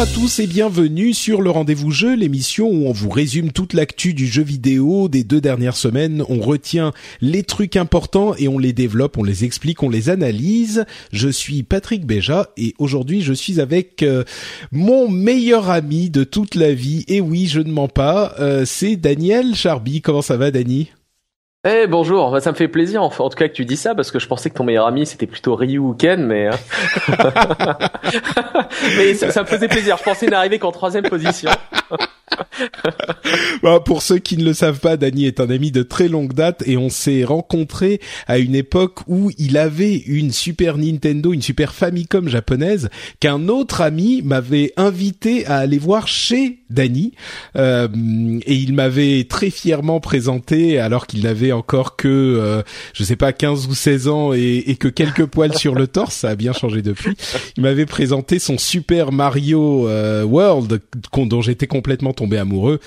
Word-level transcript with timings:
Bonjour 0.00 0.14
à 0.14 0.18
tous 0.18 0.38
et 0.38 0.46
bienvenue 0.46 1.12
sur 1.12 1.42
le 1.42 1.50
Rendez-vous 1.50 1.90
Jeu, 1.90 2.16
l'émission 2.16 2.70
où 2.70 2.86
on 2.86 2.92
vous 2.92 3.10
résume 3.10 3.52
toute 3.52 3.74
l'actu 3.74 4.14
du 4.14 4.26
jeu 4.26 4.42
vidéo 4.42 5.10
des 5.10 5.24
deux 5.24 5.42
dernières 5.42 5.76
semaines. 5.76 6.24
On 6.30 6.40
retient 6.40 6.94
les 7.20 7.42
trucs 7.42 7.76
importants 7.76 8.34
et 8.38 8.48
on 8.48 8.58
les 8.58 8.72
développe, 8.72 9.18
on 9.18 9.22
les 9.22 9.44
explique, 9.44 9.82
on 9.82 9.90
les 9.90 10.08
analyse. 10.08 10.86
Je 11.12 11.28
suis 11.28 11.64
Patrick 11.64 12.06
Béja 12.06 12.48
et 12.56 12.72
aujourd'hui 12.78 13.20
je 13.20 13.34
suis 13.34 13.60
avec 13.60 14.02
euh, 14.02 14.24
mon 14.72 15.10
meilleur 15.10 15.68
ami 15.68 16.08
de 16.08 16.24
toute 16.24 16.54
la 16.54 16.72
vie. 16.72 17.04
Et 17.06 17.20
oui, 17.20 17.46
je 17.46 17.60
ne 17.60 17.70
mens 17.70 17.88
pas, 17.88 18.34
euh, 18.40 18.64
c'est 18.64 18.96
Daniel 18.96 19.54
Charby. 19.54 20.00
Comment 20.00 20.22
ça 20.22 20.38
va, 20.38 20.50
Dani? 20.50 20.88
Eh 21.68 21.86
bonjour, 21.86 22.30
Bah, 22.30 22.40
ça 22.40 22.52
me 22.52 22.56
fait 22.56 22.68
plaisir 22.68 23.02
en 23.02 23.10
tout 23.10 23.28
cas 23.36 23.46
que 23.46 23.52
tu 23.52 23.66
dis 23.66 23.76
ça 23.76 23.94
parce 23.94 24.10
que 24.10 24.18
je 24.18 24.26
pensais 24.26 24.48
que 24.48 24.54
ton 24.54 24.64
meilleur 24.64 24.86
ami 24.86 25.04
c'était 25.04 25.26
plutôt 25.26 25.54
Ryu 25.54 25.76
ou 25.76 25.92
Ken 25.92 26.24
mais 26.24 26.48
euh, 26.48 26.52
mais 28.96 29.12
ça, 29.12 29.42
me 29.42 29.46
faisait 29.46 29.68
plaisir. 29.68 29.98
Je 29.98 30.02
pensais 30.02 30.26
n'arriver 30.26 30.58
qu'en 30.58 30.72
troisième 30.72 31.06
position. 31.06 31.50
Bah, 33.62 33.80
pour 33.84 34.02
ceux 34.02 34.18
qui 34.18 34.36
ne 34.36 34.44
le 34.44 34.52
savent 34.54 34.80
pas, 34.80 34.96
Dany 34.96 35.26
est 35.26 35.40
un 35.40 35.50
ami 35.50 35.72
de 35.72 35.82
très 35.82 36.08
longue 36.08 36.32
date 36.32 36.62
et 36.66 36.76
on 36.76 36.88
s'est 36.88 37.24
rencontrés 37.24 38.00
à 38.26 38.38
une 38.38 38.54
époque 38.54 39.00
où 39.08 39.30
il 39.36 39.58
avait 39.58 39.96
une 39.96 40.30
Super 40.30 40.78
Nintendo, 40.78 41.32
une 41.32 41.42
Super 41.42 41.74
Famicom 41.74 42.28
japonaise 42.28 42.88
qu'un 43.18 43.48
autre 43.48 43.80
ami 43.80 44.22
m'avait 44.22 44.72
invité 44.76 45.46
à 45.46 45.56
aller 45.56 45.78
voir 45.78 46.06
chez 46.08 46.60
Dany 46.70 47.12
Euh, 47.56 47.88
et 48.46 48.54
il 48.54 48.74
m'avait 48.74 49.24
très 49.24 49.50
fièrement 49.50 50.00
présenté 50.00 50.78
alors 50.78 51.06
qu'il 51.06 51.26
encore 51.52 51.96
que 51.96 52.08
euh, 52.08 52.62
je 52.94 53.04
sais 53.04 53.16
pas 53.16 53.32
15 53.32 53.66
ou 53.68 53.74
16 53.74 54.08
ans 54.08 54.32
et, 54.32 54.64
et 54.66 54.76
que 54.76 54.88
quelques 54.88 55.26
poils 55.30 55.56
sur 55.56 55.74
le 55.74 55.86
torse, 55.86 56.14
ça 56.14 56.30
a 56.30 56.34
bien 56.34 56.52
changé 56.52 56.82
depuis. 56.82 57.16
Il 57.56 57.62
m'avait 57.62 57.86
présenté 57.86 58.38
son 58.38 58.58
Super 58.58 59.12
Mario 59.12 59.88
euh, 59.88 60.24
World 60.24 60.80
dont 61.16 61.40
j'étais 61.42 61.66
complètement 61.66 62.12
tombé 62.12 62.36
amoureux 62.38 62.80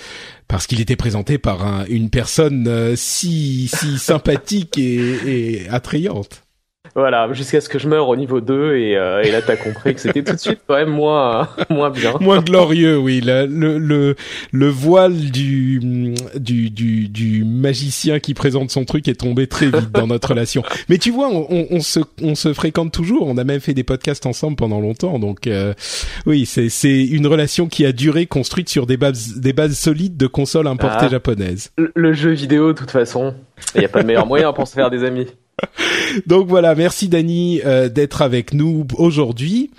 parce 0.48 0.68
qu'il 0.68 0.82
était 0.82 0.96
présenté 0.96 1.38
par 1.38 1.66
un- 1.66 1.86
une 1.88 2.10
personne 2.10 2.68
euh, 2.68 2.96
si 2.96 3.68
si 3.74 3.98
sympathique 3.98 4.78
et, 4.78 5.62
et 5.64 5.70
attrayante. 5.70 6.44
Voilà, 6.96 7.32
jusqu'à 7.34 7.60
ce 7.60 7.70
que 7.70 7.80
je 7.80 7.88
meure 7.90 8.08
au 8.08 8.16
niveau 8.16 8.40
2 8.40 8.76
et, 8.76 8.96
euh, 8.98 9.24
et 9.24 9.32
là 9.32 9.42
t'as 9.42 9.56
compris 9.56 9.96
que 9.96 10.00
c'était 10.00 10.22
tout 10.24 10.34
de 10.34 10.40
suite 10.40 10.60
quand 10.68 10.76
même 10.76 10.90
moins 10.92 11.50
moins 11.72 11.90
bien. 11.90 12.14
Moins 12.22 12.40
glorieux, 12.40 13.00
oui. 13.00 13.20
Le 13.20 13.48
le 13.48 13.80
le, 13.80 14.16
le 14.52 14.68
voile 14.70 15.16
du, 15.16 15.80
du 16.36 16.70
du 16.70 17.10
du 17.10 17.44
magicien 17.44 18.20
qui 18.20 18.36
présente 18.36 18.70
son 18.70 18.86
truc 18.86 19.08
est 19.08 19.20
tombé 19.22 19.48
très 19.48 19.66
vite 19.68 19.92
dans 19.92 20.06
notre 20.06 20.30
relation. 20.30 20.62
Mais 20.88 21.00
tu 21.00 21.10
vois, 21.10 21.30
on, 21.30 21.48
on, 21.50 21.68
on 21.72 21.80
se 21.80 22.00
on 22.22 22.36
se 22.36 22.54
fréquente 22.54 22.92
toujours. 22.92 23.28
On 23.28 23.38
a 23.40 23.44
même 23.44 23.60
fait 23.60 23.74
des 23.74 23.84
podcasts 23.84 24.28
ensemble 24.28 24.56
pendant 24.56 24.80
longtemps. 24.80 25.18
Donc 25.18 25.48
euh, 25.48 25.74
oui, 26.28 26.46
c'est 26.46 26.70
c'est 26.70 27.04
une 27.04 27.26
relation 27.26 27.68
qui 27.68 27.88
a 27.88 27.92
duré, 27.92 28.28
construite 28.28 28.70
sur 28.70 28.86
des 28.86 28.98
bases 28.98 29.40
des 29.40 29.54
bases 29.54 29.78
solides 29.80 30.16
de 30.18 30.28
consoles 30.28 30.68
importées 30.68 31.06
Ah. 31.06 31.10
japonaises. 31.10 31.72
Le, 31.78 31.92
le 31.96 32.14
jeu 32.14 32.32
vidéo 32.34 32.74
de 32.74 32.78
toute 32.78 32.92
façon, 32.92 33.34
il 33.76 33.82
y 33.82 33.86
a 33.86 33.90
pas 33.90 34.02
de 34.04 34.08
meilleur 34.08 34.28
moyen 34.28 34.54
pour 34.54 34.68
se 34.68 34.74
faire 34.76 34.92
des 34.92 35.04
amis. 35.04 35.26
Donc 36.28 36.48
voilà, 36.48 36.76
merci 36.76 37.08
Dany 37.08 37.62
euh, 37.66 37.90
d'être 37.90 38.22
avec 38.22 38.54
nous 38.54 38.86
aujourd'hui. 38.98 39.72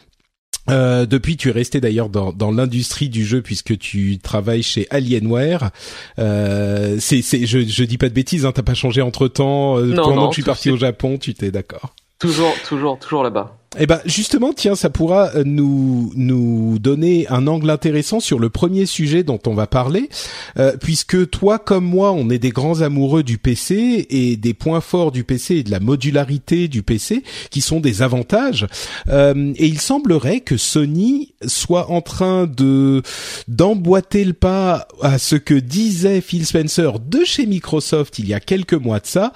Euh, 0.71 1.05
depuis, 1.05 1.37
tu 1.37 1.51
es 1.51 1.53
resté 1.53 1.81
d'ailleurs 1.81 2.09
dans, 2.09 2.33
dans 2.33 2.51
l'industrie 2.51 3.11
du 3.11 3.25
jeu 3.27 3.43
puisque 3.43 3.77
tu 3.79 4.19
travailles 4.19 4.63
chez 4.63 4.87
Alienware. 4.89 5.71
Euh, 6.19 6.97
c'est, 7.01 7.21
c'est, 7.21 7.45
je, 7.45 7.61
je 7.61 7.85
dis 7.85 7.99
pas 7.99 8.09
de 8.09 8.15
bêtises, 8.15 8.47
hein, 8.47 8.53
t'as 8.53 8.63
pas 8.63 8.75
changé 8.75 9.03
entre 9.03 9.29
temps. 9.29 9.79
Non, 9.79 10.03
pendant 10.03 10.23
non, 10.23 10.29
que 10.29 10.33
je 10.33 10.41
suis 10.41 10.43
parti 10.43 10.71
au. 10.71 10.77
Japon, 10.77 11.19
tu 11.19 11.35
t'es 11.35 11.51
d'accord? 11.51 11.95
Toujours 12.19 12.55
toujours 12.67 12.99
toujours 12.99 13.23
là-bas. 13.23 13.59
Eh 13.77 13.87
ben 13.87 14.01
justement, 14.05 14.53
tiens, 14.53 14.77
ça 14.77 14.89
pourra 14.89 15.31
euh, 15.35 15.43
nous 15.45 16.13
nous 16.15 16.79
donner 16.79 17.27
un 17.29 17.49
angle 17.49 17.71
intéressant 17.71 18.21
sur 18.21 18.39
le 18.39 18.49
premier 18.49 18.87
sujet 18.87 19.25
dont 19.25 19.41
on 19.47 19.55
va 19.55 19.67
parler, 19.67 20.11
euh, 20.59 20.77
puisque 20.81 21.29
toi 21.31 21.59
comme 21.59 21.85
moi, 21.85 22.13
on 22.13 22.31
est 22.31 22.39
des 22.39 22.51
grands 22.51 22.83
amoureux 22.83 23.25
du 23.25 23.37
PC 23.37 24.07
et 24.11 24.37
des 24.37 24.55
points 24.55 24.81
forts 24.81 25.11
du 25.11 25.25
PC 25.25 25.57
et 25.57 25.63
de 25.65 25.73
la 25.73 25.81
modularité 25.81 26.69
du 26.69 26.85
PC, 26.85 27.25
qui 27.51 27.61
sont 27.61 27.81
des 27.81 28.03
avantages. 28.03 28.67
Euh, 29.09 29.53
et 29.57 29.67
il 29.67 29.81
semblerait 29.81 30.41
que 30.41 30.57
Sony 30.57 31.35
soit 31.45 31.91
en 31.91 32.01
train 32.01 32.47
de 32.47 33.03
d'emboîter 33.49 34.25
le 34.25 34.35
pas 34.35 34.87
à 35.03 35.19
ce 35.19 35.35
que 35.35 35.55
disait 35.55 36.21
Phil 36.21 36.47
Spencer 36.47 37.01
de 37.01 37.25
chez 37.25 37.47
Microsoft 37.47 38.21
il 38.21 38.29
y 38.29 38.35
a 38.35 38.41
quelques 38.41 38.75
mois 38.75 39.01
de 39.01 39.07
ça, 39.07 39.33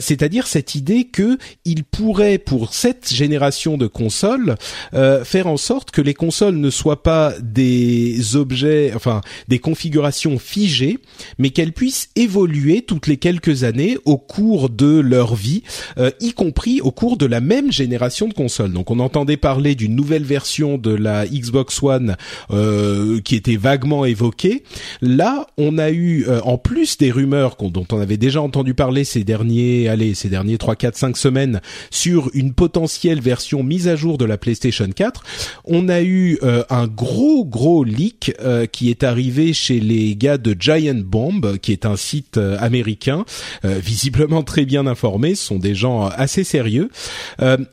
c'est-à-dire 0.00 0.46
cette 0.46 0.74
idée 0.74 1.04
que 1.04 1.38
il 1.64 1.84
pourrait 1.84 2.38
pour 2.38 2.74
cette 2.74 3.12
génération 3.12 3.67
de 3.76 3.86
consoles 3.86 4.54
euh, 4.94 5.24
faire 5.24 5.46
en 5.46 5.56
sorte 5.56 5.90
que 5.90 6.00
les 6.00 6.14
consoles 6.14 6.56
ne 6.56 6.70
soient 6.70 7.02
pas 7.02 7.34
des 7.40 8.36
objets, 8.36 8.92
enfin 8.94 9.20
des 9.48 9.58
configurations 9.58 10.38
figées, 10.38 10.98
mais 11.38 11.50
qu'elles 11.50 11.72
puissent 11.72 12.10
évoluer 12.16 12.82
toutes 12.82 13.06
les 13.06 13.16
quelques 13.16 13.64
années 13.64 13.98
au 14.04 14.16
cours 14.16 14.70
de 14.70 14.98
leur 14.98 15.34
vie, 15.34 15.62
euh, 15.98 16.10
y 16.20 16.32
compris 16.32 16.80
au 16.80 16.90
cours 16.90 17.16
de 17.16 17.26
la 17.26 17.40
même 17.40 17.72
génération 17.72 18.28
de 18.28 18.34
consoles. 18.34 18.72
Donc 18.72 18.90
on 18.90 18.98
entendait 18.98 19.36
parler 19.36 19.74
d'une 19.74 19.94
nouvelle 19.94 20.24
version 20.24 20.78
de 20.78 20.94
la 20.94 21.26
Xbox 21.26 21.82
One 21.82 22.16
euh, 22.50 23.20
qui 23.20 23.36
était 23.36 23.56
vaguement 23.56 24.04
évoquée. 24.04 24.62
Là, 25.00 25.46
on 25.56 25.78
a 25.78 25.90
eu 25.90 26.24
euh, 26.28 26.40
en 26.42 26.58
plus 26.58 26.98
des 26.98 27.10
rumeurs 27.10 27.56
dont 27.60 27.86
on 27.92 28.00
avait 28.00 28.16
déjà 28.16 28.40
entendu 28.40 28.74
parler 28.74 29.04
ces 29.04 29.24
derniers, 29.24 29.88
allez, 29.88 30.14
ces 30.14 30.28
derniers 30.28 30.58
3 30.58 30.76
4 30.76 30.96
5 30.96 31.16
semaines 31.16 31.60
sur 31.90 32.30
une 32.34 32.52
potentielle 32.52 33.20
version 33.20 33.57
mise 33.62 33.88
à 33.88 33.96
jour 33.96 34.18
de 34.18 34.24
la 34.24 34.38
PlayStation 34.38 34.88
4, 34.88 35.22
on 35.64 35.88
a 35.88 36.02
eu 36.02 36.38
euh, 36.42 36.62
un 36.70 36.86
gros 36.86 37.44
gros 37.44 37.84
leak 37.84 38.34
euh, 38.40 38.66
qui 38.66 38.90
est 38.90 39.02
arrivé 39.02 39.52
chez 39.52 39.80
les 39.80 40.16
gars 40.16 40.38
de 40.38 40.54
Giant 40.58 41.00
Bomb, 41.04 41.58
qui 41.58 41.72
est 41.72 41.86
un 41.86 41.96
site 41.96 42.36
euh, 42.36 42.56
américain, 42.60 43.24
euh, 43.64 43.78
visiblement 43.78 44.42
très 44.42 44.64
bien 44.64 44.86
informé, 44.86 45.34
ce 45.34 45.46
sont 45.46 45.58
des 45.58 45.74
gens 45.74 46.06
assez 46.06 46.44
sérieux, 46.44 46.90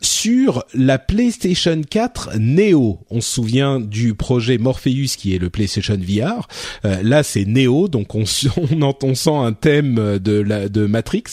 sur 0.01 0.63
la 0.73 0.97
PlayStation 0.97 1.81
4 1.87 2.37
Neo. 2.39 2.99
On 3.09 3.21
se 3.21 3.33
souvient 3.33 3.79
du 3.79 4.13
projet 4.13 4.57
Morpheus 4.57 5.15
qui 5.17 5.35
est 5.35 5.39
le 5.39 5.49
PlayStation 5.49 5.97
VR. 5.97 6.47
Là, 6.83 7.23
c'est 7.23 7.45
Neo, 7.45 7.87
donc 7.87 8.15
on, 8.15 8.23
on, 8.57 8.95
on 9.01 9.15
sent 9.15 9.35
un 9.35 9.53
thème 9.53 10.19
de, 10.19 10.33
la, 10.33 10.69
de 10.69 10.85
Matrix, 10.85 11.23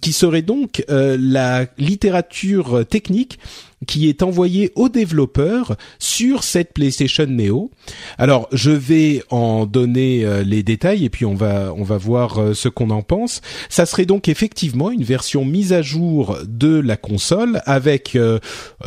qui 0.00 0.12
serait 0.12 0.42
donc 0.42 0.84
la 0.88 1.66
littérature 1.78 2.84
technique 2.88 3.35
week. 3.38 3.65
Qui 3.86 4.08
est 4.08 4.22
envoyé 4.22 4.72
aux 4.74 4.88
développeurs 4.88 5.76
sur 5.98 6.44
cette 6.44 6.72
PlayStation 6.72 7.26
Neo. 7.26 7.70
Alors, 8.16 8.48
je 8.52 8.70
vais 8.70 9.22
en 9.30 9.66
donner 9.66 10.24
euh, 10.24 10.42
les 10.42 10.62
détails 10.62 11.04
et 11.04 11.10
puis 11.10 11.26
on 11.26 11.34
va 11.34 11.74
on 11.76 11.82
va 11.82 11.98
voir 11.98 12.38
euh, 12.38 12.54
ce 12.54 12.68
qu'on 12.68 12.90
en 12.90 13.02
pense. 13.02 13.42
Ça 13.68 13.84
serait 13.84 14.06
donc 14.06 14.28
effectivement 14.28 14.90
une 14.90 15.04
version 15.04 15.44
mise 15.44 15.72
à 15.74 15.82
jour 15.82 16.38
de 16.46 16.78
la 16.78 16.96
console 16.96 17.60
avec 17.66 18.16
euh, 18.16 18.38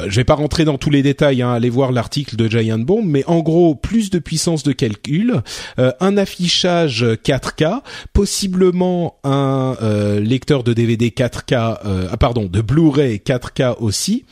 je 0.07 0.15
vais 0.15 0.23
pas 0.23 0.33
rentrer 0.33 0.65
dans 0.65 0.77
tous 0.77 0.89
les 0.89 1.03
détails 1.03 1.43
hein, 1.43 1.51
allez 1.51 1.69
voir 1.69 1.91
l'article 1.91 2.35
de 2.35 2.47
Giant 2.47 2.79
Bomb 2.79 3.05
mais 3.05 3.23
en 3.27 3.39
gros 3.39 3.75
plus 3.75 4.09
de 4.09 4.19
puissance 4.19 4.63
de 4.63 4.71
calcul, 4.71 5.41
un 5.77 6.17
affichage 6.17 7.03
4K, 7.03 7.81
possiblement 8.13 9.17
un 9.23 9.75
lecteur 10.19 10.63
de 10.63 10.73
DVD 10.73 11.09
4K 11.09 11.77
ah, 12.11 12.17
pardon, 12.17 12.45
de 12.45 12.61
Blu-ray 12.61 13.17
4K 13.17 13.77
aussi 13.79 14.25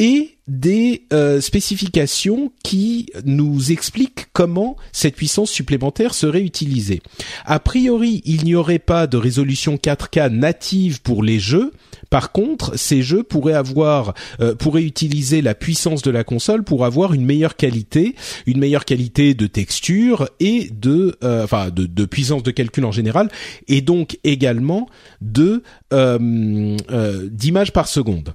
et 0.00 0.38
des 0.48 1.02
euh, 1.12 1.42
spécifications 1.42 2.50
qui 2.64 3.06
nous 3.26 3.70
expliquent 3.70 4.28
comment 4.32 4.76
cette 4.92 5.14
puissance 5.14 5.50
supplémentaire 5.50 6.14
serait 6.14 6.40
utilisée. 6.40 7.02
A 7.44 7.60
priori, 7.60 8.22
il 8.24 8.44
n'y 8.44 8.54
aurait 8.54 8.78
pas 8.78 9.06
de 9.06 9.18
résolution 9.18 9.76
4K 9.76 10.30
native 10.30 11.02
pour 11.02 11.22
les 11.22 11.38
jeux. 11.38 11.72
Par 12.08 12.32
contre, 12.32 12.78
ces 12.78 13.02
jeux 13.02 13.22
pourraient 13.22 13.52
avoir, 13.52 14.14
euh, 14.40 14.54
pourraient 14.54 14.84
utiliser 14.84 15.42
la 15.42 15.54
puissance 15.54 16.00
de 16.00 16.10
la 16.10 16.24
console 16.24 16.64
pour 16.64 16.86
avoir 16.86 17.12
une 17.12 17.26
meilleure 17.26 17.56
qualité, 17.56 18.16
une 18.46 18.58
meilleure 18.58 18.86
qualité 18.86 19.34
de 19.34 19.46
texture 19.46 20.30
et 20.40 20.70
de, 20.72 21.14
euh, 21.22 21.44
enfin, 21.44 21.68
de, 21.68 21.84
de, 21.84 22.04
puissance 22.06 22.42
de 22.42 22.50
calcul 22.50 22.86
en 22.86 22.92
général, 22.92 23.28
et 23.68 23.82
donc 23.82 24.18
également 24.24 24.88
de 25.20 25.62
d'image 25.90 27.72
par 27.72 27.86
seconde 27.86 28.32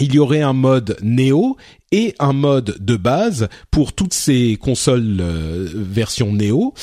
il 0.00 0.14
y 0.14 0.18
aurait 0.18 0.42
un 0.42 0.52
mode 0.52 0.96
Neo 1.02 1.56
et 1.92 2.14
un 2.18 2.32
mode 2.32 2.76
de 2.80 2.96
base 2.96 3.48
pour 3.70 3.92
toutes 3.92 4.14
ces 4.14 4.58
consoles 4.60 5.18
euh, 5.20 5.68
version 5.74 6.32
Neo. 6.32 6.74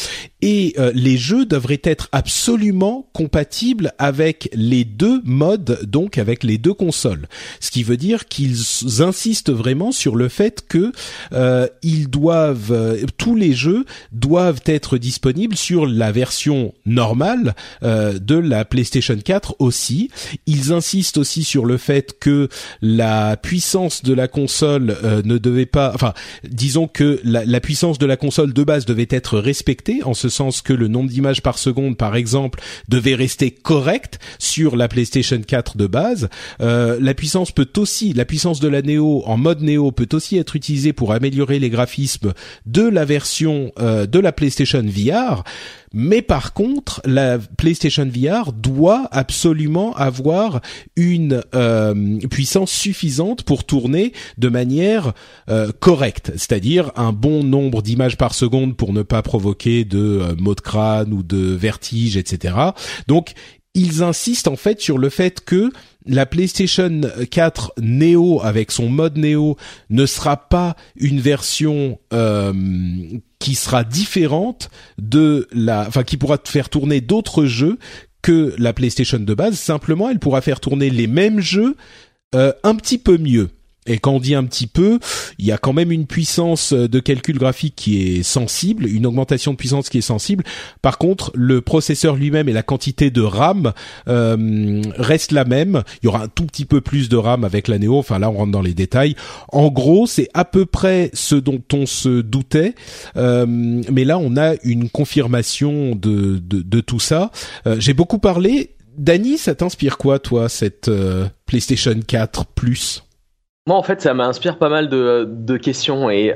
Et 0.41 0.75
euh, 0.77 0.91
les 0.93 1.17
jeux 1.17 1.45
devraient 1.45 1.81
être 1.83 2.07
absolument 2.11 3.09
compatibles 3.13 3.93
avec 3.97 4.49
les 4.53 4.83
deux 4.83 5.21
modes 5.23 5.79
donc 5.83 6.17
avec 6.17 6.43
les 6.43 6.57
deux 6.57 6.73
consoles. 6.73 7.27
Ce 7.59 7.71
qui 7.71 7.83
veut 7.83 7.97
dire 7.97 8.27
qu'ils 8.27 8.57
insistent 8.99 9.51
vraiment 9.51 9.91
sur 9.91 10.15
le 10.15 10.29
fait 10.29 10.65
que 10.67 10.91
euh, 11.33 11.67
ils 11.81 12.09
doivent 12.09 12.97
tous 13.17 13.35
les 13.35 13.53
jeux 13.53 13.85
doivent 14.11 14.61
être 14.65 14.97
disponibles 14.97 15.55
sur 15.55 15.85
la 15.87 16.11
version 16.11 16.73
normale 16.85 17.55
de 17.81 18.35
la 18.35 18.65
PlayStation 18.65 19.17
4 19.17 19.55
aussi. 19.59 20.09
Ils 20.45 20.73
insistent 20.73 21.17
aussi 21.17 21.43
sur 21.43 21.65
le 21.65 21.77
fait 21.77 22.19
que 22.19 22.49
la 22.81 23.37
puissance 23.37 24.03
de 24.03 24.13
la 24.13 24.27
console 24.27 24.94
euh, 25.03 25.21
ne 25.23 25.37
devait 25.37 25.65
pas, 25.65 25.91
enfin, 25.93 26.13
disons 26.47 26.87
que 26.87 27.19
la, 27.23 27.59
puissance 27.59 27.97
de 27.97 28.05
la 28.05 28.17
console 28.17 28.53
de 28.53 28.63
base 28.63 28.85
devait 28.85 29.07
être 29.09 29.39
respectée, 29.39 30.03
en 30.03 30.13
ce 30.13 30.29
sens 30.29 30.61
que 30.61 30.73
le 30.73 30.87
nombre 30.87 31.09
d'images 31.09 31.41
par 31.41 31.57
seconde, 31.57 31.97
par 31.97 32.15
exemple, 32.15 32.59
devait 32.89 33.15
rester 33.15 33.51
correct 33.51 34.19
sur 34.39 34.75
la 34.75 34.87
PlayStation 34.87 35.41
4 35.41 35.77
de 35.77 35.87
base. 35.87 36.29
Euh, 36.61 36.97
la 37.01 37.13
puissance 37.13 37.51
peut 37.51 37.69
aussi, 37.77 38.13
la 38.13 38.25
puissance 38.25 38.59
de 38.59 38.67
la 38.67 38.81
Neo 38.81 39.23
en 39.25 39.37
mode 39.37 39.61
Neo 39.61 39.91
peut 39.91 40.09
aussi 40.13 40.37
être 40.37 40.55
utilisée 40.55 40.93
pour 40.93 41.13
améliorer 41.13 41.59
les 41.59 41.69
graphismes 41.69 42.33
de 42.65 42.83
la 42.83 43.05
version 43.05 43.71
euh, 43.79 44.05
de 44.05 44.19
la 44.19 44.31
PlayStation 44.31 44.83
VR. 44.83 45.43
Mais 45.97 46.21
par 46.21 46.51
contre, 46.51 47.01
la 47.05 47.39
PlayStation 47.39 48.05
VR 48.05 48.51
doit 48.51 49.07
absolument 49.11 49.95
avoir 49.95 50.59
une 50.97 51.41
euh, 51.55 52.19
puissance 52.29 52.69
suffisante 52.69 53.43
pour 53.43 53.63
tourner 53.63 54.11
de 54.37 54.49
manière 54.49 55.13
euh, 55.49 55.71
correcte, 55.79 56.33
c'est-à-dire 56.33 56.91
un 56.97 57.13
bon 57.13 57.45
nombre 57.45 57.81
d'images 57.81 58.17
par 58.17 58.33
seconde 58.33 58.75
pour 58.75 58.91
ne 58.91 59.03
pas 59.03 59.21
provoquer 59.21 59.85
de 59.85 60.19
euh, 60.21 60.35
maux 60.37 60.53
de 60.53 60.59
crâne 60.59 61.13
ou 61.13 61.23
de 61.23 61.37
vertige, 61.37 62.17
etc. 62.17 62.55
Donc, 63.07 63.33
ils 63.75 64.01
insistent 64.01 64.47
en 64.47 64.55
fait 64.55 64.81
sur 64.81 64.97
le 64.97 65.09
fait 65.09 65.41
que 65.41 65.71
la 66.07 66.25
PlayStation 66.25 67.01
4 67.29 67.73
Neo 67.81 68.41
avec 68.41 68.71
son 68.71 68.89
mode 68.89 69.17
Neo 69.17 69.57
ne 69.89 70.05
sera 70.05 70.37
pas 70.37 70.75
une 70.95 71.19
version 71.19 71.99
euh, 72.13 72.53
qui 73.39 73.55
sera 73.55 73.83
différente 73.83 74.69
de 74.97 75.47
la, 75.51 75.85
enfin 75.87 76.03
qui 76.03 76.17
pourra 76.17 76.37
faire 76.43 76.69
tourner 76.69 77.01
d'autres 77.01 77.45
jeux 77.45 77.77
que 78.21 78.55
la 78.57 78.73
PlayStation 78.73 79.19
de 79.19 79.33
base. 79.33 79.55
Simplement, 79.59 80.09
elle 80.09 80.19
pourra 80.19 80.41
faire 80.41 80.59
tourner 80.59 80.89
les 80.89 81.07
mêmes 81.07 81.41
jeux 81.41 81.75
euh, 82.33 82.53
un 82.63 82.75
petit 82.75 82.97
peu 82.97 83.17
mieux. 83.17 83.49
Et 83.87 83.99
quand 83.99 84.13
on 84.13 84.19
dit 84.19 84.33
un 84.33 84.43
petit 84.45 84.67
peu, 84.67 84.99
il 85.37 85.45
y 85.45 85.51
a 85.51 85.57
quand 85.57 85.73
même 85.73 85.91
une 85.91 86.07
puissance 86.07 86.73
de 86.73 86.99
calcul 86.99 87.37
graphique 87.37 87.75
qui 87.75 88.01
est 88.01 88.23
sensible, 88.23 88.87
une 88.87 89.05
augmentation 89.05 89.51
de 89.51 89.57
puissance 89.57 89.89
qui 89.89 89.99
est 89.99 90.01
sensible. 90.01 90.43
Par 90.81 90.97
contre, 90.97 91.31
le 91.35 91.61
processeur 91.61 92.15
lui-même 92.15 92.49
et 92.49 92.53
la 92.53 92.63
quantité 92.63 93.11
de 93.11 93.21
RAM 93.21 93.73
euh, 94.07 94.81
restent 94.97 95.31
la 95.31 95.45
même. 95.45 95.83
Il 96.01 96.05
y 96.05 96.07
aura 96.07 96.23
un 96.23 96.27
tout 96.27 96.45
petit 96.45 96.65
peu 96.65 96.81
plus 96.81 97.09
de 97.09 97.17
RAM 97.17 97.43
avec 97.43 97.67
la 97.67 97.77
Neo. 97.77 97.97
Enfin 97.97 98.17
là, 98.17 98.29
on 98.29 98.37
rentre 98.37 98.51
dans 98.51 98.61
les 98.61 98.73
détails. 98.73 99.15
En 99.49 99.69
gros, 99.69 100.07
c'est 100.07 100.29
à 100.33 100.45
peu 100.45 100.65
près 100.65 101.11
ce 101.13 101.35
dont 101.35 101.61
on 101.73 101.85
se 101.85 102.21
doutait. 102.21 102.73
Euh, 103.17 103.45
mais 103.47 104.03
là, 104.03 104.17
on 104.17 104.35
a 104.35 104.55
une 104.63 104.89
confirmation 104.89 105.95
de, 105.95 106.39
de, 106.39 106.61
de 106.61 106.81
tout 106.81 106.99
ça. 106.99 107.31
Euh, 107.67 107.75
j'ai 107.79 107.93
beaucoup 107.93 108.19
parlé. 108.19 108.71
Dany, 108.97 109.37
ça 109.37 109.55
t'inspire 109.55 109.97
quoi, 109.97 110.19
toi, 110.19 110.49
cette 110.49 110.87
euh, 110.87 111.27
PlayStation 111.45 111.99
4 112.07 112.45
Plus? 112.45 113.04
Moi, 113.67 113.77
en 113.77 113.83
fait, 113.83 114.01
ça 114.01 114.13
m'inspire 114.13 114.57
pas 114.57 114.69
mal 114.69 114.89
de, 114.89 115.57
questions 115.57 116.09
et 116.09 116.35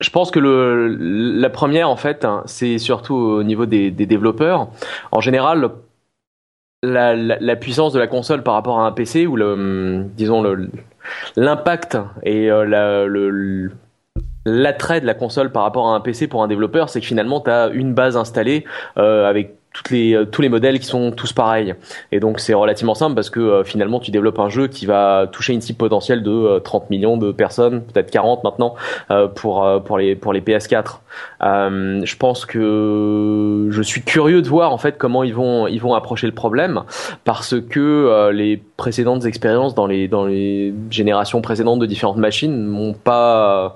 je 0.00 0.10
pense 0.10 0.30
que 0.30 0.38
la 0.40 1.50
première, 1.50 1.88
en 1.88 1.96
fait, 1.96 2.24
hein, 2.24 2.42
c'est 2.46 2.78
surtout 2.78 3.14
au 3.14 3.42
niveau 3.42 3.66
des, 3.66 3.90
développeurs. 3.90 4.68
En 5.10 5.20
général, 5.20 5.70
la, 6.82 7.56
puissance 7.56 7.92
de 7.92 7.98
la 7.98 8.06
console 8.06 8.42
par 8.42 8.54
rapport 8.54 8.80
à 8.80 8.86
un 8.86 8.92
PC 8.92 9.26
ou 9.26 9.36
le, 9.36 10.04
disons 10.16 10.44
l'impact 11.36 11.98
et 12.22 12.50
euh, 12.50 13.68
l'attrait 14.46 15.00
de 15.00 15.06
la 15.06 15.14
console 15.14 15.50
par 15.50 15.62
rapport 15.62 15.88
à 15.88 15.94
un 15.94 16.00
PC 16.00 16.28
pour 16.28 16.42
un 16.42 16.48
développeur, 16.48 16.88
c'est 16.88 17.00
que 17.00 17.06
finalement, 17.06 17.40
tu 17.40 17.50
as 17.50 17.68
une 17.68 17.94
base 17.94 18.16
installée 18.16 18.64
euh, 18.98 19.28
avec 19.28 19.56
toutes 19.74 19.90
les, 19.90 20.14
euh, 20.14 20.24
tous 20.24 20.40
les 20.40 20.48
modèles 20.48 20.78
qui 20.78 20.86
sont 20.86 21.10
tous 21.10 21.34
pareils. 21.34 21.74
Et 22.12 22.20
donc 22.20 22.40
c'est 22.40 22.54
relativement 22.54 22.94
simple 22.94 23.14
parce 23.14 23.28
que 23.28 23.40
euh, 23.40 23.64
finalement 23.64 24.00
tu 24.00 24.10
développes 24.10 24.38
un 24.38 24.48
jeu 24.48 24.68
qui 24.68 24.86
va 24.86 25.28
toucher 25.30 25.52
une 25.52 25.60
cible 25.60 25.76
potentielle 25.76 26.22
de 26.22 26.60
30 26.60 26.88
millions 26.88 27.18
de 27.18 27.32
personnes, 27.32 27.82
peut-être 27.82 28.10
40 28.10 28.44
maintenant 28.44 28.76
pour 29.34 29.66
pour 29.84 29.98
les 29.98 30.14
pour 30.14 30.32
les 30.32 30.40
PS4. 30.40 31.00
je 31.40 32.16
pense 32.16 32.46
que 32.46 33.68
je 33.70 33.82
suis 33.82 34.02
curieux 34.02 34.40
de 34.42 34.48
voir 34.48 34.72
en 34.72 34.78
fait 34.78 34.96
comment 34.96 35.24
ils 35.24 35.34
vont 35.34 35.66
ils 35.66 35.80
vont 35.80 35.94
approcher 35.94 36.28
le 36.28 36.32
problème 36.32 36.82
parce 37.24 37.60
que 37.60 38.30
les 38.32 38.62
précédentes 38.76 39.24
expériences 39.24 39.74
dans 39.74 39.86
les 39.86 40.06
dans 40.06 40.24
les 40.24 40.72
générations 40.90 41.40
précédentes 41.40 41.80
de 41.80 41.86
différentes 41.86 42.18
machines 42.18 42.64
m'ont 42.64 42.94
pas 42.94 43.74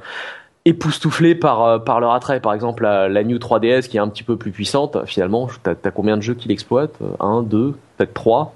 époustouflé 0.69 1.35
par 1.35 1.65
euh, 1.65 1.79
par 1.79 2.00
leur 2.00 2.12
attrait. 2.12 2.41
Par 2.41 2.55
exemple, 2.55 2.85
la, 2.85 3.25
New 3.25 3.38
3DS 3.38 3.88
qui 3.88 3.97
est 3.97 4.00
un 4.00 4.09
petit 4.09 4.23
peu 4.23 4.37
plus 4.37 4.50
puissante. 4.50 4.99
Finalement, 5.06 5.49
t'as 5.62 5.75
as 5.85 5.91
combien 5.91 6.17
de 6.17 6.23
jeux 6.23 6.35
qui 6.35 6.49
l'exploitent? 6.49 6.99
Un, 7.20 7.43
deux, 7.43 7.75
peut-être 7.97 8.15
trois. 8.15 8.55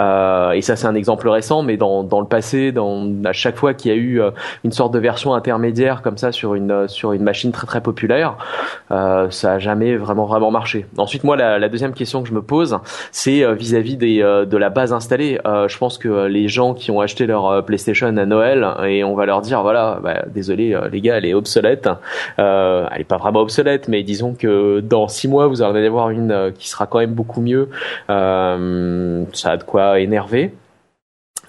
Euh, 0.00 0.52
et 0.52 0.62
ça, 0.62 0.76
c'est 0.76 0.86
un 0.86 0.94
exemple 0.94 1.28
récent, 1.28 1.62
mais 1.62 1.76
dans, 1.76 2.02
dans 2.02 2.20
le 2.20 2.26
passé, 2.26 2.72
dans, 2.72 3.06
à 3.24 3.32
chaque 3.32 3.56
fois 3.56 3.74
qu'il 3.74 3.90
y 3.90 3.94
a 3.94 3.96
eu 3.96 4.20
euh, 4.20 4.30
une 4.64 4.72
sorte 4.72 4.92
de 4.92 4.98
version 4.98 5.34
intermédiaire 5.34 6.02
comme 6.02 6.18
ça 6.18 6.32
sur 6.32 6.54
une, 6.54 6.70
euh, 6.70 6.88
sur 6.88 7.12
une 7.12 7.22
machine 7.22 7.52
très 7.52 7.66
très 7.66 7.80
populaire, 7.80 8.36
euh, 8.90 9.30
ça 9.30 9.54
a 9.54 9.58
jamais 9.58 9.96
vraiment 9.96 10.26
vraiment 10.26 10.50
marché. 10.50 10.86
Ensuite, 10.96 11.24
moi, 11.24 11.36
la, 11.36 11.58
la 11.58 11.68
deuxième 11.68 11.92
question 11.92 12.22
que 12.22 12.28
je 12.28 12.34
me 12.34 12.42
pose, 12.42 12.78
c'est 13.12 13.52
vis-à-vis 13.54 13.96
des, 13.96 14.18
de 14.18 14.56
la 14.56 14.70
base 14.70 14.92
installée. 14.92 15.38
je 15.44 15.78
pense 15.78 15.98
que 15.98 16.26
les 16.26 16.48
gens 16.48 16.74
qui 16.74 16.90
ont 16.90 17.00
acheté 17.00 17.26
leur 17.26 17.64
PlayStation 17.64 18.06
à 18.06 18.12
Noël 18.12 18.66
et 18.86 19.04
on 19.04 19.14
va 19.14 19.26
leur 19.26 19.40
dire, 19.40 19.62
voilà, 19.62 19.98
bah, 20.02 20.24
désolé 20.28 20.78
les 20.90 21.00
gars, 21.00 21.16
elle 21.16 21.24
est 21.24 21.34
obsolète. 21.34 21.88
elle 22.36 22.88
est 22.98 23.04
pas 23.04 23.16
vraiment 23.16 23.40
obsolète, 23.40 23.88
mais 23.88 24.02
disons 24.02 24.34
que 24.34 24.80
dans 24.80 25.08
six 25.08 25.28
mois, 25.28 25.46
vous 25.46 25.62
allez 25.62 25.86
avoir 25.86 26.10
une 26.10 26.52
qui 26.58 26.68
sera 26.68 26.86
quand 26.86 26.98
même 26.98 27.14
beaucoup 27.14 27.40
mieux. 27.40 27.68
ça 28.08 29.47
de 29.56 29.64
quoi 29.64 30.00
énerver. 30.00 30.52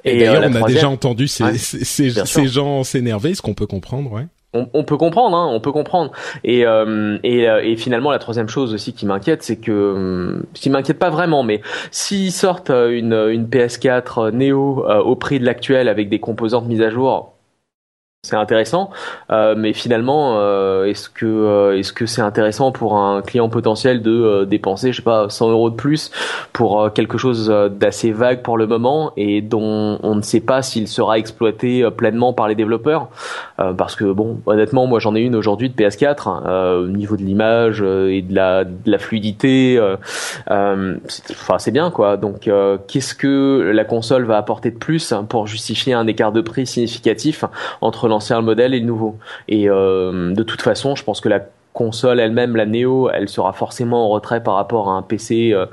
Et, 0.06 0.18
d'ailleurs, 0.18 0.44
euh, 0.44 0.50
on 0.52 0.64
a 0.64 0.68
déjà 0.68 0.90
entendu 0.90 1.28
ces, 1.28 1.58
ces, 1.58 2.48
gens 2.48 2.84
s'énerver, 2.84 3.36
ce 3.36 3.42
qu'on 3.42 3.54
peut 3.54 3.68
comprendre, 3.68 4.12
ouais. 4.12 4.28
On, 4.54 4.84
peut 4.84 4.98
comprendre, 4.98 5.38
hein, 5.38 5.48
on 5.52 5.60
peut 5.60 5.72
comprendre. 5.72 6.12
Et, 6.44 6.66
euh, 6.66 7.20
euh, 7.24 7.62
et, 7.64 7.76
finalement, 7.76 8.10
la 8.10 8.18
troisième 8.18 8.50
chose 8.50 8.74
aussi 8.74 8.94
qui 8.94 9.06
m'inquiète, 9.06 9.44
c'est 9.44 9.58
que, 9.58 10.42
ce 10.56 10.62
qui 10.62 10.72
m'inquiète 10.72 10.98
pas 10.98 11.12
vraiment, 11.12 11.44
mais 11.44 11.62
s'ils 11.92 12.32
sortent 12.32 12.72
une, 12.72 13.14
une 13.14 13.46
PS4 13.46 14.32
Neo 14.32 14.84
au 14.88 15.16
prix 15.16 15.40
de 15.40 15.46
l'actuel 15.46 15.88
avec 15.88 16.10
des 16.10 16.20
composantes 16.20 16.66
mises 16.66 16.82
à 16.82 16.90
jour 16.90 17.36
c'est 18.22 18.36
intéressant, 18.36 18.90
euh, 19.32 19.56
mais 19.58 19.72
finalement, 19.72 20.34
euh, 20.40 20.84
est-ce 20.84 21.08
que 21.08 21.26
euh, 21.26 21.78
est-ce 21.78 21.94
que 21.94 22.06
c'est 22.06 22.22
intéressant 22.22 22.74
pour 22.74 22.98
un 22.98 23.22
client 23.22 23.48
potentiel 23.48 24.02
de 24.02 24.44
dépenser, 24.44 24.92
je 24.92 24.98
sais 24.98 25.04
pas, 25.04 25.30
100 25.30 25.52
euros 25.52 25.70
de 25.70 25.76
plus 25.76 26.12
pour 26.52 26.92
quelque 26.92 27.18
chose 27.18 27.48
d'assez 27.72 28.12
vague 28.12 28.42
pour 28.42 28.58
le 28.58 28.68
moment 28.68 29.14
et 29.16 29.42
dont 29.42 30.00
on 30.04 30.16
ne 30.16 30.22
sait 30.22 30.42
pas 30.42 30.62
s'il 30.62 30.90
sera 30.90 31.18
exploité 31.18 31.90
pleinement 31.92 32.34
par 32.34 32.50
les 32.50 32.56
développeurs, 32.56 33.08
parce 33.78 33.96
que 33.96 34.12
bon, 34.12 34.42
honnêtement, 34.46 34.86
moi 34.86 35.00
j'en 35.00 35.16
ai 35.16 35.22
une 35.22 35.36
aujourd'hui 35.36 35.70
de 35.70 35.76
PS4, 35.82 36.84
au 36.84 36.88
niveau 36.88 37.16
de 37.16 37.24
l'image 37.24 37.82
et 37.82 38.22
de 38.22 38.36
la 38.36 38.66
de 38.66 38.92
la 38.92 38.98
fluidité, 38.98 39.80
enfin 40.50 41.58
c'est 41.58 41.72
bien 41.72 41.90
quoi. 41.90 42.18
Donc 42.18 42.50
qu'est-ce 42.88 43.16
que 43.16 43.72
la 43.74 43.86
console 43.86 44.26
va 44.26 44.36
apporter 44.36 44.72
de 44.72 44.78
plus 44.78 45.14
pour 45.30 45.48
justifier 45.48 45.94
un 45.94 46.08
écart 46.08 46.34
de 46.34 46.42
prix 46.42 46.68
significatif 46.68 47.46
entre 47.80 48.09
l'ancien 48.10 48.42
modèle 48.42 48.74
et 48.74 48.80
le 48.80 48.86
nouveau. 48.86 49.18
Et 49.48 49.70
euh, 49.70 50.34
de 50.34 50.44
toute 50.44 50.62
façon, 50.62 50.96
je 50.96 51.04
pense 51.04 51.22
que 51.22 51.30
la 51.30 51.42
console 51.74 52.20
elle-même, 52.20 52.56
la 52.56 52.66
Neo, 52.66 53.10
elle 53.10 53.30
sera 53.30 53.54
forcément 53.54 54.06
en 54.06 54.10
retrait 54.10 54.44
par 54.44 54.56
rapport 54.56 54.90
à 54.90 54.94
un 54.94 55.02
PC 55.02 55.52
euh, 55.54 55.66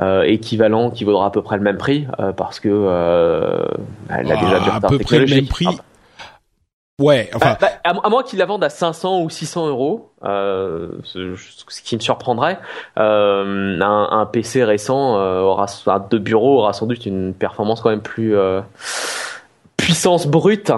euh, 0.00 0.22
équivalent 0.22 0.90
qui 0.90 1.04
vaudra 1.04 1.26
à 1.26 1.30
peu 1.30 1.42
près 1.42 1.56
le 1.56 1.62
même 1.62 1.76
prix 1.76 2.06
parce 2.36 2.60
que 2.60 2.68
elle 4.08 4.32
a 4.32 4.36
déjà 4.36 4.60
du 4.60 4.70
retard 4.70 4.84
à 4.84 4.88
peu 4.88 4.98
près 4.98 5.18
le 5.18 5.26
même 5.26 5.46
prix. 5.46 5.66
Ouais, 7.00 7.30
enfin. 7.34 7.56
Bah, 7.60 7.70
bah, 7.82 8.00
à, 8.04 8.10
moins 8.10 8.22
qu'il 8.22 8.38
la 8.38 8.44
vende 8.44 8.62
à 8.62 8.68
500 8.68 9.22
ou 9.22 9.30
600 9.30 9.68
euros, 9.68 10.12
ce, 10.22 11.34
qui 11.82 11.96
me 11.96 12.00
surprendrait, 12.00 12.58
un, 12.96 13.80
un, 13.82 14.26
PC 14.26 14.64
récent 14.64 15.14
aura, 15.16 15.66
de 16.10 16.18
bureau 16.18 16.58
aura 16.58 16.72
sans 16.72 16.86
doute 16.86 17.06
une 17.06 17.34
performance 17.34 17.80
quand 17.80 17.90
même 17.90 18.02
plus 18.02 18.36
puissance 19.80 20.26
brute 20.26 20.70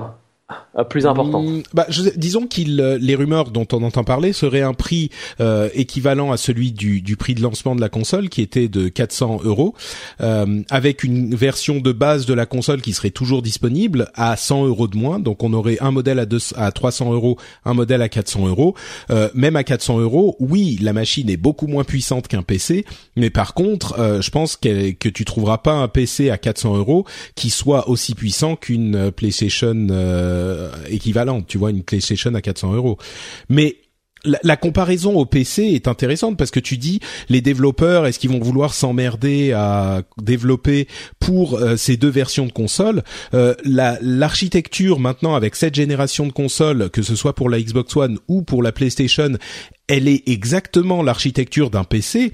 plus 0.88 1.07
important. 1.07 1.43
Mm, 1.43 1.62
bah, 1.75 1.87
disons 2.17 2.47
qu'il 2.47 2.81
euh, 2.81 2.99
les 2.99 3.14
rumeurs 3.14 3.50
dont 3.50 3.67
on 3.73 3.83
entend 3.83 4.05
parler 4.05 4.33
seraient 4.33 4.62
un 4.62 4.73
prix 4.73 5.11
euh, 5.41 5.69
équivalent 5.75 6.33
à 6.33 6.37
celui 6.37 6.73
du, 6.73 7.02
du, 7.02 7.17
prix 7.17 7.35
de 7.35 7.43
lancement 7.43 7.75
de 7.75 7.81
la 7.81 7.88
console 7.88 8.29
qui 8.29 8.41
était 8.41 8.69
de 8.69 8.88
400 8.88 9.41
euros, 9.45 9.75
euh, 10.21 10.62
avec 10.71 11.05
une 11.05 11.35
version 11.35 11.79
de 11.79 11.93
base 11.93 12.25
de 12.26 12.35
la 12.35 12.47
console 12.47 12.81
qui 12.81 12.93
serait 12.93 13.11
toujours 13.11 13.43
disponible 13.43 14.11
à 14.14 14.37
100 14.37 14.67
euros 14.67 14.88
de 14.88 14.97
moins. 14.97 15.19
Donc 15.19 15.43
on 15.43 15.52
aurait 15.52 15.76
un 15.81 15.91
modèle 15.91 16.19
à, 16.19 16.26
deux, 16.26 16.41
à 16.57 16.73
300 16.73 17.12
euros, 17.12 17.37
un 17.64 17.75
modèle 17.75 18.00
à 18.00 18.09
400 18.09 18.49
euros. 18.49 18.75
Euh, 19.11 19.29
même 19.35 19.57
à 19.57 19.64
400 19.64 20.00
euros, 20.00 20.37
oui, 20.41 20.79
la 20.81 20.93
machine 20.93 21.29
est 21.29 21.37
beaucoup 21.37 21.67
moins 21.67 21.85
puissante 21.85 22.29
qu'un 22.29 22.43
PC, 22.43 22.85
mais 23.17 23.31
par 23.31 23.55
contre, 23.55 24.21
je 24.21 24.31
pense 24.31 24.57
que, 24.57 24.93
que 24.93 25.09
tu 25.09 25.25
trouveras 25.25 25.59
pas 25.59 25.73
un 25.73 25.88
PC 25.88 26.31
à 26.31 26.38
400 26.38 26.76
euros 26.76 27.05
qui 27.35 27.50
soit 27.50 27.88
aussi 27.88 28.14
puissant 28.14 28.57
qu'une 28.57 29.11
PlayStation 29.11 29.75
euh, 30.62 30.62
équivalente, 30.88 31.47
tu 31.47 31.59
vois, 31.59 31.71
une 31.71 31.83
PlayStation 31.83 32.35
à 32.35 32.40
400 32.40 32.75
euros. 32.75 32.99
Mais 33.49 33.76
la, 34.25 34.57
comparaison 34.57 35.16
au 35.16 35.26
PC 35.26 35.62
est 35.64 35.88
intéressante 35.88 36.37
parce 36.37 36.50
que 36.50 36.61
tu 36.61 36.76
dis 36.76 37.00
les 37.28 37.40
développeurs 37.40 38.07
est-ce 38.07 38.19
qu'ils 38.19 38.31
vont 38.31 38.38
vouloir 38.38 38.75
s'emmerder 38.75 39.52
à 39.52 40.02
développer 40.21 40.87
pour 41.19 41.59
euh, 41.59 41.76
ces 41.76 41.97
deux 41.97 42.09
versions 42.09 42.47
de 42.47 42.52
console 42.52 43.02
euh, 43.35 43.54
l'architecture 43.64 45.00
maintenant 45.00 45.35
avec 45.35 45.57
cette 45.57 45.75
génération 45.75 46.26
de 46.26 46.33
consoles 46.33 46.90
que 46.90 47.02
ce 47.02 47.16
soit 47.16 47.35
pour 47.35 47.50
la 47.50 47.61
Xbox 47.61 47.97
One 47.97 48.19
ou 48.28 48.42
pour 48.42 48.62
la 48.62 48.73
PlayStation 48.73 49.33
elle 49.88 50.09
est 50.09 50.28
exactement 50.28 51.02
l'architecture 51.02 51.71
d'un 51.71 51.85
PC 51.85 52.33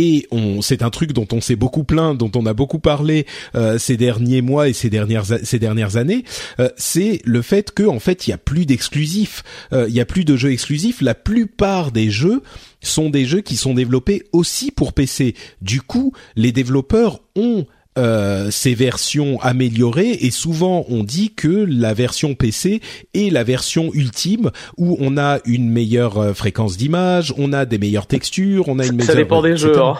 et 0.00 0.28
c'est 0.62 0.82
un 0.82 0.90
truc 0.90 1.12
dont 1.12 1.26
on 1.32 1.40
s'est 1.40 1.56
beaucoup 1.56 1.82
plaint, 1.82 2.16
dont 2.16 2.30
on 2.36 2.46
a 2.46 2.54
beaucoup 2.54 2.78
parlé 2.78 3.26
euh, 3.56 3.78
ces 3.78 3.96
derniers 3.96 4.42
mois 4.42 4.68
et 4.68 4.72
ces 4.72 4.90
dernières 4.90 5.24
ces 5.24 5.58
dernières 5.58 5.96
années, 5.96 6.22
euh, 6.60 6.68
c'est 6.76 7.20
le 7.24 7.42
fait 7.42 7.72
que 7.72 7.82
en 7.82 7.98
fait 7.98 8.28
il 8.28 8.30
y 8.30 8.32
a 8.32 8.38
plus 8.38 8.64
d'exclusifs, 8.64 9.42
euh, 9.72 9.86
il 9.88 9.94
y 9.96 10.00
a 10.00 10.04
plus 10.04 10.24
de 10.24 10.36
jeux 10.36 10.52
exclusifs. 10.52 11.00
La 11.00 11.16
plupart 11.16 11.90
des 11.90 12.12
jeux 12.12 12.44
sont 12.80 13.10
des 13.10 13.24
jeux 13.24 13.40
qui 13.40 13.56
sont 13.56 13.74
développés 13.74 14.22
aussi 14.30 14.70
pour 14.70 14.92
PC. 14.92 15.34
Du 15.62 15.82
coup, 15.82 16.12
les 16.36 16.52
développeurs 16.52 17.20
ont 17.34 17.66
euh, 17.98 18.50
ces 18.50 18.74
versions 18.74 19.40
améliorées 19.42 20.12
et 20.20 20.30
souvent 20.30 20.86
on 20.88 21.02
dit 21.02 21.32
que 21.34 21.66
la 21.68 21.94
version 21.94 22.34
PC 22.34 22.80
est 23.14 23.32
la 23.32 23.44
version 23.44 23.90
ultime 23.92 24.50
où 24.76 24.96
on 25.00 25.18
a 25.18 25.40
une 25.44 25.68
meilleure 25.70 26.18
euh, 26.18 26.34
fréquence 26.34 26.76
d'image, 26.76 27.34
on 27.36 27.52
a 27.52 27.66
des 27.66 27.78
meilleures 27.78 28.06
textures, 28.06 28.68
on 28.68 28.78
a 28.78 28.86
une 28.86 28.92
meilleure. 28.92 29.12
Ça 29.12 29.14
dépend 29.14 29.42
des 29.42 29.56
jeux. 29.56 29.78
Hein. 29.78 29.96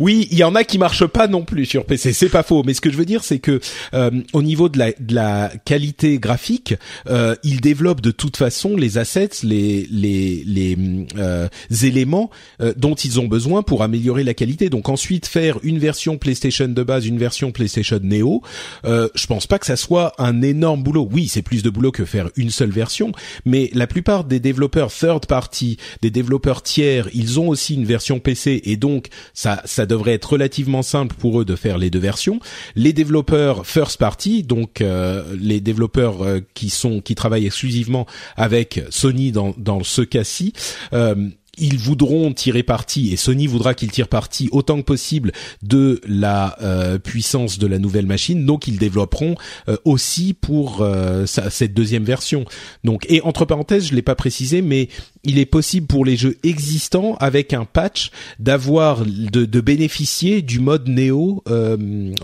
oui, 0.00 0.28
il 0.30 0.38
y 0.38 0.44
en 0.44 0.54
a 0.54 0.64
qui 0.64 0.78
marchent 0.78 1.06
pas 1.06 1.28
non 1.28 1.42
plus 1.42 1.66
sur 1.66 1.84
PC, 1.84 2.12
c'est 2.12 2.28
pas 2.28 2.42
faux. 2.42 2.62
Mais 2.64 2.74
ce 2.74 2.80
que 2.80 2.90
je 2.90 2.96
veux 2.96 3.04
dire, 3.04 3.24
c'est 3.24 3.38
que 3.38 3.60
euh, 3.94 4.10
au 4.32 4.42
niveau 4.42 4.68
de 4.68 4.78
la, 4.78 4.92
de 4.92 5.14
la 5.14 5.52
qualité 5.64 6.18
graphique, 6.18 6.74
euh, 7.08 7.34
ils 7.42 7.60
développent 7.60 8.00
de 8.00 8.10
toute 8.10 8.36
façon 8.36 8.76
les 8.76 8.98
assets, 8.98 9.30
les 9.42 9.86
les 9.90 10.42
les 10.46 10.76
euh, 11.18 11.48
éléments 11.82 12.30
dont 12.76 12.94
ils 12.94 13.20
ont 13.20 13.26
besoin 13.26 13.62
pour 13.62 13.82
améliorer 13.82 14.24
la 14.24 14.34
qualité. 14.34 14.70
Donc 14.70 14.88
ensuite 14.88 15.26
faire 15.26 15.58
une 15.62 15.78
version 15.78 16.18
PlayStation 16.18 16.68
de 16.68 16.82
base, 16.82 17.06
une 17.06 17.18
version 17.20 17.52
PlayStation 17.52 18.00
Neo, 18.02 18.42
euh, 18.84 19.08
je 19.14 19.26
pense 19.26 19.46
pas 19.46 19.58
que 19.58 19.66
ça 19.66 19.76
soit 19.76 20.12
un 20.18 20.42
énorme 20.42 20.82
boulot. 20.82 21.08
Oui, 21.12 21.28
c'est 21.28 21.42
plus 21.42 21.62
de 21.62 21.70
boulot 21.70 21.92
que 21.92 22.04
faire 22.04 22.30
une 22.36 22.50
seule 22.50 22.70
version, 22.70 23.12
mais 23.44 23.70
la 23.74 23.86
plupart 23.86 24.24
des 24.24 24.40
développeurs 24.40 24.92
third 24.92 25.26
party, 25.26 25.76
des 26.02 26.10
développeurs 26.10 26.62
tiers, 26.62 27.08
ils 27.14 27.38
ont 27.38 27.48
aussi 27.48 27.74
une 27.74 27.84
version 27.84 28.18
PC 28.18 28.62
et 28.64 28.76
donc 28.76 29.08
ça 29.34 29.62
ça 29.64 29.86
devrait 29.86 30.14
être 30.14 30.32
relativement 30.32 30.82
simple 30.82 31.14
pour 31.16 31.40
eux 31.40 31.44
de 31.44 31.56
faire 31.56 31.78
les 31.78 31.90
deux 31.90 31.98
versions. 31.98 32.40
Les 32.74 32.92
développeurs 32.92 33.66
first 33.66 33.98
party, 33.98 34.42
donc 34.42 34.80
euh, 34.80 35.22
les 35.38 35.60
développeurs 35.60 36.24
euh, 36.24 36.40
qui 36.54 36.70
sont 36.70 37.00
qui 37.00 37.14
travaillent 37.14 37.46
exclusivement 37.46 38.06
avec 38.36 38.82
Sony 38.90 39.32
dans 39.32 39.54
dans 39.58 39.82
ce 39.84 40.02
cas-ci, 40.02 40.52
euh, 40.92 41.28
ils 41.58 41.78
voudront 41.78 42.32
tirer 42.32 42.62
parti 42.62 43.12
et 43.12 43.16
Sony 43.16 43.46
voudra 43.46 43.74
qu'ils 43.74 43.90
tirent 43.90 44.08
parti 44.08 44.48
autant 44.52 44.78
que 44.78 44.86
possible 44.86 45.32
de 45.62 46.00
la 46.06 46.56
euh, 46.62 46.98
puissance 46.98 47.58
de 47.58 47.66
la 47.66 47.78
nouvelle 47.78 48.06
machine. 48.06 48.44
Donc 48.46 48.68
ils 48.68 48.78
développeront 48.78 49.34
euh, 49.68 49.76
aussi 49.84 50.34
pour 50.34 50.80
euh, 50.80 51.26
cette 51.26 51.74
deuxième 51.74 52.04
version. 52.04 52.44
Donc 52.84 53.06
et 53.08 53.20
entre 53.22 53.44
parenthèses 53.44 53.88
je 53.88 53.94
l'ai 53.94 54.02
pas 54.02 54.14
précisé 54.14 54.62
mais 54.62 54.88
il 55.24 55.38
est 55.38 55.46
possible 55.46 55.86
pour 55.86 56.04
les 56.04 56.16
jeux 56.16 56.38
existants 56.42 57.16
avec 57.20 57.52
un 57.52 57.64
patch 57.64 58.10
d'avoir 58.38 59.04
de, 59.04 59.44
de, 59.44 59.60
bénéficier 59.60 60.42
du 60.42 60.60
mode 60.60 60.88
Neo 60.88 61.42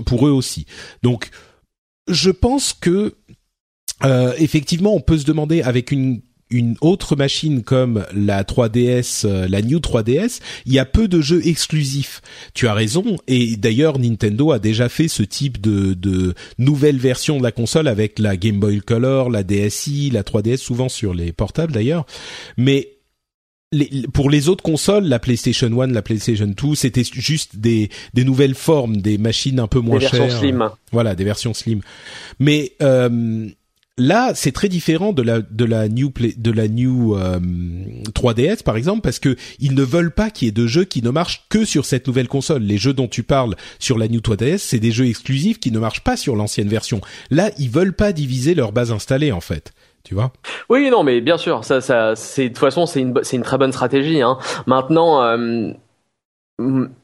pour 0.06 0.26
eux 0.26 0.30
aussi. 0.30 0.66
Donc 1.02 1.30
je 2.08 2.30
pense 2.30 2.72
que 2.72 3.14
effectivement, 4.38 4.94
on 4.94 5.00
peut 5.00 5.18
se 5.18 5.24
demander 5.24 5.62
avec 5.62 5.90
une 5.90 6.20
une 6.50 6.76
autre 6.80 7.16
machine 7.16 7.62
comme 7.62 8.04
la 8.14 8.44
3DS, 8.44 9.26
euh, 9.26 9.48
la 9.48 9.62
New 9.62 9.78
3DS, 9.78 10.40
il 10.64 10.72
y 10.72 10.78
a 10.78 10.84
peu 10.84 11.08
de 11.08 11.20
jeux 11.20 11.46
exclusifs. 11.46 12.22
Tu 12.54 12.68
as 12.68 12.74
raison, 12.74 13.16
et 13.26 13.56
d'ailleurs 13.56 13.98
Nintendo 13.98 14.52
a 14.52 14.58
déjà 14.58 14.88
fait 14.88 15.08
ce 15.08 15.22
type 15.22 15.60
de, 15.60 15.94
de 15.94 16.34
nouvelle 16.58 16.98
version 16.98 17.38
de 17.38 17.42
la 17.42 17.52
console 17.52 17.88
avec 17.88 18.18
la 18.18 18.36
Game 18.36 18.60
Boy 18.60 18.80
Color, 18.80 19.30
la 19.30 19.42
DSi, 19.42 20.10
la 20.10 20.22
3DS, 20.22 20.58
souvent 20.58 20.88
sur 20.88 21.14
les 21.14 21.32
portables 21.32 21.72
d'ailleurs. 21.72 22.06
Mais 22.56 22.96
pour 24.12 24.30
les 24.30 24.48
autres 24.48 24.62
consoles, 24.62 25.04
la 25.04 25.18
PlayStation 25.18 25.80
1, 25.80 25.88
la 25.88 26.02
PlayStation 26.02 26.46
2, 26.46 26.74
c'était 26.74 27.02
juste 27.04 27.56
des, 27.56 27.90
des 28.14 28.24
nouvelles 28.24 28.54
formes, 28.54 28.98
des 28.98 29.18
machines 29.18 29.58
un 29.58 29.66
peu 29.66 29.80
moins 29.80 29.98
des 29.98 30.06
chères. 30.06 30.22
Versions 30.22 30.40
slim. 30.40 30.70
Voilà, 30.92 31.14
des 31.14 31.24
versions 31.24 31.54
slim. 31.54 31.80
Mais 32.38 32.72
euh, 32.80 33.48
Là, 33.98 34.32
c'est 34.34 34.52
très 34.52 34.68
différent 34.68 35.14
de 35.14 35.22
la 35.64 35.88
new 35.88 36.10
play, 36.10 36.34
de 36.36 36.50
la 36.50 36.68
new 36.68 37.16
3DS 37.16 38.50
euh, 38.50 38.56
par 38.62 38.76
exemple 38.76 39.00
parce 39.00 39.18
que 39.18 39.36
ils 39.58 39.74
ne 39.74 39.82
veulent 39.82 40.10
pas 40.10 40.28
qu'il 40.28 40.46
y 40.46 40.48
ait 40.50 40.52
de 40.52 40.66
jeux 40.66 40.84
qui 40.84 41.02
ne 41.02 41.08
marchent 41.08 41.46
que 41.48 41.64
sur 41.64 41.86
cette 41.86 42.06
nouvelle 42.06 42.28
console. 42.28 42.62
Les 42.62 42.76
jeux 42.76 42.92
dont 42.92 43.08
tu 43.08 43.22
parles 43.22 43.56
sur 43.78 43.96
la 43.96 44.08
new 44.08 44.20
3DS, 44.20 44.58
c'est 44.58 44.78
des 44.78 44.90
jeux 44.90 45.06
exclusifs 45.06 45.58
qui 45.60 45.72
ne 45.72 45.78
marchent 45.78 46.04
pas 46.04 46.18
sur 46.18 46.36
l'ancienne 46.36 46.68
version. 46.68 47.00
Là, 47.30 47.50
ils 47.58 47.70
veulent 47.70 47.94
pas 47.94 48.12
diviser 48.12 48.54
leur 48.54 48.72
base 48.72 48.92
installée 48.92 49.32
en 49.32 49.40
fait. 49.40 49.72
Tu 50.04 50.14
vois? 50.14 50.30
Oui, 50.68 50.90
non, 50.90 51.02
mais 51.02 51.20
bien 51.20 51.38
sûr, 51.38 51.64
ça, 51.64 51.80
ça, 51.80 52.14
c'est 52.14 52.44
de 52.44 52.48
toute 52.48 52.58
façon, 52.58 52.86
c'est 52.86 53.00
une, 53.00 53.14
c'est 53.22 53.36
une 53.36 53.42
très 53.42 53.58
bonne 53.58 53.72
stratégie. 53.72 54.20
Hein. 54.20 54.38
Maintenant, 54.66 55.22
euh, 55.22 55.72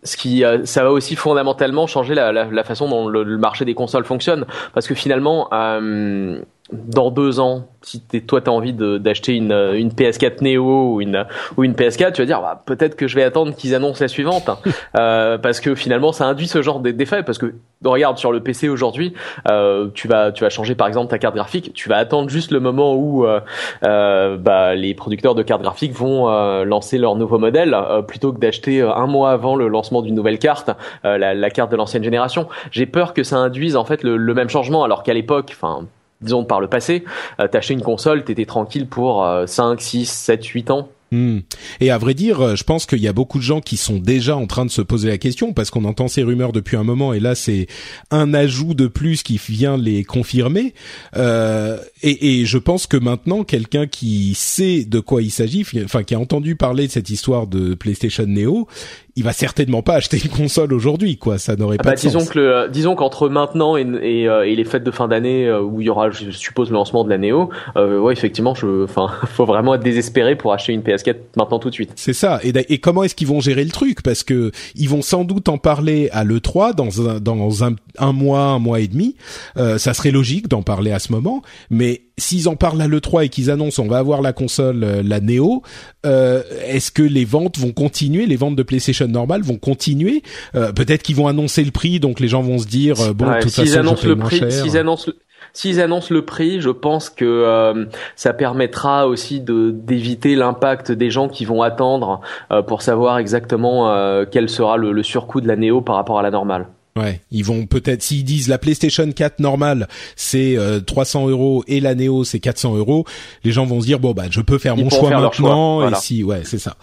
ce 0.03 0.17
qui 0.17 0.45
euh, 0.45 0.65
ça 0.65 0.83
va 0.83 0.91
aussi 0.93 1.15
fondamentalement 1.15 1.87
changer 1.87 2.15
la 2.15 2.65
façon 2.65 2.89
dont 2.89 3.09
le, 3.09 3.37
marché 3.37 3.65
des 3.67 3.75
consoles 3.75 4.05
fonctionne 4.05 4.47
parce 4.73 4.87
que 4.87 4.95
finalement 4.95 5.49
euh, 5.53 6.41
dans 6.73 7.11
deux 7.11 7.41
ans 7.41 7.69
si 7.85 8.00
toi 8.26 8.41
tu 8.41 8.49
as 8.49 8.52
envie 8.52 8.73
d'acheter 8.73 9.35
une, 9.35 9.52
une 9.52 9.91
PS4 9.91 10.43
Neo 10.43 10.95
ou 10.95 11.00
une 11.00 11.26
ou 11.57 11.64
une 11.64 11.73
PS4 11.73 12.12
tu 12.12 12.23
vas 12.23 12.26
dire 12.26 12.41
bah, 12.41 12.62
peut-être 12.64 12.97
que 12.97 13.09
je 13.09 13.17
vais 13.17 13.23
attendre 13.23 13.55
qu'ils 13.55 13.75
annoncent 13.75 14.02
la 14.02 14.09
suivante. 14.09 14.50
Euh, 14.99 15.38
parce 15.38 15.61
que 15.61 15.75
finalement 15.75 16.12
ça 16.12 16.26
induit 16.26 16.49
ce 16.49 16.61
genre 16.61 16.81
d'effet. 16.81 17.23
Parce 17.23 17.38
que 17.38 17.55
regarde 17.85 18.19
sur 18.19 18.31
le 18.33 18.41
PC 18.41 18.69
aujourd'hui 18.69 19.14
euh, 19.50 19.88
tu 19.95 20.07
vas 20.07 20.33
tu 20.33 20.45
vas 20.45 20.50
changer 20.50 20.75
par 20.75 20.87
exemple 20.87 21.11
ta 21.11 21.19
carte 21.19 21.35
graphique. 21.35 21.73
Tu 21.73 21.88
vas 21.88 21.97
attendre 21.97 22.29
juste 22.29 22.50
le 22.50 22.61
moment 22.61 22.95
où 22.95 23.25
euh, 23.25 23.41
euh 23.85 24.37
bah, 24.37 24.75
les 24.75 24.95
producteurs 24.95 25.35
de 25.35 25.43
cartes 25.43 25.62
graphiques 25.62 25.93
vont 25.93 26.29
euh, 26.29 26.64
lancer 26.64 26.99
leur 26.99 27.17
nouveau 27.17 27.38
modèle 27.38 27.75
euh, 27.75 28.02
plutôt 28.02 28.33
que 28.33 28.38
d'acheter 28.38 28.83
un 28.83 29.07
mois 29.07 29.31
avant 29.31 29.57
le 29.57 29.69
lancement 29.69 30.02
d'une 30.02 30.14
nouvelle 30.14 30.38
carte 30.38 30.71
la, 31.05 31.35
la, 31.35 31.50
carte 31.50 31.71
de 31.71 31.76
l'ancienne 31.76 32.05
génération. 32.05 32.49
J'ai 32.71 32.87
peur 32.87 33.14
que 33.14 33.23
ça 33.23 33.37
induise 33.37 33.76
en 33.76 33.85
fait 33.85 34.02
le, 34.02 34.17
le 34.17 34.35
même 34.35 34.49
changement. 34.49 34.85
Alors 34.85 35.02
qu'à 35.02 35.14
l'époque 35.14 35.52
enfin 35.52 35.87
disons 36.23 36.45
par 36.45 36.61
le 36.61 36.69
passé, 36.69 37.05
t'achetais 37.50 37.75
une 37.75 37.83
console, 37.83 38.25
t'étais 38.25 38.47
tranquille 38.47 38.87
pour 38.87 39.26
5, 39.47 39.81
6, 39.81 40.07
7, 40.07 40.45
8 40.45 40.71
ans. 40.71 40.88
Hmm. 41.12 41.40
Et 41.81 41.90
à 41.90 41.99
vrai 41.99 42.14
dire, 42.14 42.40
euh, 42.40 42.57
je 42.57 42.64
pense 42.64 42.87
qu'il 42.87 43.00
y 43.00 43.07
a 43.07 43.12
beaucoup 43.12 43.37
de 43.37 43.42
gens 43.42 43.61
qui 43.61 43.76
sont 43.76 43.99
déjà 43.99 44.35
en 44.35 44.47
train 44.47 44.64
de 44.64 44.71
se 44.71 44.81
poser 44.81 45.11
la 45.11 45.19
question 45.19 45.52
parce 45.52 45.71
qu'on 45.71 45.85
entend 45.85 46.09
ces 46.09 46.23
rumeurs 46.23 46.52
depuis 46.52 46.78
un 46.78 46.85
moment 46.85 47.12
et 47.12 47.21
là 47.21 47.35
c'est 47.35 47.66
un 48.11 48.33
ajout 48.33 48.73
de 48.73 48.87
plus 48.87 49.23
qui 49.23 49.38
vient 49.47 49.76
les 49.76 50.04
confirmer. 50.04 50.73
Euh, 51.19 51.76
et, 52.02 52.40
et, 52.40 52.47
je 52.47 52.57
pense 52.57 52.87
que 52.87 52.97
maintenant 52.97 53.45
quelqu'un 53.45 53.87
qui 53.87 54.33
sait 54.35 54.87
de 54.87 55.00
quoi 55.00 55.21
il 55.21 55.31
s'agit, 55.31 55.66
enfin 55.85 56.02
qui 56.02 56.14
a 56.14 56.19
entendu 56.19 56.57
parler 56.57 56.87
de 56.87 56.92
cette 56.92 57.11
histoire 57.11 57.47
de 57.47 57.75
PlayStation 57.75 58.25
Neo, 58.26 58.66
il 59.14 59.25
va 59.25 59.33
certainement 59.33 59.83
pas 59.83 59.95
acheter 59.95 60.19
une 60.25 60.31
console 60.31 60.73
aujourd'hui, 60.73 61.19
quoi. 61.19 61.38
Ça 61.38 61.57
n'aurait 61.57 61.76
ah 61.81 61.83
pas 61.83 61.90
bah, 61.90 61.97
de 61.97 62.00
disons 62.00 62.21
sens. 62.21 62.31
Que 62.31 62.38
le, 62.38 62.69
disons 62.71 62.95
qu'entre 62.95 63.28
maintenant 63.28 63.76
et, 63.76 63.83
et, 64.02 64.28
euh, 64.28 64.47
et, 64.47 64.54
les 64.54 64.64
fêtes 64.64 64.85
de 64.85 64.90
fin 64.90 65.07
d'année 65.07 65.47
euh, 65.47 65.61
où 65.61 65.81
il 65.81 65.87
y 65.87 65.90
aura, 65.90 66.11
je 66.11 66.31
suppose, 66.31 66.71
le 66.71 66.75
lancement 66.75 67.04
de 67.04 67.11
la 67.11 67.19
Neo, 67.19 67.50
euh, 67.76 67.99
ouais, 67.99 68.12
effectivement, 68.12 68.54
je, 68.54 68.85
enfin, 68.85 69.09
faut 69.26 69.45
vraiment 69.45 69.75
être 69.75 69.83
désespéré 69.83 70.37
pour 70.37 70.52
acheter 70.52 70.73
une 70.73 70.83
PS4 71.02 71.16
maintenant 71.37 71.59
tout 71.59 71.71
de 71.71 71.75
suite. 71.75 71.92
C'est 71.97 72.12
ça. 72.12 72.40
Et, 72.42 72.52
et 72.73 72.78
comment 72.78 73.02
est-ce 73.04 73.14
qu'ils 73.14 73.26
vont 73.26 73.40
gérer 73.40 73.64
le 73.64 73.71
truc? 73.71 74.02
Parce 74.02 74.23
que 74.23 74.50
ils 74.75 74.88
vont 74.88 75.02
sans 75.02 75.25
doute 75.25 75.49
en 75.49 75.59
parler 75.59 76.09
à 76.12 76.25
le 76.25 76.40
3 76.40 76.73
dans 76.73 77.09
un, 77.09 77.21
dans 77.21 77.64
un, 77.64 77.75
un 77.99 78.12
mois, 78.12 78.42
un 78.42 78.59
mois 78.59 78.80
et 78.80 78.88
demi. 78.88 79.16
Euh, 79.56 79.78
ça 79.78 79.94
serait 79.94 80.11
logique 80.11 80.49
d'en 80.49 80.62
parler 80.62 80.92
à 80.92 80.99
ce 80.99 81.12
moment, 81.12 81.42
mais 81.71 82.02
s'ils 82.18 82.49
en 82.49 82.56
parlent 82.56 82.80
à 82.80 82.88
l'E3 82.88 83.25
et 83.25 83.28
qu'ils 83.28 83.50
annoncent 83.50 83.82
on 83.82 83.88
va 83.88 83.99
avoir 83.99 84.23
la 84.23 84.32
console, 84.32 84.85
euh, 84.85 85.02
la 85.04 85.21
Neo, 85.21 85.62
euh, 86.06 86.42
est-ce 86.66 86.90
que 86.90 87.02
les 87.02 87.25
ventes 87.25 87.59
vont 87.59 87.73
continuer? 87.73 88.26
Les 88.26 88.37
ventes 88.37 88.56
de 88.56 88.62
PlayStation 88.62 89.09
normales 89.09 89.42
vont 89.42 89.56
continuer? 89.59 90.23
Euh, 90.54 90.73
Peut-être 90.73 91.02
qu'ils 91.02 91.16
vont 91.16 91.26
annoncer 91.26 91.64
le 91.64 91.71
prix, 91.71 92.00
donc 92.00 92.21
les 92.21 92.28
gens 92.28 92.42
vont 92.42 92.59
se 92.59 92.66
dire 92.66 92.97
bon, 93.14 93.26
de 93.26 93.40
toute 93.42 93.52
façon, 93.52 93.78
annoncent 93.78 94.06
le 94.06 94.16
prix, 94.16 94.40
s'ils 94.50 94.76
annoncent 94.76 95.11
S'ils 95.52 95.80
annoncent 95.80 96.12
le 96.14 96.25
prix, 96.25 96.61
je 96.61 96.71
pense 96.71 97.11
que 97.11 97.87
ça 98.16 98.32
permettra 98.32 99.06
aussi 99.06 99.40
d'éviter 99.40 100.35
l'impact 100.35 100.92
des 100.92 101.11
gens 101.11 101.28
qui 101.28 101.44
vont 101.44 101.62
attendre 101.62 102.21
pour 102.66 102.82
savoir 102.82 103.18
exactement 103.18 104.25
quel 104.30 104.49
sera 104.49 104.76
le, 104.76 104.92
le 104.92 105.02
surcoût 105.02 105.40
de 105.40 105.49
la 105.49 105.56
Neo 105.56 105.80
par 105.80 105.97
rapport 105.97 106.18
à 106.18 106.23
la 106.23 106.30
normale. 106.30 106.66
Ouais, 106.95 107.23
ils 107.31 107.43
vont 107.43 107.65
peut-être 107.65 108.03
s'ils 108.03 108.23
disent 108.23 108.49
la 108.49 108.59
PlayStation 108.59 109.11
4 109.11 109.41
normale 109.41 109.89
c'est 110.15 110.59
300 110.87 111.27
euh, 111.27 111.31
euros 111.31 111.65
et 111.67 111.81
la 111.81 111.95
Neo 111.95 112.23
c'est 112.23 112.39
400 112.39 112.77
euros, 112.77 113.07
les 113.45 113.51
gens 113.51 113.65
vont 113.65 113.81
se 113.81 113.87
dire 113.87 113.99
bon 113.99 114.13
bah 114.13 114.25
je 114.29 114.43
peux 114.43 114.59
faire 114.59 114.77
mon 114.77 114.91
choix 114.91 115.09
maintenant 115.09 115.89
et 115.89 115.95
si 115.95 116.23
ouais 116.23 116.43
c'est 116.45 116.59
ça, 116.59 116.77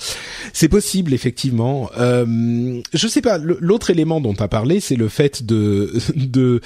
c'est 0.51 0.68
possible 0.68 1.13
effectivement. 1.13 1.92
Euh, 2.00 2.82
je 2.92 3.08
sais 3.08 3.22
pas 3.22 3.38
l'autre 3.38 3.92
élément 3.92 4.20
dont 4.20 4.34
tu 4.34 4.42
as 4.42 4.48
parlé 4.48 4.80
c'est 4.80 4.96
le 4.96 5.10
fait 5.10 5.46
de 5.46 5.94
de 6.16 6.62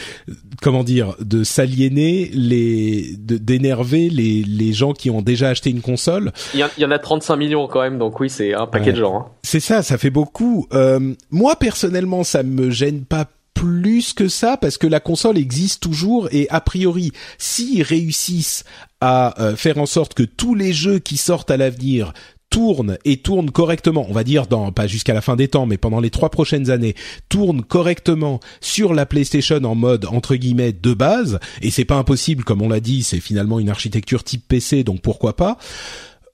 comment 0.62 0.86
dire 0.86 1.14
de 1.20 1.44
s'aliéner 1.44 2.32
les 2.34 3.14
d'énerver 3.18 4.10
les 4.10 4.44
les 4.44 4.72
gens 4.72 4.94
qui 4.94 5.10
ont 5.10 5.22
déjà 5.22 5.50
acheté 5.50 5.70
une 5.70 5.82
console. 5.82 6.32
Il 6.54 6.66
y, 6.78 6.86
en 6.86 6.92
a 6.92 7.00
35 7.00 7.36
millions 7.36 7.68
quand 7.68 7.82
même 7.82 8.00
donc 8.00 8.22
oui 8.22 8.30
c'est 8.30 8.54
un 8.54 8.68
paquet 8.68 8.94
de 8.94 9.00
gens. 9.00 9.18
Hein. 9.18 9.26
C'est 9.44 9.60
ça, 9.60 9.84
ça 9.84 9.98
fait 9.98 10.12
beaucoup. 10.12 10.66
Euh, 10.72 11.14
moi 11.30 11.58
personnellement 11.58 12.24
ça 12.24 12.42
me 12.44 12.70
gêne 12.70 13.04
pas 13.04 13.28
plus 13.54 14.14
que 14.14 14.28
ça 14.28 14.58
parce 14.58 14.78
que 14.78 14.88
la 14.88 15.00
console 15.00 15.38
existe 15.38 15.84
toujours 15.84 16.28
et 16.32 16.50
a 16.50 16.62
priori 16.62 17.12
s'ils 17.38 17.84
réussissent 17.84 18.64
à 19.02 19.40
euh, 19.42 19.56
faire 19.56 19.78
en 19.78 19.86
sorte 19.86 20.14
que 20.14 20.24
tous 20.24 20.56
les 20.56 20.74
jeux 20.74 21.00
qui 21.00 21.18
sortent 21.18 21.52
à 21.52 21.58
l'avenir 21.58 22.14
tournent 22.54 23.00
et 23.04 23.18
tournent 23.18 23.50
correctement, 23.50 24.06
on 24.08 24.14
va 24.14 24.24
dire 24.24 24.46
dans 24.46 24.72
pas 24.72 24.86
jusqu'à 24.86 25.16
la 25.16 25.22
fin 25.22 25.36
des 25.36 25.48
temps, 25.48 25.66
mais 25.66 25.78
pendant 25.78 26.00
les 26.00 26.12
trois 26.12 26.30
prochaines 26.30 26.70
années, 26.70 26.94
tournent 27.28 27.64
correctement 27.64 28.40
sur 28.62 28.94
la 28.94 29.08
PlayStation 29.08 29.64
en 29.64 29.74
mode 29.74 30.06
entre 30.06 30.36
guillemets 30.36 30.72
de 30.72 30.94
base, 30.94 31.40
et 31.64 31.72
c'est 31.72 31.84
pas 31.84 31.96
impossible, 31.96 32.44
comme 32.44 32.62
on 32.62 32.70
l'a 32.70 32.80
dit, 32.80 33.02
c'est 33.02 33.20
finalement 33.20 33.60
une 33.60 33.70
architecture 33.70 34.24
type 34.24 34.48
PC, 34.48 34.84
donc 34.84 35.02
pourquoi 35.02 35.36
pas. 35.36 35.58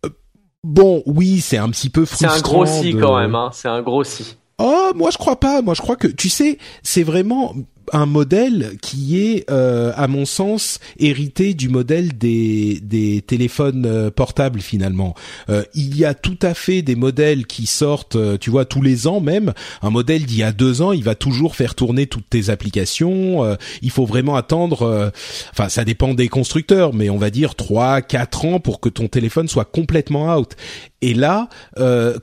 Euh, 0.05 0.09
bon, 0.65 1.03
oui, 1.05 1.39
c'est 1.39 1.57
un 1.57 1.69
petit 1.69 1.89
peu 1.89 2.03
frustrant. 2.03 2.29
C'est 2.29 2.39
un 2.39 2.41
gros 2.41 2.65
si 2.65 2.93
quand 2.95 3.17
même, 3.17 3.35
hein. 3.35 3.49
C'est 3.53 3.69
un 3.69 3.81
gros 3.81 4.03
si. 4.03 4.35
Oh, 4.59 4.91
moi 4.95 5.09
je 5.11 5.17
crois 5.17 5.39
pas. 5.39 5.61
Moi 5.61 5.73
je 5.73 5.81
crois 5.81 5.95
que 5.95 6.07
tu 6.07 6.29
sais, 6.29 6.57
c'est 6.83 7.03
vraiment 7.03 7.55
un 7.93 8.05
modèle 8.05 8.77
qui 8.81 9.19
est, 9.19 9.49
euh, 9.49 9.91
à 9.95 10.07
mon 10.07 10.25
sens, 10.25 10.79
hérité 10.99 11.53
du 11.53 11.69
modèle 11.69 12.17
des, 12.17 12.79
des 12.81 13.21
téléphones 13.21 13.85
euh, 13.85 14.11
portables 14.11 14.61
finalement. 14.61 15.15
Euh, 15.49 15.63
il 15.73 15.97
y 15.97 16.05
a 16.05 16.13
tout 16.13 16.37
à 16.41 16.53
fait 16.53 16.81
des 16.81 16.95
modèles 16.95 17.45
qui 17.45 17.65
sortent, 17.65 18.17
tu 18.39 18.49
vois, 18.49 18.65
tous 18.65 18.81
les 18.81 19.07
ans 19.07 19.21
même. 19.21 19.53
Un 19.81 19.89
modèle 19.89 20.25
d'il 20.25 20.37
y 20.37 20.43
a 20.43 20.51
deux 20.51 20.81
ans, 20.81 20.91
il 20.91 21.03
va 21.03 21.15
toujours 21.15 21.55
faire 21.55 21.75
tourner 21.75 22.07
toutes 22.07 22.29
tes 22.29 22.49
applications. 22.49 23.57
il 23.81 23.91
faut 23.91 24.05
vraiment 24.05 24.35
attendre, 24.35 25.11
enfin 25.51 25.69
ça 25.69 25.85
dépend 25.85 26.13
des 26.13 26.27
constructeurs, 26.27 26.93
mais 26.93 27.09
on 27.09 27.17
va 27.17 27.29
dire 27.29 27.55
trois, 27.55 28.01
quatre 28.01 28.45
ans 28.45 28.59
pour 28.59 28.79
que 28.79 28.89
ton 28.89 29.07
téléphone 29.07 29.47
soit 29.47 29.65
complètement 29.65 30.35
out. 30.35 30.55
Et 31.01 31.13
là, 31.13 31.49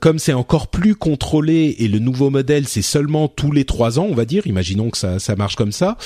comme 0.01 0.19
c'est 0.19 0.33
encore 0.33 0.69
plus 0.69 0.95
contrôlé 0.95 1.77
et 1.79 1.89
le 1.89 1.99
nouveau 1.99 2.31
modèle 2.31 2.69
c'est 2.69 2.83
seulement 2.83 3.29
tous 3.29 3.53
les 3.53 3.65
trois 3.65 3.99
ans, 3.99 4.07
on 4.09 4.15
va 4.15 4.25
dire, 4.25 4.47
imaginons 4.47 4.91
que 4.91 4.99
ça, 4.99 5.19
ça 5.19 5.37
marche 5.37 5.56
comme 5.57 5.73
ça, 5.73 5.97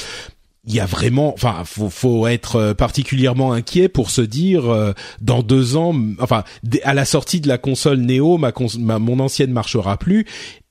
il 0.67 0.75
y 0.75 0.81
a 0.81 0.87
vraiment, 0.87 1.33
enfin, 1.33 1.63
faut, 1.65 1.89
faut 1.89 2.27
être 2.27 2.57
euh, 2.57 2.75
particulièrement 2.75 3.53
inquiet 3.53 3.89
pour 3.89 4.11
se 4.11 4.21
dire 4.21 4.71
euh, 4.71 4.93
dans 5.21 5.43
deux 5.43 5.77
ans, 5.77 5.95
enfin, 6.21 6.45
à 6.85 6.95
la 6.95 7.05
sortie 7.05 7.41
de 7.41 7.49
la 7.49 7.59
console 7.59 7.99
Neo, 7.99 8.39
ma, 8.39 8.99
mon 8.99 9.21
ancienne 9.21 9.53
marchera 9.53 9.97
plus 9.97 10.27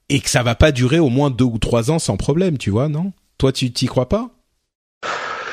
et 0.09 0.19
que 0.19 0.29
ça 0.29 0.43
va 0.43 0.55
pas 0.55 0.71
durer 0.71 0.99
au 0.99 1.09
moins 1.09 1.29
deux 1.29 1.45
ou 1.45 1.57
trois 1.57 1.91
ans 1.91 1.99
sans 1.99 2.17
problème, 2.17 2.57
tu 2.57 2.69
vois, 2.69 2.87
non? 2.87 3.13
Toi, 3.37 3.51
tu 3.51 3.71
t'y 3.71 3.85
crois 3.85 4.09
pas? 4.09 4.29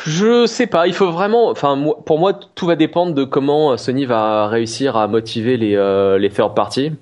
Je 0.06 0.46
sais 0.46 0.66
pas, 0.66 0.86
il 0.86 0.94
faut 0.94 1.10
vraiment. 1.10 1.50
Enfin, 1.50 1.82
pour 2.04 2.18
moi, 2.18 2.32
tout 2.54 2.66
va 2.66 2.76
dépendre 2.76 3.12
de 3.12 3.24
comment 3.24 3.76
Sony 3.76 4.04
va 4.04 4.46
réussir 4.46 4.96
à 4.96 5.08
motiver 5.08 5.56
les 5.56 5.74
euh, 5.74 6.18
les 6.18 6.30
third 6.30 6.54
parties. 6.54 6.92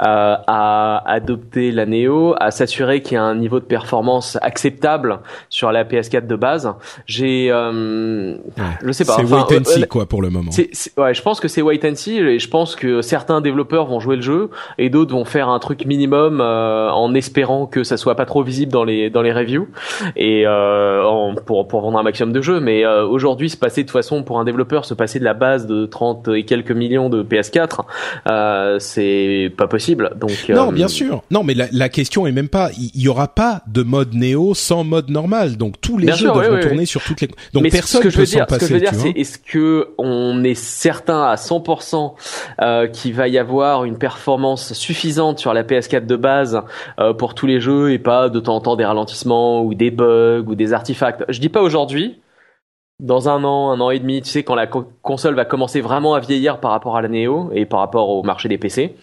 Euh, 0.00 0.36
à 0.46 1.02
adopter 1.06 1.70
la 1.70 1.86
Neo, 1.86 2.34
à 2.40 2.50
s'assurer 2.50 3.02
qu'il 3.02 3.14
y 3.14 3.16
a 3.16 3.22
un 3.22 3.34
niveau 3.34 3.60
de 3.60 3.64
performance 3.64 4.38
acceptable 4.42 5.20
sur 5.48 5.72
la 5.72 5.84
PS4 5.84 6.26
de 6.26 6.36
base. 6.36 6.72
J'ai, 7.06 7.50
euh, 7.50 8.36
je 8.82 8.92
sais 8.92 9.04
pas. 9.04 9.16
C'est 9.16 9.24
wait 9.24 9.58
and 9.58 9.64
see 9.64 9.86
quoi 9.86 10.06
pour 10.06 10.22
le 10.22 10.30
moment. 10.30 10.50
ouais, 10.96 11.14
je 11.14 11.22
pense 11.22 11.40
que 11.40 11.48
c'est 11.48 11.62
wait 11.62 11.80
and 11.88 11.94
see 11.94 12.18
et 12.18 12.38
je 12.38 12.48
pense 12.48 12.76
que 12.76 13.02
certains 13.02 13.40
développeurs 13.40 13.86
vont 13.86 14.00
jouer 14.00 14.16
le 14.16 14.22
jeu 14.22 14.50
et 14.78 14.90
d'autres 14.90 15.14
vont 15.14 15.24
faire 15.24 15.48
un 15.48 15.58
truc 15.58 15.86
minimum 15.86 16.40
euh, 16.40 16.90
en 16.90 17.14
espérant 17.14 17.66
que 17.66 17.84
ça 17.84 17.96
soit 17.96 18.14
pas 18.14 18.26
trop 18.26 18.42
visible 18.42 18.72
dans 18.72 18.84
les 18.84 19.10
dans 19.10 19.22
les 19.22 19.32
reviews 19.32 19.68
et 20.16 20.44
euh, 20.46 21.32
pour 21.46 21.68
pour 21.68 21.80
vendre 21.80 21.98
un 21.98 22.02
maximum 22.02 22.32
de 22.32 22.42
jeux. 22.42 22.60
Mais 22.60 22.84
euh, 22.84 23.06
aujourd'hui, 23.06 23.50
se 23.50 23.56
passer 23.56 23.82
de 23.82 23.88
toute 23.88 23.92
façon 23.92 24.22
pour 24.22 24.38
un 24.38 24.44
développeur, 24.44 24.84
se 24.84 24.94
passer 24.94 25.18
de 25.18 25.24
la 25.24 25.34
base 25.34 25.66
de 25.66 25.86
30 25.86 26.28
et 26.28 26.44
quelques 26.44 26.72
millions 26.72 27.08
de 27.08 27.22
PS4, 27.22 28.78
c'est 28.80 29.52
pas 29.54 29.66
possible. 29.66 30.10
Donc 30.16 30.48
non, 30.48 30.68
euh, 30.68 30.72
bien 30.72 30.88
sûr. 30.88 31.22
Non, 31.30 31.42
mais 31.42 31.54
la, 31.54 31.66
la, 31.72 31.88
question 31.88 32.26
est 32.26 32.32
même 32.32 32.48
pas. 32.48 32.70
Il 32.76 33.00
y, 33.00 33.08
aura 33.08 33.28
pas 33.28 33.62
de 33.66 33.82
mode 33.82 34.14
Néo 34.14 34.54
sans 34.54 34.84
mode 34.84 35.10
normal. 35.10 35.56
Donc 35.56 35.80
tous 35.80 35.98
les 35.98 36.12
jeux 36.12 36.28
devront 36.28 36.60
tourner 36.60 36.86
sur 36.86 37.02
toutes 37.02 37.20
les. 37.20 37.28
Donc 37.52 37.62
mais 37.62 37.70
personne 37.70 38.02
ce 38.02 38.04
que 38.04 38.10
je 38.10 38.18
veux 38.18 38.26
dire, 38.26 38.46
Ce 38.48 38.56
que 38.56 38.66
je 38.66 38.74
veux 38.74 38.80
dire, 38.80 38.94
c'est 38.94 39.10
est-ce 39.10 39.38
que 39.38 39.88
on 39.98 40.42
est 40.44 40.54
certain 40.54 41.22
à 41.22 41.36
100% 41.36 42.14
euh, 42.60 42.86
qu'il 42.88 43.14
va 43.14 43.28
y 43.28 43.38
avoir 43.38 43.84
une 43.84 43.98
performance 43.98 44.72
suffisante 44.72 45.38
sur 45.38 45.54
la 45.54 45.62
PS4 45.62 46.06
de 46.06 46.16
base 46.16 46.60
euh, 46.98 47.12
pour 47.12 47.34
tous 47.34 47.46
les 47.46 47.60
jeux 47.60 47.92
et 47.92 47.98
pas 47.98 48.28
de 48.28 48.40
temps 48.40 48.56
en 48.56 48.60
temps 48.60 48.76
des 48.76 48.84
ralentissements 48.84 49.62
ou 49.64 49.74
des 49.74 49.90
bugs 49.90 50.44
ou 50.46 50.54
des 50.54 50.72
artefacts? 50.72 51.24
Je 51.28 51.40
dis 51.40 51.48
pas 51.48 51.62
aujourd'hui 51.62 52.20
dans 53.00 53.28
un 53.28 53.42
an, 53.42 53.72
un 53.72 53.80
an 53.80 53.90
et 53.90 53.98
demi, 53.98 54.22
tu 54.22 54.30
sais, 54.30 54.44
quand 54.44 54.54
la 54.54 54.68
console 54.68 55.34
va 55.34 55.44
commencer 55.44 55.80
vraiment 55.80 56.14
à 56.14 56.20
vieillir 56.20 56.60
par 56.60 56.70
rapport 56.70 56.96
à 56.96 57.02
la 57.02 57.08
Neo 57.08 57.50
et 57.52 57.66
par 57.66 57.80
rapport 57.80 58.08
au 58.08 58.22
marché 58.22 58.48
des 58.48 58.56
PC, 58.56 58.94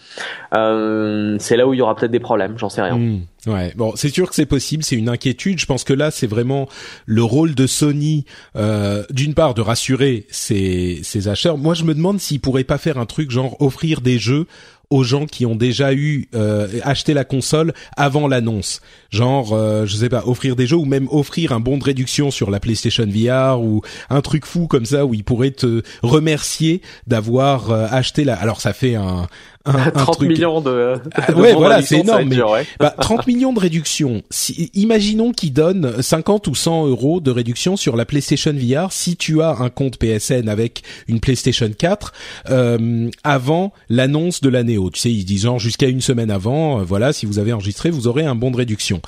euh, 0.55 1.35
c'est 1.39 1.57
là 1.57 1.67
où 1.67 1.73
il 1.73 1.77
y 1.77 1.81
aura 1.81 1.93
peut-être 1.95 2.11
des 2.11 2.21
problèmes, 2.21 2.57
j'en 2.57 2.69
sais 2.69 2.81
rien. 2.81 2.95
Hmm, 2.95 3.23
ouais, 3.47 3.73
bon, 3.75 3.91
c'est 3.95 4.07
sûr 4.07 4.29
que 4.29 4.35
c'est 4.35 4.45
possible, 4.45 4.83
c'est 4.83 4.95
une 4.95 5.09
inquiétude. 5.09 5.59
Je 5.59 5.65
pense 5.65 5.83
que 5.83 5.91
là, 5.91 6.09
c'est 6.09 6.27
vraiment 6.27 6.69
le 7.05 7.21
rôle 7.21 7.53
de 7.53 7.67
Sony, 7.67 8.25
euh, 8.55 9.03
d'une 9.09 9.33
part, 9.33 9.55
de 9.55 9.61
rassurer 9.61 10.25
ses, 10.29 11.01
ses 11.03 11.27
acheteurs. 11.27 11.57
Moi, 11.57 11.73
je 11.73 11.83
me 11.83 11.93
demande 11.93 12.21
s'ils 12.21 12.39
pourraient 12.39 12.63
pas 12.63 12.77
faire 12.77 12.97
un 12.97 13.05
truc 13.05 13.29
genre 13.29 13.61
offrir 13.61 13.99
des 13.99 14.19
jeux 14.19 14.47
aux 14.91 15.03
gens 15.03 15.25
qui 15.25 15.45
ont 15.45 15.55
déjà 15.55 15.93
eu 15.93 16.27
euh, 16.35 16.67
acheté 16.83 17.13
la 17.13 17.23
console 17.23 17.73
avant 17.97 18.27
l'annonce. 18.27 18.81
Genre, 19.09 19.53
euh, 19.53 19.85
je 19.85 19.95
sais 19.95 20.09
pas, 20.09 20.23
offrir 20.27 20.55
des 20.55 20.67
jeux 20.67 20.75
ou 20.75 20.85
même 20.85 21.07
offrir 21.09 21.53
un 21.53 21.59
bon 21.59 21.77
de 21.77 21.83
réduction 21.83 22.29
sur 22.29 22.51
la 22.51 22.59
PlayStation 22.59 23.05
VR 23.07 23.59
ou 23.61 23.81
un 24.09 24.21
truc 24.21 24.45
fou 24.45 24.67
comme 24.67 24.85
ça 24.85 25.05
où 25.05 25.13
ils 25.13 25.23
pourraient 25.23 25.51
te 25.51 25.81
remercier 26.03 26.81
d'avoir 27.07 27.71
euh, 27.71 27.87
acheté 27.89 28.25
la. 28.25 28.35
Alors 28.35 28.61
ça 28.61 28.73
fait 28.73 28.95
un, 28.95 29.27
un, 29.65 29.91
30 29.91 30.21
millions 30.21 30.61
de, 30.61 30.95
ah, 31.13 31.33
ouais 31.33 31.53
voilà 31.53 31.81
c'est 31.81 31.99
énorme 31.99 32.29
mais, 32.29 32.37
bah, 32.79 32.95
30 32.99 33.27
millions 33.27 33.53
de 33.53 33.59
réduction 33.59 34.23
si, 34.29 34.71
imaginons 34.73 35.31
qu'ils 35.31 35.53
donnent 35.53 36.01
50 36.01 36.47
ou 36.47 36.55
100 36.55 36.87
euros 36.87 37.19
de 37.19 37.31
réduction 37.31 37.77
sur 37.77 37.95
la 37.95 38.05
PlayStation 38.05 38.53
VR 38.53 38.91
si 38.91 39.17
tu 39.17 39.41
as 39.41 39.57
un 39.59 39.69
compte 39.69 39.97
PSN 39.97 40.49
avec 40.49 40.83
une 41.07 41.19
PlayStation 41.19 41.69
4 41.75 42.13
euh, 42.49 43.09
avant 43.23 43.73
l'annonce 43.89 44.41
de 44.41 44.49
la 44.49 44.63
Neo. 44.63 44.89
Tu 44.89 44.99
sais 44.99 45.11
ils 45.11 45.25
disent 45.25 45.43
genre 45.43 45.59
jusqu'à 45.59 45.87
une 45.87 46.01
semaine 46.01 46.31
avant 46.31 46.79
euh, 46.79 46.83
voilà 46.83 47.13
si 47.13 47.25
vous 47.25 47.39
avez 47.39 47.53
enregistré 47.53 47.91
vous 47.91 48.07
aurez 48.07 48.25
un 48.25 48.35
bon 48.35 48.51
de 48.51 48.57
réduction 48.57 49.01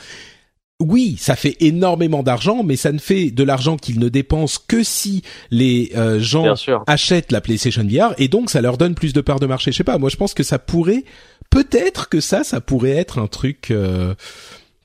oui, 0.84 1.16
ça 1.20 1.36
fait 1.36 1.56
énormément 1.60 2.24
d'argent, 2.24 2.64
mais 2.64 2.76
ça 2.76 2.92
ne 2.92 3.00
fait 3.00 3.32
de 3.32 3.44
l'argent 3.44 3.78
qu'ils 3.78 4.00
ne 4.00 4.10
dépensent 4.10 4.60
que 4.68 4.84
si 4.84 5.24
les 5.52 5.92
euh, 5.96 6.20
gens 6.20 6.54
achètent 6.88 7.32
la 7.32 7.42
PlayStation 7.42 7.84
VR, 7.84 8.14
et 8.18 8.28
donc 8.28 8.50
ça 8.50 8.62
leur 8.62 8.78
donne 8.78 8.96
plus 8.96 9.14
de 9.14 9.22
parts 9.22 9.40
de 9.40 9.46
marché. 9.46 9.72
Je 9.72 9.78
sais 9.78 9.84
pas, 9.84 9.98
moi 9.98 10.10
je 10.10 10.18
pense 10.18 10.34
que 10.34 10.44
ça 10.44 10.60
pourrait, 10.60 11.04
peut-être 11.50 12.10
que 12.10 12.20
ça, 12.20 12.44
ça 12.44 12.62
pourrait 12.62 12.92
être 12.92 13.20
un 13.20 13.28
truc. 13.28 13.72
Euh, 13.72 14.14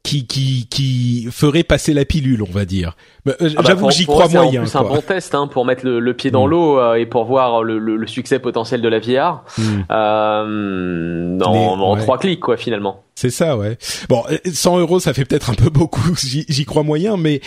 qui, 0.09 0.27
qui, 0.27 0.67
qui 0.71 1.29
ferait 1.31 1.65
passer 1.65 1.93
la 1.93 2.05
pilule, 2.07 2.43
on 2.43 2.51
va 2.51 2.65
dire. 2.65 2.97
Euh, 3.27 3.35
ah 3.41 3.45
bah, 3.57 3.63
j'avoue 3.67 3.89
que 3.89 3.95
j'y 3.95 4.07
crois 4.07 4.27
moyen. 4.29 4.65
C'est 4.65 4.79
un 4.79 4.83
bon 4.83 5.03
test 5.03 5.35
hein, 5.35 5.47
pour 5.47 5.67
mettre 5.67 5.87
le, 5.87 6.15
pied 6.15 6.31
dans 6.31 6.47
mm. 6.47 6.51
l'eau 6.51 6.79
euh, 6.79 6.95
et 6.95 7.05
pour 7.05 7.25
voir 7.25 7.63
le, 7.63 7.79
le, 7.79 8.07
succès 8.07 8.39
potentiel 8.39 8.81
de 8.81 8.89
la 8.89 9.01
VR 9.01 9.45
mm. 9.59 9.63
euh, 9.91 11.39
en, 11.41 11.97
trois 11.97 12.19
clics, 12.19 12.41
quoi, 12.41 12.57
finalement. 12.57 13.03
C'est 13.15 13.31
ça, 13.31 13.57
ouais. 13.59 13.77
Bon, 14.09 14.25
100 14.51 14.79
euros, 14.79 14.99
ça 14.99 15.13
fait 15.13 15.27
peut-être 15.27 15.51
un 15.51 15.55
peu 15.55 15.69
beaucoup. 15.69 16.15
J'y 16.17 16.65
crois 16.65 16.85
moyen, 16.85 17.19
mais 17.19 17.43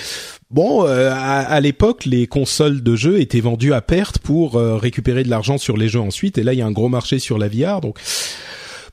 bon, 0.52 0.86
euh, 0.86 1.10
à, 1.12 1.39
à 1.39 1.60
l'époque, 1.62 2.06
les 2.06 2.28
consoles 2.28 2.84
de 2.84 2.95
jeux 2.95 3.19
étaient 3.19 3.41
vendues 3.41 3.74
à 3.74 3.82
perte 3.82 4.19
pour 4.19 4.56
récupérer 4.56 5.24
de 5.24 5.30
l'argent 5.30 5.58
sur 5.58 5.78
les 5.78 5.88
jeux 5.88 6.02
ensuite. 6.02 6.38
Et 6.38 6.43
là, 6.43 6.54
il 6.54 6.60
y 6.60 6.62
a 6.62 6.65
un 6.67 6.71
gros 6.71 6.89
marché 6.89 7.17
sur 7.17 7.39
la 7.39 7.47
VR, 7.47 7.82
donc 7.82 7.97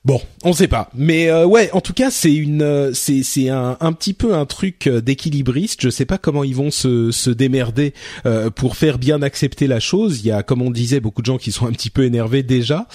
Bon, 0.04 0.20
on 0.44 0.52
sait 0.52 0.68
pas, 0.68 0.90
mais 0.94 1.28
euh, 1.28 1.44
ouais, 1.44 1.70
en 1.72 1.80
tout 1.80 1.92
cas, 1.92 2.10
c'est 2.10 2.32
une, 2.32 2.62
euh, 2.62 2.92
c'est 2.94 3.22
c'est 3.22 3.48
un, 3.48 3.76
un 3.80 3.92
petit 3.92 4.14
peu 4.14 4.34
un 4.34 4.46
truc 4.46 4.86
euh, 4.86 5.00
d'équilibriste. 5.00 5.82
Je 5.82 5.90
sais 5.90 6.06
pas 6.06 6.18
comment 6.18 6.44
ils 6.44 6.54
vont 6.54 6.70
se 6.70 7.10
se 7.10 7.30
démerder 7.30 7.94
pour 8.54 8.76
faire 8.76 8.98
bien 8.98 9.22
accepter 9.22 9.66
la 9.66 9.80
chose. 9.80 10.20
Il 10.20 10.26
y 10.26 10.30
a, 10.30 10.42
comme 10.42 10.62
on 10.62 10.70
disait, 10.70 11.00
beaucoup 11.00 11.22
de 11.22 11.26
gens 11.26 11.38
qui 11.38 11.52
sont 11.52 11.66
un 11.66 11.72
petit 11.72 11.90
peu 11.90 12.04
énervés 12.04 12.42
déjà. 12.42 12.86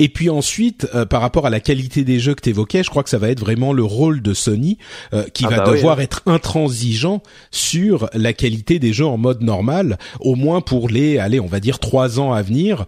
Et 0.00 0.08
puis 0.08 0.30
ensuite, 0.30 0.88
euh, 0.94 1.04
par 1.04 1.20
rapport 1.20 1.46
à 1.46 1.50
la 1.50 1.60
qualité 1.60 2.04
des 2.04 2.18
jeux 2.18 2.34
que 2.34 2.40
tu 2.40 2.48
évoquais, 2.48 2.82
je 2.82 2.88
crois 2.88 3.02
que 3.02 3.10
ça 3.10 3.18
va 3.18 3.28
être 3.28 3.38
vraiment 3.38 3.74
le 3.74 3.84
rôle 3.84 4.22
de 4.22 4.32
Sony 4.32 4.78
euh, 5.12 5.24
qui 5.34 5.44
ah 5.46 5.50
va 5.50 5.56
bah 5.58 5.70
devoir 5.70 6.00
être 6.00 6.22
intransigeant 6.24 7.22
sur 7.50 8.08
la 8.14 8.32
qualité 8.32 8.78
des 8.78 8.94
jeux 8.94 9.04
en 9.04 9.18
mode 9.18 9.42
normal, 9.42 9.98
au 10.18 10.36
moins 10.36 10.62
pour 10.62 10.88
les, 10.88 11.18
allez, 11.18 11.38
on 11.38 11.46
va 11.46 11.60
dire 11.60 11.78
trois 11.78 12.18
ans 12.18 12.32
à 12.32 12.40
venir. 12.40 12.86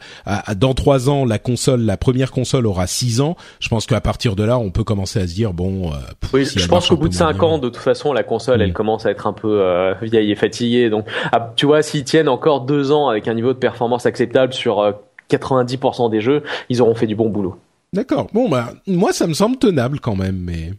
dans 0.57 0.73
trois 0.73 1.11
ans, 1.11 1.27
la 1.27 1.39
console, 1.39 1.83
la 1.83 1.99
première 1.99 2.31
console 2.31 2.67
aura 2.67 2.87
six 2.87 3.21
ans. 3.21 3.37
Je 3.61 3.69
pense 3.69 3.85
qu'à 3.85 4.01
partir 4.01 4.35
de 4.35 4.45
là, 4.45 4.59
on 4.59 4.71
peut 4.71 4.85
commencer 4.85 5.21
à 5.21 5.29
se 5.29 5.35
dire 5.35 5.53
bon. 5.53 5.93
Euh, 5.93 5.97
oui, 6.33 6.47
je 6.47 6.67
pense 6.67 6.89
qu'au 6.89 6.97
bout 6.97 7.11
de 7.11 7.15
cinq 7.15 7.43
ans, 7.43 7.59
de 7.59 7.69
toute 7.69 7.77
façon, 7.77 8.15
la 8.15 8.23
console, 8.23 8.63
elle 8.63 8.71
mm. 8.71 8.73
commence 8.75 9.05
à 9.05 9.11
être 9.11 9.27
un 9.27 9.35
peu 9.35 9.63
vieille 10.01 10.33
et 10.33 10.37
fatiguée. 10.37 10.89
Donc, 10.89 11.05
ah, 11.31 11.53
tu 11.57 11.67
vois, 11.67 11.83
s'ils 11.83 12.05
tiennent 12.05 12.31
encore 12.31 12.63
deux 12.63 12.91
ans 12.91 13.09
avec 13.09 13.29
un 13.29 13.35
niveau 13.35 13.53
de 13.53 13.59
performance 13.59 14.07
acceptable 14.07 14.55
sur 14.55 14.95
90% 15.37 16.11
des 16.11 16.21
jeux, 16.21 16.43
ils 16.69 16.83
auront 16.83 16.95
fait 16.95 17.07
du 17.07 17.15
bon 17.15 17.29
boulot. 17.29 17.57
D'accord. 17.93 18.29
Bon, 18.33 18.49
bah, 18.49 18.73
moi, 18.87 19.13
ça 19.13 19.27
me 19.27 19.35
semble 19.35 19.57
tenable 19.57 20.01
quand 20.01 20.17
même, 20.17 20.39
mais. 20.39 20.73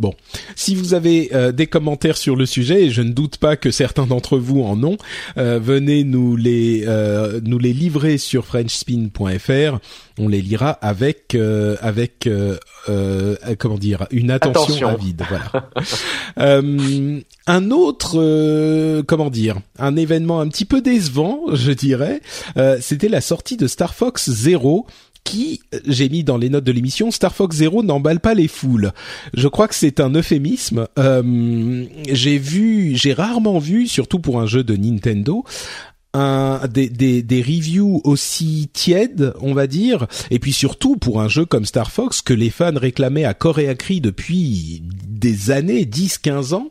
Bon, 0.00 0.14
si 0.54 0.76
vous 0.76 0.94
avez 0.94 1.30
euh, 1.34 1.50
des 1.50 1.66
commentaires 1.66 2.18
sur 2.18 2.36
le 2.36 2.46
sujet, 2.46 2.84
et 2.84 2.90
je 2.90 3.02
ne 3.02 3.10
doute 3.10 3.38
pas 3.38 3.56
que 3.56 3.72
certains 3.72 4.06
d'entre 4.06 4.38
vous 4.38 4.62
en 4.62 4.80
ont, 4.84 4.96
euh, 5.38 5.58
venez 5.60 6.04
nous 6.04 6.36
les 6.36 6.84
euh, 6.86 7.40
nous 7.42 7.58
les 7.58 7.72
livrer 7.72 8.16
sur 8.16 8.46
frenchspin.fr. 8.46 9.78
On 10.16 10.28
les 10.28 10.40
lira 10.40 10.70
avec 10.70 11.36
avec 11.80 12.28
comment 13.58 13.78
dire 13.78 14.06
une 14.12 14.30
attention, 14.30 14.88
avide. 14.88 15.24
Voilà. 15.28 15.68
un 17.48 17.70
autre 17.72 19.02
comment 19.02 19.30
dire 19.30 19.56
un 19.80 19.96
événement 19.96 20.40
un 20.40 20.46
petit 20.46 20.64
peu 20.64 20.80
décevant, 20.80 21.40
je 21.54 21.72
dirais, 21.72 22.20
c'était 22.80 23.08
la 23.08 23.20
sortie 23.20 23.56
de 23.56 23.66
Star 23.66 23.94
Fox 23.94 24.30
Zero 24.30 24.86
qui, 25.28 25.60
j'ai 25.86 26.08
mis 26.08 26.24
dans 26.24 26.38
les 26.38 26.48
notes 26.48 26.64
de 26.64 26.72
l'émission, 26.72 27.10
Star 27.10 27.34
Fox 27.34 27.56
Zero 27.56 27.82
n'emballe 27.82 28.20
pas 28.20 28.32
les 28.34 28.48
foules. 28.48 28.92
Je 29.34 29.46
crois 29.46 29.68
que 29.68 29.74
c'est 29.74 30.00
un 30.00 30.10
euphémisme. 30.14 30.88
Euh, 30.98 31.84
j'ai 32.10 32.38
vu, 32.38 32.96
j'ai 32.96 33.12
rarement 33.12 33.58
vu, 33.58 33.86
surtout 33.86 34.20
pour 34.20 34.40
un 34.40 34.46
jeu 34.46 34.64
de 34.64 34.74
Nintendo, 34.74 35.44
un, 36.14 36.60
des, 36.68 36.88
des, 36.88 37.22
des, 37.22 37.42
reviews 37.42 38.00
aussi 38.04 38.70
tièdes, 38.72 39.34
on 39.40 39.52
va 39.52 39.66
dire, 39.66 40.06
et 40.30 40.38
puis 40.38 40.52
surtout 40.52 40.96
pour 40.96 41.20
un 41.20 41.28
jeu 41.28 41.44
comme 41.44 41.66
Star 41.66 41.90
Fox 41.90 42.22
que 42.22 42.32
les 42.32 42.50
fans 42.50 42.72
réclamaient 42.74 43.26
à 43.26 43.34
corps 43.34 43.58
et 43.58 43.68
à 43.68 43.74
cri 43.74 44.00
depuis 44.00 44.82
des 44.82 45.50
années, 45.50 45.84
10-15 45.84 46.54
ans. 46.54 46.70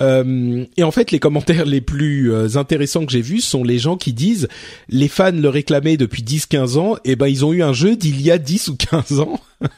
Euh, 0.00 0.64
et 0.76 0.82
en 0.82 0.90
fait, 0.90 1.10
les 1.10 1.18
commentaires 1.18 1.64
les 1.66 1.80
plus 1.80 2.32
euh, 2.32 2.56
intéressants 2.56 3.06
que 3.06 3.12
j'ai 3.12 3.22
vus 3.22 3.40
sont 3.40 3.64
les 3.64 3.78
gens 3.78 3.96
qui 3.96 4.12
disent 4.12 4.48
les 4.88 5.08
fans 5.08 5.32
le 5.32 5.48
réclamaient 5.48 5.96
depuis 5.96 6.22
10-15 6.22 6.78
ans, 6.78 6.96
et 7.04 7.16
ben 7.16 7.28
ils 7.28 7.44
ont 7.44 7.52
eu 7.52 7.62
un 7.62 7.72
jeu 7.72 7.96
d'il 7.96 8.20
y 8.20 8.30
a 8.30 8.38
10 8.38 8.68
ou 8.68 8.76
15 8.76 9.20
ans. 9.20 9.40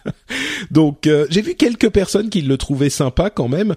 Donc 0.71 1.07
euh, 1.07 1.27
j'ai 1.31 1.43
vu 1.43 1.55
quelques 1.55 1.91
personnes 1.91 2.31
qui 2.31 2.43
le 2.43 2.57
trouvaient 2.57 2.91
sympa 2.91 3.31
quand 3.31 3.49
même. 3.49 3.75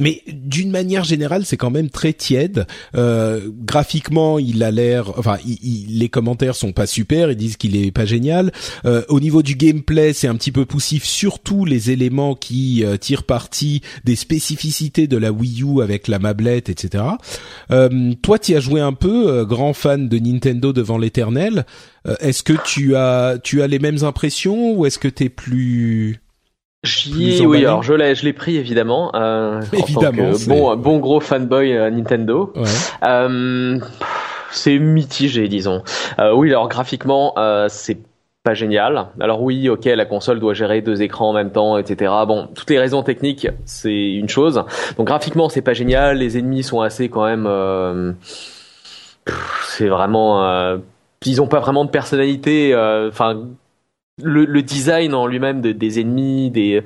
Mais 0.00 0.22
d'une 0.26 0.70
manière 0.70 1.04
générale, 1.04 1.44
c'est 1.44 1.58
quand 1.58 1.70
même 1.70 1.90
très 1.90 2.12
tiède. 2.12 2.66
Euh, 2.96 3.48
graphiquement, 3.52 4.38
il 4.38 4.62
a 4.62 4.70
l'air, 4.70 5.12
enfin, 5.18 5.36
les 5.44 6.08
commentaires 6.08 6.56
sont 6.56 6.72
pas 6.72 6.86
super. 6.86 7.30
Ils 7.30 7.36
disent 7.36 7.56
qu'il 7.58 7.76
est 7.76 7.92
pas 7.92 8.06
génial. 8.06 8.50
Euh, 8.86 9.02
au 9.08 9.20
niveau 9.20 9.42
du 9.42 9.54
gameplay, 9.54 10.12
c'est 10.12 10.26
un 10.26 10.34
petit 10.34 10.52
peu 10.52 10.64
poussif. 10.64 11.04
Surtout 11.04 11.64
les 11.64 11.90
éléments 11.90 12.34
qui 12.34 12.82
euh, 12.84 12.96
tirent 12.96 13.24
parti 13.24 13.82
des 14.04 14.16
spécificités 14.16 15.06
de 15.06 15.18
la 15.18 15.32
Wii 15.32 15.62
U 15.62 15.82
avec 15.82 16.08
la 16.08 16.18
mablette, 16.18 16.70
etc. 16.70 17.04
Euh, 17.70 18.14
toi, 18.22 18.38
tu 18.38 18.56
as 18.56 18.60
joué 18.60 18.80
un 18.80 18.94
peu, 18.94 19.44
grand 19.44 19.74
fan 19.74 20.08
de 20.08 20.18
Nintendo 20.18 20.72
devant 20.72 20.96
l'éternel. 20.96 21.66
est-ce 22.20 22.42
que 22.42 22.54
tu 22.64 22.96
as, 22.96 23.38
tu 23.42 23.60
as 23.60 23.66
les 23.66 23.78
mêmes 23.78 24.02
impressions 24.04 24.72
ou 24.72 24.86
est-ce 24.86 24.98
que 24.98 25.08
t'es 25.08 25.28
plus 25.28 26.20
J'y 26.82 27.44
oui, 27.44 27.66
alors 27.66 27.82
je 27.82 27.92
l'ai, 27.92 28.14
je 28.14 28.24
l'ai 28.24 28.32
pris 28.32 28.56
évidemment. 28.56 29.10
Euh, 29.14 29.60
évidemment, 29.72 30.30
bon, 30.46 30.76
bon 30.76 30.98
gros 30.98 31.20
fanboy 31.20 31.76
euh, 31.76 31.90
Nintendo. 31.90 32.52
Ouais. 32.56 32.62
Euh, 33.04 33.78
c'est 34.50 34.78
mitigé, 34.78 35.46
disons. 35.48 35.82
Euh, 36.18 36.32
oui, 36.34 36.48
alors 36.48 36.68
graphiquement, 36.68 37.34
euh, 37.36 37.66
c'est 37.68 37.98
pas 38.42 38.54
génial. 38.54 39.08
Alors 39.20 39.42
oui, 39.42 39.68
ok, 39.68 39.84
la 39.84 40.06
console 40.06 40.40
doit 40.40 40.54
gérer 40.54 40.80
deux 40.80 41.02
écrans 41.02 41.28
en 41.28 41.32
même 41.34 41.52
temps, 41.52 41.76
etc. 41.76 42.12
Bon, 42.26 42.48
toutes 42.54 42.70
les 42.70 42.78
raisons 42.78 43.02
techniques, 43.02 43.46
c'est 43.66 44.12
une 44.14 44.30
chose. 44.30 44.64
Donc 44.96 45.06
graphiquement, 45.06 45.50
c'est 45.50 45.60
pas 45.60 45.74
génial. 45.74 46.16
Les 46.16 46.38
ennemis 46.38 46.62
sont 46.62 46.80
assez 46.80 47.10
quand 47.10 47.26
même. 47.26 48.16
c'est 49.66 49.88
vraiment. 49.88 50.78
ils 51.26 51.42
ont 51.42 51.46
pas 51.46 51.60
vraiment 51.60 51.84
de 51.84 51.90
personnalité. 51.90 52.74
Enfin 52.74 53.42
le, 54.22 54.44
le, 54.44 54.62
design 54.62 55.14
en 55.14 55.26
lui-même 55.26 55.60
de, 55.60 55.72
des 55.72 56.00
ennemis, 56.00 56.50
des 56.50 56.82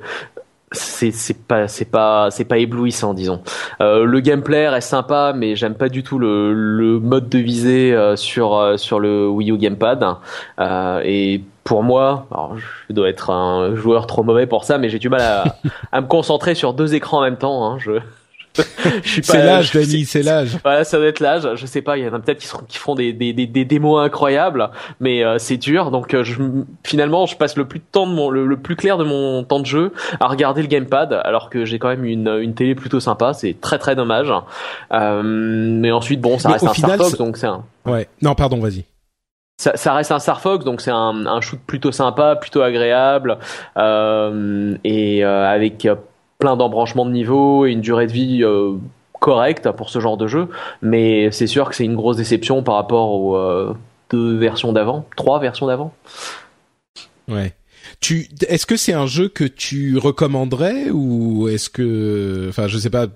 c'est 0.75 1.47
pas 1.47 1.67
c'est 1.67 1.85
pas 1.85 2.29
c'est 2.31 2.45
pas 2.45 2.57
éblouissant 2.57 3.13
disons. 3.13 3.41
Euh, 3.81 4.03
le 4.03 4.19
gameplay 4.19 4.67
reste 4.67 4.89
sympa 4.89 5.33
mais 5.35 5.55
j'aime 5.55 5.75
pas 5.75 5.89
du 5.89 6.03
tout 6.03 6.19
le, 6.19 6.53
le 6.53 6.99
mode 6.99 7.29
de 7.29 7.39
visée 7.39 7.93
euh, 7.93 8.15
sur 8.15 8.55
euh, 8.55 8.77
sur 8.77 8.99
le 8.99 9.27
Wii 9.27 9.51
U 9.51 9.57
gamepad 9.57 10.05
euh, 10.59 11.01
et 11.03 11.41
pour 11.63 11.81
moi, 11.81 12.27
alors 12.29 12.55
je 12.57 12.93
dois 12.93 13.09
être 13.09 13.31
un 13.31 13.75
joueur 13.75 14.05
trop 14.05 14.21
mauvais 14.21 14.45
pour 14.45 14.65
ça, 14.65 14.77
mais 14.77 14.89
j'ai 14.89 14.99
du 14.99 15.09
mal 15.09 15.21
à, 15.21 15.43
à 15.91 16.01
me 16.01 16.05
concentrer 16.05 16.53
sur 16.53 16.73
deux 16.73 16.93
écrans 16.93 17.19
en 17.19 17.23
même 17.23 17.37
temps. 17.37 17.65
Hein. 17.65 17.79
Je, 17.79 17.99
c'est 19.03 19.43
l'âge, 19.43 19.71
Dani, 19.71 20.05
c'est 20.05 20.23
l'âge. 20.23 20.57
Voilà, 20.63 20.83
ça 20.83 20.97
doit 20.97 21.07
être 21.07 21.19
l'âge. 21.19 21.47
Je 21.55 21.65
sais 21.65 21.81
pas, 21.81 21.97
il 21.97 22.05
y 22.05 22.09
en 22.09 22.13
a 22.13 22.19
peut-être 22.19 22.39
qui, 22.39 22.47
seront, 22.47 22.63
qui 22.67 22.77
feront 22.77 22.95
des, 22.95 23.13
des, 23.13 23.33
des, 23.33 23.47
des 23.47 23.65
démos 23.65 24.03
incroyables, 24.03 24.69
mais 24.99 25.23
euh, 25.23 25.37
c'est 25.37 25.57
dur. 25.57 25.91
Donc 25.91 26.13
euh, 26.13 26.23
je, 26.23 26.35
finalement, 26.83 27.25
je 27.25 27.35
passe 27.35 27.57
le 27.57 27.65
plus 27.65 27.79
de 27.79 27.85
temps 27.91 28.07
de 28.07 28.13
mon, 28.13 28.29
le, 28.29 28.57
plus 28.57 28.75
clair 28.75 28.97
de 28.97 29.03
mon 29.03 29.43
temps 29.43 29.59
de 29.59 29.65
jeu 29.65 29.93
à 30.19 30.27
regarder 30.27 30.61
le 30.61 30.67
gamepad, 30.67 31.13
alors 31.23 31.49
que 31.49 31.65
j'ai 31.65 31.79
quand 31.79 31.89
même 31.89 32.05
une, 32.05 32.27
une 32.27 32.53
télé 32.53 32.75
plutôt 32.75 32.99
sympa. 32.99 33.33
C'est 33.33 33.59
très 33.59 33.77
très 33.77 33.95
dommage. 33.95 34.31
Euh, 34.91 35.21
mais 35.23 35.91
ensuite, 35.91 36.21
bon, 36.21 36.39
ça 36.39 36.49
reste 36.49 36.65
un 36.65 36.73
Star 36.73 36.95
Fox, 36.95 37.17
donc 37.17 37.37
c'est 37.37 37.47
un. 37.47 37.63
Ouais. 37.85 38.07
Non, 38.21 38.35
pardon, 38.35 38.59
vas-y. 38.59 38.85
Ça, 39.57 39.77
ça, 39.77 39.93
reste 39.93 40.11
un 40.11 40.19
Star 40.19 40.41
Fox, 40.41 40.65
donc 40.65 40.81
c'est 40.81 40.91
un, 40.91 41.25
un 41.25 41.39
shoot 41.39 41.59
plutôt 41.65 41.93
sympa, 41.93 42.35
plutôt 42.35 42.61
agréable, 42.61 43.37
euh, 43.77 44.75
et 44.83 45.23
avec 45.23 45.87
plein 46.39 46.57
d'embranchements 46.57 47.05
de 47.05 47.11
niveau 47.11 47.65
et 47.65 47.71
une 47.71 47.81
durée 47.81 48.07
de 48.07 48.11
vie 48.11 48.43
euh, 48.43 48.73
correcte 49.19 49.71
pour 49.71 49.89
ce 49.89 49.99
genre 49.99 50.17
de 50.17 50.27
jeu, 50.27 50.49
mais 50.81 51.31
c'est 51.31 51.47
sûr 51.47 51.69
que 51.69 51.75
c'est 51.75 51.85
une 51.85 51.95
grosse 51.95 52.17
déception 52.17 52.63
par 52.63 52.75
rapport 52.75 53.11
aux 53.11 53.35
euh, 53.35 53.73
deux 54.09 54.37
versions 54.37 54.73
d'avant, 54.73 55.05
trois 55.15 55.39
versions 55.39 55.67
d'avant. 55.67 55.93
Ouais. 57.27 57.53
Tu, 58.01 58.27
est-ce 58.47 58.65
que 58.65 58.75
c'est 58.75 58.93
un 58.93 59.07
jeu 59.07 59.29
que 59.29 59.45
tu 59.45 59.97
recommanderais 59.97 60.89
ou 60.91 61.47
est-ce 61.47 61.69
que, 61.69 62.47
enfin, 62.49 62.67
je 62.67 62.77
sais 62.77 62.89
pas, 62.89 63.07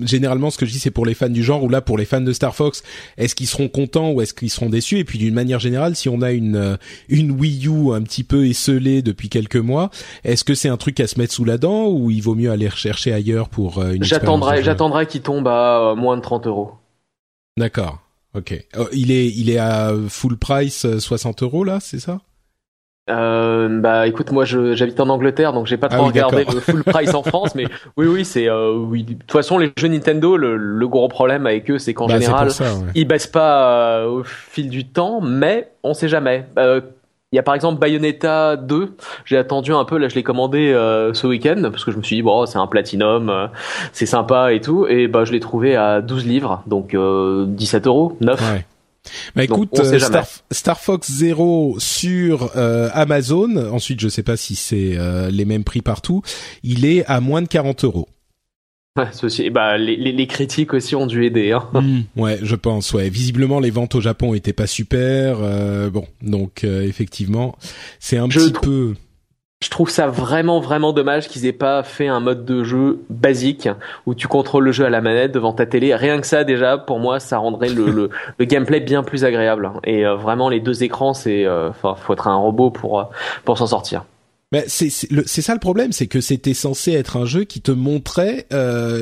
généralement 0.00 0.50
ce 0.50 0.58
que 0.58 0.66
je 0.66 0.72
dis 0.72 0.78
c'est 0.78 0.90
pour 0.90 1.06
les 1.06 1.14
fans 1.14 1.28
du 1.28 1.42
genre 1.42 1.62
ou 1.62 1.68
là 1.68 1.80
pour 1.80 1.98
les 1.98 2.04
fans 2.04 2.20
de 2.20 2.32
Star 2.32 2.54
Fox. 2.54 2.82
Est-ce 3.18 3.34
qu'ils 3.34 3.46
seront 3.46 3.68
contents 3.68 4.10
ou 4.10 4.20
est-ce 4.20 4.34
qu'ils 4.34 4.50
seront 4.50 4.70
déçus? 4.70 4.98
Et 4.98 5.04
puis 5.04 5.18
d'une 5.18 5.34
manière 5.34 5.58
générale 5.58 5.96
si 5.96 6.08
on 6.08 6.22
a 6.22 6.32
une 6.32 6.56
euh, 6.56 6.76
une 7.08 7.32
Wii 7.32 7.66
U 7.66 7.92
un 7.92 8.02
petit 8.02 8.24
peu 8.24 8.46
esselée 8.46 9.02
depuis 9.02 9.28
quelques 9.28 9.56
mois 9.56 9.90
est-ce 10.24 10.44
que 10.44 10.54
c'est 10.54 10.68
un 10.68 10.76
truc 10.76 11.00
à 11.00 11.06
se 11.06 11.18
mettre 11.18 11.32
sous 11.32 11.44
la 11.44 11.58
dent 11.58 11.88
ou 11.88 12.10
il 12.10 12.22
vaut 12.22 12.34
mieux 12.34 12.50
aller 12.50 12.68
rechercher 12.68 13.12
ailleurs 13.12 13.48
pour 13.48 13.78
euh, 13.78 13.92
une 13.92 14.04
j'attendrai 14.04 14.62
j'attendrai 14.62 15.06
qu'il 15.06 15.22
tombe 15.22 15.48
à 15.48 15.90
euh, 15.90 15.94
moins 15.94 16.16
de 16.16 16.22
30 16.22 16.46
euros. 16.46 16.72
D'accord. 17.58 17.98
Ok. 18.34 18.54
Il 18.92 19.10
est 19.10 19.26
il 19.26 19.50
est 19.50 19.58
à 19.58 19.92
full 20.08 20.38
price 20.38 20.86
60 20.98 21.42
euros 21.42 21.64
là 21.64 21.80
c'est 21.80 22.00
ça? 22.00 22.20
Euh, 23.10 23.80
bah 23.80 24.06
écoute 24.06 24.30
moi 24.30 24.44
j'habite 24.44 25.00
en 25.00 25.08
Angleterre 25.08 25.52
donc 25.52 25.66
j'ai 25.66 25.76
pas 25.76 25.88
ah 25.90 25.96
trop 25.96 26.06
regardé 26.06 26.44
le 26.44 26.60
full 26.60 26.84
price 26.84 27.14
en 27.14 27.24
France 27.24 27.56
mais 27.56 27.64
oui 27.96 28.06
oui 28.06 28.24
c'est 28.24 28.48
euh, 28.48 28.76
oui 28.76 29.02
de 29.02 29.14
toute 29.14 29.32
façon 29.32 29.58
les 29.58 29.72
jeux 29.76 29.88
Nintendo 29.88 30.36
le, 30.36 30.86
gros 30.86 31.08
problème 31.08 31.46
avec 31.48 31.68
eux 31.68 31.78
c'est 31.78 31.94
qu'en 31.94 32.06
bah, 32.06 32.20
général 32.20 32.50
ils 32.94 33.04
baissent 33.04 33.26
pas 33.26 33.98
euh, 33.98 34.06
au 34.06 34.22
fil 34.22 34.70
du 34.70 34.86
temps 34.86 35.20
mais 35.20 35.72
on 35.82 35.94
sait 35.94 36.08
jamais. 36.08 36.46
Euh, 36.58 36.80
il 37.32 37.36
y 37.36 37.38
a 37.38 37.42
par 37.42 37.54
exemple 37.54 37.80
Bayonetta 37.80 38.56
2, 38.56 38.94
j'ai 39.24 39.38
attendu 39.38 39.72
un 39.72 39.86
peu, 39.86 39.96
là 39.96 40.08
je 40.08 40.14
l'ai 40.14 40.22
commandé 40.22 40.70
ce 41.14 41.26
week-end, 41.26 41.62
parce 41.70 41.82
que 41.82 41.90
je 41.90 41.96
me 41.96 42.02
suis 42.02 42.16
dit, 42.16 42.22
bon, 42.22 42.44
c'est 42.44 42.58
un 42.58 42.66
platinum, 42.66 43.48
c'est 43.94 44.04
sympa 44.04 44.52
et 44.52 44.60
tout, 44.60 44.86
et 44.86 45.08
bah 45.08 45.24
je 45.24 45.32
l'ai 45.32 45.40
trouvé 45.40 45.74
à 45.74 46.02
12 46.02 46.26
livres, 46.26 46.62
donc 46.66 46.94
17 46.94 47.86
euros, 47.86 48.18
9. 48.20 48.38
Ouais. 48.38 48.66
Bah 49.34 49.44
écoute, 49.44 49.70
euh, 49.78 50.22
Star, 50.50 50.80
Fox 50.80 51.10
Zero 51.10 51.76
sur 51.78 52.52
euh, 52.56 52.88
Amazon, 52.92 53.56
ensuite 53.72 54.00
je 54.00 54.08
sais 54.08 54.22
pas 54.22 54.36
si 54.36 54.54
c'est 54.54 54.92
euh, 54.96 55.30
les 55.30 55.44
mêmes 55.44 55.64
prix 55.64 55.82
partout, 55.82 56.22
il 56.62 56.84
est 56.84 57.04
à 57.06 57.20
moins 57.20 57.42
de 57.42 57.48
40 57.48 57.84
euros. 57.84 58.08
Ouais, 58.96 59.08
ceci, 59.12 59.48
bah, 59.48 59.78
les, 59.78 59.96
les, 59.96 60.26
critiques 60.26 60.74
aussi 60.74 60.94
ont 60.94 61.06
dû 61.06 61.24
aider. 61.24 61.52
Hein. 61.52 61.66
Hmm, 61.72 62.02
ouais, 62.20 62.38
je 62.42 62.54
pense. 62.54 62.92
Ouais, 62.92 63.08
visiblement 63.08 63.58
les 63.58 63.70
ventes 63.70 63.94
au 63.94 64.02
Japon 64.02 64.34
étaient 64.34 64.52
pas 64.52 64.66
super. 64.66 65.38
bon, 65.90 66.06
donc 66.20 66.64
effectivement, 66.64 67.56
c'est 67.98 68.18
un 68.18 68.28
petit 68.28 68.52
peu 68.52 68.94
je 69.62 69.70
trouve 69.70 69.88
ça 69.88 70.08
vraiment 70.08 70.60
vraiment 70.60 70.92
dommage 70.92 71.28
qu'ils 71.28 71.46
aient 71.46 71.52
pas 71.52 71.84
fait 71.84 72.08
un 72.08 72.18
mode 72.18 72.44
de 72.44 72.64
jeu 72.64 73.00
basique 73.08 73.68
où 74.06 74.14
tu 74.14 74.26
contrôles 74.26 74.64
le 74.64 74.72
jeu 74.72 74.84
à 74.84 74.90
la 74.90 75.00
manette 75.00 75.30
devant 75.30 75.52
ta 75.52 75.66
télé. 75.66 75.94
Rien 75.94 76.20
que 76.20 76.26
ça 76.26 76.42
déjà, 76.42 76.78
pour 76.78 76.98
moi, 76.98 77.20
ça 77.20 77.38
rendrait 77.38 77.68
le, 77.68 78.10
le, 78.38 78.44
gameplay 78.44 78.80
bien 78.80 79.04
plus 79.04 79.24
agréable. 79.24 79.70
Et 79.84 80.04
euh, 80.04 80.16
vraiment, 80.16 80.48
les 80.48 80.58
deux 80.58 80.82
écrans, 80.82 81.14
c'est, 81.14 81.44
euh, 81.44 81.70
enfin, 81.70 81.94
faut 81.94 82.12
être 82.12 82.26
un 82.26 82.34
robot 82.34 82.70
pour 82.70 83.00
euh, 83.00 83.04
pour 83.44 83.56
s'en 83.56 83.68
sortir. 83.68 84.04
Mais 84.50 84.64
c'est 84.66 84.90
c'est 84.90 85.42
ça 85.42 85.54
le 85.54 85.60
problème, 85.60 85.92
c'est 85.92 86.08
que 86.08 86.20
c'était 86.20 86.54
censé 86.54 86.92
être 86.92 87.16
un 87.16 87.24
jeu 87.24 87.44
qui 87.44 87.62
te 87.62 87.70
montrait 87.70 88.46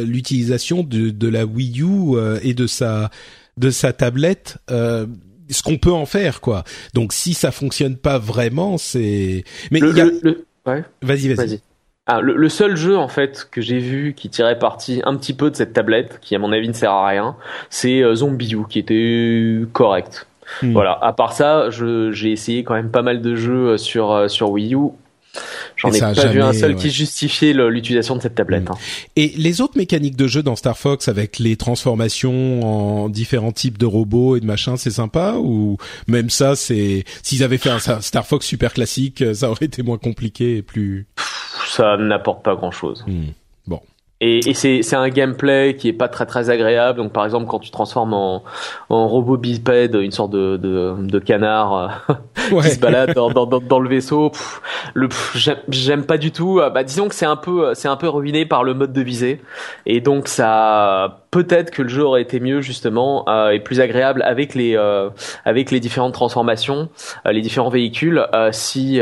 l'utilisation 0.04 0.84
de, 0.84 1.10
de 1.10 1.28
la 1.28 1.44
Wii 1.44 1.80
U 1.80 2.16
et 2.42 2.54
de 2.54 2.68
sa 2.68 3.10
de 3.56 3.70
sa 3.70 3.92
tablette 3.92 4.58
ce 4.68 5.62
qu'on 5.64 5.78
peut 5.78 5.92
en 5.92 6.06
faire 6.06 6.40
quoi. 6.40 6.62
Donc 6.94 7.12
si 7.12 7.34
ça 7.34 7.50
fonctionne 7.50 7.96
pas 7.96 8.18
vraiment, 8.18 8.78
c'est 8.78 9.42
mais 9.72 9.80
il 9.80 9.96
y 9.96 10.00
a... 10.00 10.06
Ouais. 10.66 10.84
Vas-y, 11.02 11.32
vas-y. 11.32 11.60
ah, 12.06 12.20
le, 12.20 12.48
seul 12.48 12.76
jeu 12.76 12.96
en 12.96 13.08
fait 13.08 13.48
que 13.50 13.60
j'ai 13.60 13.78
vu 13.78 14.14
qui 14.14 14.28
tirait 14.28 14.58
parti 14.58 15.00
un 15.04 15.16
petit 15.16 15.34
peu 15.34 15.50
de 15.50 15.56
cette 15.56 15.72
tablette, 15.72 16.18
qui 16.20 16.34
à 16.34 16.38
mon 16.38 16.52
avis 16.52 16.68
ne 16.68 16.72
sert 16.72 16.92
à 16.92 17.06
rien, 17.06 17.36
c'est 17.70 18.02
euh, 18.02 18.14
Zombie 18.14 18.52
U, 18.54 18.66
qui 18.68 18.78
était 18.78 19.60
correct. 19.72 20.26
Hmm. 20.62 20.72
Voilà. 20.72 20.98
À 21.00 21.12
part 21.12 21.32
ça, 21.32 21.70
j'ai 21.70 22.32
essayé 22.32 22.64
quand 22.64 22.74
même 22.74 22.90
pas 22.90 23.02
mal 23.02 23.20
de 23.20 23.34
jeux 23.34 23.70
euh, 23.70 23.76
sur 23.76 24.12
euh, 24.12 24.28
sur 24.28 24.50
Wii 24.50 24.74
U. 24.74 24.90
J'en 25.76 25.92
ai 25.92 26.00
pas 26.00 26.26
vu 26.26 26.42
un 26.42 26.52
seul 26.52 26.76
qui 26.76 26.90
justifiait 26.90 27.52
l'utilisation 27.52 28.16
de 28.16 28.22
cette 28.22 28.34
tablette. 28.34 28.68
Mm. 28.68 28.72
Hein. 28.72 28.78
Et 29.16 29.28
les 29.36 29.60
autres 29.60 29.76
mécaniques 29.76 30.16
de 30.16 30.26
jeu 30.26 30.42
dans 30.42 30.56
Star 30.56 30.76
Fox 30.76 31.08
avec 31.08 31.38
les 31.38 31.56
transformations 31.56 33.04
en 33.04 33.08
différents 33.08 33.52
types 33.52 33.78
de 33.78 33.86
robots 33.86 34.36
et 34.36 34.40
de 34.40 34.46
machins, 34.46 34.76
c'est 34.76 34.90
sympa 34.90 35.34
ou 35.38 35.76
même 36.06 36.30
ça, 36.30 36.56
c'est 36.56 37.04
s'ils 37.22 37.42
avaient 37.42 37.58
fait 37.58 37.70
un 37.70 38.00
Star 38.00 38.26
Fox 38.26 38.46
super 38.46 38.72
classique, 38.72 39.24
ça 39.34 39.50
aurait 39.50 39.66
été 39.66 39.82
moins 39.82 39.98
compliqué 39.98 40.58
et 40.58 40.62
plus. 40.62 41.06
Ça 41.66 41.96
n'apporte 41.96 42.44
pas 42.44 42.54
grand 42.54 42.70
chose. 42.70 43.04
Mm. 43.06 43.28
Et, 44.20 44.50
et 44.50 44.54
c'est 44.54 44.96
un 44.96 45.08
gameplay 45.08 45.76
qui 45.76 45.88
est 45.88 45.92
pas 45.92 46.08
très 46.08 46.26
très 46.26 46.50
agréable. 46.50 46.98
Donc 46.98 47.12
par 47.12 47.24
exemple 47.24 47.46
quand 47.46 47.58
tu 47.58 47.70
transformes 47.70 48.12
en, 48.12 48.42
en 48.88 49.08
robot 49.08 49.36
bipède 49.36 49.94
une 49.94 50.10
sorte 50.10 50.30
de, 50.30 50.56
de, 50.56 50.94
de 50.98 51.18
canard 51.18 52.02
euh, 52.10 52.14
qui 52.62 52.70
se 52.70 52.78
balade 52.78 53.14
dans, 53.14 53.30
dans, 53.30 53.46
dans, 53.46 53.80
le 53.80 53.88
vaisseau, 53.88 54.32
le 54.94 55.08
j'aime 55.68 56.04
pas 56.04 56.18
du 56.18 56.32
tout. 56.32 56.60
Bah 56.72 56.84
disons 56.84 57.08
que 57.08 57.14
c'est 57.14 57.26
un 57.26 57.36
peu 57.36 57.74
c'est 57.74 57.88
un 57.88 57.96
peu 57.96 58.08
ruiné 58.08 58.46
par 58.46 58.64
le 58.64 58.74
mode 58.74 58.92
de 58.92 59.00
visée. 59.00 59.40
Et 59.86 60.00
donc 60.00 60.28
ça 60.28 61.20
peut-être 61.30 61.70
que 61.70 61.82
le 61.82 61.88
jeu 61.88 62.04
aurait 62.04 62.22
été 62.22 62.40
mieux 62.40 62.60
justement 62.60 63.28
euh, 63.28 63.50
et 63.50 63.60
plus 63.60 63.80
agréable 63.80 64.22
avec 64.22 64.54
les 64.54 64.76
euh, 64.76 65.10
avec 65.44 65.70
les 65.70 65.80
différentes 65.80 66.14
transformations, 66.14 66.88
euh, 67.26 67.32
les 67.32 67.40
différents 67.40 67.70
véhicules 67.70 68.26
si 68.52 69.00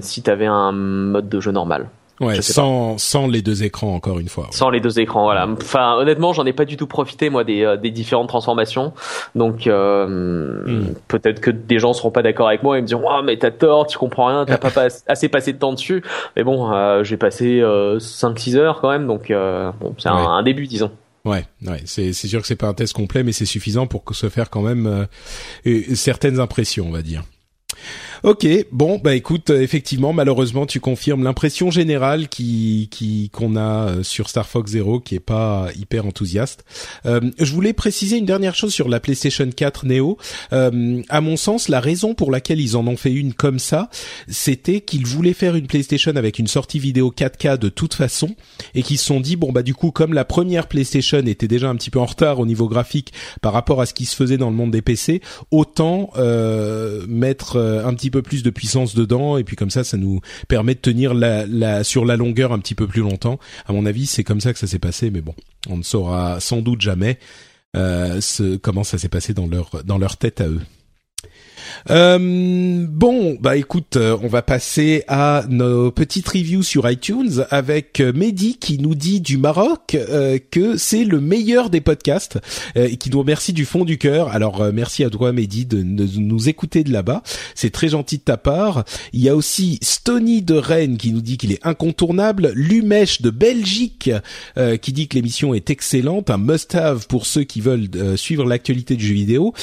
si 0.00 0.22
t'avais 0.22 0.46
un 0.46 0.72
mode 0.72 1.28
de 1.28 1.40
jeu 1.40 1.52
normal. 1.52 1.88
Ouais, 2.20 2.40
sans, 2.40 2.96
sans 2.96 3.26
les 3.26 3.42
deux 3.42 3.62
écrans 3.62 3.94
encore 3.94 4.18
une 4.18 4.28
fois. 4.28 4.48
Sans 4.50 4.70
les 4.70 4.80
deux 4.80 4.98
écrans, 5.00 5.24
voilà. 5.24 5.46
Enfin, 5.46 5.96
honnêtement, 5.96 6.32
j'en 6.32 6.46
ai 6.46 6.54
pas 6.54 6.64
du 6.64 6.76
tout 6.76 6.86
profité 6.86 7.28
moi 7.28 7.44
des, 7.44 7.62
euh, 7.62 7.76
des 7.76 7.90
différentes 7.90 8.28
transformations. 8.28 8.94
Donc 9.34 9.66
euh, 9.66 10.06
hmm. 10.66 10.94
peut-être 11.08 11.40
que 11.40 11.50
des 11.50 11.78
gens 11.78 11.92
seront 11.92 12.10
pas 12.10 12.22
d'accord 12.22 12.48
avec 12.48 12.62
moi 12.62 12.78
et 12.78 12.82
me 12.82 12.86
diront 12.86 13.10
"Ah, 13.10 13.22
mais 13.22 13.36
t'as 13.36 13.50
tort, 13.50 13.86
tu 13.86 13.98
comprends 13.98 14.26
rien, 14.26 14.46
t'as 14.46 14.56
pas 14.70 14.88
assez 15.06 15.28
passé 15.28 15.52
de 15.52 15.58
temps 15.58 15.74
dessus." 15.74 16.02
Mais 16.36 16.44
bon, 16.44 16.72
euh, 16.72 17.04
j'ai 17.04 17.18
passé 17.18 17.60
5-6 17.60 18.56
heures 18.56 18.80
quand 18.80 18.90
même, 18.90 19.06
donc 19.06 19.30
bon, 19.30 19.94
c'est 19.98 20.08
un, 20.08 20.42
début, 20.42 20.66
disons. 20.66 20.90
Ouais, 21.24 21.44
ouais, 21.66 21.82
c'est 21.84 22.12
c'est 22.12 22.28
sûr 22.28 22.40
que 22.40 22.46
c'est 22.46 22.56
pas 22.56 22.68
un 22.68 22.74
test 22.74 22.94
complet, 22.94 23.24
mais 23.24 23.32
c'est 23.32 23.46
suffisant 23.46 23.86
pour 23.86 24.04
se 24.12 24.28
faire 24.28 24.48
quand 24.48 24.62
même 24.62 25.06
certaines 25.94 26.40
impressions, 26.40 26.86
on 26.88 26.92
va 26.92 27.02
dire. 27.02 27.24
Ok, 28.26 28.44
bon, 28.72 28.98
bah 28.98 29.14
écoute, 29.14 29.50
euh, 29.50 29.62
effectivement, 29.62 30.12
malheureusement, 30.12 30.66
tu 30.66 30.80
confirmes 30.80 31.22
l'impression 31.22 31.70
générale 31.70 32.26
qui 32.26 32.88
qui 32.90 33.30
qu'on 33.30 33.54
a 33.54 33.88
euh, 33.88 34.02
sur 34.02 34.28
Star 34.28 34.48
Fox 34.48 34.72
Zero, 34.72 34.98
qui 34.98 35.14
est 35.14 35.20
pas 35.20 35.68
hyper 35.78 36.06
enthousiaste. 36.06 36.64
Euh, 37.06 37.20
je 37.38 37.52
voulais 37.52 37.72
préciser 37.72 38.16
une 38.16 38.24
dernière 38.24 38.56
chose 38.56 38.74
sur 38.74 38.88
la 38.88 38.98
PlayStation 38.98 39.48
4 39.48 39.86
Neo. 39.86 40.18
Euh, 40.52 41.02
à 41.08 41.20
mon 41.20 41.36
sens, 41.36 41.68
la 41.68 41.78
raison 41.78 42.14
pour 42.14 42.32
laquelle 42.32 42.60
ils 42.60 42.76
en 42.76 42.88
ont 42.88 42.96
fait 42.96 43.12
une 43.12 43.32
comme 43.32 43.60
ça, 43.60 43.90
c'était 44.26 44.80
qu'ils 44.80 45.06
voulaient 45.06 45.32
faire 45.32 45.54
une 45.54 45.68
PlayStation 45.68 46.16
avec 46.16 46.40
une 46.40 46.48
sortie 46.48 46.80
vidéo 46.80 47.14
4K 47.16 47.58
de 47.58 47.68
toute 47.68 47.94
façon, 47.94 48.34
et 48.74 48.82
qu'ils 48.82 48.98
se 48.98 49.04
sont 49.04 49.20
dit 49.20 49.36
bon 49.36 49.52
bah 49.52 49.62
du 49.62 49.74
coup, 49.74 49.92
comme 49.92 50.14
la 50.14 50.24
première 50.24 50.66
PlayStation 50.66 51.20
était 51.20 51.46
déjà 51.46 51.68
un 51.68 51.76
petit 51.76 51.90
peu 51.90 52.00
en 52.00 52.06
retard 52.06 52.40
au 52.40 52.46
niveau 52.46 52.66
graphique 52.68 53.12
par 53.40 53.52
rapport 53.52 53.80
à 53.80 53.86
ce 53.86 53.94
qui 53.94 54.04
se 54.04 54.16
faisait 54.16 54.36
dans 54.36 54.50
le 54.50 54.56
monde 54.56 54.72
des 54.72 54.82
PC, 54.82 55.22
autant 55.52 56.10
mettre 57.06 57.56
un 57.56 57.94
petit 57.94 58.10
peu 58.10 58.15
plus 58.22 58.42
de 58.42 58.50
puissance 58.50 58.94
dedans 58.94 59.38
et 59.38 59.44
puis 59.44 59.56
comme 59.56 59.70
ça 59.70 59.84
ça 59.84 59.96
nous 59.96 60.20
permet 60.48 60.74
de 60.74 60.80
tenir 60.80 61.12
sur 61.84 62.04
la 62.04 62.16
longueur 62.16 62.52
un 62.52 62.58
petit 62.58 62.74
peu 62.74 62.86
plus 62.86 63.02
longtemps. 63.02 63.38
À 63.66 63.72
mon 63.72 63.86
avis, 63.86 64.06
c'est 64.06 64.24
comme 64.24 64.40
ça 64.40 64.52
que 64.52 64.58
ça 64.58 64.66
s'est 64.66 64.78
passé 64.78 65.10
mais 65.10 65.20
bon, 65.20 65.34
on 65.68 65.76
ne 65.76 65.82
saura 65.82 66.40
sans 66.40 66.60
doute 66.60 66.80
jamais 66.80 67.18
euh, 67.76 68.20
comment 68.62 68.84
ça 68.84 68.98
s'est 68.98 69.08
passé 69.08 69.34
dans 69.34 69.46
leur 69.46 69.84
dans 69.84 69.98
leur 69.98 70.16
tête 70.16 70.40
à 70.40 70.48
eux. 70.48 70.60
Euh, 71.90 72.86
bon, 72.88 73.36
bah 73.40 73.56
écoute, 73.56 73.96
euh, 73.96 74.16
on 74.22 74.28
va 74.28 74.42
passer 74.42 75.04
à 75.08 75.44
nos 75.48 75.90
petites 75.90 76.28
reviews 76.28 76.62
sur 76.62 76.90
iTunes 76.90 77.44
avec 77.50 78.00
euh, 78.00 78.12
Mehdi 78.12 78.56
qui 78.58 78.78
nous 78.78 78.94
dit 78.94 79.20
du 79.20 79.38
Maroc 79.38 79.96
que 80.50 80.76
c'est 80.76 81.04
le 81.04 81.20
meilleur 81.20 81.70
des 81.70 81.80
podcasts 81.80 82.38
et 82.74 82.96
qui 82.96 83.10
nous 83.10 83.18
remercie 83.18 83.52
du 83.52 83.64
fond 83.64 83.84
du 83.84 83.98
cœur. 83.98 84.28
Alors 84.28 84.72
merci 84.72 85.04
à 85.04 85.10
toi 85.10 85.32
Mehdi 85.32 85.66
de, 85.66 85.82
nous 85.82 86.48
écouter 86.48 86.84
de 86.84 86.92
là-bas, 86.92 87.22
c'est 87.54 87.70
très 87.70 87.88
gentil 87.88 88.18
de 88.18 88.22
ta 88.22 88.36
part. 88.36 88.84
Il 89.12 89.20
y 89.20 89.28
a 89.28 89.36
aussi 89.36 89.78
Stony 89.82 90.42
de 90.42 90.54
Rennes 90.54 90.96
qui 90.96 91.12
nous 91.12 91.20
dit 91.20 91.36
qu'il 91.36 91.52
est 91.52 91.64
incontournable, 91.64 92.52
Lumèche 92.54 93.22
de 93.22 93.30
Belgique 93.30 94.10
qui 94.80 94.92
dit 94.92 95.08
que 95.08 95.14
l'émission 95.14 95.54
est 95.54 95.70
excellente, 95.70 96.30
un 96.30 96.38
must-have 96.38 97.06
pour 97.06 97.26
ceux 97.26 97.44
qui 97.44 97.60
veulent 97.60 97.88
suivre 98.16 98.44
l'actualité 98.44 98.96
du 98.96 99.06
jeu 99.06 99.14
vidéo. 99.14 99.54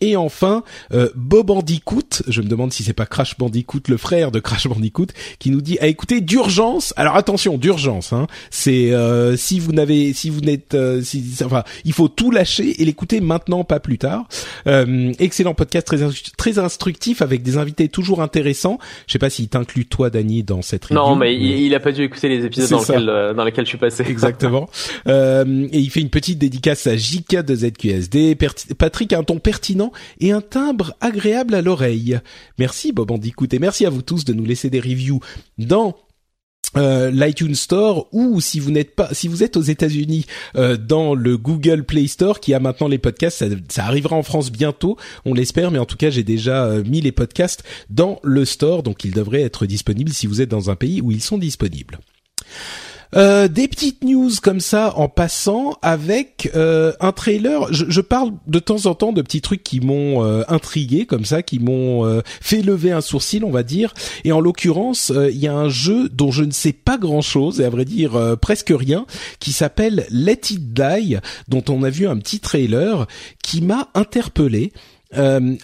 Et 0.00 0.16
enfin, 0.16 0.62
euh, 0.92 1.08
Bob 1.14 1.50
Bandicoot, 1.50 2.22
je 2.28 2.42
me 2.42 2.48
demande 2.48 2.72
si 2.72 2.82
c'est 2.82 2.92
pas 2.92 3.06
Crash 3.06 3.36
Bandicoot, 3.36 3.80
le 3.88 3.96
frère 3.96 4.30
de 4.30 4.38
Crash 4.38 4.68
Bandicoot, 4.68 5.08
qui 5.38 5.50
nous 5.50 5.60
dit 5.60 5.78
à 5.80 5.86
écouter 5.88 6.20
d'urgence. 6.20 6.94
Alors 6.96 7.16
attention, 7.16 7.58
d'urgence. 7.58 8.12
Hein, 8.12 8.26
c'est 8.50 8.92
euh, 8.92 9.36
si 9.36 9.58
vous 9.58 9.72
n'avez, 9.72 10.12
si 10.12 10.30
vous 10.30 10.40
n'êtes, 10.40 10.74
euh, 10.74 11.02
si, 11.02 11.24
enfin, 11.44 11.64
il 11.84 11.92
faut 11.92 12.08
tout 12.08 12.30
lâcher 12.30 12.80
et 12.80 12.84
l'écouter 12.84 13.20
maintenant, 13.20 13.64
pas 13.64 13.80
plus 13.80 13.98
tard. 13.98 14.26
Euh, 14.66 15.12
excellent 15.18 15.54
podcast, 15.54 15.86
très 15.86 15.98
très 16.36 16.58
instructif 16.58 17.22
avec 17.22 17.42
des 17.42 17.58
invités 17.58 17.88
toujours 17.88 18.22
intéressants. 18.22 18.78
Je 19.06 19.12
sais 19.12 19.18
pas 19.18 19.30
s'il 19.30 19.48
t'inclut 19.48 19.86
toi, 19.86 20.10
Dany, 20.10 20.42
dans 20.42 20.62
cette 20.62 20.84
review. 20.84 20.96
Non, 20.96 21.16
mais, 21.16 21.34
Il, 21.34 21.74
a 21.74 21.80
pas 21.80 21.92
dû 21.92 22.02
écouter 22.02 22.28
les 22.28 22.44
épisodes 22.44 22.70
dans 22.70 22.78
lesquels, 22.80 23.34
dans 23.36 23.44
lesquels 23.44 23.64
je 23.64 23.70
suis 23.70 23.78
passé. 23.78 24.04
Exactement. 24.08 24.68
et 25.06 25.68
il 25.72 25.90
fait 25.90 26.00
une 26.00 26.10
petite 26.10 26.38
dédicace 26.38 26.86
à 26.86 26.96
JK 26.96 27.42
de 27.42 27.54
ZQSD. 27.54 28.36
Patrick 28.78 29.12
a 29.12 29.18
un 29.18 29.24
ton 29.24 29.38
pertinent 29.38 29.89
et 30.20 30.32
un 30.32 30.40
timbre 30.40 30.94
agréable 31.00 31.54
à 31.54 31.62
l'oreille. 31.62 32.18
Merci 32.58 32.92
Bob 32.92 33.10
Andicoot 33.10 33.52
et 33.52 33.58
merci 33.58 33.86
à 33.86 33.90
vous 33.90 34.02
tous 34.02 34.24
de 34.24 34.32
nous 34.32 34.44
laisser 34.44 34.70
des 34.70 34.80
reviews 34.80 35.20
dans 35.58 35.96
euh, 36.76 37.10
l'iTunes 37.10 37.56
Store 37.56 38.06
ou 38.12 38.40
si 38.40 38.60
vous 38.60 38.70
n'êtes 38.70 38.94
pas 38.94 39.12
si 39.12 39.26
vous 39.26 39.42
êtes 39.42 39.56
aux 39.56 39.62
États-Unis 39.62 40.26
euh, 40.54 40.76
dans 40.76 41.16
le 41.16 41.36
Google 41.36 41.84
Play 41.84 42.06
Store 42.06 42.38
qui 42.38 42.54
a 42.54 42.60
maintenant 42.60 42.86
les 42.86 42.98
podcasts. 42.98 43.44
Ça, 43.68 43.84
arrivera 43.84 44.14
en 44.14 44.22
France 44.22 44.52
bientôt 44.52 44.96
on 45.24 45.34
l'espère 45.34 45.72
mais 45.72 45.80
en 45.80 45.84
tout 45.84 45.96
cas 45.96 46.10
j'ai 46.10 46.22
déjà 46.22 46.66
euh, 46.66 46.84
mis 46.84 47.00
les 47.00 47.10
podcasts 47.10 47.64
dans 47.88 48.20
le 48.22 48.44
store 48.44 48.84
donc 48.84 49.02
ils 49.04 49.12
devraient 49.12 49.42
être 49.42 49.66
disponibles 49.66 50.12
si 50.12 50.28
vous 50.28 50.40
êtes 50.40 50.48
dans 50.48 50.70
un 50.70 50.76
pays 50.76 51.00
où 51.00 51.10
ils 51.10 51.22
sont 51.22 51.38
disponibles 51.38 51.98
Euh, 53.16 53.48
des 53.48 53.66
petites 53.66 54.04
news 54.04 54.30
comme 54.40 54.60
ça 54.60 54.96
en 54.96 55.08
passant 55.08 55.76
avec 55.82 56.50
euh, 56.54 56.92
un 57.00 57.10
trailer. 57.12 57.72
Je, 57.72 58.00
parle 58.00 58.32
de 58.46 58.58
temps 58.60 58.86
en 58.86 58.94
temps 58.94 59.12
de 59.12 59.20
petits 59.20 59.40
trucs 59.40 59.64
qui 59.64 59.80
m'ont 59.80 60.24
euh, 60.24 60.42
intrigué 60.48 61.06
comme 61.06 61.24
ça, 61.24 61.42
qui 61.42 61.58
m'ont 61.58 62.06
euh, 62.06 62.20
fait 62.40 62.62
lever 62.62 62.92
un 62.92 63.00
sourcil, 63.00 63.44
on 63.44 63.50
va 63.50 63.64
dire. 63.64 63.94
Et 64.24 64.32
en 64.32 64.40
l'occurrence, 64.40 65.12
il 65.14 65.38
y 65.38 65.48
a 65.48 65.54
un 65.54 65.68
jeu 65.68 66.08
dont 66.08 66.30
je 66.30 66.44
ne 66.44 66.52
sais 66.52 66.72
pas 66.72 66.98
grand 66.98 67.22
chose 67.22 67.60
et 67.60 67.64
à 67.64 67.70
vrai 67.70 67.84
dire 67.84 68.36
presque 68.40 68.72
rien, 68.74 69.06
qui 69.40 69.52
s'appelle 69.52 70.06
Let 70.10 70.40
It 70.50 70.72
Die, 70.72 71.16
dont 71.48 71.64
on 71.68 71.82
a 71.82 71.90
vu 71.90 72.06
un 72.06 72.16
petit 72.16 72.40
trailer 72.40 73.06
qui 73.42 73.60
m'a 73.60 73.88
interpellé. 73.94 74.72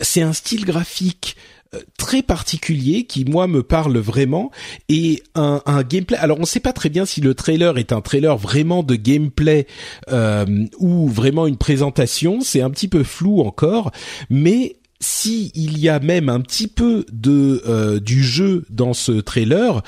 C'est 0.01 0.23
un 0.23 0.33
style 0.33 0.65
graphique 0.65 1.37
euh, 1.37 1.56
très 1.98 2.22
particulier 2.22 3.05
qui 3.05 3.24
moi 3.24 3.46
me 3.46 3.62
parle 3.62 3.98
vraiment 3.98 4.50
et 4.88 5.22
un, 5.35 5.62
un 5.66 5.83
gameplay. 5.83 6.16
Alors 6.18 6.38
on 6.38 6.42
ne 6.42 6.46
sait 6.46 6.61
pas 6.61 6.72
très 6.72 6.88
bien 6.88 7.05
si 7.05 7.20
le 7.20 7.35
trailer 7.35 7.79
est 7.79 7.92
un 7.92 8.00
trailer 8.00 8.37
vraiment 8.37 8.83
de 8.83 8.94
gameplay 8.94 9.66
euh, 10.11 10.66
ou 10.79 11.09
vraiment 11.09 11.46
une 11.46 11.57
présentation. 11.57 12.40
C'est 12.40 12.62
un 12.62 12.70
petit 12.70 12.88
peu 12.88 13.02
flou 13.02 13.40
encore, 13.40 13.92
mais 14.31 14.76
si 15.00 15.52
il 15.55 15.79
y 15.79 15.88
a 15.88 16.00
même 16.00 16.29
un 16.29 16.40
petit 16.40 16.68
peu 16.68 17.05
de 17.12 17.62
euh, 17.66 18.00
du 18.00 18.22
jeu 18.22 18.64
dans 18.70 18.94
ce 18.94 19.12
trailer, 19.12 19.83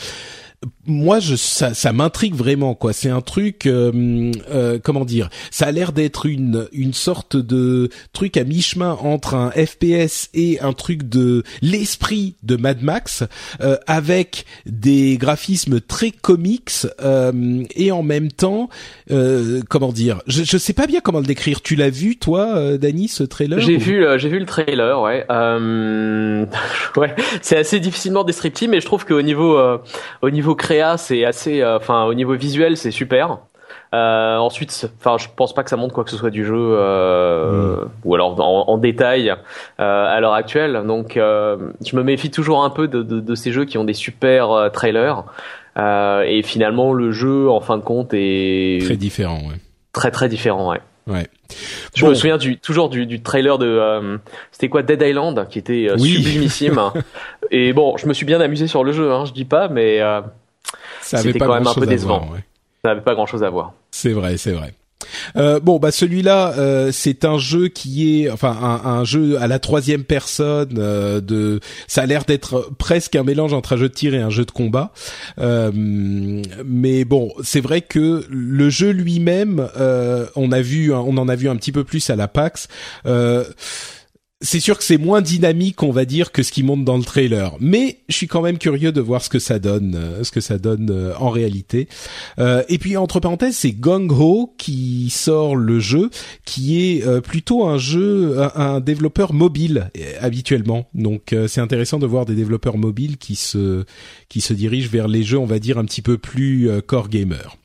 moi 0.89 1.21
je 1.21 1.37
ça, 1.37 1.75
ça 1.75 1.93
m'intrigue 1.93 2.35
vraiment 2.35 2.75
quoi. 2.75 2.93
C'est 2.93 3.11
un 3.11 3.21
truc 3.21 3.67
euh, 3.67 4.33
euh, 4.51 4.79
comment 4.83 5.05
dire 5.05 5.29
ça 5.51 5.67
a 5.67 5.73
l'air 5.73 5.93
d'être 5.93 6.27
une 6.27 6.69
une 6.73 6.93
sorte 6.93 7.37
de 7.37 7.91
truc 8.13 8.37
à 8.37 8.45
mi-chemin 8.45 8.97
entre 9.01 9.35
un 9.35 9.51
FPS 9.51 10.31
et 10.35 10.61
un 10.61 10.73
truc 10.73 11.09
de 11.09 11.43
l'esprit 11.63 12.37
de 12.43 12.57
Mad 12.57 12.83
Max 12.83 13.25
euh, 13.61 13.77
avec 13.87 14.45
des 14.67 15.17
graphismes 15.19 15.81
très 15.81 16.11
comics 16.11 16.87
et 17.75 17.93
en 17.93 18.03
même 18.03 18.33
temps 18.33 18.69
comment 19.69 19.93
dire 19.93 20.23
je 20.27 20.45
je 20.45 20.59
sais 20.59 20.73
pas 20.73 20.87
bien 20.87 21.01
comment 21.01 21.21
le 21.21 21.27
décrire. 21.27 21.61
Tu 21.61 21.77
l'as 21.77 21.91
vu 21.91 22.17
toi 22.17 22.77
Dany 22.79 23.09
ce 23.09 23.23
trailer 23.25 23.61
j'ai 23.61 23.77
vu 23.77 24.05
j'ai 24.17 24.29
vu 24.29 24.39
le 24.39 24.47
trailer 24.47 25.01
ouais. 25.01 25.27
Ouais 26.97 27.15
c'est 27.43 27.57
assez 27.57 27.81
difficilement 27.81 28.25
descriptif 28.25 28.69
mais 28.71 28.81
je 28.81 28.87
trouve 28.87 29.05
qu'au 29.05 29.23
niveau 29.23 29.59
au 30.23 30.31
niveau 30.31 30.55
créa, 30.79 30.97
c'est 30.97 31.25
assez, 31.25 31.61
euh, 31.61 31.77
enfin 31.77 32.05
au 32.05 32.15
niveau 32.15 32.35
visuel, 32.35 32.77
c'est 32.77 32.91
super. 32.91 33.39
Euh, 33.95 34.37
ensuite, 34.37 34.91
enfin, 34.99 35.17
je 35.19 35.29
pense 35.35 35.55
pas 35.55 35.65
que 35.65 35.71
ça 35.71 35.77
montre 35.77 35.95
quoi 35.95 36.05
que 36.05 36.11
ce 36.11 36.17
soit 36.17 36.31
du 36.31 36.45
jeu, 36.45 36.55
euh, 36.57 37.85
mm. 37.85 37.89
ou 38.05 38.15
alors 38.15 38.39
en, 38.41 38.77
détail 38.79 39.35
à 39.79 40.21
l'heure 40.21 40.35
actuelle. 40.35 40.83
Donc, 40.87 41.15
je 41.15 41.97
me 41.97 42.03
méfie 42.03 42.31
toujours 42.31 42.65
un 42.65 42.71
peu 42.71 42.87
de, 42.87 43.35
ces 43.35 43.53
jeux 43.53 43.65
qui 43.65 43.79
ont 43.79 43.85
des 43.85 43.95
super 43.95 44.71
trailers. 44.73 45.25
et 45.77 46.43
finalement, 46.45 46.93
le 46.93 47.13
jeu, 47.13 47.49
en 47.49 47.61
fin 47.61 47.79
de 47.79 47.83
compte, 47.83 48.11
est 48.13 48.85
très 48.85 48.97
différent. 48.97 49.41
Ouais. 49.49 49.57
Très 49.93 50.11
très 50.11 50.29
différent, 50.29 50.71
ouais. 50.71 50.81
Ouais. 51.07 51.27
Je 51.95 52.05
me 52.05 52.13
souviens 52.13 52.37
du, 52.37 52.59
toujours 52.59 52.91
du, 52.91 53.07
du 53.07 53.23
trailer 53.23 53.57
de 53.57 54.19
c'était 54.53 54.69
quoi 54.69 54.83
Dead 54.83 55.01
Island 55.01 55.47
qui 55.49 55.59
était 55.59 55.89
sublimissime 55.97 56.79
et 57.51 57.73
bon 57.73 57.97
je 57.97 58.07
me 58.07 58.13
suis 58.13 58.27
bien 58.27 58.43
amusé 58.43 58.67
sur 58.67 58.85
le 58.85 58.93
jeu 58.93 59.11
hein, 59.11 59.25
je 59.25 59.33
dis 59.33 59.47
pas 59.47 59.69
mais 59.69 60.03
ça 61.09 61.19
avait 61.19 61.33
pas 61.33 61.47
quand 61.47 61.55
même 61.55 61.67
un 61.67 61.75
peu 61.75 61.87
décevant. 61.87 62.29
Ça 62.85 62.93
avait 62.93 63.01
pas 63.01 63.15
grand 63.15 63.27
chose 63.27 63.43
à 63.43 63.51
voir. 63.51 63.73
C'est 63.91 64.13
vrai, 64.13 64.37
c'est 64.37 64.53
vrai. 64.53 64.75
Euh, 65.37 65.61
bon, 65.61 65.79
bah 65.79 65.91
celui-là, 65.91 66.55
euh, 66.59 66.91
c'est 66.93 67.25
un 67.25 67.39
jeu 67.39 67.69
qui 67.69 68.23
est, 68.23 68.31
enfin, 68.31 68.57
un, 68.61 68.91
un 68.91 69.05
jeu 69.05 69.41
à 69.41 69.47
la 69.47 69.59
troisième 69.59 70.05
personne. 70.05 70.77
Euh, 70.79 71.21
de, 71.21 71.61
ça 71.87 72.03
a 72.03 72.07
l'air 72.07 72.25
d'être 72.25 72.71
presque 72.79 73.17
un 73.17 73.23
mélange 73.23 73.53
entre 73.53 73.75
un 73.75 73.77
jeu 73.77 73.89
de 73.89 73.95
tir 73.95 74.15
et 74.15 74.19
un 74.19 74.31
jeu 74.31 74.45
de 74.45 74.51
combat. 74.51 74.93
Euh, 75.39 75.71
mais 75.75 77.05
bon, 77.05 77.33
c'est 77.43 77.61
vrai 77.61 77.81
que 77.81 78.25
le 78.29 78.71
jeu 78.71 78.91
lui-même, 78.91 79.69
euh, 79.79 80.27
on 80.37 80.53
a 80.53 80.61
vu, 80.61 80.93
on 80.93 81.17
en 81.17 81.29
a 81.29 81.37
vu 81.37 81.49
un 81.49 81.57
petit 81.57 81.73
peu 81.73 81.85
plus 81.85 82.11
à 82.11 82.17
la 82.17 82.29
PAX. 82.29 82.69
Euh, 83.07 83.45
c'est 84.41 84.61
sûr 84.61 84.79
que 84.79 84.85
c'est 84.85 84.99
moins 84.99 85.21
dynamique, 85.21 85.83
on 85.83 85.91
va 85.91 86.05
dire, 86.05 86.31
que 86.31 86.45
ce 86.45 86.53
qui 86.53 86.63
monte 86.63 86.85
dans 86.85 86.97
le 86.97 87.03
trailer. 87.03 87.57
Mais 87.59 87.99
je 88.09 88.15
suis 88.15 88.29
quand 88.29 88.41
même 88.41 88.59
curieux 88.59 88.93
de 88.93 89.01
voir 89.01 89.23
ce 89.25 89.29
que 89.29 89.41
ça 89.41 89.59
donne, 89.59 89.97
euh, 89.97 90.23
ce 90.23 90.31
que 90.31 90.41
ça 90.41 90.59
donne 90.59 90.91
euh, 90.91 91.13
en 91.19 91.31
réalité. 91.31 91.89
Euh, 92.39 92.63
et 92.69 92.79
puis 92.79 92.97
entre 92.97 93.19
parenthèses, 93.19 93.57
c'est 93.57 93.73
Gong 93.73 94.09
Ho 94.13 94.55
qui 94.57 95.11
sort 95.11 95.57
le 95.57 95.81
jeu, 95.81 96.11
qui 96.45 96.79
est 96.79 97.21
plutôt 97.21 97.67
un 97.67 97.79
jeu, 97.79 98.37
un, 98.55 98.81
développeur 98.81 99.33
mobile 99.33 99.91
habituellement. 100.21 100.89
Donc 100.95 101.35
c'est 101.49 101.61
intéressant 101.61 101.99
de 101.99 102.07
voir 102.07 102.27
des 102.27 102.35
développeurs 102.35 102.79
mobiles 102.79 103.17
qui 103.17 103.35
se 103.35 103.85
qui 104.29 104.41
se 104.41 104.53
dirigent 104.53 104.91
vers 104.91 105.09
les 105.09 105.25
jeux, 105.25 105.39
on 105.39 105.47
va 105.47 105.59
dire 105.59 105.79
un 105.79 105.85
petit 105.85 106.03
peu 106.03 106.17
plus 106.19 106.69
core 106.87 107.09
gamer. 107.09 107.57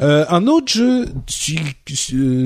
Euh, 0.00 0.24
un 0.28 0.46
autre 0.46 0.72
jeu 0.72 1.06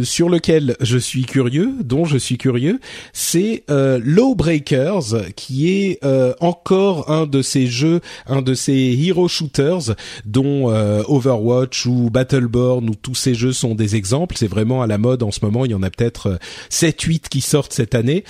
sur 0.03 0.29
lequel 0.29 0.77
je 0.81 0.99
suis 0.99 1.25
curieux, 1.25 1.73
dont 1.83 2.05
je 2.05 2.19
suis 2.19 2.39
curieux, 2.39 2.81
c'est 3.13 3.65
euh, 3.71 4.01
Lawbreakers, 4.05 5.33
qui 5.37 5.71
est 5.71 5.99
euh, 6.05 6.35
encore 6.41 7.11
un 7.11 7.27
de 7.27 7.43
ces 7.43 7.67
jeux, 7.67 8.01
un 8.27 8.43
de 8.43 8.55
ces 8.55 8.97
hero 9.01 9.29
shooters 9.29 9.95
dont 10.25 10.71
euh, 10.71 11.03
Overwatch 11.09 11.87
ou 11.87 12.11
Battleborn 12.11 12.89
ou 12.89 12.95
tous 12.95 13.15
ces 13.15 13.35
jeux 13.35 13.53
sont 13.53 13.75
des 13.75 13.97
exemples. 13.97 14.37
C'est 14.37 14.49
vraiment 14.49 14.83
à 14.83 14.87
la 14.87 14.99
mode 14.99 15.23
en 15.23 15.31
ce 15.31 15.41
moment. 15.43 15.65
Il 15.65 15.71
y 15.71 15.75
en 15.75 15.83
a 15.83 15.91
peut-être 15.91 16.39
7-8 16.71 17.29
qui 17.29 17.41
sortent 17.41 17.73
cette 17.73 17.95
année. 17.95 18.25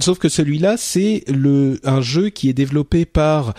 sauf 0.00 0.18
que 0.18 0.28
celui-là, 0.28 0.76
c'est 0.76 1.24
le 1.28 1.80
un 1.84 2.00
jeu 2.00 2.30
qui 2.30 2.48
est 2.48 2.52
développé 2.52 3.04
par 3.04 3.54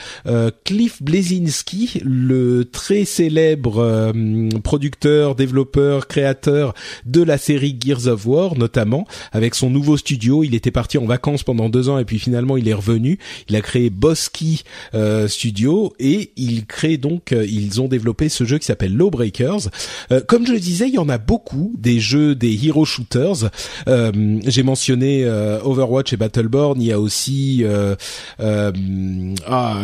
Cliff 0.64 1.02
Blazinski, 1.02 2.02
le 2.04 2.66
très 2.66 3.06
célèbre 3.06 4.14
producteur, 4.64 4.85
développeur, 5.36 6.08
créateur 6.08 6.74
de 7.06 7.21
la 7.21 7.38
série 7.38 7.78
Gears 7.80 8.08
of 8.08 8.26
War 8.26 8.58
notamment, 8.58 9.08
avec 9.32 9.56
son 9.56 9.69
nouveau 9.69 9.98
studio. 9.98 10.43
Il 10.43 10.56
était 10.56 10.71
parti 10.71 10.98
en 10.98 11.06
vacances 11.06 11.43
pendant 11.43 11.69
deux 11.69 11.89
ans 11.89 11.98
et 11.98 12.06
puis 12.06 12.19
finalement 12.19 12.58
il 12.58 12.67
est 12.67 12.74
revenu. 12.74 13.19
Il 13.50 13.56
a 13.56 13.62
créé 13.62 13.89
Bosky 13.89 14.63
euh, 14.93 15.28
Studio 15.28 15.93
et 16.00 16.32
il 16.36 16.65
crée 16.65 16.98
donc, 16.98 17.32
euh, 17.32 17.45
ils 17.45 17.82
ont 17.82 17.88
développé 17.88 18.30
ce 18.30 18.43
jeu 18.43 18.58
qui 18.58 18.65
s'appelle 18.65 18.95
Lawbreakers. 18.95 19.69
Euh, 20.12 20.21
comme 20.28 20.45
je 20.45 20.54
le 20.54 20.60
disais, 20.60 20.88
il 20.88 20.93
y 20.93 21.00
en 21.00 21.10
a 21.10 21.17
beaucoup 21.17 21.74
des 21.78 22.00
jeux 22.00 22.36
des 22.36 22.65
hero 22.65 22.86
shooters. 22.86 23.50
Euh, 23.88 24.39
J'ai 24.45 24.63
mentionné 24.63 25.24
euh, 25.24 25.60
Overwatch 25.63 26.13
et 26.13 26.17
Battleborn. 26.17 26.82
Il 26.82 26.88
y 26.88 26.91
a 26.91 27.00
aussi 27.00 27.63
ah, 28.39 29.82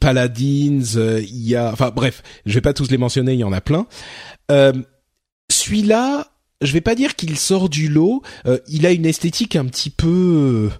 Paladins. 0.00 0.82
il 1.20 1.48
y 1.48 1.56
a, 1.56 1.70
enfin 1.72 1.90
bref, 1.94 2.22
je 2.46 2.54
vais 2.54 2.60
pas 2.60 2.72
tous 2.72 2.90
les 2.90 2.98
mentionner. 2.98 3.34
Il 3.34 3.40
y 3.40 3.44
en 3.44 3.52
a 3.52 3.60
plein. 3.60 3.86
Euh, 4.50 4.72
celui-là, 5.50 6.28
je 6.60 6.72
vais 6.72 6.80
pas 6.80 6.94
dire 6.94 7.16
qu'il 7.16 7.38
sort 7.38 7.68
du 7.68 7.88
lot. 7.88 8.22
Euh, 8.46 8.58
il 8.68 8.86
a 8.86 8.92
une 8.92 9.06
esthétique 9.06 9.56
un 9.56 9.66
petit 9.66 9.90
peu, 9.90 10.70
euh, 10.70 10.78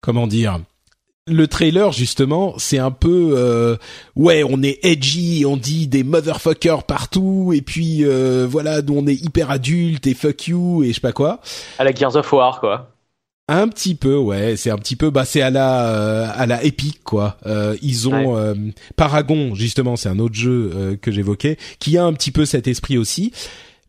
comment 0.00 0.26
dire. 0.26 0.60
Le 1.26 1.46
trailer 1.46 1.90
justement, 1.90 2.54
c'est 2.58 2.78
un 2.78 2.90
peu 2.90 3.78
ouais, 4.14 4.44
on 4.44 4.62
est 4.62 4.78
edgy, 4.84 5.44
on 5.46 5.56
dit 5.56 5.86
des 5.88 6.04
motherfuckers 6.04 6.82
partout 6.82 7.54
et 7.54 7.62
puis 7.62 8.04
voilà, 8.44 8.82
nous 8.82 8.98
on 8.98 9.06
est 9.06 9.14
hyper 9.14 9.50
adulte 9.50 10.06
et 10.06 10.12
fuck 10.12 10.48
you 10.48 10.82
et 10.82 10.88
je 10.88 10.96
sais 10.96 11.00
pas 11.00 11.12
quoi. 11.12 11.40
À 11.78 11.84
la 11.84 11.94
Gears 11.94 12.16
of 12.16 12.30
War 12.30 12.60
quoi. 12.60 12.93
Un 13.46 13.68
petit 13.68 13.94
peu, 13.94 14.16
ouais. 14.16 14.56
C'est 14.56 14.70
un 14.70 14.78
petit 14.78 14.96
peu, 14.96 15.10
bah, 15.10 15.26
c'est 15.26 15.42
à 15.42 15.50
la 15.50 15.86
euh, 15.90 16.30
à 16.34 16.46
la 16.46 16.64
Epic 16.64 17.04
quoi. 17.04 17.36
Euh, 17.44 17.76
ils 17.82 18.08
ont 18.08 18.38
euh, 18.38 18.54
Paragon 18.96 19.54
justement, 19.54 19.96
c'est 19.96 20.08
un 20.08 20.18
autre 20.18 20.34
jeu 20.34 20.98
que 21.02 21.12
j'évoquais, 21.12 21.58
qui 21.78 21.98
a 21.98 22.04
un 22.04 22.12
petit 22.14 22.30
peu 22.30 22.46
cet 22.46 22.68
esprit 22.68 22.96
aussi. 22.96 23.32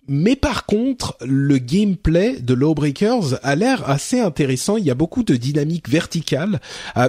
Mais 0.08 0.36
par 0.36 0.66
contre, 0.66 1.18
le 1.26 1.58
gameplay 1.58 2.40
de 2.40 2.54
Lawbreakers 2.54 3.40
a 3.44 3.56
l'air 3.56 3.90
assez 3.90 4.20
intéressant. 4.20 4.78
Il 4.78 4.84
y 4.84 4.92
a 4.92 4.96
beaucoup 4.96 5.24
de 5.24 5.36
dynamique 5.36 5.90
verticale 5.90 6.60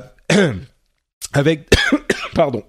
avec, 1.33 1.69
pardon. 2.35 2.63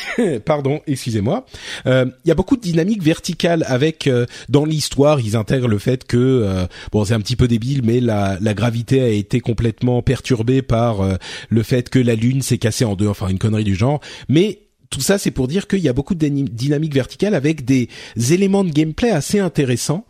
Pardon, 0.44 0.80
excusez-moi. 0.86 1.46
Euh, 1.86 2.06
il 2.24 2.28
y 2.28 2.30
a 2.30 2.34
beaucoup 2.34 2.56
de 2.56 2.62
dynamique 2.62 3.02
verticale 3.02 3.64
avec 3.66 4.06
euh, 4.06 4.26
dans 4.48 4.64
l'histoire, 4.64 5.20
ils 5.20 5.36
intègrent 5.36 5.68
le 5.68 5.78
fait 5.78 6.04
que 6.04 6.16
euh, 6.16 6.66
bon, 6.92 7.04
c'est 7.04 7.14
un 7.14 7.20
petit 7.20 7.36
peu 7.36 7.48
débile, 7.48 7.82
mais 7.84 8.00
la, 8.00 8.38
la 8.40 8.54
gravité 8.54 9.00
a 9.02 9.08
été 9.08 9.40
complètement 9.40 10.02
perturbée 10.02 10.62
par 10.62 11.00
le 11.48 11.62
fait 11.62 11.88
que 11.88 11.98
la 11.98 12.14
lune 12.14 12.42
s'est 12.42 12.58
cassée 12.58 12.84
en 12.84 12.96
deux, 12.96 13.08
enfin 13.08 13.28
une 13.28 13.38
connerie 13.38 13.64
du 13.64 13.74
genre. 13.74 14.00
Mais 14.28 14.60
tout 14.92 15.00
ça, 15.00 15.18
c'est 15.18 15.30
pour 15.32 15.48
dire 15.48 15.66
qu'il 15.66 15.80
y 15.80 15.88
a 15.88 15.92
beaucoup 15.92 16.14
de 16.14 16.28
dynamique 16.28 16.94
verticale 16.94 17.34
avec 17.34 17.64
des 17.64 17.88
éléments 18.30 18.62
de 18.62 18.70
gameplay 18.70 19.10
assez 19.10 19.40
intéressants. 19.40 20.04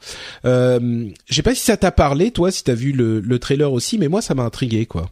Euh, 0.44 1.08
je 1.26 1.34
sais 1.34 1.42
pas 1.42 1.54
si 1.54 1.62
ça 1.62 1.76
t'a 1.76 1.92
parlé, 1.92 2.32
toi, 2.32 2.50
si 2.50 2.64
t'as 2.64 2.74
vu 2.74 2.92
le, 2.92 3.20
le 3.20 3.38
trailer 3.38 3.72
aussi, 3.72 3.96
mais 3.96 4.08
moi, 4.08 4.20
ça 4.20 4.34
m'a 4.34 4.42
intrigué, 4.42 4.84
quoi. 4.84 5.08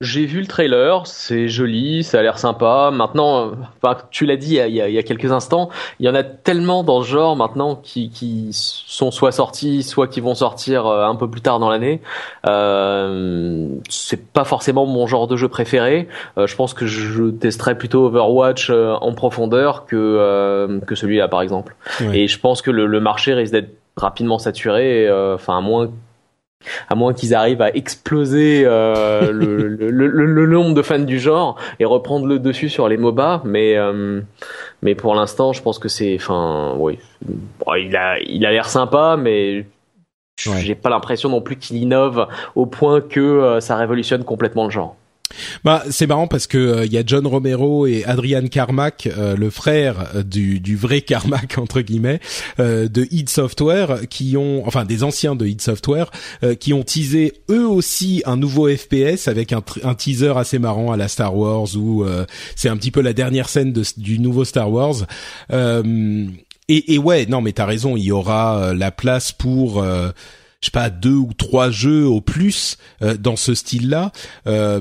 J'ai 0.00 0.26
vu 0.26 0.38
le 0.38 0.46
trailer, 0.46 1.08
c'est 1.08 1.48
joli, 1.48 2.04
ça 2.04 2.20
a 2.20 2.22
l'air 2.22 2.38
sympa. 2.38 2.90
Maintenant, 2.92 3.50
enfin, 3.82 4.00
tu 4.12 4.26
l'as 4.26 4.36
dit 4.36 4.50
il 4.50 4.54
y, 4.54 4.80
a, 4.80 4.88
il 4.88 4.94
y, 4.94 4.98
a, 4.98 5.02
quelques 5.02 5.32
instants, 5.32 5.70
il 5.98 6.06
y 6.06 6.08
en 6.08 6.14
a 6.14 6.22
tellement 6.22 6.84
dans 6.84 7.02
ce 7.02 7.08
genre 7.08 7.34
maintenant 7.34 7.74
qui, 7.74 8.08
qui 8.08 8.50
sont 8.52 9.10
soit 9.10 9.32
sortis, 9.32 9.82
soit 9.82 10.06
qui 10.06 10.20
vont 10.20 10.36
sortir 10.36 10.86
euh, 10.86 11.04
un 11.04 11.16
peu 11.16 11.28
plus 11.28 11.40
tard 11.40 11.58
dans 11.58 11.68
l'année. 11.68 12.00
Euh, 12.46 13.66
c'est 13.88 14.32
pas 14.32 14.44
forcément 14.44 14.86
mon 14.86 15.08
genre 15.08 15.26
de 15.26 15.36
jeu 15.36 15.48
préféré. 15.48 16.06
Euh, 16.36 16.46
je 16.46 16.54
pense 16.54 16.74
que 16.74 16.86
je 16.86 17.30
testerai 17.30 17.76
plutôt 17.76 18.06
Overwatch 18.06 18.70
euh, 18.70 18.94
en 19.00 19.12
profondeur 19.14 19.84
que 19.86 20.80
que 20.86 20.94
celui-là 20.94 21.26
par 21.26 21.42
exemple. 21.42 21.74
Et 22.12 22.28
je 22.28 22.38
pense 22.38 22.62
que 22.62 22.70
le, 22.70 22.86
le 22.86 23.00
marché 23.00 23.34
risque 23.34 23.52
d'être 23.52 23.74
rapidement 23.96 24.38
saturé. 24.38 25.10
Enfin, 25.34 25.58
à 25.58 25.60
moins 25.60 25.90
à 26.88 26.94
moins 26.94 27.14
qu'ils 27.14 27.34
arrivent 27.34 27.62
à 27.62 27.74
exploser 27.74 28.62
euh, 28.64 29.32
le, 29.32 29.76
le, 29.76 30.06
le, 30.08 30.46
nombre 30.46 30.74
de 30.74 30.82
fans 30.82 30.98
du 30.98 31.18
genre 31.18 31.56
et 31.78 31.84
reprendre 31.84 32.26
le 32.26 32.38
dessus 32.38 32.68
sur 32.68 32.88
les 32.88 32.96
MOBA, 32.96 33.42
mais 33.44 33.76
euh, 33.76 34.20
mais 34.82 34.94
pour 34.94 35.14
l'instant, 35.14 35.52
je 35.52 35.62
pense 35.62 35.78
que 35.78 35.88
c'est, 35.88 36.16
enfin, 36.16 36.74
oui, 36.78 36.98
il 37.78 37.96
a 37.96 38.18
il 38.20 38.44
a 38.46 38.50
l'air 38.50 38.68
sympa, 38.68 39.16
mais 39.18 39.66
j'ai 40.36 40.74
pas 40.74 40.90
l'impression 40.90 41.28
non 41.28 41.40
plus 41.40 41.56
qu'il 41.56 41.76
innove 41.76 42.28
au 42.54 42.66
point 42.66 43.00
que 43.00 43.20
euh, 43.20 43.60
ça 43.60 43.76
révolutionne 43.76 44.24
complètement 44.24 44.64
le 44.64 44.70
genre. 44.70 44.96
Bah, 45.64 45.84
c'est 45.90 46.06
marrant 46.06 46.26
parce 46.26 46.46
que 46.46 46.58
il 46.58 46.78
euh, 46.80 46.86
y 46.86 46.98
a 46.98 47.02
John 47.04 47.26
Romero 47.26 47.86
et 47.86 48.04
Adrian 48.04 48.46
Carmack, 48.46 49.06
euh, 49.06 49.36
le 49.36 49.50
frère 49.50 50.10
euh, 50.14 50.22
du, 50.22 50.60
du 50.60 50.76
vrai 50.76 51.00
Carmack 51.00 51.58
entre 51.58 51.80
guillemets, 51.80 52.20
de 52.58 53.06
id 53.10 53.28
Software, 53.28 54.08
qui 54.08 54.36
ont, 54.36 54.66
enfin 54.66 54.84
des 54.84 55.04
anciens 55.04 55.36
de 55.36 55.46
id 55.46 55.60
Software, 55.60 56.10
qui 56.60 56.72
ont 56.72 56.82
teasé 56.82 57.34
eux 57.50 57.66
aussi 57.66 58.22
un 58.26 58.36
nouveau 58.36 58.68
FPS 58.68 59.28
avec 59.28 59.52
un, 59.52 59.62
un 59.82 59.94
teaser 59.94 60.32
assez 60.36 60.58
marrant 60.58 60.92
à 60.92 60.96
la 60.96 61.08
Star 61.08 61.36
Wars 61.36 61.68
où 61.76 62.04
c'est 62.56 62.68
un 62.68 62.76
petit 62.76 62.90
peu 62.90 63.00
la 63.00 63.12
dernière 63.12 63.48
scène 63.48 63.72
de, 63.72 63.82
du 63.96 64.18
nouveau 64.18 64.44
Star 64.44 64.70
Wars. 64.70 65.06
Et, 66.70 66.94
et, 66.94 66.98
ouais, 66.98 67.26
non 67.26 67.40
mais 67.40 67.52
t'as 67.52 67.64
raison, 67.64 67.96
il 67.96 68.04
y 68.04 68.12
aura 68.12 68.74
la 68.74 68.90
place 68.90 69.32
pour 69.32 69.84
je 70.60 70.66
sais 70.66 70.70
pas 70.72 70.90
deux 70.90 71.14
ou 71.14 71.30
trois 71.36 71.70
jeux 71.70 72.04
au 72.04 72.20
plus 72.20 72.78
euh, 73.02 73.16
dans 73.16 73.36
ce 73.36 73.54
style-là. 73.54 74.10
Euh, 74.48 74.80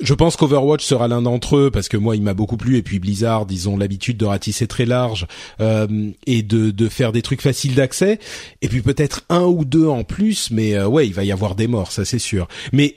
je 0.00 0.14
pense 0.14 0.36
qu'Overwatch 0.36 0.84
sera 0.84 1.08
l'un 1.08 1.22
d'entre 1.22 1.56
eux 1.56 1.70
parce 1.70 1.88
que 1.88 1.96
moi 1.96 2.16
il 2.16 2.22
m'a 2.22 2.34
beaucoup 2.34 2.58
plu 2.58 2.76
et 2.76 2.82
puis 2.82 2.98
Blizzard 2.98 3.46
ils 3.48 3.68
ont 3.68 3.78
l'habitude 3.78 4.18
de 4.18 4.26
ratisser 4.26 4.66
très 4.66 4.84
large 4.84 5.26
euh, 5.60 6.10
et 6.26 6.42
de, 6.42 6.70
de 6.70 6.88
faire 6.90 7.12
des 7.12 7.22
trucs 7.22 7.40
faciles 7.40 7.74
d'accès 7.74 8.18
et 8.60 8.68
puis 8.68 8.82
peut-être 8.82 9.22
un 9.30 9.44
ou 9.44 9.64
deux 9.64 9.86
en 9.86 10.04
plus 10.04 10.50
mais 10.50 10.78
ouais 10.82 11.06
il 11.06 11.14
va 11.14 11.24
y 11.24 11.32
avoir 11.32 11.54
des 11.54 11.66
morts 11.66 11.92
ça 11.92 12.04
c'est 12.04 12.18
sûr. 12.18 12.46
Mais 12.72 12.96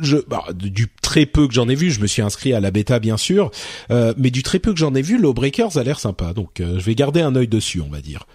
je 0.00 0.16
bah, 0.16 0.44
du 0.54 0.88
très 1.02 1.24
peu 1.24 1.46
que 1.46 1.54
j'en 1.54 1.68
ai 1.68 1.76
vu, 1.76 1.92
je 1.92 2.00
me 2.00 2.08
suis 2.08 2.22
inscrit 2.22 2.52
à 2.52 2.58
la 2.58 2.72
bêta 2.72 2.98
bien 2.98 3.16
sûr, 3.16 3.50
mais 3.90 4.30
du 4.30 4.42
très 4.42 4.58
peu 4.58 4.72
que 4.72 4.78
j'en 4.78 4.94
ai 4.94 5.02
vu, 5.02 5.20
Lawbreakers 5.20 5.78
a 5.78 5.84
l'air 5.84 5.98
sympa, 5.98 6.32
donc 6.32 6.58
je 6.58 6.80
vais 6.80 6.94
garder 6.94 7.20
un 7.20 7.34
œil 7.34 7.48
dessus, 7.48 7.80
on 7.80 7.90
va 7.90 8.00
dire. 8.00 8.26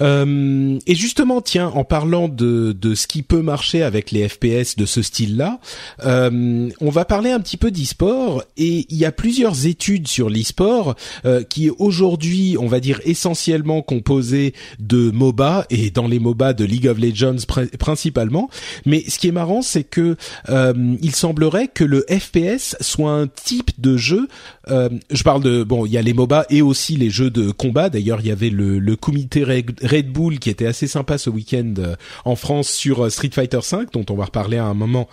Euh, 0.00 0.78
et 0.86 0.94
justement, 0.94 1.40
tiens, 1.40 1.68
en 1.68 1.84
parlant 1.84 2.28
de, 2.28 2.72
de 2.72 2.94
ce 2.94 3.06
qui 3.06 3.22
peut 3.22 3.42
marcher 3.42 3.82
avec 3.82 4.10
les 4.10 4.28
FPS 4.28 4.76
de 4.76 4.86
ce 4.86 5.02
style-là, 5.02 5.60
euh, 6.04 6.68
on 6.80 6.90
va 6.90 7.04
parler 7.04 7.30
un 7.30 7.40
petit 7.40 7.56
peu 7.56 7.70
d'e-sport. 7.70 8.44
Et 8.56 8.86
il 8.88 8.96
y 8.96 9.04
a 9.04 9.12
plusieurs 9.12 9.66
études 9.66 10.08
sur 10.08 10.30
l'e-sport 10.30 10.94
euh, 11.24 11.42
qui 11.42 11.66
est 11.66 11.72
aujourd'hui, 11.78 12.56
on 12.58 12.66
va 12.66 12.80
dire, 12.80 13.00
essentiellement 13.04 13.82
composé 13.82 14.54
de 14.78 15.10
MOBA 15.10 15.66
et 15.70 15.90
dans 15.90 16.08
les 16.08 16.18
MOBA 16.18 16.52
de 16.52 16.64
League 16.64 16.86
of 16.86 16.98
Legends 16.98 17.46
principalement. 17.78 18.50
Mais 18.86 19.04
ce 19.08 19.18
qui 19.18 19.28
est 19.28 19.32
marrant, 19.32 19.62
c'est 19.62 19.84
que 19.84 20.16
il 20.48 21.14
semblerait 21.14 21.68
que 21.68 21.84
le 21.84 22.04
FPS 22.08 22.76
soit 22.80 23.12
un 23.12 23.26
type 23.26 23.70
de 23.78 23.96
jeu. 23.96 24.28
Je 24.68 25.22
parle 25.22 25.42
de 25.42 25.62
bon, 25.62 25.86
il 25.86 25.92
y 25.92 25.98
a 25.98 26.02
les 26.02 26.12
MOBA 26.12 26.46
et 26.50 26.62
aussi 26.62 26.96
les 26.96 27.10
jeux 27.10 27.30
de 27.30 27.50
combat. 27.50 27.90
D'ailleurs, 27.90 28.20
il 28.20 28.28
y 28.28 28.30
avait 28.30 28.50
le, 28.50 28.78
le 28.78 28.96
comité 28.96 29.44
Red 29.90 30.12
Bull 30.12 30.38
qui 30.38 30.50
était 30.50 30.66
assez 30.66 30.86
sympa 30.86 31.18
ce 31.18 31.30
week-end 31.30 31.74
euh, 31.78 31.96
en 32.24 32.36
France 32.36 32.70
sur 32.70 33.04
euh, 33.04 33.10
Street 33.10 33.30
Fighter 33.32 33.58
V, 33.58 33.86
dont 33.92 34.06
on 34.10 34.14
va 34.14 34.26
reparler 34.26 34.58
à 34.58 34.64
un 34.64 34.74
moment 34.74 35.08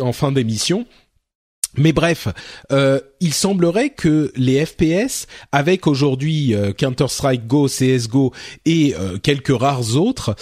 en 0.00 0.12
fin 0.12 0.32
d'émission. 0.32 0.86
Mais 1.76 1.92
bref, 1.92 2.28
euh, 2.72 2.98
il 3.20 3.34
semblerait 3.34 3.90
que 3.90 4.32
les 4.36 4.64
FPS, 4.64 5.26
avec 5.52 5.86
aujourd'hui 5.86 6.54
Counter-Strike 6.78 7.46
Go, 7.46 7.68
CS:GO 7.68 8.32
et 8.64 8.94
quelques 9.22 9.56
rares 9.56 9.96
autres, 9.96 10.34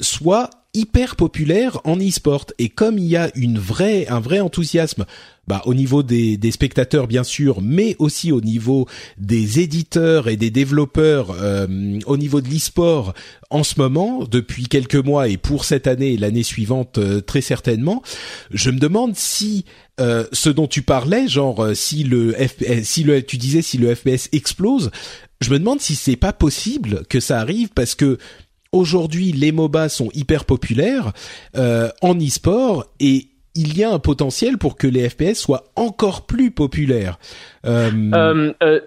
soient 0.00 0.50
hyper 0.74 1.16
populaires 1.16 1.80
en 1.84 1.98
e-sport. 1.98 2.46
Et 2.58 2.68
comme 2.68 2.98
il 2.98 3.06
y 3.06 3.16
a 3.16 3.30
une 3.34 3.58
vraie, 3.58 4.06
un 4.08 4.20
vrai 4.20 4.40
enthousiasme 4.40 5.04
bah, 5.46 5.62
au 5.64 5.74
niveau 5.74 6.04
des, 6.04 6.36
des, 6.36 6.52
spectateurs 6.52 7.08
bien 7.08 7.24
sûr, 7.24 7.60
mais 7.60 7.96
aussi 7.98 8.30
au 8.30 8.40
niveau 8.40 8.86
des 9.18 9.58
éditeurs 9.58 10.28
et 10.28 10.36
des 10.36 10.50
développeurs, 10.50 11.32
euh, 11.32 11.98
au 12.06 12.16
niveau 12.16 12.40
de 12.40 12.48
l'e-sport 12.48 13.14
en 13.50 13.64
ce 13.64 13.74
moment, 13.78 14.24
depuis 14.30 14.68
quelques 14.68 14.94
mois 14.94 15.26
et 15.26 15.38
pour 15.38 15.64
cette 15.64 15.88
année 15.88 16.12
et 16.12 16.16
l'année 16.16 16.44
suivante 16.44 16.98
euh, 16.98 17.20
très 17.20 17.40
certainement, 17.40 18.00
je 18.52 18.70
me 18.70 18.78
demande 18.78 19.16
si 19.16 19.64
euh, 20.00 20.24
ce 20.30 20.50
dont 20.50 20.68
tu 20.68 20.82
parlais, 20.82 21.26
genre 21.26 21.70
si 21.74 22.04
le 22.04 22.32
FPS, 22.32 22.84
si 22.84 23.02
le, 23.02 23.20
tu 23.20 23.36
disais 23.36 23.62
si 23.62 23.76
le 23.76 23.92
FPS 23.92 24.28
explose, 24.30 24.92
je 25.40 25.50
me 25.50 25.58
demande 25.58 25.80
si 25.80 25.96
c'est 25.96 26.16
pas 26.16 26.32
possible 26.32 27.02
que 27.08 27.18
ça 27.18 27.40
arrive 27.40 27.70
parce 27.74 27.96
que 27.96 28.18
aujourd'hui 28.72 29.32
les 29.32 29.52
MOBA 29.52 29.88
sont 29.88 30.10
hyper 30.14 30.44
populaires 30.44 31.12
en 31.54 32.14
e-sport 32.18 32.86
et 33.00 33.30
il 33.54 33.76
y 33.76 33.82
a 33.82 33.90
un 33.90 33.98
potentiel 33.98 34.58
pour 34.58 34.76
que 34.76 34.86
les 34.86 35.08
FPS 35.08 35.34
soient 35.34 35.64
encore 35.76 36.22
plus 36.22 36.50
populaires. 36.50 37.18
Euh, 37.66 37.90
euh, 38.14 38.52
euh 38.62 38.80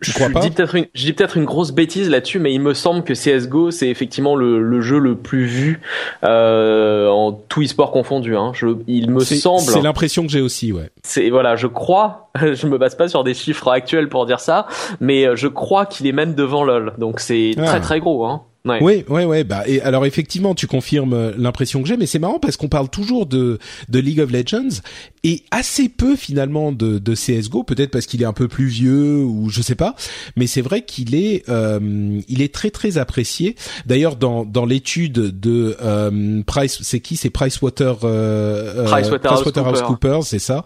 je, 0.00 0.10
dis 0.40 0.50
peut-être 0.50 0.74
une, 0.74 0.86
je 0.92 1.04
dis 1.04 1.12
peut-être 1.12 1.36
une 1.36 1.44
grosse 1.44 1.70
bêtise 1.70 2.10
là-dessus, 2.10 2.40
mais 2.40 2.52
il 2.52 2.60
me 2.60 2.74
semble 2.74 3.04
que 3.04 3.14
CS:GO 3.14 3.70
c'est 3.70 3.88
effectivement 3.88 4.34
le, 4.34 4.60
le, 4.60 4.80
jeu 4.80 4.98
le 4.98 5.14
plus 5.14 5.44
vu 5.44 5.80
euh, 6.24 7.08
en 7.08 7.30
tout 7.32 7.62
e-sport 7.62 7.92
confondu. 7.92 8.36
Hein. 8.36 8.50
Je, 8.54 8.66
il 8.88 9.10
me 9.10 9.20
semble. 9.20 9.60
C'est 9.60 9.80
l'impression 9.80 10.26
que 10.26 10.32
j'ai 10.32 10.40
aussi, 10.40 10.72
ouais. 10.72 10.90
C'est 11.04 11.30
voilà, 11.30 11.54
je 11.54 11.68
crois. 11.68 12.30
Je 12.40 12.66
me 12.66 12.76
base 12.76 12.96
pas 12.96 13.08
sur 13.08 13.24
des 13.24 13.34
chiffres 13.34 13.68
actuels 13.68 14.08
pour 14.08 14.26
dire 14.26 14.40
ça, 14.40 14.66
mais 15.00 15.36
je 15.36 15.46
crois 15.46 15.86
qu'il 15.86 16.06
est 16.06 16.12
même 16.12 16.34
devant 16.34 16.64
LoL. 16.64 16.94
Donc 16.98 17.20
c'est 17.20 17.52
très 17.56 17.68
ah. 17.68 17.80
très 17.80 18.00
gros, 18.00 18.24
hein. 18.24 18.42
Oui, 18.64 19.04
ouais, 19.08 19.24
ouais. 19.24 19.42
Bah, 19.42 19.64
et 19.66 19.80
alors 19.80 20.06
effectivement, 20.06 20.54
tu 20.54 20.68
confirmes 20.68 21.14
euh, 21.14 21.32
l'impression 21.36 21.82
que 21.82 21.88
j'ai, 21.88 21.96
mais 21.96 22.06
c'est 22.06 22.20
marrant 22.20 22.38
parce 22.38 22.56
qu'on 22.56 22.68
parle 22.68 22.88
toujours 22.88 23.26
de 23.26 23.58
de 23.88 23.98
League 23.98 24.20
of 24.20 24.30
Legends 24.30 24.80
et 25.24 25.42
assez 25.50 25.88
peu 25.88 26.14
finalement 26.14 26.70
de, 26.70 26.98
de 26.98 27.14
CS:GO. 27.14 27.64
Peut-être 27.64 27.90
parce 27.90 28.06
qu'il 28.06 28.22
est 28.22 28.26
un 28.26 28.32
peu 28.32 28.46
plus 28.46 28.66
vieux 28.66 29.16
ou 29.16 29.48
je 29.48 29.62
sais 29.62 29.74
pas, 29.74 29.96
mais 30.36 30.46
c'est 30.46 30.60
vrai 30.60 30.82
qu'il 30.82 31.16
est 31.16 31.48
euh, 31.48 32.20
il 32.28 32.40
est 32.40 32.54
très 32.54 32.70
très 32.70 32.98
apprécié. 32.98 33.56
D'ailleurs, 33.86 34.14
dans 34.14 34.44
dans 34.44 34.64
l'étude 34.64 35.12
de 35.12 35.76
euh, 35.82 36.42
Price, 36.46 36.78
c'est 36.82 37.00
qui? 37.00 37.16
C'est 37.16 37.30
Pricewater 37.30 37.98
euh, 38.04 38.84
Pricewaterhouse 38.84 39.82
c'est 40.24 40.38
ça. 40.38 40.64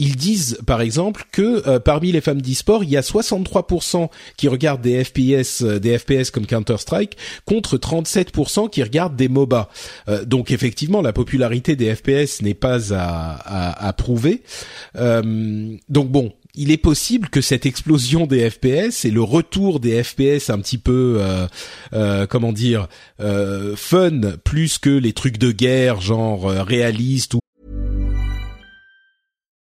Euh, 0.00 0.04
ils 0.10 0.16
disent 0.16 0.58
par 0.66 0.80
exemple 0.80 1.24
que 1.30 1.68
euh, 1.68 1.78
parmi 1.78 2.12
les 2.12 2.20
femmes 2.20 2.40
d'e-sport, 2.40 2.84
il 2.84 2.90
y 2.90 2.96
a 2.96 3.02
63% 3.02 4.08
qui 4.36 4.48
regardent 4.48 4.80
des 4.80 5.04
FPS, 5.04 5.62
euh, 5.62 5.78
des 5.78 5.98
FPS 5.98 6.30
comme 6.30 6.46
Counter-Strike, 6.46 7.16
contre 7.44 7.76
37% 7.76 8.70
qui 8.70 8.82
regardent 8.82 9.16
des 9.16 9.28
MOBA. 9.28 9.68
Euh, 10.08 10.24
donc 10.24 10.50
effectivement, 10.50 11.02
la 11.02 11.12
popularité 11.12 11.76
des 11.76 11.94
FPS 11.94 12.42
n'est 12.42 12.54
pas 12.54 12.94
à, 12.94 13.88
à, 13.88 13.92
prouver. 13.92 14.42
donc 14.94 16.10
bon, 16.10 16.32
il 16.54 16.70
est 16.70 16.76
possible 16.76 17.28
que 17.28 17.40
cette 17.40 17.66
explosion 17.66 18.26
des 18.26 18.48
FPS 18.48 19.04
et 19.04 19.10
le 19.10 19.22
retour 19.22 19.80
des 19.80 20.02
FPS 20.02 20.50
un 20.50 20.58
petit 20.60 20.78
peu, 20.78 21.20
comment 22.28 22.52
dire, 22.52 22.88
fun 23.18 24.20
plus 24.44 24.78
que 24.78 24.90
les 24.90 25.12
trucs 25.12 25.38
de 25.38 25.52
guerre 25.52 26.00
genre 26.00 26.44
réalistes 26.44 27.34
ou 27.34 27.39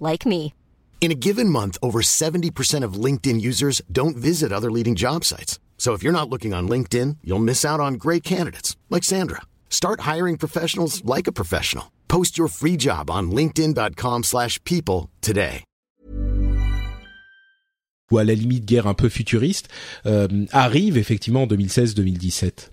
like 0.00 0.26
me. 0.26 0.52
In 1.00 1.12
a 1.12 1.20
given 1.28 1.48
month, 1.48 1.78
over 1.80 2.00
70% 2.00 2.82
of 2.82 2.94
LinkedIn 3.04 3.40
users 3.40 3.80
don't 3.92 4.16
visit 4.16 4.50
other 4.50 4.72
leading 4.72 4.96
job 4.96 5.24
sites. 5.24 5.60
So 5.78 5.92
if 5.92 6.02
you're 6.02 6.20
not 6.20 6.28
looking 6.28 6.52
on 6.52 6.68
LinkedIn, 6.68 7.18
you'll 7.22 7.48
miss 7.50 7.64
out 7.64 7.78
on 7.78 7.94
great 7.94 8.24
candidates 8.24 8.76
like 8.90 9.04
Sandra. 9.04 9.42
Start 9.70 10.00
hiring 10.00 10.36
professionals 10.36 11.04
like 11.04 11.28
a 11.28 11.32
professional. 11.40 11.92
Post 12.08 12.36
your 12.36 12.48
free 12.48 12.76
job 12.76 13.08
on 13.08 13.30
linkedin.com/people 13.30 14.22
slash 14.24 14.58
people 14.64 15.10
today. 15.20 15.62
ou 18.10 18.18
à 18.18 18.24
la 18.24 18.34
limite 18.34 18.64
guerre 18.64 18.86
un 18.86 18.94
peu 18.94 19.08
futuriste, 19.08 19.68
euh, 20.06 20.28
arrive 20.52 20.96
effectivement 20.96 21.42
en 21.42 21.46
2016-2017. 21.46 22.70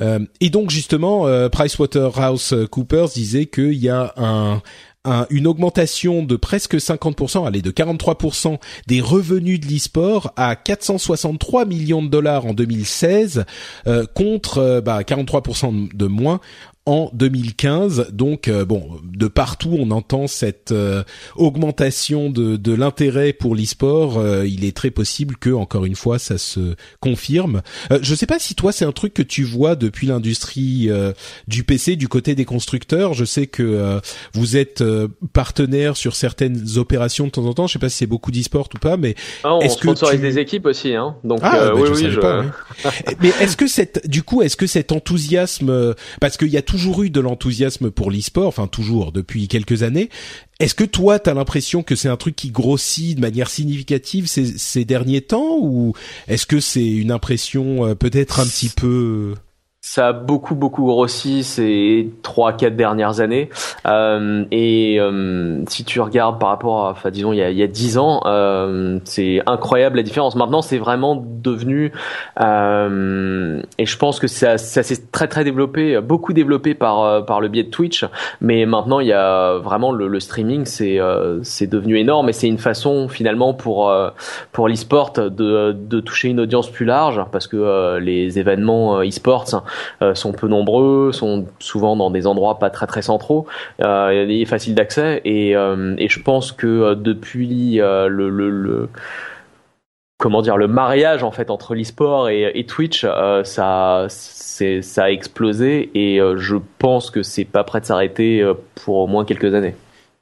Euh, 0.00 0.20
et 0.40 0.50
donc 0.50 0.70
justement, 0.70 1.26
euh, 1.26 1.48
PricewaterhouseCoopers 1.48 3.12
disait 3.12 3.46
qu'il 3.46 3.74
y 3.74 3.88
a 3.88 4.12
un, 4.16 4.62
un- 5.06 5.26
une 5.30 5.46
augmentation 5.46 6.22
de 6.22 6.36
presque 6.36 6.80
50%, 6.80 7.46
allez 7.46 7.62
de 7.62 7.70
43% 7.70 8.58
des 8.86 9.00
revenus 9.00 9.60
de 9.60 9.66
l'e-sport 9.66 10.32
à 10.36 10.56
463 10.56 11.64
millions 11.64 12.02
de 12.02 12.08
dollars 12.08 12.46
en 12.46 12.52
2016 12.54 13.44
euh, 13.86 14.04
contre 14.14 14.58
euh, 14.58 14.80
bah, 14.80 15.02
43% 15.02 15.88
de 15.94 16.06
moins 16.06 16.40
en 16.86 17.10
2015. 17.14 18.08
Donc 18.12 18.48
euh, 18.48 18.64
bon, 18.64 18.88
de 19.04 19.26
partout 19.28 19.76
on 19.78 19.90
entend 19.90 20.26
cette 20.26 20.72
euh, 20.72 21.02
augmentation 21.34 22.30
de, 22.30 22.56
de 22.56 22.72
l'intérêt 22.72 23.32
pour 23.32 23.54
l'e-sport. 23.54 24.18
Euh, 24.18 24.46
il 24.46 24.64
est 24.64 24.76
très 24.76 24.90
possible 24.90 25.36
que 25.36 25.50
encore 25.50 25.84
une 25.84 25.94
fois 25.96 26.18
ça 26.18 26.38
se 26.38 26.74
confirme. 27.00 27.62
Euh, 27.92 27.98
je 28.02 28.14
sais 28.14 28.26
pas 28.26 28.38
si 28.38 28.54
toi 28.54 28.72
c'est 28.72 28.84
un 28.84 28.92
truc 28.92 29.14
que 29.14 29.22
tu 29.22 29.44
vois 29.44 29.76
depuis 29.76 30.06
l'industrie 30.06 30.86
euh, 30.88 31.12
du 31.48 31.64
PC 31.64 31.96
du 31.96 32.08
côté 32.08 32.34
des 32.34 32.44
constructeurs. 32.44 33.14
Je 33.14 33.24
sais 33.24 33.46
que 33.46 33.62
euh, 33.62 34.00
vous 34.32 34.56
êtes 34.56 34.80
euh, 34.80 35.08
partenaire 35.32 35.96
sur 35.96 36.14
certaines 36.16 36.78
opérations 36.78 37.26
de 37.26 37.30
temps 37.30 37.46
en 37.46 37.52
temps. 37.54 37.66
Je 37.66 37.74
sais 37.74 37.78
pas 37.78 37.88
si 37.88 37.96
c'est 37.98 38.06
beaucoup 38.06 38.30
d'e-sport 38.30 38.68
ou 38.74 38.78
pas, 38.78 38.96
mais 38.96 39.14
Ah, 39.44 39.54
on 39.56 39.60
Est-ce 39.60 39.76
que 39.78 40.10
tu- 40.12 40.16
des 40.18 40.38
équipes 40.38 40.66
aussi, 40.66 40.94
hein. 40.94 41.16
Donc 41.24 41.40
ah, 41.42 41.56
euh, 41.58 41.74
bah, 41.74 41.80
oui, 41.80 41.88
je 41.88 41.92
oui, 42.06 42.10
je- 42.12 42.20
pas, 42.20 42.40
oui. 42.40 42.46
Mais 43.20 43.28
est-ce 43.40 43.56
que 43.56 43.66
cette, 43.66 44.08
du 44.08 44.22
coup, 44.22 44.42
est-ce 44.42 44.56
que 44.56 44.66
cet 44.66 44.92
enthousiasme, 44.92 45.94
parce 46.20 46.36
qu'il 46.36 46.48
y 46.48 46.56
a 46.56 46.62
toujours 46.76 47.02
eu 47.04 47.08
de 47.08 47.20
l'enthousiasme 47.20 47.90
pour 47.90 48.10
l'e-sport, 48.10 48.48
enfin 48.48 48.66
toujours 48.66 49.10
depuis 49.10 49.48
quelques 49.48 49.82
années. 49.82 50.10
Est-ce 50.60 50.74
que 50.74 50.84
toi, 50.84 51.18
t'as 51.18 51.32
l'impression 51.32 51.82
que 51.82 51.96
c'est 51.96 52.10
un 52.10 52.18
truc 52.18 52.36
qui 52.36 52.50
grossit 52.50 53.16
de 53.16 53.20
manière 53.22 53.48
significative 53.48 54.26
ces, 54.26 54.84
derniers 54.84 55.22
temps, 55.22 55.56
ou 55.58 55.94
est-ce 56.28 56.44
que 56.44 56.60
c'est 56.60 56.86
une 56.86 57.12
impression 57.12 57.86
euh, 57.86 57.94
peut-être 57.94 58.40
un 58.40 58.46
petit 58.46 58.68
peu 58.68 59.34
Ça 59.88 60.08
a 60.08 60.12
beaucoup 60.12 60.56
beaucoup 60.56 60.84
grossi 60.84 61.44
ces 61.44 62.10
trois 62.22 62.52
quatre 62.52 62.74
dernières 62.74 63.20
années. 63.20 63.50
Euh, 63.86 64.44
et 64.50 64.96
euh, 64.98 65.62
si 65.68 65.84
tu 65.84 66.00
regardes 66.00 66.40
par 66.40 66.48
rapport 66.48 66.86
à 66.86 66.90
enfin 66.90 67.10
disons 67.10 67.32
il 67.32 67.36
y 67.36 67.42
a 67.42 67.50
il 67.50 67.56
y 67.56 67.62
a 67.62 67.68
dix 67.68 67.96
ans 67.96 68.20
euh, 68.26 68.98
c'est 69.04 69.42
incroyable 69.46 69.98
la 69.98 70.02
différence. 70.02 70.34
Maintenant 70.34 70.60
c'est 70.60 70.78
vraiment 70.78 71.24
devenu 71.24 71.92
euh, 72.40 73.62
et 73.78 73.86
je 73.86 73.96
pense 73.96 74.18
que 74.18 74.26
ça 74.26 74.58
ça 74.58 74.82
s'est 74.82 75.06
très 75.12 75.28
très 75.28 75.44
développé 75.44 76.00
beaucoup 76.00 76.32
développé 76.32 76.74
par 76.74 77.02
euh, 77.04 77.20
par 77.20 77.40
le 77.40 77.46
biais 77.46 77.62
de 77.62 77.70
Twitch. 77.70 78.04
Mais 78.40 78.66
maintenant 78.66 78.98
il 78.98 79.06
y 79.06 79.12
a 79.12 79.58
vraiment 79.58 79.92
le, 79.92 80.08
le 80.08 80.18
streaming 80.18 80.64
c'est 80.64 80.98
euh, 80.98 81.38
c'est 81.44 81.68
devenu 81.68 81.96
énorme. 81.96 82.28
Et 82.28 82.32
c'est 82.32 82.48
une 82.48 82.58
façon 82.58 83.08
finalement 83.08 83.54
pour 83.54 83.94
pour 84.50 84.68
l'e-sport 84.68 85.12
de 85.12 85.70
de 85.72 86.00
toucher 86.00 86.28
une 86.28 86.40
audience 86.40 86.68
plus 86.68 86.86
large. 86.86 87.24
Parce 87.30 87.46
que 87.46 87.98
les 87.98 88.40
événements 88.40 89.00
e-sports 89.04 89.62
sont 90.14 90.32
peu 90.32 90.48
nombreux, 90.48 91.12
sont 91.12 91.46
souvent 91.58 91.96
dans 91.96 92.10
des 92.10 92.26
endroits 92.26 92.58
pas 92.58 92.70
très 92.70 92.86
très 92.86 93.02
centraux, 93.02 93.46
euh, 93.82 94.26
et 94.28 94.44
faciles 94.44 94.74
d'accès. 94.74 95.20
Et, 95.24 95.56
euh, 95.56 95.94
je 96.08 96.20
pense 96.20 96.52
que 96.52 96.66
euh, 96.66 96.94
depuis 96.94 97.80
euh, 97.80 98.08
le, 98.08 98.28
le, 98.30 98.50
le- 98.50 98.88
comment 100.18 100.40
dire 100.42 100.56
le 100.56 100.66
mariage 100.66 101.22
en 101.22 101.30
fait 101.30 101.50
entre 101.50 101.74
l'e-sport 101.74 102.28
et, 102.28 102.64
Twitch, 102.66 103.04
euh, 103.04 103.44
ça 103.44 104.06
ça 104.08 105.04
a 105.04 105.10
explosé 105.10 105.90
et 105.94 106.18
euh, 106.18 106.38
je 106.38 106.56
pense 106.78 107.10
que 107.10 107.22
c'est 107.22 107.44
pas 107.44 107.62
prêt 107.64 107.80
de 107.80 107.84
s'arrêter 107.84 108.40
euh, 108.42 108.54
pour 108.74 108.96
au 108.96 109.06
moins 109.06 109.26
quelques 109.26 109.52
années. 109.54 109.74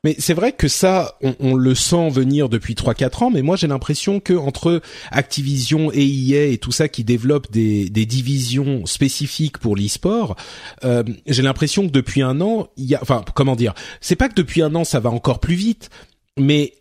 Mais 0.04 0.14
c'est 0.18 0.34
vrai 0.34 0.52
que 0.52 0.68
ça, 0.68 1.16
on, 1.22 1.34
on 1.40 1.54
le 1.54 1.74
sent 1.74 2.10
venir 2.10 2.48
depuis 2.48 2.74
3-4 2.74 3.24
ans, 3.24 3.30
mais 3.30 3.42
moi 3.42 3.56
j'ai 3.56 3.66
l'impression 3.66 4.20
que 4.20 4.34
entre 4.34 4.82
Activision 5.10 5.90
et 5.92 6.06
EA 6.06 6.52
et 6.52 6.58
tout 6.58 6.72
ça 6.72 6.88
qui 6.88 7.02
développent 7.04 7.50
des, 7.50 7.88
des 7.88 8.06
divisions 8.06 8.86
spécifiques 8.86 9.58
pour 9.58 9.76
l'e-sport, 9.76 10.36
euh, 10.84 11.02
j'ai 11.26 11.42
l'impression 11.42 11.86
que 11.86 11.92
depuis 11.92 12.22
un 12.22 12.40
an, 12.40 12.68
il 12.76 12.84
y 12.84 12.94
a, 12.94 12.98
enfin 13.02 13.24
comment 13.34 13.56
dire, 13.56 13.74
c'est 14.00 14.16
pas 14.16 14.28
que 14.28 14.34
depuis 14.34 14.62
un 14.62 14.74
an 14.74 14.84
ça 14.84 15.00
va 15.00 15.10
encore 15.10 15.40
plus 15.40 15.56
vite, 15.56 15.90
mais 16.38 16.74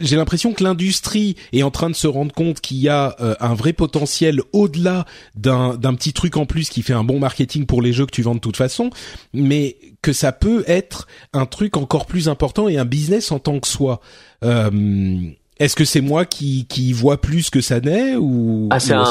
j'ai 0.00 0.16
l'impression 0.16 0.52
que 0.52 0.62
l'industrie 0.62 1.36
est 1.52 1.62
en 1.62 1.70
train 1.70 1.90
de 1.90 1.96
se 1.96 2.06
rendre 2.06 2.32
compte 2.32 2.60
qu'il 2.60 2.76
y 2.78 2.88
a 2.88 3.16
euh, 3.20 3.34
un 3.40 3.54
vrai 3.54 3.72
potentiel 3.72 4.40
au-delà 4.52 5.06
d'un 5.34 5.74
d'un 5.76 5.94
petit 5.94 6.12
truc 6.12 6.36
en 6.36 6.46
plus 6.46 6.68
qui 6.68 6.82
fait 6.82 6.92
un 6.92 7.02
bon 7.02 7.18
marketing 7.18 7.66
pour 7.66 7.82
les 7.82 7.92
jeux 7.92 8.06
que 8.06 8.12
tu 8.12 8.22
vends 8.22 8.34
de 8.34 8.40
toute 8.40 8.56
façon, 8.56 8.90
mais 9.32 9.76
que 10.02 10.12
ça 10.12 10.30
peut 10.32 10.62
être 10.68 11.08
un 11.32 11.46
truc 11.46 11.76
encore 11.76 12.06
plus 12.06 12.28
important 12.28 12.68
et 12.68 12.78
un 12.78 12.84
business 12.84 13.32
en 13.32 13.38
tant 13.38 13.58
que 13.58 13.66
soi. 13.66 14.00
Euh, 14.44 15.30
est-ce 15.58 15.74
que 15.74 15.86
c'est 15.86 16.02
moi 16.02 16.26
qui 16.26 16.66
qui 16.66 16.92
vois 16.92 17.16
plus 17.16 17.48
que 17.48 17.62
ça 17.62 17.80
n'est 17.80 18.14
ou 18.16 18.68
Ah, 18.70 18.78
c'est 18.78 18.92
un, 18.92 19.04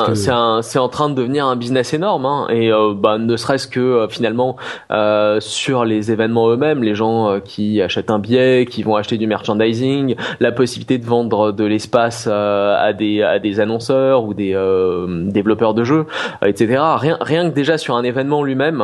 que- 0.62 0.78
en 0.78 0.90
train 0.90 1.10
de 1.10 1.16
devenir 1.16 1.48
un 1.48 1.56
business 1.56 1.94
énorme, 1.94 2.26
hein, 2.26 2.48
et 2.52 2.72
euh, 2.72 2.94
bah, 2.96 3.18
ne 3.18 3.36
serait-ce 3.36 3.68
que 3.68 3.80
euh, 3.80 4.08
finalement 4.08 4.56
euh, 4.92 5.40
sur 5.40 5.86
les 5.86 6.12
événements 6.12 6.50
eux-mêmes, 6.52 6.84
les 6.84 6.94
gens 6.94 7.30
euh, 7.30 7.40
qui 7.40 7.82
achètent 7.82 8.12
un 8.12 8.20
billet, 8.20 8.68
qui 8.70 8.84
vont 8.84 8.96
acheter 8.96 9.18
du 9.18 9.26
merchandising, 9.26 10.16
la 10.40 10.52
possibilité 10.52 10.98
de 11.00 11.06
vendre 11.06 11.52
de 11.52 11.64
l'espace 11.64 12.28
à 12.28 12.94
des 12.94 13.24
à 13.24 13.40
des 13.40 13.60
annonceurs 13.60 14.24
ou 14.26 14.34
des 14.36 14.54
développeurs 15.32 15.74
de 15.74 15.84
jeux, 15.84 16.06
etc. 16.46 16.80
Rien 16.98 17.18
rien 17.22 17.50
que 17.50 17.56
déjà 17.56 17.78
sur 17.80 17.96
un 17.96 18.04
événement 18.04 18.44
lui-même. 18.44 18.84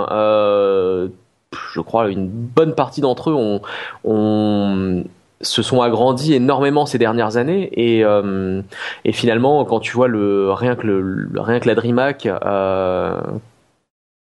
Je 1.74 1.82
crois 1.82 2.10
une 2.10 2.28
bonne 2.28 2.74
partie 2.76 3.02
d'entre 3.02 3.30
eux 3.30 3.34
ont, 3.36 3.62
ont 4.06 5.04
se 5.42 5.62
sont 5.62 5.82
agrandis 5.82 6.34
énormément 6.34 6.86
ces 6.86 6.98
dernières 6.98 7.38
années 7.38 7.70
et 7.74 8.04
euh, 8.04 8.62
et 9.06 9.12
finalement 9.12 9.64
quand 9.66 9.80
tu 9.80 9.94
vois 9.94 10.08
le 10.08 10.52
rien 10.52 10.76
que 10.76 10.88
le, 10.88 11.30
rien 11.36 11.60
que 11.60 11.68
la 11.68 11.76
DreamHack 11.76 12.26
euh, 12.28 13.22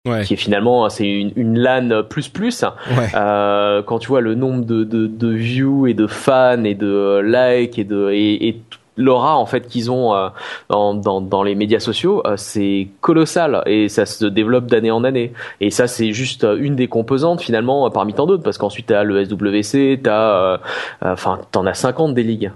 ouais. 0.07 0.25
qui 0.25 0.35
est 0.35 0.37
finalement 0.37 0.89
c'est 0.89 1.09
une, 1.09 1.33
une 1.37 1.59
LAN 1.59 2.03
plus 2.09 2.29
plus 2.29 2.63
ouais. 2.63 3.09
euh, 3.15 3.83
quand 3.83 3.99
tu 3.99 4.09
vois 4.09 4.21
le 4.21 4.35
nombre 4.35 4.65
de, 4.65 4.85
de, 4.85 5.07
de 5.07 5.29
views 5.29 5.87
et 5.87 5.95
de 5.95 6.07
fans 6.07 6.65
et 6.65 6.75
de 6.75 7.21
likes 7.23 7.79
et 7.79 7.85
de 7.85 8.11
et, 8.11 8.49
et 8.49 8.61
l'aura 8.99 9.39
en 9.39 9.47
fait 9.47 9.67
qu'ils 9.67 9.91
ont 9.91 10.15
euh, 10.15 10.29
dans, 10.69 11.43
les 11.43 11.55
médias 11.55 11.81
sociaux 11.81 12.23
euh, 12.27 12.35
c'est 12.37 12.89
colossal 13.01 13.63
et 13.67 13.89
ça 13.89 14.05
se 14.05 14.27
développe 14.27 14.67
d'année 14.67 14.91
en 14.91 15.05
année. 15.05 15.33
Et 15.61 15.71
ça 15.71 15.87
c'est 15.87 16.13
juste 16.13 16.45
euh, 16.45 16.59
une 16.59 16.77
des 16.77 16.89
composantes 16.89 17.41
finalement 17.41 17.87
euh, 17.87 17.91
parmi 17.91 18.13
tant 18.13 18.27
d'autres 18.27 18.43
parce 18.43 18.59
qu'ensuite 18.59 18.87
t'as 18.87 19.05
le 19.05 19.25
SWC 19.25 20.01
t'as 20.03 20.59
enfin 21.01 21.39
t'en 21.53 21.65
as 21.67 21.75
50 21.75 22.15
des 22.15 22.23
ligues 22.23 22.51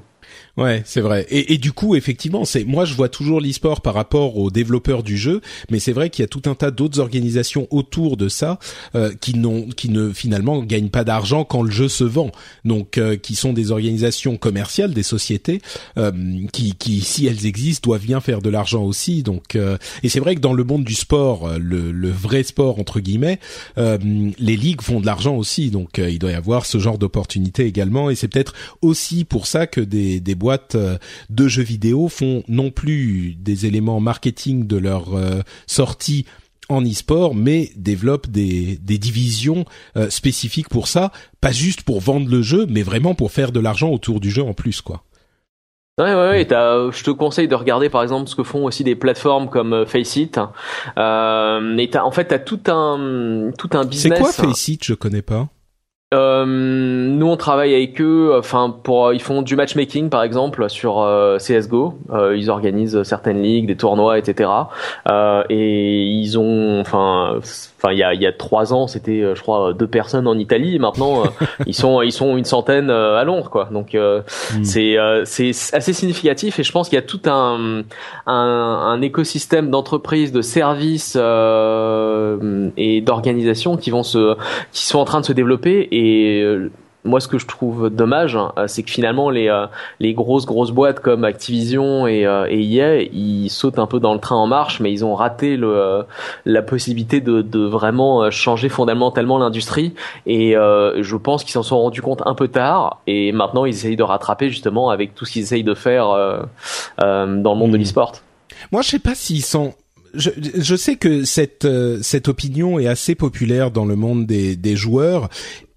Ouais, 0.58 0.82
c'est 0.84 1.00
vrai. 1.00 1.26
Et, 1.30 1.56
du 1.56 1.72
coup, 1.72 1.94
effectivement, 1.94 2.44
c'est 2.44 2.64
moi 2.64 2.84
je 2.84 2.92
vois 2.92 3.08
toujours 3.08 3.40
l'e-sport 3.40 3.80
par 3.80 3.94
rapport 3.94 4.36
aux 4.36 4.50
développeurs 4.50 5.02
du 5.02 5.16
jeu, 5.16 5.40
mais 5.70 5.78
c'est 5.78 5.92
vrai 5.92 6.10
qu'il 6.10 6.22
y 6.22 6.24
a 6.24 6.28
tout 6.28 6.42
un 6.44 6.54
tas 6.54 6.70
d'autres 6.70 7.00
organisations 7.00 7.66
autour 7.70 8.18
de 8.18 8.28
ça 8.28 8.58
euh, 8.94 9.14
qui 9.18 9.34
n'ont, 9.34 9.62
qui 9.68 9.88
ne 9.88 10.12
finalement 10.12 10.62
gagnent 10.62 10.90
pas 10.90 11.04
d'argent 11.04 11.44
quand 11.44 11.62
le 11.62 11.70
jeu 11.70 11.88
se 11.88 12.04
vend. 12.04 12.32
Donc, 12.66 12.98
euh, 12.98 13.16
qui 13.16 13.34
sont 13.34 13.54
des 13.54 13.70
organisations 13.70 14.36
commerciales, 14.36 14.92
des 14.92 15.02
sociétés 15.02 15.62
euh, 15.96 16.12
qui, 16.52 16.74
qui, 16.74 17.00
si 17.00 17.26
elles 17.26 17.46
existent, 17.46 17.88
doivent 17.88 18.04
bien 18.04 18.20
faire 18.20 18.42
de 18.42 18.50
l'argent 18.50 18.82
aussi. 18.82 19.22
Donc, 19.22 19.56
euh, 19.56 19.78
et 20.02 20.10
c'est 20.10 20.20
vrai 20.20 20.34
que 20.34 20.40
dans 20.40 20.52
le 20.52 20.64
monde 20.64 20.84
du 20.84 20.94
sport, 20.94 21.48
euh, 21.48 21.58
le, 21.58 21.92
le 21.92 22.10
vrai 22.10 22.42
sport 22.42 22.78
entre 22.78 23.00
guillemets, 23.00 23.40
euh, 23.78 23.96
les 24.38 24.56
ligues 24.56 24.82
font 24.82 25.00
de 25.00 25.06
l'argent 25.06 25.34
aussi. 25.34 25.70
Donc, 25.70 25.96
il 25.96 26.18
doit 26.18 26.32
y 26.32 26.34
avoir 26.34 26.66
ce 26.66 26.76
genre 26.78 26.98
d'opportunité 26.98 27.64
également. 27.64 28.10
Et 28.10 28.16
c'est 28.16 28.28
peut-être 28.28 28.52
aussi 28.82 29.24
pour 29.24 29.46
ça 29.46 29.66
que 29.66 29.80
des, 29.80 30.20
des 30.20 30.34
boîtes 30.42 30.74
euh, 30.74 30.98
de 31.30 31.46
jeux 31.46 31.62
vidéo 31.62 32.08
font 32.08 32.42
non 32.48 32.70
plus 32.70 33.36
des 33.38 33.66
éléments 33.66 34.00
marketing 34.00 34.66
de 34.66 34.76
leur 34.76 35.14
euh, 35.14 35.40
sortie 35.66 36.26
en 36.68 36.82
e-sport, 36.82 37.34
mais 37.34 37.70
développent 37.76 38.28
des, 38.28 38.76
des 38.80 38.98
divisions 38.98 39.64
euh, 39.96 40.10
spécifiques 40.10 40.68
pour 40.68 40.88
ça, 40.88 41.12
pas 41.40 41.52
juste 41.52 41.82
pour 41.82 42.00
vendre 42.00 42.28
le 42.28 42.42
jeu, 42.42 42.66
mais 42.68 42.82
vraiment 42.82 43.14
pour 43.14 43.30
faire 43.30 43.52
de 43.52 43.60
l'argent 43.60 43.90
autour 43.90 44.20
du 44.20 44.30
jeu 44.30 44.42
en 44.42 44.54
plus, 44.54 44.80
quoi. 44.80 45.04
Ouais, 45.98 46.14
ouais, 46.14 46.28
ouais. 46.30 46.46
je 46.48 47.04
te 47.04 47.10
conseille 47.10 47.48
de 47.48 47.54
regarder 47.54 47.90
par 47.90 48.02
exemple 48.02 48.26
ce 48.30 48.34
que 48.34 48.42
font 48.42 48.64
aussi 48.64 48.82
des 48.82 48.96
plateformes 48.96 49.50
comme 49.50 49.84
Faceit. 49.86 50.30
Euh, 50.98 51.76
et 51.76 51.90
en 51.98 52.10
fait, 52.10 52.24
t'as 52.24 52.38
tout 52.38 52.60
un 52.68 53.50
tout 53.58 53.68
un 53.74 53.82
C'est 53.82 53.88
business. 53.88 54.18
quoi 54.18 54.32
Faceit 54.32 54.78
Je 54.82 54.94
connais 54.94 55.20
pas. 55.20 55.48
Euh, 56.12 56.44
nous 56.46 57.26
on 57.26 57.36
travaille 57.36 57.74
avec 57.74 58.00
eux. 58.00 58.34
Enfin, 58.38 58.74
pour 58.82 59.12
ils 59.12 59.22
font 59.22 59.42
du 59.42 59.56
matchmaking 59.56 60.10
par 60.10 60.22
exemple 60.22 60.68
sur 60.68 61.06
CS:GO. 61.38 61.94
ils 62.34 62.50
organisent 62.50 63.02
certaines 63.02 63.42
ligues, 63.42 63.66
des 63.66 63.76
tournois, 63.76 64.18
etc. 64.18 64.50
et 65.48 66.02
ils 66.02 66.38
ont, 66.38 66.80
enfin 66.80 67.40
Enfin, 67.82 67.92
il 67.94 67.98
y 67.98 68.04
a, 68.04 68.14
il 68.14 68.22
y 68.22 68.28
a 68.28 68.32
trois 68.32 68.72
ans, 68.72 68.86
c'était, 68.86 69.22
euh, 69.22 69.34
je 69.34 69.42
crois, 69.42 69.72
deux 69.72 69.88
personnes 69.88 70.28
en 70.28 70.38
Italie. 70.38 70.78
Maintenant, 70.78 71.24
euh, 71.24 71.28
ils 71.66 71.74
sont, 71.74 72.00
ils 72.00 72.12
sont 72.12 72.36
une 72.36 72.44
centaine 72.44 72.90
euh, 72.90 73.16
à 73.16 73.24
Londres, 73.24 73.50
quoi. 73.50 73.70
Donc, 73.72 73.94
hmm. 73.94 74.62
c'est, 74.62 74.96
c'est 75.24 75.50
assez 75.72 75.92
significatif. 75.92 76.60
Et 76.60 76.62
je 76.62 76.70
pense 76.70 76.88
qu'il 76.88 76.94
y 76.94 77.00
a 77.00 77.02
tout 77.02 77.22
un, 77.26 77.82
un, 78.26 78.32
un 78.32 79.02
écosystème 79.02 79.68
d'entreprises, 79.70 80.30
de 80.30 80.42
services 80.42 81.16
et 81.16 83.00
d'organisations 83.00 83.76
qui 83.76 83.90
vont 83.90 84.04
se, 84.04 84.36
qui 84.70 84.86
sont 84.86 85.00
en 85.00 85.04
train 85.04 85.20
de 85.20 85.26
se 85.26 85.32
développer. 85.32 85.88
Et 85.90 86.01
moi, 87.04 87.20
ce 87.20 87.26
que 87.26 87.38
je 87.38 87.46
trouve 87.46 87.90
dommage, 87.90 88.36
hein, 88.36 88.52
c'est 88.66 88.82
que 88.82 88.90
finalement 88.90 89.28
les 89.28 89.48
euh, 89.48 89.66
les 89.98 90.14
grosses 90.14 90.46
grosses 90.46 90.70
boîtes 90.70 91.00
comme 91.00 91.24
Activision 91.24 92.06
et, 92.06 92.26
euh, 92.26 92.46
et 92.48 92.62
EA, 92.62 93.02
ils 93.02 93.50
sautent 93.50 93.80
un 93.80 93.86
peu 93.86 93.98
dans 93.98 94.14
le 94.14 94.20
train 94.20 94.36
en 94.36 94.46
marche, 94.46 94.78
mais 94.78 94.92
ils 94.92 95.04
ont 95.04 95.14
raté 95.14 95.56
le 95.56 95.74
euh, 95.74 96.02
la 96.44 96.62
possibilité 96.62 97.20
de, 97.20 97.42
de 97.42 97.60
vraiment 97.60 98.30
changer 98.30 98.68
fondamentalement 98.68 99.38
l'industrie. 99.38 99.94
Et 100.26 100.52
je 100.52 101.16
pense 101.16 101.42
qu'ils 101.42 101.52
s'en 101.52 101.62
sont 101.62 101.80
rendus 101.80 102.02
compte 102.02 102.22
un 102.24 102.34
peu 102.34 102.48
tard, 102.48 103.00
et 103.06 103.32
maintenant 103.32 103.64
ils 103.64 103.70
essayent 103.70 103.96
de 103.96 104.02
rattraper 104.02 104.48
justement 104.48 104.90
avec 104.90 105.14
tout 105.14 105.24
ce 105.24 105.32
qu'ils 105.32 105.42
essayent 105.42 105.64
de 105.64 105.74
faire 105.74 106.06
dans 106.98 107.26
le 107.26 107.54
monde 107.54 107.72
de 107.72 107.76
mmh. 107.76 107.80
l'e-sport. 107.80 108.12
Moi, 108.70 108.82
je 108.82 108.90
sais 108.90 108.98
pas 108.98 109.14
s'ils 109.14 109.44
sont 109.44 109.74
je, 110.14 110.30
je, 110.36 110.76
sais 110.76 110.96
que 110.96 111.24
cette 111.24 111.66
cette 112.02 112.28
opinion 112.28 112.78
est 112.78 112.86
assez 112.86 113.14
populaire 113.14 113.70
dans 113.70 113.84
le 113.84 113.96
monde 113.96 114.26
des, 114.26 114.56
des 114.56 114.76
joueurs 114.76 115.28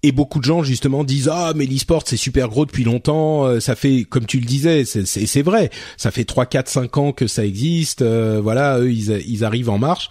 et 0.02 0.12
beaucoup 0.12 0.38
de 0.38 0.44
gens 0.44 0.62
justement 0.62 1.04
disent 1.04 1.28
ah 1.32 1.52
mais 1.56 1.66
l'e-sport 1.66 2.02
c'est 2.06 2.16
super 2.16 2.48
gros 2.48 2.64
depuis 2.66 2.84
longtemps, 2.84 3.44
euh, 3.44 3.60
ça 3.60 3.74
fait 3.74 4.04
comme 4.04 4.26
tu 4.26 4.38
le 4.38 4.46
disais, 4.46 4.84
c'est 4.84 5.42
vrai, 5.42 5.70
ça 5.96 6.10
fait 6.10 6.24
3 6.24 6.46
4 6.46 6.68
5 6.68 6.96
ans 6.96 7.12
que 7.12 7.26
ça 7.26 7.44
existe, 7.44 8.02
euh, 8.02 8.40
voilà, 8.42 8.78
eux 8.78 8.92
ils, 8.92 9.22
ils 9.26 9.44
arrivent 9.44 9.70
en 9.70 9.78
marche. 9.78 10.10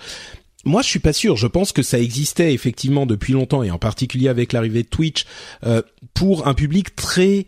Moi, 0.65 0.81
je 0.81 0.87
suis 0.87 0.99
pas 0.99 1.13
sûr. 1.13 1.37
Je 1.37 1.45
pense 1.45 1.71
que 1.71 1.83
ça 1.83 1.99
existait 1.99 2.51
effectivement 2.51 3.05
depuis 3.05 3.33
longtemps, 3.33 3.61
et 3.61 3.69
en 3.69 3.77
particulier 3.77 4.29
avec 4.29 4.51
l'arrivée 4.51 4.81
de 4.81 4.87
Twitch, 4.87 5.25
euh, 5.63 5.83
pour 6.15 6.47
un 6.47 6.55
public 6.55 6.95
très 6.95 7.45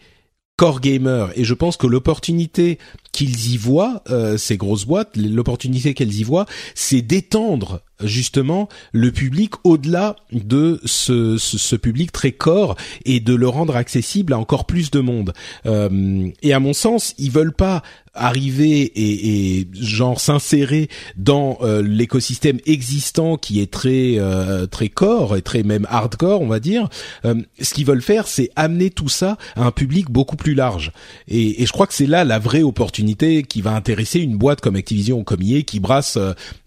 core 0.56 0.82
gamer. 0.82 1.32
Et 1.36 1.44
je 1.44 1.54
pense 1.54 1.78
que 1.78 1.88
l'opportunité 1.88 2.78
qu'ils 3.18 3.52
y 3.52 3.58
voient, 3.58 4.04
euh, 4.12 4.38
ces 4.38 4.58
grosses 4.58 4.86
boîtes, 4.86 5.18
l'opportunité 5.18 5.96
qu'elles 5.96 6.14
y 6.14 6.24
voient, 6.24 6.46
c'est 6.76 7.02
d'étendre 7.02 7.82
justement 8.04 8.70
le 8.92 9.12
public 9.12 9.54
au-delà 9.64 10.18
de 10.32 10.80
ce, 10.86 11.40
ce, 11.40 11.76
public 11.76 12.12
très 12.12 12.32
corps 12.32 12.76
et 13.06 13.20
de 13.20 13.34
le 13.34 13.48
rendre 13.48 13.76
accessible 13.76 14.34
à 14.34 14.38
encore 14.38 14.68
plus 14.68 14.92
de 14.92 15.00
monde. 15.00 15.34
Euh, 15.66 16.30
et 16.44 16.54
à 16.54 16.60
mon 16.60 16.74
sens, 16.74 17.16
ils 17.18 17.32
veulent 17.32 17.56
pas 17.56 17.82
arriver 18.18 18.82
et, 18.82 19.60
et 19.60 19.68
genre 19.74 20.20
s'insérer 20.20 20.90
dans 21.16 21.58
euh, 21.62 21.82
l'écosystème 21.82 22.60
existant 22.66 23.38
qui 23.38 23.62
est 23.62 23.72
très 23.72 24.16
euh, 24.18 24.66
très 24.66 24.90
core 24.90 25.38
et 25.38 25.42
très 25.42 25.64
même 25.64 25.86
hardcore 25.90 26.42
on 26.42 26.48
va 26.48 26.60
dire 26.60 26.90
euh, 27.26 27.36
ce 27.62 27.74
qu'ils 27.74 27.86
veulent 27.86 28.02
faire 28.02 28.28
c'est 28.28 28.50
amener 28.56 28.90
tout 28.90 29.10
ça 29.10 29.38
à 29.56 29.64
un 29.64 29.72
public 29.72 30.10
beaucoup 30.10 30.36
plus 30.36 30.56
large 30.56 30.92
et, 31.28 31.62
et 31.62 31.66
je 31.66 31.72
crois 31.72 31.88
que 31.88 31.94
c'est 31.94 32.08
là 32.08 32.24
la 32.24 32.40
vraie 32.40 32.64
opportunité 32.64 33.07
qui 33.16 33.62
va 33.62 33.74
intéresser 33.74 34.20
une 34.20 34.38
boîte 34.38 34.62
comme 34.62 34.76
Activision 34.76 35.20
ou 35.20 35.24
comme 35.24 35.42
EA 35.42 35.62
qui 35.62 35.80
brasse 35.80 36.18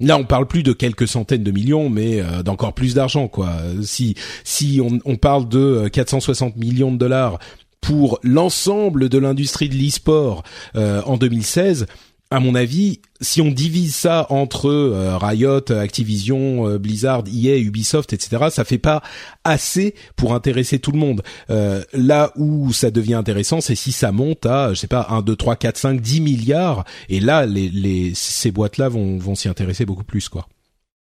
là 0.01 0.17
on 0.17 0.25
parle 0.25 0.47
plus 0.47 0.63
de 0.63 0.73
quelques 0.73 1.09
centaines 1.09 1.43
de 1.43 1.51
millions 1.51 1.89
mais 1.89 2.23
d'encore 2.45 2.73
plus 2.73 2.95
d'argent 2.95 3.29
quoi. 3.29 3.51
Si 3.83 4.15
si 4.45 4.81
on, 5.05 5.17
parle 5.17 5.49
de 5.49 5.89
460 5.89 6.57
millions 6.57 6.93
de 6.93 6.97
dollars 6.97 7.39
pour 7.81 8.21
l'ensemble 8.23 9.09
de 9.09 9.19
l'industrie 9.19 9.69
de 9.69 9.75
l'e-sport 9.75 10.43
euh, 10.77 11.03
en 11.07 11.17
2016 11.17 11.87
à 12.31 12.41
mon 12.41 12.55
avis, 12.55 13.01
si 13.21 13.41
on 13.41 13.49
divise 13.49 13.95
ça 13.95 14.27
entre 14.31 14.67
euh, 14.67 15.17
Riot, 15.17 15.73
Activision, 15.73 16.69
euh, 16.69 16.79
Blizzard, 16.79 17.25
EA, 17.27 17.59
Ubisoft, 17.59 18.13
etc., 18.13 18.47
ça 18.51 18.65
fait 18.65 18.79
pas 18.79 19.03
assez 19.45 19.95
pour 20.17 20.35
intéresser 20.35 20.79
tout 20.79 20.93
le 20.93 20.99
monde. 20.99 21.23
là 21.49 22.33
où 22.37 22.73
ça 22.73 22.91
devient 22.91 23.15
intéressant, 23.15 23.61
c'est 23.61 23.75
si 23.75 23.93
ça 23.93 24.13
monte 24.13 24.47
à, 24.47 24.73
je 24.73 24.79
sais 24.79 24.87
pas, 24.87 25.07
1, 25.11 25.23
2, 25.23 25.37
3, 25.37 25.57
4, 25.57 25.77
5, 25.77 26.01
10 26.01 26.21
milliards, 26.21 26.85
et 27.09 27.21
là, 27.21 27.47
les, 27.47 27.69
les 27.69 28.13
ces 28.15 28.51
boîtes-là 28.51 28.89
vont, 28.89 29.19
vont 29.19 29.35
s'y 29.35 29.49
intéresser 29.49 29.85
beaucoup 29.85 30.05
plus, 30.05 30.29
quoi. 30.29 30.47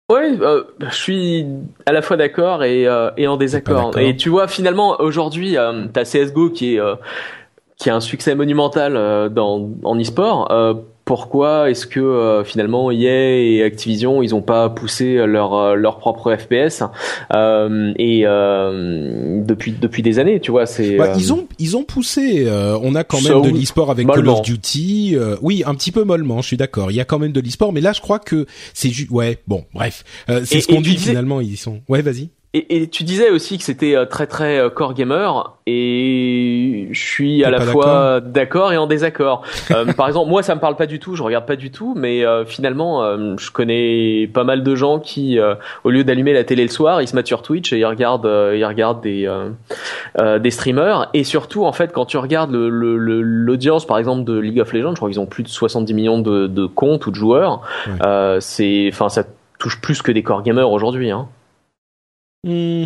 Ouais, 0.10 0.36
euh, 0.42 0.64
je 0.80 0.96
suis 0.96 1.46
à 1.86 1.92
la 1.92 2.02
fois 2.02 2.18
d'accord 2.18 2.64
et, 2.64 2.88
euh, 2.88 3.12
et 3.16 3.28
en 3.28 3.38
désaccord. 3.38 3.96
Et 4.00 4.16
tu 4.16 4.30
vois, 4.30 4.48
finalement, 4.48 5.00
aujourd'hui, 5.00 5.56
euh, 5.56 5.86
t'as 5.94 6.04
CSGO 6.04 6.50
qui 6.50 6.76
est, 6.76 6.80
euh, 6.80 6.96
qui 7.78 7.92
a 7.92 7.96
un 7.96 8.00
succès 8.00 8.34
monumental 8.34 9.30
dans, 9.32 9.70
en 9.84 10.00
e-sport 10.00 10.52
pourquoi 11.10 11.72
est-ce 11.72 11.88
que 11.88 12.00
euh, 12.00 12.44
finalement 12.44 12.92
EA 12.92 13.42
et 13.42 13.64
Activision 13.64 14.22
ils 14.22 14.36
ont 14.36 14.44
pas 14.44 14.70
poussé 14.70 15.16
leur 15.26 15.56
euh, 15.56 15.74
leur 15.74 15.98
propre 15.98 16.36
FPS 16.36 16.84
euh, 17.34 17.94
et 17.98 18.26
depuis 19.44 19.72
depuis 19.72 20.04
des 20.04 20.20
années 20.20 20.40
tu 20.40 20.52
vois 20.52 20.68
c'est 20.68 20.98
bah, 20.98 21.16
ils 21.18 21.34
ont 21.34 21.48
ils 21.58 21.76
ont 21.76 21.84
poussé 21.84 22.48
on 22.84 22.94
a 22.94 23.04
quand 23.04 23.22
même 23.22 23.42
de 23.42 23.50
l'e-sport 23.50 23.90
avec 23.90 24.06
Call 24.08 24.30
of 24.30 24.44
Duty 24.44 25.18
oui 25.42 25.64
un 25.66 25.74
petit 25.74 25.92
peu 25.92 26.04
mollement 26.04 26.44
je 26.44 26.48
suis 26.48 26.58
d'accord 26.58 26.92
il 26.92 26.98
y 26.98 27.02
a 27.02 27.06
quand 27.06 27.18
même 27.18 27.32
de 27.32 27.42
l'e-sport 27.42 27.74
mais 27.74 27.82
là 27.82 27.92
je 27.92 28.02
crois 28.02 28.20
que 28.20 28.46
c'est 28.76 28.90
juste 28.90 29.10
ouais 29.10 29.40
bon 29.48 29.66
bref 29.74 30.04
c'est 30.44 30.62
ce 30.62 30.68
qu'on 30.68 30.82
dit 30.82 30.96
finalement 30.96 31.42
ils 31.42 31.58
sont 31.58 31.80
ouais 31.90 32.04
vas-y 32.04 32.30
et, 32.56 32.82
et, 32.82 32.88
tu 32.88 33.04
disais 33.04 33.30
aussi 33.30 33.60
que 33.60 33.64
c'était 33.64 33.96
euh, 33.96 34.06
très 34.06 34.26
très 34.26 34.58
euh, 34.58 34.72
core 34.72 34.96
gamer 34.96 35.56
et 35.68 36.88
je 36.90 37.00
suis 37.00 37.44
à 37.44 37.52
la 37.52 37.62
fois 37.62 38.22
d'accord 38.22 38.74
et 38.74 38.78
en 38.78 38.88
désaccord. 38.88 39.44
euh, 39.70 39.86
par 39.94 40.08
exemple, 40.08 40.32
moi 40.32 40.42
ça 40.42 40.56
me 40.56 40.60
parle 40.60 40.76
pas 40.76 40.88
du 40.88 40.98
tout, 40.98 41.16
je 41.16 41.22
regarde 41.22 41.46
pas 41.46 41.56
du 41.56 41.70
tout, 41.70 41.94
mais 41.96 42.26
euh, 42.26 42.46
finalement 42.46 43.04
je 43.38 43.52
connais 43.52 44.28
pas 44.34 44.44
mal 44.44 44.64
de 44.64 44.76
gens 44.76 44.98
qui, 44.98 45.38
au 45.84 45.90
lieu 45.92 46.04
d'allumer 46.04 46.34
la 46.34 46.44
télé 46.44 46.64
le 46.64 46.70
soir, 46.70 47.04
ils 47.04 47.08
se 47.08 47.16
mettent 47.16 47.28
sur 47.28 47.44
Twitch 47.44 47.72
et 47.72 47.78
ils 47.78 47.86
regardent, 47.86 48.26
ils 48.56 48.66
regardent 48.66 49.02
des 49.02 49.30
des 50.18 50.52
streamers. 50.52 51.10
Et 51.14 51.24
surtout 51.24 51.66
en 51.66 51.72
fait, 51.72 51.94
quand 51.94 52.06
tu 52.06 52.18
regardes 52.18 52.52
l'audience 52.52 53.84
le, 53.84 53.88
par 53.88 54.00
exemple 54.00 54.24
de 54.24 54.40
League 54.40 54.60
of 54.60 54.74
Legends, 54.74 54.92
je 54.92 54.96
crois 54.96 55.10
qu'ils 55.10 55.20
ont 55.20 55.28
plus 55.28 55.44
de 55.44 55.50
70 55.50 55.94
millions 55.94 56.20
de, 56.20 56.48
de 56.48 56.66
comptes 56.66 57.06
ou 57.06 57.12
de 57.12 57.16
joueurs. 57.16 57.62
c'est, 58.40 58.90
enfin 58.92 59.10
ça 59.10 59.24
touche 59.60 59.80
plus 59.82 60.02
que 60.02 60.12
des 60.12 60.24
core 60.24 60.42
gamers 60.42 60.72
aujourd'hui. 60.72 61.12
Hein. 61.12 61.28
Hmm. 62.44 62.86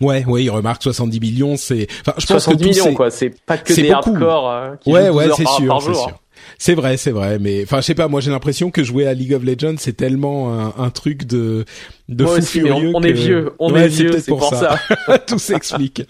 Ouais, 0.00 0.24
ouais, 0.24 0.44
il 0.44 0.50
remarque 0.50 0.82
70 0.82 1.20
millions, 1.20 1.56
c'est. 1.56 1.88
Enfin, 2.00 2.14
je 2.18 2.26
pense 2.26 2.46
que 2.46 2.54
millions, 2.54 2.94
quoi. 2.94 3.10
C'est 3.10 3.30
pas 3.44 3.58
que 3.58 3.72
des 3.72 3.90
hardcore 3.90 4.50
euh, 4.50 4.76
qui 4.76 4.92
ouais, 4.92 5.08
ouais, 5.10 5.28
c'est 5.36 5.46
sûr, 5.46 5.82
c'est 5.82 5.94
sûr. 5.94 6.20
C'est 6.56 6.74
vrai, 6.74 6.96
c'est 6.96 7.10
vrai, 7.10 7.38
mais 7.40 7.64
enfin, 7.64 7.80
je 7.80 7.86
sais 7.86 7.94
pas. 7.94 8.06
Moi, 8.06 8.20
j'ai 8.20 8.30
l'impression 8.30 8.70
que 8.70 8.84
jouer 8.84 9.06
à 9.08 9.14
League 9.14 9.34
of 9.34 9.42
Legends, 9.42 9.74
c'est 9.78 9.96
tellement 9.96 10.52
un, 10.56 10.72
un, 10.78 10.90
truc 10.90 11.24
de 11.24 11.64
de 12.08 12.24
fou 12.24 12.42
furieux. 12.42 12.92
On, 12.94 13.02
est 13.02 13.12
vieux, 13.12 13.52
on 13.58 13.74
est 13.74 13.88
vieux, 13.88 14.12
c'est 14.12 14.28
pour, 14.28 14.44
ça. 14.48 14.78
ça. 15.06 15.18
Tout 15.26 15.38
s'explique. 15.38 16.02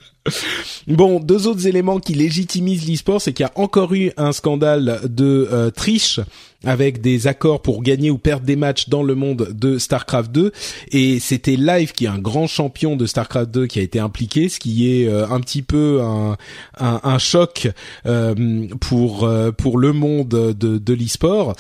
Bon, 0.86 1.20
deux 1.20 1.46
autres 1.46 1.66
éléments 1.66 1.98
qui 1.98 2.14
légitimisent 2.14 2.88
l'e-sport, 2.88 3.20
c'est 3.20 3.32
qu'il 3.32 3.44
y 3.44 3.48
a 3.48 3.52
encore 3.54 3.94
eu 3.94 4.12
un 4.16 4.32
scandale 4.32 5.00
de 5.04 5.48
euh, 5.50 5.70
triche 5.70 6.20
avec 6.64 7.00
des 7.00 7.26
accords 7.26 7.62
pour 7.62 7.82
gagner 7.82 8.10
ou 8.10 8.18
perdre 8.18 8.44
des 8.44 8.56
matchs 8.56 8.88
dans 8.88 9.02
le 9.02 9.14
monde 9.14 9.48
de 9.52 9.78
StarCraft 9.78 10.32
2 10.32 10.52
et 10.90 11.20
c'était 11.20 11.54
Live 11.54 11.92
qui 11.92 12.06
est 12.06 12.08
un 12.08 12.18
grand 12.18 12.48
champion 12.48 12.96
de 12.96 13.06
StarCraft 13.06 13.50
2 13.50 13.66
qui 13.66 13.78
a 13.78 13.82
été 13.82 14.00
impliqué 14.00 14.48
ce 14.48 14.58
qui 14.58 14.90
est 14.90 15.06
euh, 15.06 15.28
un 15.28 15.40
petit 15.40 15.62
peu 15.62 16.00
un, 16.02 16.36
un, 16.80 17.00
un 17.04 17.18
choc 17.18 17.68
euh, 18.06 18.66
pour 18.80 19.24
euh, 19.24 19.52
pour 19.52 19.78
le 19.78 19.92
monde 19.92 20.28
de, 20.28 20.78
de 20.78 20.94
l'e-sport 20.94 21.54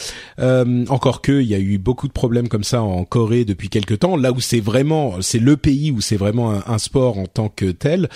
encore 0.88 1.22
que 1.22 1.40
il 1.40 1.46
y 1.46 1.54
a 1.54 1.58
eu 1.58 1.78
beaucoup 1.78 2.08
de 2.08 2.12
problèmes 2.12 2.48
comme 2.48 2.64
ça 2.64 2.82
en 2.82 3.04
Corée 3.04 3.44
depuis 3.44 3.68
quelque 3.68 3.94
temps 3.94 4.16
là 4.16 4.27
où 4.32 4.40
c'est 4.40 4.60
vraiment 4.60 5.20
c'est 5.20 5.38
le 5.38 5.56
pays 5.56 5.90
où 5.90 6.00
c'est 6.00 6.16
vraiment 6.16 6.52
un, 6.66 6.78
sport 6.78 7.18
en 7.18 7.26
tant 7.26 7.48
que 7.48 7.70
tel. 7.70 8.08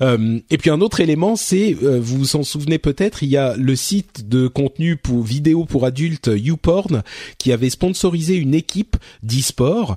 Et 0.00 0.58
puis 0.58 0.70
un 0.70 0.80
autre 0.80 1.00
élément 1.00 1.36
c'est 1.36 1.72
vous 1.72 2.18
vous 2.18 2.36
en 2.36 2.42
souvenez 2.42 2.78
peut-être 2.78 3.22
il 3.22 3.30
y 3.30 3.36
a 3.36 3.56
le 3.56 3.76
site 3.76 4.28
de 4.28 4.48
contenu 4.48 4.96
pour 4.96 5.22
vidéo 5.22 5.64
pour 5.64 5.86
adultes 5.86 6.30
YouPorn 6.32 7.02
qui 7.38 7.52
avait 7.52 7.70
sponsorisé 7.70 8.36
une 8.36 8.54
équipe 8.54 8.96
d'e-sport 9.22 9.96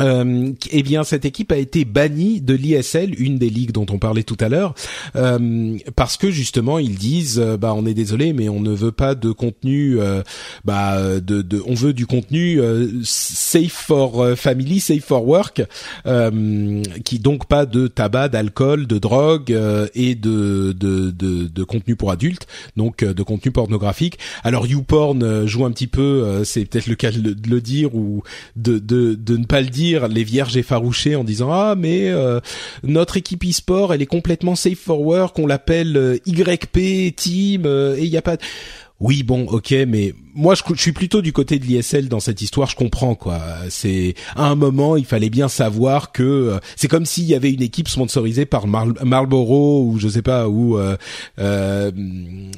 euh, 0.00 0.52
eh 0.70 0.82
bien, 0.82 1.04
cette 1.04 1.24
équipe 1.24 1.52
a 1.52 1.56
été 1.56 1.84
bannie 1.84 2.40
de 2.40 2.54
l'ISL, 2.54 3.14
une 3.20 3.38
des 3.38 3.50
ligues 3.50 3.70
dont 3.70 3.86
on 3.90 3.98
parlait 3.98 4.24
tout 4.24 4.36
à 4.40 4.48
l'heure, 4.48 4.74
euh, 5.14 5.76
parce 5.94 6.16
que 6.16 6.30
justement 6.30 6.78
ils 6.80 6.96
disent, 6.96 7.38
euh, 7.38 7.56
bah 7.56 7.74
on 7.76 7.86
est 7.86 7.94
désolé, 7.94 8.32
mais 8.32 8.48
on 8.48 8.60
ne 8.60 8.72
veut 8.72 8.92
pas 8.92 9.14
de 9.14 9.30
contenu, 9.30 10.00
euh, 10.00 10.22
bah 10.64 11.20
de, 11.20 11.42
de, 11.42 11.62
on 11.66 11.74
veut 11.74 11.92
du 11.92 12.06
contenu 12.06 12.60
euh, 12.60 12.88
safe 13.04 13.72
for 13.72 14.36
family, 14.36 14.80
safe 14.80 15.04
for 15.04 15.26
work, 15.26 15.62
qui 17.04 17.18
donc 17.20 17.46
pas 17.46 17.66
de 17.66 17.86
tabac, 17.86 18.30
d'alcool, 18.30 18.86
de 18.86 18.98
drogue 18.98 19.56
et 19.94 20.14
de, 20.14 20.72
de, 20.72 21.10
de, 21.10 21.46
de 21.46 21.64
contenu 21.64 21.94
pour 21.94 22.10
adultes, 22.10 22.46
donc 22.76 23.04
de 23.04 23.22
contenu 23.22 23.52
pornographique. 23.52 24.18
Alors 24.42 24.66
YouPorn 24.66 25.46
joue 25.46 25.64
un 25.64 25.70
petit 25.70 25.86
peu, 25.86 26.42
c'est 26.44 26.64
peut-être 26.64 26.86
le 26.86 26.94
cas 26.96 27.12
de 27.12 27.36
le 27.48 27.60
dire 27.60 27.94
ou 27.94 28.22
de, 28.56 28.78
de, 28.78 29.14
de 29.14 29.36
ne 29.36 29.44
pas 29.44 29.60
le 29.60 29.68
dire 29.68 29.83
les 29.92 30.24
vierges 30.24 30.56
effarouchées 30.56 31.16
en 31.16 31.24
disant 31.24 31.50
ah 31.52 31.74
mais 31.76 32.12
notre 32.82 33.16
équipe 33.16 33.44
e-sport 33.44 33.94
elle 33.94 34.02
est 34.02 34.06
complètement 34.06 34.56
safe 34.56 34.78
for 34.78 35.00
work, 35.00 35.38
on 35.38 35.46
l'appelle 35.46 36.20
YP 36.26 37.14
team 37.16 37.66
et 37.66 38.02
il 38.02 38.08
y 38.08 38.16
a 38.16 38.22
pas 38.22 38.36
oui, 39.04 39.22
bon, 39.22 39.44
ok, 39.48 39.74
mais 39.86 40.14
moi 40.34 40.54
je, 40.54 40.62
suis 40.80 40.92
plutôt 40.92 41.20
du 41.20 41.30
côté 41.34 41.58
de 41.58 41.66
l'ISL 41.66 42.08
dans 42.08 42.20
cette 42.20 42.40
histoire. 42.40 42.70
Je 42.70 42.74
comprends 42.74 43.14
quoi. 43.14 43.38
C'est 43.68 44.14
à 44.34 44.46
un 44.48 44.54
moment, 44.54 44.96
il 44.96 45.04
fallait 45.04 45.28
bien 45.28 45.48
savoir 45.48 46.10
que 46.10 46.22
euh, 46.22 46.58
c'est 46.74 46.88
comme 46.88 47.04
s'il 47.04 47.24
y 47.24 47.34
avait 47.34 47.52
une 47.52 47.60
équipe 47.60 47.88
sponsorisée 47.88 48.46
par 48.46 48.66
Marlboro 48.66 49.84
ou 49.84 49.98
je 49.98 50.08
sais 50.08 50.22
pas 50.22 50.48
ou 50.48 50.78
euh, 50.78 50.96
euh, 51.38 51.92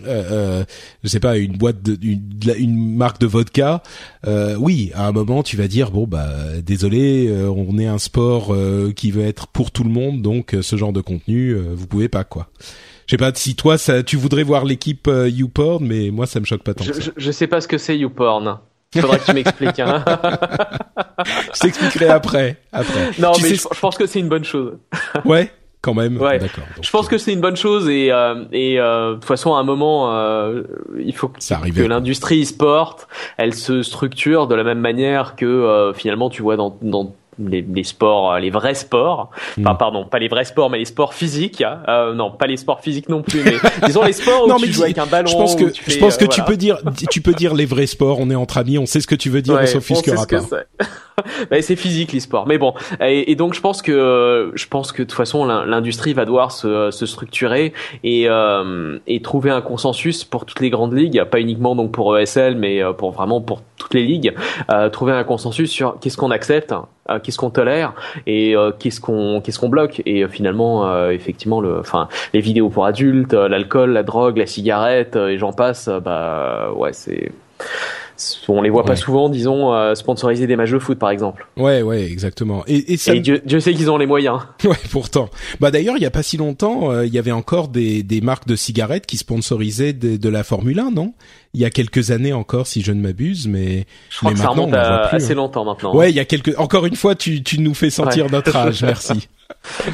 euh, 0.06 0.64
je 1.02 1.08
sais 1.08 1.18
pas 1.18 1.36
une 1.36 1.56
boîte 1.56 1.82
de 1.82 1.98
une, 2.00 2.94
marque 2.96 3.20
de 3.20 3.26
vodka. 3.26 3.82
oui, 4.24 4.92
à 4.94 5.08
un 5.08 5.12
moment, 5.12 5.42
tu 5.42 5.56
vas 5.56 5.66
dire 5.66 5.90
bon 5.90 6.06
bah 6.06 6.30
désolé, 6.64 7.28
on 7.48 7.76
est 7.76 7.88
un 7.88 7.98
sport 7.98 8.56
qui 8.94 9.10
veut 9.10 9.24
être 9.24 9.48
pour 9.48 9.72
tout 9.72 9.82
le 9.82 9.90
monde, 9.90 10.22
donc 10.22 10.54
ce 10.62 10.76
genre 10.76 10.92
de 10.92 11.00
contenu, 11.00 11.56
vous 11.74 11.88
pouvez 11.88 12.08
pas 12.08 12.22
quoi. 12.22 12.48
Je 13.06 13.12
sais 13.12 13.16
pas 13.16 13.32
si 13.34 13.54
toi, 13.54 13.78
ça, 13.78 14.02
tu 14.02 14.16
voudrais 14.16 14.42
voir 14.42 14.64
l'équipe 14.64 15.06
euh, 15.06 15.28
YouPorn, 15.28 15.84
mais 15.84 16.10
moi, 16.10 16.26
ça 16.26 16.40
me 16.40 16.44
choque 16.44 16.62
pas 16.62 16.74
tant. 16.74 16.84
Je, 16.84 16.92
que 16.92 17.00
ça. 17.00 17.10
je, 17.16 17.30
sais 17.30 17.46
pas 17.46 17.60
ce 17.60 17.68
que 17.68 17.78
c'est 17.78 17.96
YouPorn. 17.96 18.58
Faudrait 18.94 19.18
que 19.18 19.24
tu 19.24 19.32
m'expliques. 19.32 19.80
Hein. 19.80 20.04
je 21.54 21.60
t'expliquerai 21.60 22.08
après. 22.08 22.56
Après. 22.72 23.10
Non, 23.18 23.32
mais 23.42 23.54
je, 23.54 23.80
pense 23.80 23.96
que 23.96 24.06
c'est 24.06 24.20
une 24.20 24.28
bonne 24.28 24.44
chose. 24.44 24.78
ouais. 25.24 25.52
Quand 25.82 25.94
même. 25.94 26.20
Ouais. 26.20 26.38
D'accord. 26.40 26.64
Je 26.80 26.90
pense 26.90 27.06
que 27.06 27.16
c'est 27.16 27.32
une 27.32 27.40
bonne 27.40 27.54
chose 27.54 27.88
et 27.88 28.10
euh, 28.10 28.44
et 28.50 28.80
euh, 28.80 29.10
de 29.10 29.14
toute 29.14 29.24
façon 29.24 29.54
à 29.54 29.60
un 29.60 29.62
moment 29.62 30.12
euh, 30.12 30.62
il 30.98 31.14
faut 31.14 31.28
que, 31.28 31.38
que 31.38 31.82
l'industrie 31.82 32.42
e-sport 32.42 33.06
elle 33.36 33.54
se 33.54 33.82
structure 33.82 34.48
de 34.48 34.56
la 34.56 34.64
même 34.64 34.80
manière 34.80 35.36
que 35.36 35.46
euh, 35.46 35.92
finalement 35.92 36.28
tu 36.28 36.42
vois 36.42 36.56
dans 36.56 36.76
dans 36.82 37.14
les, 37.38 37.62
les, 37.62 37.84
sports, 37.84 38.32
euh, 38.32 38.38
les 38.38 38.50
vrais 38.50 38.74
sports. 38.74 39.30
Enfin, 39.58 39.74
hmm. 39.74 39.78
pardon, 39.78 40.04
pas 40.04 40.18
les 40.18 40.28
vrais 40.28 40.44
sports, 40.44 40.70
mais 40.70 40.78
les 40.78 40.84
sports 40.84 41.14
physiques. 41.14 41.62
Hein. 41.62 41.80
Euh, 41.88 42.14
non, 42.14 42.30
pas 42.30 42.46
les 42.46 42.56
sports 42.56 42.80
physiques 42.80 43.08
non 43.08 43.22
plus, 43.22 43.42
mais 43.44 43.56
disons 43.86 44.02
les 44.04 44.12
sports 44.12 44.44
où 44.44 44.48
non, 44.48 44.56
tu 44.56 44.72
joues 44.72 44.84
avec 44.84 44.98
un 44.98 45.06
ballon. 45.06 45.28
Je 45.28 45.36
pense 45.36 45.56
que, 45.56 45.72
je 45.86 45.98
pense 45.98 46.16
que 46.16 46.24
tu 46.24 46.42
peux 46.42 46.56
dire, 46.56 46.78
tu 47.10 47.20
peux 47.20 47.34
dire 47.34 47.54
les 47.54 47.66
vrais 47.66 47.86
sports. 47.86 48.18
On 48.20 48.30
est 48.30 48.34
entre 48.34 48.58
amis, 48.58 48.78
on 48.78 48.86
sait 48.86 49.00
ce 49.00 49.06
que 49.06 49.14
tu 49.14 49.30
veux 49.30 49.42
dire, 49.42 49.54
ouais, 49.54 49.62
on 49.64 49.66
s'offusquera 49.66 50.26
pas. 50.26 50.86
bah, 51.50 51.62
c'est 51.62 51.76
physique 51.76 52.12
l'e-sport, 52.12 52.46
mais 52.46 52.58
bon. 52.58 52.74
Et, 53.00 53.30
et, 53.32 53.36
donc 53.36 53.54
je 53.54 53.60
pense 53.60 53.82
que 53.82 54.52
je 54.54 54.66
pense 54.66 54.92
que 54.92 55.02
de 55.02 55.08
toute 55.08 55.16
façon 55.16 55.44
l'industrie 55.44 56.12
va 56.12 56.24
devoir 56.24 56.52
se, 56.52 56.90
se 56.90 57.06
structurer 57.06 57.72
et 58.04 58.28
euh, 58.28 58.98
et 59.06 59.22
trouver 59.22 59.50
un 59.50 59.60
consensus 59.60 60.24
pour 60.24 60.44
toutes 60.44 60.60
les 60.60 60.70
grandes 60.70 60.94
ligues, 60.94 61.24
pas 61.24 61.40
uniquement 61.40 61.74
donc 61.74 61.92
pour 61.92 62.18
ESL, 62.18 62.56
mais 62.56 62.82
euh, 62.82 62.92
pour 62.92 63.12
vraiment 63.12 63.40
pour 63.40 63.62
toutes 63.76 63.94
les 63.94 64.04
ligues, 64.04 64.34
euh, 64.70 64.88
trouver 64.90 65.12
un 65.12 65.24
consensus 65.24 65.70
sur 65.70 65.98
qu'est-ce 66.00 66.16
qu'on 66.16 66.30
accepte, 66.30 66.74
euh, 67.10 67.18
qu'est-ce 67.18 67.38
qu'on 67.38 67.50
tolère 67.50 67.94
et 68.26 68.56
euh, 68.56 68.72
qu'est-ce 68.78 69.00
qu'on 69.00 69.40
qu'est-ce 69.40 69.58
qu'on 69.58 69.68
bloque. 69.68 70.02
Et 70.06 70.26
finalement, 70.28 71.08
effectivement, 71.10 71.60
le, 71.60 71.78
enfin, 71.78 72.08
les 72.32 72.40
vidéos 72.40 72.68
pour 72.68 72.86
adultes, 72.86 73.32
l'alcool, 73.32 73.92
la 73.92 74.02
drogue, 74.02 74.36
la 74.38 74.46
cigarette, 74.46 75.16
et 75.16 75.38
j'en 75.38 75.52
passe. 75.52 75.88
Bah 75.88 76.70
ouais, 76.74 76.92
c'est 76.92 77.32
on 78.48 78.62
les 78.62 78.70
voit 78.70 78.84
pas 78.84 78.96
souvent, 78.96 79.28
disons, 79.28 79.72
euh, 79.72 79.94
sponsoriser 79.94 80.46
des 80.46 80.56
matchs 80.56 80.70
de 80.70 80.78
foot, 80.78 80.98
par 80.98 81.10
exemple. 81.10 81.46
Ouais, 81.56 81.82
ouais, 81.82 82.04
exactement. 82.04 82.64
Et, 82.66 82.92
et, 82.92 82.96
ça 82.96 83.14
Dieu, 83.14 83.60
sait 83.60 83.74
qu'ils 83.74 83.90
ont 83.90 83.98
les 83.98 84.06
moyens. 84.06 84.40
Ouais, 84.64 84.76
pourtant. 84.90 85.28
Bah 85.60 85.70
d'ailleurs, 85.70 85.96
il 85.96 86.02
y 86.02 86.06
a 86.06 86.10
pas 86.10 86.24
si 86.24 86.36
longtemps, 86.36 86.90
euh, 86.90 87.06
il 87.06 87.14
y 87.14 87.18
avait 87.18 87.30
encore 87.30 87.68
des, 87.68 88.02
des 88.02 88.20
marques 88.20 88.48
de 88.48 88.56
cigarettes 88.56 89.06
qui 89.06 89.16
sponsorisaient 89.16 89.92
de, 89.92 90.16
de 90.16 90.28
la 90.28 90.42
Formule 90.42 90.80
1, 90.80 90.90
non? 90.90 91.14
Il 91.54 91.60
y 91.60 91.64
a 91.64 91.70
quelques 91.70 92.10
années 92.10 92.32
encore, 92.32 92.66
si 92.66 92.82
je 92.82 92.90
ne 92.90 93.00
m'abuse, 93.00 93.46
mais 93.46 93.86
je 94.10 94.18
crois 94.18 94.32
que 94.32 94.38
ça 94.38 94.48
remonte 94.48 94.74
à 94.74 95.06
assez 95.06 95.32
hein. 95.32 95.36
longtemps 95.36 95.64
maintenant. 95.64 95.94
Ouais, 95.94 96.10
il 96.10 96.16
y 96.16 96.20
a 96.20 96.24
quelques. 96.24 96.58
Encore 96.58 96.86
une 96.86 96.96
fois, 96.96 97.14
tu 97.14 97.42
tu 97.42 97.60
nous 97.60 97.74
fais 97.74 97.90
sentir 97.90 98.28
notre 98.30 98.56
âge. 98.56 98.82
Merci. 98.82 99.28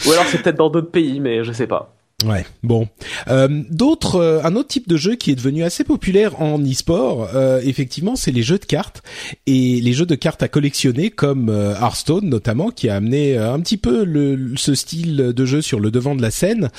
Ou 0.06 0.12
alors 0.12 0.24
c'est 0.26 0.42
peut-être 0.42 0.56
dans 0.56 0.70
d'autres 0.70 0.90
pays, 0.90 1.20
mais 1.20 1.44
je 1.44 1.52
sais 1.52 1.66
pas. 1.66 1.94
Ouais, 2.24 2.44
bon. 2.62 2.88
Euh, 3.28 3.62
d'autres, 3.70 4.16
euh, 4.16 4.40
un 4.44 4.54
autre 4.54 4.68
type 4.68 4.88
de 4.88 4.96
jeu 4.96 5.16
qui 5.16 5.30
est 5.30 5.34
devenu 5.34 5.64
assez 5.64 5.82
populaire 5.82 6.40
en 6.40 6.60
e-sport, 6.60 7.28
euh, 7.34 7.60
effectivement, 7.64 8.16
c'est 8.16 8.30
les 8.30 8.42
jeux 8.42 8.58
de 8.58 8.64
cartes 8.64 9.02
et 9.46 9.80
les 9.80 9.92
jeux 9.92 10.06
de 10.06 10.14
cartes 10.14 10.42
à 10.42 10.48
collectionner, 10.48 11.10
comme 11.10 11.48
euh, 11.48 11.74
Hearthstone 11.74 12.28
notamment, 12.28 12.70
qui 12.70 12.88
a 12.88 12.96
amené 12.96 13.36
un 13.36 13.58
petit 13.60 13.76
peu 13.76 14.04
le, 14.04 14.52
ce 14.56 14.74
style 14.74 15.16
de 15.16 15.44
jeu 15.44 15.62
sur 15.62 15.80
le 15.80 15.90
devant 15.90 16.14
de 16.14 16.22
la 16.22 16.30
scène. 16.30 16.70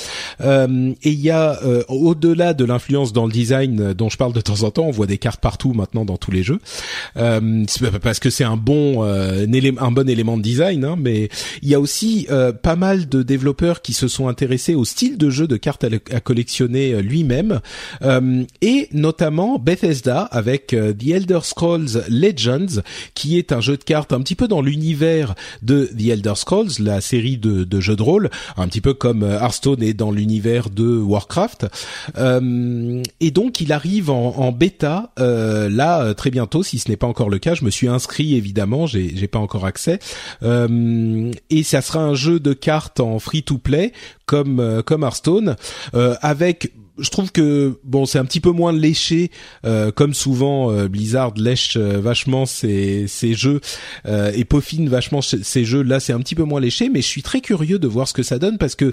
et 0.41 1.09
il 1.09 1.19
y 1.19 1.29
a, 1.29 1.59
au-delà 1.87 2.53
de 2.53 2.65
l'influence 2.65 3.13
dans 3.13 3.25
le 3.25 3.31
design 3.31 3.93
dont 3.93 4.09
je 4.09 4.17
parle 4.17 4.33
de 4.33 4.41
temps 4.41 4.63
en 4.63 4.71
temps, 4.71 4.85
on 4.85 4.91
voit 4.91 5.07
des 5.07 5.17
cartes 5.17 5.41
partout 5.41 5.73
maintenant 5.73 6.05
dans 6.05 6.17
tous 6.17 6.31
les 6.31 6.43
jeux, 6.43 6.59
parce 7.15 8.19
que 8.19 8.29
c'est 8.29 8.43
un 8.43 8.57
bon, 8.57 9.03
un, 9.03 9.91
bon 9.91 10.09
élément 10.09 10.37
de 10.37 10.41
design, 10.41 10.85
hein, 10.85 10.95
mais 10.97 11.29
il 11.61 11.69
y 11.69 11.75
a 11.75 11.79
aussi 11.79 12.27
pas 12.61 12.75
mal 12.75 13.09
de 13.09 13.23
développeurs 13.23 13.81
qui 13.81 13.93
se 13.93 14.07
sont 14.07 14.27
intéressés 14.27 14.75
au 14.75 14.85
style 14.85 15.17
de 15.17 15.29
jeu 15.33 15.47
de 15.47 15.57
cartes 15.57 15.83
à, 15.83 16.19
collectionner 16.19 16.93
euh, 16.93 17.01
lui-même, 17.01 17.59
euh, 18.01 18.43
et 18.61 18.87
notamment 18.93 19.59
Bethesda 19.59 20.21
avec 20.21 20.73
euh, 20.73 20.93
The 20.93 21.07
Elder 21.07 21.39
Scrolls 21.43 22.03
Legends, 22.09 22.81
qui 23.13 23.37
est 23.37 23.51
un 23.51 23.59
jeu 23.59 23.77
de 23.77 23.83
cartes 23.83 24.13
un 24.13 24.21
petit 24.21 24.35
peu 24.35 24.47
dans 24.47 24.61
l'univers 24.61 25.35
de 25.61 25.89
The 25.97 26.07
Elder 26.09 26.33
Scrolls, 26.35 26.71
la 26.79 27.01
série 27.01 27.37
de, 27.37 27.63
de 27.63 27.79
jeux 27.79 27.95
de 27.95 28.03
rôle, 28.03 28.29
un 28.57 28.67
petit 28.67 28.81
peu 28.81 28.93
comme 28.93 29.23
Hearthstone 29.23 29.83
est 29.83 29.93
dans 29.93 30.11
l'univers 30.11 30.69
de 30.69 30.97
Warcraft. 30.97 31.65
et 32.15 33.31
donc 33.31 33.61
il 33.61 33.71
arrive 33.71 34.09
en, 34.09 34.35
en 34.37 34.51
bêta 34.51 35.11
là 35.17 36.13
très 36.13 36.29
bientôt, 36.29 36.63
si 36.63 36.79
ce 36.79 36.89
n'est 36.89 36.97
pas 36.97 37.07
encore 37.07 37.29
le 37.29 37.39
cas. 37.39 37.55
Je 37.55 37.65
me 37.65 37.69
suis 37.69 37.87
inscrit 37.87 38.35
évidemment, 38.35 38.85
j'ai, 38.85 39.15
j'ai 39.15 39.27
pas 39.27 39.39
encore 39.39 39.65
accès. 39.65 39.99
et 40.43 41.63
ça 41.63 41.81
sera 41.81 41.99
un 41.99 42.15
jeu 42.15 42.39
de 42.39 42.53
cartes 42.53 42.99
en 42.99 43.19
free 43.19 43.43
to 43.43 43.57
play 43.57 43.91
comme 44.25 44.81
comme 44.85 45.03
Hearthstone 45.03 45.22
Euh, 45.93 46.15
avec 46.21 46.71
je 46.99 47.09
trouve 47.09 47.31
que 47.31 47.79
bon 47.83 48.05
c'est 48.05 48.19
un 48.19 48.25
petit 48.25 48.39
peu 48.39 48.51
moins 48.51 48.71
léché 48.71 49.31
euh, 49.65 49.91
comme 49.91 50.13
souvent 50.13 50.71
euh, 50.71 50.87
Blizzard 50.87 51.33
lèche 51.37 51.75
vachement 51.75 52.45
ses, 52.45 53.07
ses 53.07 53.33
jeux 53.33 53.61
et 54.05 54.45
peaufine 54.45 54.89
vachement 54.89 55.21
ses 55.21 55.65
jeux. 55.65 55.81
Là 55.81 55.99
c'est 55.99 56.13
un 56.13 56.19
petit 56.19 56.35
peu 56.35 56.43
moins 56.43 56.61
léché 56.61 56.89
mais 56.89 57.01
je 57.01 57.07
suis 57.07 57.23
très 57.23 57.41
curieux 57.41 57.79
de 57.79 57.87
voir 57.87 58.07
ce 58.07 58.13
que 58.13 58.21
ça 58.23 58.37
donne 58.37 58.59
parce 58.59 58.75
que 58.75 58.91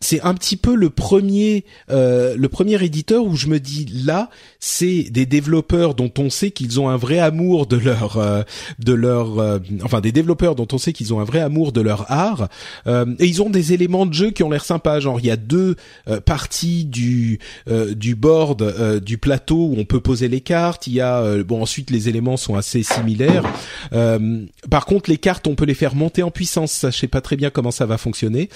c'est 0.00 0.20
un 0.22 0.34
petit 0.34 0.56
peu 0.56 0.74
le 0.74 0.90
premier 0.90 1.64
le 1.88 2.46
premier 2.48 2.82
éditeur 2.84 3.24
où 3.24 3.36
je 3.36 3.46
me 3.46 3.60
dis 3.60 3.86
là 4.04 4.28
c'est 4.60 5.04
des 5.10 5.26
développeurs 5.26 5.94
dont 5.94 6.12
on 6.18 6.30
sait 6.30 6.50
qu'ils 6.50 6.80
ont 6.80 6.88
un 6.88 6.96
vrai 6.96 7.18
amour 7.18 7.66
de 7.66 7.76
leur 7.76 8.18
euh, 8.18 8.42
de 8.78 8.92
leur 8.92 9.38
euh, 9.38 9.58
enfin 9.82 10.00
des 10.00 10.12
développeurs 10.12 10.54
dont 10.54 10.68
on 10.72 10.78
sait 10.78 10.92
qu'ils 10.92 11.12
ont 11.12 11.20
un 11.20 11.24
vrai 11.24 11.40
amour 11.40 11.72
de 11.72 11.80
leur 11.80 12.10
art 12.10 12.48
euh, 12.86 13.06
et 13.18 13.26
ils 13.26 13.42
ont 13.42 13.50
des 13.50 13.72
éléments 13.72 14.06
de 14.06 14.14
jeu 14.14 14.30
qui 14.30 14.42
ont 14.42 14.50
l'air 14.50 14.64
sympas. 14.64 15.00
Genre 15.00 15.18
il 15.20 15.26
y 15.26 15.30
a 15.30 15.36
deux 15.36 15.76
parties 16.24 16.84
du 16.84 17.38
du 17.66 18.14
board 18.14 19.00
du 19.02 19.18
plateau 19.18 19.66
où 19.66 19.74
on 19.78 19.84
peut 19.84 20.00
poser 20.00 20.28
les 20.28 20.40
cartes. 20.40 20.86
Il 20.86 20.92
y 20.94 21.00
a 21.00 21.42
bon 21.42 21.62
ensuite 21.62 21.90
les 21.90 22.08
éléments 22.08 22.36
sont 22.36 22.54
assez 22.54 22.82
similaires. 22.82 23.44
Par 23.90 24.86
contre 24.86 25.10
les 25.10 25.18
cartes 25.18 25.46
on 25.46 25.54
peut 25.54 25.64
les 25.64 25.74
faire 25.74 25.94
monter 25.94 26.22
en 26.22 26.30
puissance. 26.30 26.72
Ça 26.72 26.90
je 26.90 26.98
sais 26.98 27.08
pas 27.08 27.20
très 27.20 27.36
bien 27.36 27.50
comment 27.50 27.70
ça 27.70 27.86
va 27.86 27.98
fonctionner. 27.98 28.48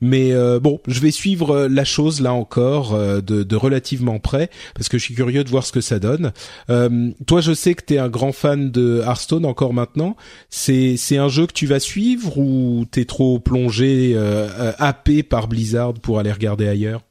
Mais 0.00 0.32
bon 0.60 0.80
je 0.86 1.00
vais 1.00 1.10
suivre 1.10 1.56
euh, 1.56 1.68
la 1.68 1.84
chose 1.84 2.20
là 2.20 2.32
encore 2.32 2.94
euh, 2.94 3.20
de, 3.20 3.42
de, 3.42 3.56
relativement 3.56 4.18
près 4.18 4.50
parce 4.74 4.88
que 4.88 4.98
je 4.98 5.04
suis 5.04 5.14
curieux 5.14 5.44
de 5.46 5.50
voir 5.50 5.64
ce 5.64 5.72
que 5.72 5.80
ça 5.80 5.98
donne. 5.98 6.32
Euh, 6.68 7.10
toi, 7.26 7.40
je 7.40 7.52
sais 7.52 7.74
que 7.74 7.84
tu 7.84 7.94
es 7.94 7.98
un 7.98 8.08
grand 8.08 8.32
fan 8.32 8.70
de 8.70 9.00
Hearthstone 9.00 9.46
encore 9.46 9.72
maintenant. 9.72 10.16
C'est 10.50 10.96
c'est 10.96 11.16
un 11.16 11.28
jeu 11.28 11.46
que 11.46 11.52
tu 11.52 11.66
vas 11.66 11.80
suivre 11.80 12.36
ou 12.36 12.84
t'es 12.90 13.06
trop 13.06 13.38
plongé 13.38 14.12
euh, 14.14 14.72
happé 14.78 15.22
par 15.22 15.48
Blizzard 15.48 15.94
pour 15.94 16.18
aller 16.18 16.32
regarder 16.32 16.68
ailleurs? 16.68 17.05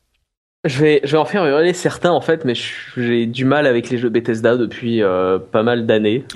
Je 0.66 0.82
vais, 0.82 1.02
je 1.04 1.12
vais 1.12 1.18
en 1.18 1.26
faire 1.26 1.46
hurler 1.46 1.74
certains 1.74 2.12
en 2.12 2.22
fait, 2.22 2.44
mais 2.44 2.54
j'ai 2.98 3.26
du 3.26 3.46
mal 3.46 3.68
avec 3.68 3.90
les 3.90 3.98
jeux 3.98 4.10
Bethesda 4.10 4.58
depuis 4.58 5.02
euh, 5.02 5.38
pas 5.40 5.64
mal 5.64 5.86
d'années. 5.86 6.24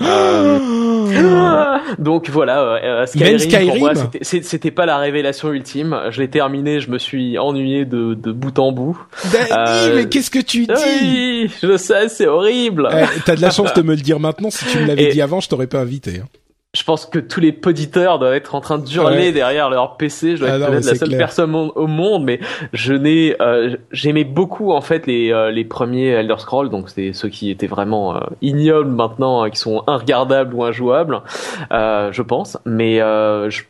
Euh, 1.12 1.78
donc 1.98 2.30
voilà, 2.30 2.62
euh, 2.84 3.06
Skyrim, 3.06 3.68
pour 3.68 3.78
moi 3.78 3.92
c'était 4.22 4.70
pas 4.70 4.86
la 4.86 4.98
révélation 4.98 5.52
ultime. 5.52 5.98
Je 6.10 6.20
l'ai 6.20 6.28
terminé, 6.28 6.78
je 6.78 6.88
me 6.88 6.98
suis 6.98 7.36
ennuyé 7.36 7.84
de, 7.84 8.14
de 8.14 8.30
bout 8.30 8.56
en 8.60 8.70
bout. 8.70 8.96
Danny, 9.32 9.96
mais 9.96 10.08
qu'est-ce 10.08 10.30
que 10.30 10.38
tu 10.38 10.66
dis 10.66 10.72
oui, 11.02 11.50
Je 11.62 11.76
sais, 11.76 12.08
c'est 12.08 12.28
horrible. 12.28 12.88
Eh, 12.92 13.06
T'as 13.24 13.34
de 13.34 13.40
la 13.40 13.50
chance 13.50 13.74
de 13.74 13.82
me 13.86 13.96
le 13.96 14.00
dire 14.00 14.20
maintenant. 14.20 14.50
Si 14.50 14.64
tu 14.66 14.78
me 14.78 14.86
l'avais 14.86 15.10
dit 15.10 15.20
avant, 15.20 15.40
je 15.40 15.48
t'aurais 15.48 15.66
pas 15.66 15.80
invité. 15.80 16.20
Hein 16.22 16.28
je 16.72 16.84
pense 16.84 17.04
que 17.04 17.18
tous 17.18 17.40
les 17.40 17.50
poditeurs 17.50 18.20
doivent 18.20 18.34
être 18.34 18.54
en 18.54 18.60
train 18.60 18.78
de 18.78 18.88
hurler 18.88 19.32
derrière 19.32 19.70
leur 19.70 19.96
PC. 19.96 20.36
Je 20.36 20.40
dois 20.40 20.50
ah 20.52 20.56
être 20.56 20.86
la 20.86 20.94
seule 20.94 21.16
personne 21.16 21.52
au 21.54 21.86
monde, 21.88 22.24
mais 22.24 22.38
je 22.72 22.92
n'ai, 22.92 23.34
euh, 23.40 23.76
j'aimais 23.90 24.22
beaucoup 24.22 24.70
en 24.70 24.80
fait 24.80 25.04
les 25.08 25.32
euh, 25.32 25.50
les 25.50 25.64
premiers 25.64 26.08
Elder 26.10 26.36
Scrolls, 26.38 26.70
donc 26.70 26.88
c'est 26.88 27.12
ceux 27.12 27.28
qui 27.28 27.50
étaient 27.50 27.66
vraiment 27.66 28.14
euh, 28.14 28.20
ignobles 28.40 28.90
maintenant, 28.90 29.50
qui 29.50 29.58
sont 29.58 29.82
inregardables 29.88 30.54
ou 30.54 30.62
injouables, 30.62 31.22
je 31.70 32.22
pense. 32.22 32.56
Mais 32.64 32.98
je 32.98 33.62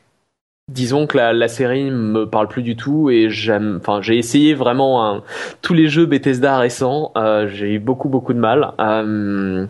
disons 0.70 1.06
que 1.06 1.16
la, 1.16 1.32
la, 1.32 1.48
série 1.48 1.90
me 1.90 2.24
parle 2.24 2.48
plus 2.48 2.62
du 2.62 2.76
tout 2.76 3.10
et 3.10 3.28
j'aime 3.28 3.78
enfin 3.80 4.00
j'ai 4.00 4.16
essayé 4.16 4.54
vraiment 4.54 5.20
tous 5.62 5.74
les 5.74 5.88
jeux 5.88 6.06
Bethesda 6.06 6.58
récents 6.58 7.12
euh, 7.16 7.48
j'ai 7.48 7.74
eu 7.74 7.78
beaucoup 7.78 8.08
beaucoup 8.08 8.32
de 8.32 8.38
mal. 8.38 8.72
Euh, 8.80 9.66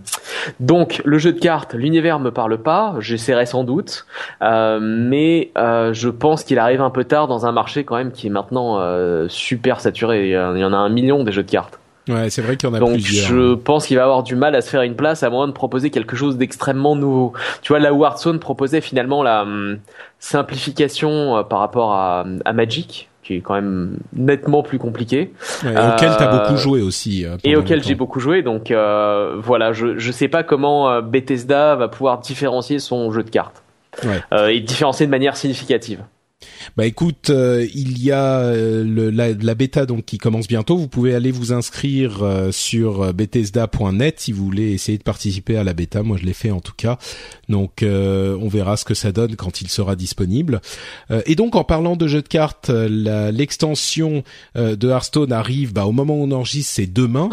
donc 0.60 1.00
le 1.04 1.18
jeu 1.18 1.32
de 1.32 1.40
cartes 1.40 1.74
l'univers 1.74 2.20
me 2.20 2.30
parle 2.30 2.58
pas 2.58 2.96
j'essaierai 3.00 3.46
sans 3.46 3.64
doute 3.64 4.06
euh, 4.42 4.78
mais 4.80 5.50
je 5.56 6.08
pense 6.08 6.44
qu'il 6.44 6.58
arrive 6.58 6.82
un 6.82 6.90
peu 6.90 7.04
tard 7.04 7.28
dans 7.28 7.46
un 7.46 7.52
marché 7.52 7.84
quand 7.84 7.96
même 7.96 8.12
qui 8.12 8.26
est 8.26 8.30
maintenant 8.30 8.80
super 9.28 9.80
saturé. 9.80 10.30
Il 10.30 10.58
y 10.58 10.64
en 10.64 10.72
a 10.72 10.76
un 10.76 10.88
million 10.88 11.24
des 11.24 11.32
jeux 11.32 11.42
de 11.42 11.50
cartes 11.50 11.79
Ouais, 12.08 12.30
c'est 12.30 12.42
vrai 12.42 12.56
qu'il 12.56 12.68
y 12.68 12.72
en 12.72 12.74
a 12.74 12.78
Donc 12.80 12.92
plusieurs. 12.94 13.26
je 13.28 13.54
pense 13.54 13.86
qu'il 13.86 13.96
va 13.96 14.04
avoir 14.04 14.22
du 14.22 14.34
mal 14.34 14.54
à 14.54 14.62
se 14.62 14.70
faire 14.70 14.82
une 14.82 14.96
place 14.96 15.22
à 15.22 15.30
moins 15.30 15.46
de 15.46 15.52
proposer 15.52 15.90
quelque 15.90 16.16
chose 16.16 16.36
d'extrêmement 16.38 16.96
nouveau. 16.96 17.32
Tu 17.62 17.72
vois, 17.72 17.78
là 17.78 17.92
où 17.92 18.04
Hearthstone 18.04 18.38
proposait 18.40 18.80
finalement 18.80 19.22
la 19.22 19.42
hum, 19.42 19.78
simplification 20.18 21.36
euh, 21.38 21.42
par 21.42 21.58
rapport 21.60 21.92
à, 21.92 22.24
à 22.44 22.52
Magic, 22.52 23.08
qui 23.22 23.34
est 23.34 23.40
quand 23.40 23.54
même 23.54 23.98
nettement 24.14 24.62
plus 24.62 24.78
compliqué. 24.78 25.32
Ouais, 25.64 25.72
et 25.74 25.76
auquel 25.94 26.10
t'as 26.18 26.32
Euh, 26.34 26.38
beaucoup 26.42 26.56
joué 26.56 26.80
aussi. 26.80 27.24
euh, 27.26 27.36
Et 27.44 27.54
auquel 27.56 27.82
j'ai 27.84 27.94
beaucoup 27.94 28.18
joué, 28.20 28.42
donc 28.42 28.70
euh, 28.70 29.34
voilà, 29.38 29.72
je 29.72 29.98
je 29.98 30.10
sais 30.12 30.28
pas 30.28 30.42
comment 30.42 30.90
euh, 30.90 31.00
Bethesda 31.02 31.76
va 31.76 31.88
pouvoir 31.88 32.18
différencier 32.18 32.78
son 32.78 33.12
jeu 33.12 33.22
de 33.22 33.30
cartes 33.30 33.62
Ouais. 34.04 34.20
Euh, 34.32 34.46
et 34.48 34.60
différencier 34.60 35.04
de 35.06 35.10
manière 35.10 35.36
significative. 35.36 36.00
Bah 36.76 36.86
écoute, 36.86 37.30
euh, 37.30 37.66
il 37.74 38.02
y 38.02 38.10
a 38.12 38.38
euh, 38.38 38.84
le, 38.84 39.10
la, 39.10 39.32
la 39.32 39.54
bêta 39.54 39.86
donc 39.86 40.04
qui 40.04 40.18
commence 40.18 40.46
bientôt. 40.48 40.76
Vous 40.76 40.88
pouvez 40.88 41.14
aller 41.14 41.30
vous 41.30 41.52
inscrire 41.52 42.22
euh, 42.22 42.52
sur 42.52 43.02
euh, 43.02 43.12
Bethesda.net 43.12 44.20
si 44.20 44.32
vous 44.32 44.44
voulez 44.44 44.72
essayer 44.72 44.98
de 44.98 45.02
participer 45.02 45.56
à 45.56 45.64
la 45.64 45.72
bêta. 45.72 46.02
Moi, 46.02 46.16
je 46.20 46.24
l'ai 46.26 46.32
fait 46.32 46.50
en 46.50 46.60
tout 46.60 46.74
cas. 46.76 46.98
Donc, 47.48 47.82
euh, 47.82 48.36
on 48.40 48.48
verra 48.48 48.76
ce 48.76 48.84
que 48.84 48.94
ça 48.94 49.12
donne 49.12 49.36
quand 49.36 49.60
il 49.60 49.68
sera 49.68 49.96
disponible. 49.96 50.60
Euh, 51.10 51.22
et 51.26 51.34
donc, 51.34 51.56
en 51.56 51.64
parlant 51.64 51.96
de 51.96 52.06
jeux 52.06 52.22
de 52.22 52.28
cartes, 52.28 52.68
la- 52.70 53.32
l'extension 53.32 54.22
euh, 54.56 54.76
de 54.76 54.88
Hearthstone 54.88 55.32
arrive. 55.32 55.72
Bah, 55.72 55.86
au 55.86 55.92
moment 55.92 56.14
où 56.16 56.24
on 56.24 56.30
enregistre, 56.30 56.72
c'est 56.74 56.92
demain. 56.92 57.28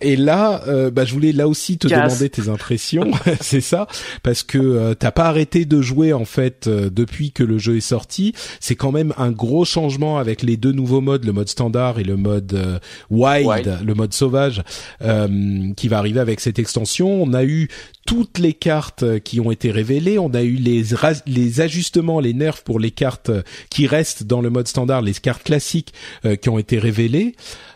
Et 0.00 0.16
là, 0.16 0.62
euh, 0.68 0.90
bah, 0.90 1.04
je 1.04 1.12
voulais 1.12 1.32
là 1.32 1.48
aussi 1.48 1.78
te 1.78 1.88
Casse. 1.88 2.12
demander 2.12 2.28
tes 2.30 2.48
impressions. 2.48 3.10
c'est 3.40 3.60
ça, 3.60 3.86
parce 4.22 4.42
que 4.42 4.58
euh, 4.58 4.94
t'as 4.94 5.10
pas 5.10 5.24
arrêté 5.24 5.64
de 5.64 5.80
jouer 5.80 6.12
en 6.12 6.24
fait 6.24 6.66
euh, 6.66 6.90
depuis 6.90 7.32
que 7.32 7.42
le 7.42 7.58
jeu 7.58 7.76
est 7.76 7.80
sorti. 7.80 8.31
C'est 8.60 8.76
quand 8.76 8.92
même 8.92 9.12
un 9.18 9.30
gros 9.30 9.64
changement 9.64 10.18
avec 10.18 10.42
les 10.42 10.56
deux 10.56 10.72
nouveaux 10.72 11.00
modes, 11.00 11.24
le 11.24 11.32
mode 11.32 11.48
standard 11.48 11.98
et 11.98 12.04
le 12.04 12.16
mode 12.16 12.52
euh, 12.54 12.78
wild, 13.10 13.46
Wild. 13.46 13.78
le 13.84 13.94
mode 13.94 14.12
sauvage, 14.12 14.62
euh, 15.02 15.72
qui 15.76 15.88
va 15.88 15.98
arriver 15.98 16.20
avec 16.20 16.40
cette 16.40 16.58
extension. 16.58 17.22
On 17.22 17.32
a 17.32 17.44
eu 17.44 17.68
toutes 18.06 18.38
les 18.38 18.52
cartes 18.52 19.02
euh, 19.02 19.18
qui 19.18 19.40
ont 19.40 19.50
été 19.50 19.70
révélées. 19.70 20.18
On 20.18 20.34
a 20.34 20.42
eu 20.42 20.54
les 20.54 21.60
ajustements, 21.60 22.20
les 22.20 22.34
nerfs 22.34 22.62
pour 22.62 22.80
les 22.80 22.90
cartes 22.90 23.30
euh, 23.30 23.42
qui 23.70 23.86
restent 23.86 24.24
dans 24.24 24.40
le 24.40 24.50
mode 24.50 24.68
standard, 24.68 25.02
les 25.02 25.14
cartes 25.14 25.44
classiques 25.44 25.92
euh, 26.24 26.36
qui 26.36 26.48
ont 26.48 26.58
été 26.58 26.78
révélées. 26.78 27.34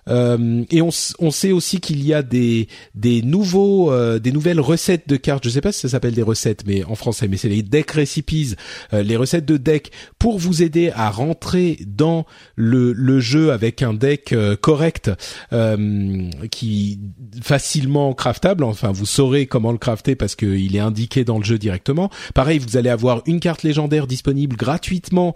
Euh, 0.09 0.65
et 0.71 0.83
on, 0.83 0.91
on 1.19 1.31
sait 1.31 1.53
aussi 1.53 1.81
qu'il 1.81 2.05
y 2.05 2.15
a 2.15 2.23
des 2.23 2.69
des 2.95 3.23
nouveaux 3.23 3.93
euh, 3.93 4.19
des 4.19 4.33
nouvelles 4.33 4.61
recettes 4.61 5.09
de 5.09 5.17
cartes. 5.17 5.45
Je 5.45 5.51
sais 5.51 5.61
pas 5.61 5.73
si 5.73 5.81
ça 5.81 5.89
s'appelle 5.89 6.15
des 6.15 6.23
recettes, 6.23 6.65
mais 6.67 6.85
en 6.85 6.95
français, 6.95 7.29
mais 7.29 7.37
c'est 7.37 7.49
les 7.49 7.63
deck 7.63 7.91
recipes, 7.91 8.57
euh, 8.93 9.03
les 9.03 9.17
recettes 9.17 9.47
de 9.47 9.57
deck 9.57 9.91
pour 10.19 10.39
vous 10.39 10.63
aider 10.63 10.91
à 10.95 11.11
rentrer 11.11 11.79
dans 11.87 12.27
le 12.55 12.93
le 12.93 13.21
jeu 13.21 13.53
avec 13.53 13.83
un 13.83 13.95
deck 13.95 14.33
euh, 14.33 14.57
correct 14.57 15.11
euh, 15.53 16.31
qui 16.51 17.01
facilement 17.43 18.15
craftable. 18.15 18.65
Enfin, 18.65 18.93
vous 18.93 19.07
saurez 19.07 19.47
comment 19.47 19.73
le 19.73 19.79
crafter 19.79 20.15
parce 20.15 20.37
qu'il 20.37 20.77
est 20.77 20.81
indiqué 20.81 21.25
dans 21.25 21.39
le 21.39 21.45
jeu 21.45 21.59
directement. 21.59 22.11
Pareil, 22.35 22.59
vous 22.59 22.77
allez 22.77 22.91
avoir 22.91 23.23
une 23.27 23.41
carte 23.41 23.63
légendaire 23.63 24.07
disponible 24.07 24.57
gratuitement 24.57 25.35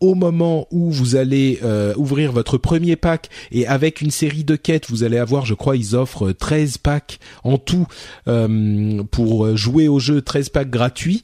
au 0.00 0.14
moment 0.14 0.66
où 0.70 0.90
vous 0.90 1.16
allez 1.16 1.60
ouvrir 1.96 2.32
votre 2.32 2.58
premier 2.58 2.96
pack 2.96 3.28
et 3.52 3.66
avec 3.66 3.83
une 3.90 4.10
série 4.10 4.44
de 4.44 4.56
quêtes, 4.56 4.90
vous 4.90 5.04
allez 5.04 5.18
avoir, 5.18 5.46
je 5.46 5.54
crois, 5.54 5.76
ils 5.76 5.94
offrent 5.94 6.32
13 6.32 6.78
packs 6.78 7.18
en 7.42 7.58
tout 7.58 7.86
euh, 8.28 9.02
pour 9.10 9.56
jouer 9.56 9.88
au 9.88 9.98
jeu, 9.98 10.22
13 10.22 10.48
packs 10.48 10.70
gratuits. 10.70 11.22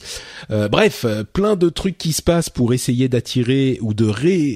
Euh, 0.51 0.69
bref, 0.69 1.07
plein 1.33 1.57
de 1.57 1.69
trucs 1.69 1.99
qui 1.99 2.13
se 2.13 2.23
passent 2.23 2.51
pour 2.51 2.73
essayer 2.75 3.09
d'attirer 3.09 3.79
ou 3.81 3.95
de 3.95 4.11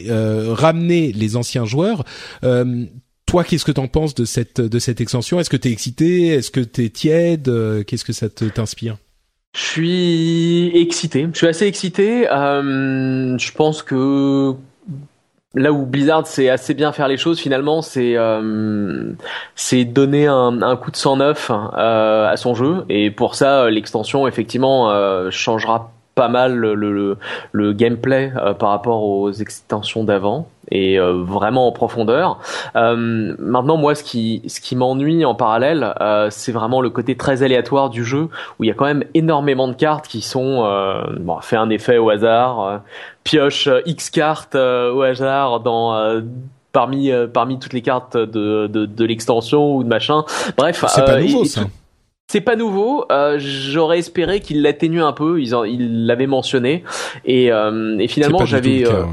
euh, 0.08 0.52
ramener 0.52 1.12
les 1.12 1.36
anciens 1.36 1.64
joueurs. 1.64 2.04
Toi, 3.26 3.42
qu'est-ce 3.42 3.64
que 3.64 3.72
t'en 3.72 3.88
penses 3.88 4.14
de 4.14 4.26
cette 4.26 4.60
de 4.60 4.78
cette 4.78 5.00
extension? 5.00 5.40
Est-ce 5.40 5.50
que 5.50 5.56
t'es 5.56 5.70
excité? 5.70 6.28
Est-ce 6.28 6.50
que 6.50 6.60
t'es 6.60 6.90
tiède? 6.90 7.50
Qu'est-ce 7.86 8.04
que 8.04 8.12
ça 8.12 8.28
t'inspire? 8.28 8.98
Je 9.56 9.62
suis 9.62 10.70
excité. 10.74 11.26
Je 11.32 11.38
suis 11.38 11.46
assez 11.46 11.66
excité. 11.66 12.26
Je 12.28 13.52
pense 13.52 13.82
que 13.82 14.54
là 15.54 15.72
où 15.72 15.86
Blizzard 15.86 16.26
sait 16.26 16.48
assez 16.48 16.74
bien 16.74 16.92
faire 16.92 17.08
les 17.08 17.16
choses, 17.16 17.40
finalement, 17.40 17.82
c'est 17.82 18.16
euh, 18.16 19.12
c'est 19.54 19.84
donner 19.84 20.26
un, 20.26 20.76
coup 20.76 20.90
de 20.90 20.96
sang 20.96 21.16
neuf 21.16 21.50
euh, 21.50 22.28
à 22.28 22.36
son 22.36 22.54
jeu. 22.54 22.84
Et 22.88 23.10
pour 23.10 23.34
ça, 23.34 23.70
l'extension, 23.70 24.26
effectivement, 24.26 24.90
euh, 24.90 25.30
changera 25.30 25.93
pas 26.14 26.28
mal 26.28 26.54
le, 26.54 26.74
le, 26.74 27.16
le 27.52 27.72
gameplay 27.72 28.32
euh, 28.36 28.54
par 28.54 28.70
rapport 28.70 29.02
aux 29.02 29.32
extensions 29.32 30.04
d'avant 30.04 30.48
et 30.70 30.98
euh, 30.98 31.12
vraiment 31.22 31.66
en 31.68 31.72
profondeur. 31.72 32.38
Euh, 32.76 33.34
maintenant, 33.38 33.76
moi, 33.76 33.94
ce 33.94 34.02
qui, 34.04 34.40
ce 34.46 34.60
qui 34.60 34.76
m'ennuie 34.76 35.24
en 35.24 35.34
parallèle, 35.34 35.92
euh, 36.00 36.28
c'est 36.30 36.52
vraiment 36.52 36.80
le 36.80 36.88
côté 36.90 37.16
très 37.16 37.42
aléatoire 37.42 37.90
du 37.90 38.04
jeu, 38.04 38.28
où 38.58 38.64
il 38.64 38.68
y 38.68 38.70
a 38.70 38.74
quand 38.74 38.86
même 38.86 39.04
énormément 39.14 39.68
de 39.68 39.74
cartes 39.74 40.06
qui 40.08 40.22
sont, 40.22 40.64
euh, 40.64 41.02
bon, 41.20 41.38
fait 41.40 41.56
un 41.56 41.68
effet 41.68 41.98
au 41.98 42.08
hasard, 42.10 42.60
euh, 42.62 42.78
pioche 43.24 43.68
X 43.84 44.08
cartes 44.10 44.54
euh, 44.54 44.92
au 44.92 45.02
hasard 45.02 45.60
dans 45.60 45.94
euh, 45.94 46.20
parmi 46.72 47.10
euh, 47.12 47.26
parmi 47.26 47.58
toutes 47.58 47.72
les 47.72 47.82
cartes 47.82 48.16
de 48.16 48.66
de, 48.66 48.86
de 48.86 49.04
l'extension 49.04 49.76
ou 49.76 49.84
de 49.84 49.88
machin. 49.88 50.24
Bref, 50.56 50.84
C'est 50.88 51.04
pas 51.04 51.20
nouveau 51.20 51.42
et- 51.42 51.46
et 51.46 51.48
ça. 51.48 51.60
C'est 52.28 52.40
pas 52.40 52.56
nouveau. 52.56 53.04
Euh, 53.12 53.36
J'aurais 53.38 53.98
espéré 53.98 54.40
qu'il 54.40 54.62
l'atténue 54.62 55.02
un 55.02 55.12
peu. 55.12 55.40
Ils 55.40 55.54
en- 55.54 55.64
ils 55.64 56.06
l'avaient 56.06 56.26
mentionné 56.26 56.84
et, 57.24 57.52
euh, 57.52 57.98
et 57.98 58.08
finalement 58.08 58.44
j'avais 58.46 58.86
euh, 58.86 59.04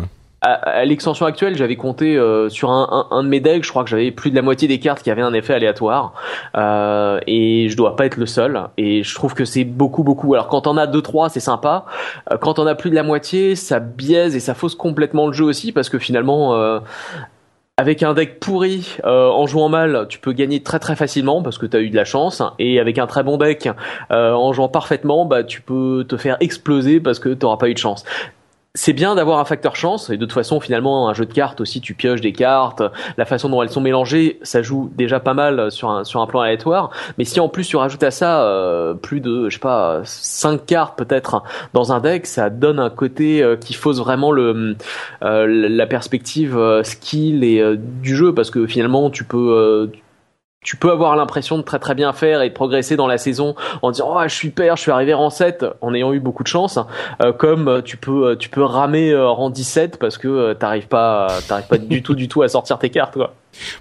à, 0.43 0.53
à 0.53 0.85
l'extension 0.85 1.27
actuelle, 1.27 1.55
j'avais 1.55 1.75
compté 1.75 2.17
euh, 2.17 2.49
sur 2.49 2.71
un, 2.71 3.07
un, 3.11 3.15
un 3.15 3.23
de 3.23 3.27
mes 3.27 3.39
decks, 3.39 3.63
je 3.63 3.69
crois 3.69 3.83
que 3.83 3.89
j'avais 3.91 4.09
plus 4.09 4.31
de 4.31 4.35
la 4.35 4.41
moitié 4.41 4.67
des 4.67 4.79
cartes 4.79 5.03
qui 5.03 5.11
avaient 5.11 5.21
un 5.21 5.33
effet 5.33 5.53
aléatoire, 5.53 6.13
euh, 6.57 7.19
et 7.27 7.67
je 7.69 7.77
dois 7.77 7.95
pas 7.95 8.07
être 8.07 8.17
le 8.17 8.25
seul. 8.25 8.59
Et 8.77 9.03
je 9.03 9.13
trouve 9.13 9.35
que 9.35 9.45
c'est 9.45 9.65
beaucoup, 9.65 10.01
beaucoup. 10.03 10.33
Alors 10.33 10.47
quand 10.47 10.65
on 10.65 10.77
a 10.77 10.87
deux, 10.87 11.03
trois, 11.03 11.29
c'est 11.29 11.39
sympa. 11.41 11.85
Euh, 12.31 12.37
quand 12.37 12.57
on 12.57 12.65
a 12.65 12.73
plus 12.73 12.89
de 12.89 12.95
la 12.95 13.03
moitié, 13.03 13.55
ça 13.55 13.79
biaise 13.79 14.35
et 14.35 14.39
ça 14.39 14.55
fausse 14.55 14.73
complètement 14.73 15.27
le 15.27 15.33
jeu 15.33 15.45
aussi, 15.45 15.71
parce 15.71 15.89
que 15.89 15.99
finalement. 15.99 16.55
Euh, 16.55 16.79
avec 17.77 18.03
un 18.03 18.13
deck 18.13 18.39
pourri, 18.39 18.97
euh, 19.05 19.29
en 19.29 19.47
jouant 19.47 19.69
mal, 19.69 20.05
tu 20.07 20.19
peux 20.19 20.33
gagner 20.33 20.61
très 20.61 20.77
très 20.77 20.95
facilement 20.95 21.41
parce 21.41 21.57
que 21.57 21.65
tu 21.65 21.75
as 21.75 21.79
eu 21.79 21.89
de 21.89 21.95
la 21.95 22.05
chance. 22.05 22.43
Et 22.59 22.79
avec 22.79 22.99
un 22.99 23.07
très 23.07 23.23
bon 23.23 23.37
deck, 23.37 23.69
euh, 24.11 24.33
en 24.33 24.53
jouant 24.53 24.69
parfaitement, 24.69 25.25
bah 25.25 25.43
tu 25.43 25.61
peux 25.61 26.05
te 26.07 26.17
faire 26.17 26.37
exploser 26.41 26.99
parce 26.99 27.19
que 27.19 27.29
tu 27.29 27.45
pas 27.59 27.69
eu 27.69 27.73
de 27.73 27.79
chance 27.79 28.05
c'est 28.73 28.93
bien 28.93 29.15
d'avoir 29.15 29.39
un 29.39 29.45
facteur 29.45 29.75
chance. 29.75 30.09
Et 30.09 30.17
de 30.17 30.25
toute 30.25 30.33
façon 30.33 30.59
finalement 30.59 31.09
un 31.09 31.13
jeu 31.13 31.25
de 31.25 31.33
cartes 31.33 31.59
aussi 31.59 31.81
tu 31.81 31.93
pioches 31.93 32.21
des 32.21 32.31
cartes 32.31 32.81
la 33.17 33.25
façon 33.25 33.49
dont 33.49 33.61
elles 33.61 33.69
sont 33.69 33.81
mélangées 33.81 34.39
ça 34.43 34.61
joue 34.61 34.89
déjà 34.95 35.19
pas 35.19 35.33
mal 35.33 35.71
sur 35.71 35.89
un 35.89 36.03
sur 36.03 36.21
un 36.21 36.27
plan 36.27 36.41
aléatoire. 36.41 36.91
Mais 37.17 37.25
si 37.25 37.39
en 37.39 37.49
plus 37.49 37.67
tu 37.67 37.75
rajoutes 37.75 38.03
à 38.03 38.11
ça 38.11 38.43
euh, 38.43 38.93
plus 38.93 39.19
de 39.19 39.49
je 39.49 39.55
sais 39.55 39.59
pas 39.59 40.01
cinq 40.05 40.65
cartes 40.65 40.97
peut-être 40.97 41.43
dans 41.73 41.91
un 41.91 41.99
deck 41.99 42.25
ça 42.25 42.49
donne 42.49 42.79
un 42.79 42.89
côté 42.89 43.43
euh, 43.43 43.57
qui 43.57 43.73
fausse 43.73 43.99
vraiment 43.99 44.31
le 44.31 44.77
euh, 45.23 45.47
la 45.69 45.85
perspective 45.85 46.57
skill 46.83 47.43
et 47.43 47.75
du 47.75 48.15
jeu. 48.15 48.33
Parce 48.33 48.51
que 48.51 48.67
finalement 48.67 49.09
tu 49.09 49.23
peux 49.23 49.89
tu 50.63 50.77
peux 50.77 50.91
avoir 50.91 51.15
l'impression 51.15 51.57
de 51.57 51.63
très 51.63 51.79
très 51.79 51.95
bien 51.95 52.13
faire 52.13 52.43
et 52.43 52.49
de 52.49 52.53
progresser 52.53 52.95
dans 52.95 53.07
la 53.07 53.17
saison 53.17 53.55
en 53.81 53.89
disant 53.89 54.13
oh 54.15 54.21
je 54.23 54.35
suis 54.35 54.51
père, 54.51 54.75
je 54.75 54.83
suis 54.83 54.91
arrivé 54.91 55.11
rang 55.13 55.31
7 55.31 55.65
en 55.81 55.93
ayant 55.95 56.13
eu 56.13 56.19
beaucoup 56.19 56.43
de 56.43 56.47
chance 56.47 56.77
euh, 57.21 57.33
comme 57.33 57.67
euh, 57.67 57.81
tu 57.81 57.97
peux 57.97 58.27
euh, 58.27 58.35
tu 58.35 58.49
peux 58.49 58.61
ramer 58.61 59.15
rang 59.15 59.49
17 59.49 59.97
parce 59.97 60.19
que 60.19 60.53
t'arrives 60.53 60.87
pas 60.87 61.29
t'arrives 61.47 61.67
pas 61.67 61.79
du 61.79 62.03
tout 62.03 62.13
du 62.13 62.27
tout 62.27 62.43
à 62.43 62.47
sortir 62.47 62.77
tes 62.77 62.91
cartes 62.91 63.15
quoi. 63.15 63.33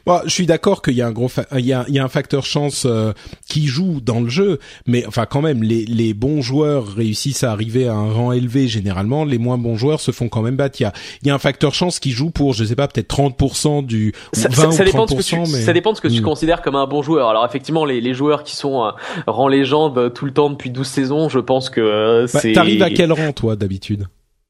Bon, 0.07 0.21
je 0.25 0.31
suis 0.31 0.47
d'accord 0.47 0.83
qu'il 0.83 0.95
y 0.95 1.03
a 1.03 1.07
un 1.07 1.13
gros, 1.13 1.29
fa- 1.29 1.47
il 1.57 1.65
y 1.67 1.73
a, 1.73 1.85
il 1.89 1.95
y 1.95 1.99
a 1.99 2.05
un 2.05 2.09
facteur 2.09 2.45
chance 2.45 2.85
euh, 2.87 3.13
qui 3.49 3.67
joue 3.67 4.01
dans 4.01 4.21
le 4.21 4.29
jeu, 4.29 4.59
mais 4.87 5.05
enfin 5.07 5.27
quand 5.27 5.43
même, 5.43 5.63
les, 5.63 5.85
les 5.85 6.13
bons 6.15 6.43
joueurs 6.43 6.87
réussissent 6.87 7.45
à 7.45 7.53
arriver 7.53 7.87
à 7.89 7.95
un 7.95 8.13
rang 8.13 8.33
élevé 8.33 8.69
généralement. 8.69 9.25
Les 9.25 9.39
moins 9.39 9.59
bons 9.59 9.77
joueurs 9.77 10.01
se 10.01 10.11
font 10.11 10.29
quand 10.29 10.43
même 10.43 10.57
battre. 10.57 10.81
Il 10.81 10.85
y 10.85 10.87
a, 10.87 10.93
il 11.23 11.29
y 11.29 11.31
a 11.31 11.35
un 11.35 11.39
facteur 11.39 11.75
chance 11.75 11.99
qui 12.01 12.11
joue 12.11 12.31
pour, 12.31 12.53
je 12.55 12.65
sais 12.65 12.77
pas, 12.77 12.89
peut-être 12.89 13.09
30% 13.15 13.85
du 13.87 14.13
ou 14.35 14.37
Ça, 14.39 14.49
20 14.49 14.55
ça- 14.55 14.71
ça 14.73 14.83
ou 14.83 14.87
dépend 14.87 15.07
de 15.07 15.11
30%, 15.15 15.23
ce 15.23 15.31
que 15.31 15.35
tu, 15.47 15.53
mais 15.53 15.61
ça 15.63 15.73
dépend 15.73 15.93
de 15.93 15.97
ce 15.97 16.03
que 16.03 16.09
tu 16.09 16.21
Hmm. 16.21 16.25
considères 16.25 16.63
comme 16.63 16.77
un 16.77 16.87
bon 16.87 17.03
joueur. 17.03 17.29
Alors 17.29 17.45
effectivement 17.47 17.85
les, 17.85 18.01
les 18.01 18.15
joueurs 18.15 18.43
qui 18.45 18.57
sont 18.57 18.85
euh, 18.85 18.91
rang 19.27 19.49
légende 19.49 19.97
euh, 19.99 20.09
tout 20.11 20.25
le 20.25 20.33
temps 20.33 20.51
depuis 20.51 20.71
12 20.71 20.87
saisons, 20.87 21.29
je 21.29 21.39
pense 21.39 21.71
que 21.71 21.81
euh, 21.81 22.27
Bah, 22.33 22.41
T'arrives 22.55 22.83
à 22.83 22.91
quel 22.91 23.13
rang 23.13 23.33
toi 23.33 23.57
d'habitude? 23.57 24.07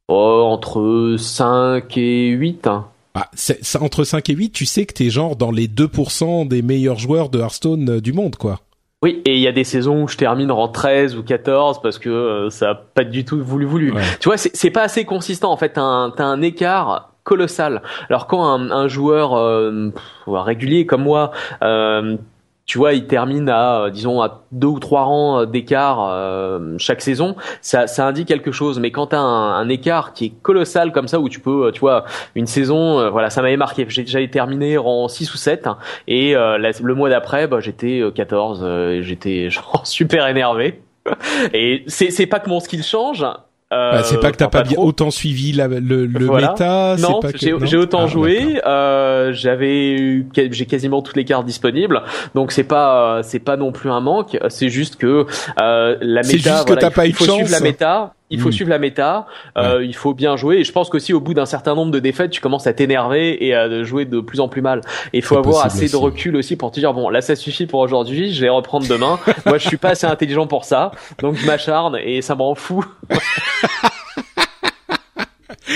Oh, 0.08 0.42
entre 0.46 1.16
5 1.18 1.96
et 1.96 2.28
8 2.30 2.66
hein. 2.66 2.86
Bah, 3.14 3.26
c'est- 3.34 3.76
entre 3.80 4.04
5 4.04 4.28
et 4.30 4.34
8, 4.34 4.50
tu 4.50 4.66
sais 4.66 4.86
que 4.86 4.94
t'es 4.94 5.11
genre 5.11 5.36
dans 5.36 5.50
les 5.50 5.66
2% 5.68 6.44
des 6.46 6.62
meilleurs 6.62 6.98
joueurs 6.98 7.28
de 7.28 7.38
Hearthstone 7.40 7.88
euh, 7.96 8.00
du 8.00 8.12
monde, 8.12 8.36
quoi. 8.36 8.61
Oui, 9.02 9.22
et 9.24 9.34
il 9.34 9.40
y 9.40 9.48
a 9.48 9.52
des 9.52 9.64
saisons 9.64 10.02
où 10.02 10.08
je 10.08 10.16
termine 10.18 10.50
en 10.50 10.68
13 10.68 11.16
ou 11.16 11.22
14 11.22 11.80
parce 11.80 11.98
que 11.98 12.48
ça 12.50 12.70
a 12.70 12.74
pas 12.74 13.02
du 13.04 13.24
tout 13.24 13.42
voulu 13.42 13.64
voulu. 13.64 13.94
Tu 14.20 14.28
vois, 14.28 14.36
c'est 14.36 14.70
pas 14.70 14.82
assez 14.82 15.04
consistant 15.06 15.50
en 15.52 15.56
fait. 15.56 15.70
T'as 15.70 15.80
un, 15.80 16.11
as 16.11 16.22
un 16.24 16.42
écart 16.42 17.14
colossal. 17.24 17.80
Alors 18.11 18.26
quand 18.26 18.44
un, 18.44 18.70
un 18.70 18.88
joueur 18.88 19.32
régulier 20.26 20.84
comme 20.84 21.02
moi 21.04 21.30
tu 22.70 22.78
vois, 22.78 22.92
il 22.92 23.08
termine 23.08 23.48
à, 23.48 23.80
euh, 23.80 23.90
disons, 23.90 24.22
à 24.22 24.44
deux 24.52 24.68
ou 24.68 24.78
trois 24.78 25.02
rangs 25.02 25.40
euh, 25.40 25.44
d'écart 25.44 26.08
euh, 26.08 26.76
chaque 26.78 27.00
saison, 27.00 27.34
ça, 27.62 27.88
ça 27.88 28.06
indique 28.06 28.28
quelque 28.28 28.52
chose. 28.52 28.78
Mais 28.78 28.92
quand 28.92 29.08
tu 29.08 29.16
as 29.16 29.20
un, 29.20 29.68
écart 29.68 30.12
qui 30.12 30.26
est 30.26 30.32
colossal 30.40 30.92
comme 30.92 31.08
ça, 31.08 31.18
où 31.18 31.28
tu 31.28 31.40
peux, 31.40 31.72
tu 31.72 31.80
vois, 31.80 32.04
une 32.36 32.46
saison, 32.46 33.10
voilà, 33.10 33.28
ça 33.28 33.42
m'avait 33.42 33.56
marqué. 33.56 33.84
J'avais 33.88 34.28
terminé 34.28 34.76
rang 34.76 35.08
6 35.08 35.34
ou 35.34 35.36
7, 35.36 35.68
et 36.06 36.34
le 36.34 36.92
mois 36.94 37.10
d'après, 37.10 37.48
bah, 37.48 37.58
j'étais 37.58 38.04
14, 38.14 38.64
et 38.64 39.02
j'étais 39.02 39.48
super 39.82 40.28
énervé. 40.28 40.80
Et 41.52 41.82
c'est 41.88 42.26
pas 42.26 42.38
que 42.38 42.48
mon 42.48 42.60
skill 42.60 42.84
change, 42.84 43.26
bah, 43.70 44.02
c'est 44.02 44.18
pas 44.18 44.32
que 44.32 44.36
t'as 44.36 44.48
pas, 44.48 44.62
bien 44.62 44.78
autant 44.78 45.10
suivi 45.10 45.52
la, 45.52 45.68
le, 45.68 46.06
le 46.06 46.26
méta. 46.28 46.96
Non, 46.98 47.20
j'ai 47.34 47.76
autant 47.76 48.04
ah, 48.04 48.06
joué. 48.06 48.60
Euh, 48.66 49.32
J'avais, 49.32 50.24
j'ai 50.34 50.66
quasiment 50.66 51.02
toutes 51.02 51.16
les 51.16 51.24
cartes 51.24 51.46
disponibles, 51.46 52.02
donc 52.34 52.52
c'est 52.52 52.64
pas, 52.64 53.20
c'est 53.22 53.38
pas 53.38 53.56
non 53.56 53.72
plus 53.72 53.90
un 53.90 54.00
manque. 54.00 54.38
C'est 54.48 54.68
juste 54.68 54.96
que 54.96 55.26
euh, 55.60 55.96
la 56.00 56.22
méta. 56.22 56.30
C'est 56.30 56.38
juste 56.38 56.68
que 56.68 56.74
t'as 56.74 56.90
pas 56.90 57.06
eu 57.06 57.12
de 57.12 57.16
chance. 57.16 57.50
la 57.50 57.60
méta 57.60 58.14
il 58.30 58.40
faut 58.40 58.48
hmm. 58.48 58.52
suivre 58.52 58.70
la 58.70 58.78
méta, 58.78 59.26
euh, 59.58 59.84
il 59.84 59.94
faut 59.94 60.14
bien 60.14 60.36
jouer. 60.36 60.58
Et 60.58 60.64
je 60.64 60.72
pense 60.72 60.88
qu'aussi 60.88 61.12
au 61.12 61.20
bout 61.20 61.34
d'un 61.34 61.46
certain 61.46 61.74
nombre 61.74 61.90
de 61.90 61.98
défaites, 61.98 62.30
tu 62.30 62.40
commences 62.40 62.66
à 62.66 62.72
t'énerver 62.72 63.44
et 63.44 63.54
à 63.54 63.82
jouer 63.82 64.04
de 64.04 64.20
plus 64.20 64.40
en 64.40 64.48
plus 64.48 64.62
mal. 64.62 64.80
Et 65.12 65.18
il 65.18 65.22
faut 65.22 65.36
avoir 65.36 65.64
assez 65.64 65.88
de 65.88 65.96
recul 65.96 66.36
aussi 66.36 66.56
pour 66.56 66.70
te 66.70 66.80
dire 66.80 66.94
bon, 66.94 67.08
là 67.08 67.20
ça 67.20 67.36
suffit 67.36 67.66
pour 67.66 67.80
aujourd'hui, 67.80 68.32
je 68.32 68.40
vais 68.40 68.48
reprendre 68.48 68.86
demain. 68.86 69.18
Moi, 69.46 69.58
je 69.58 69.66
suis 69.66 69.76
pas 69.76 69.90
assez 69.90 70.06
intelligent 70.06 70.46
pour 70.46 70.64
ça, 70.64 70.92
donc 71.18 71.36
je 71.36 71.46
m'acharne 71.46 71.96
et 72.02 72.22
ça 72.22 72.34
me 72.34 72.42
rend 72.42 72.54
fou. 72.54 72.84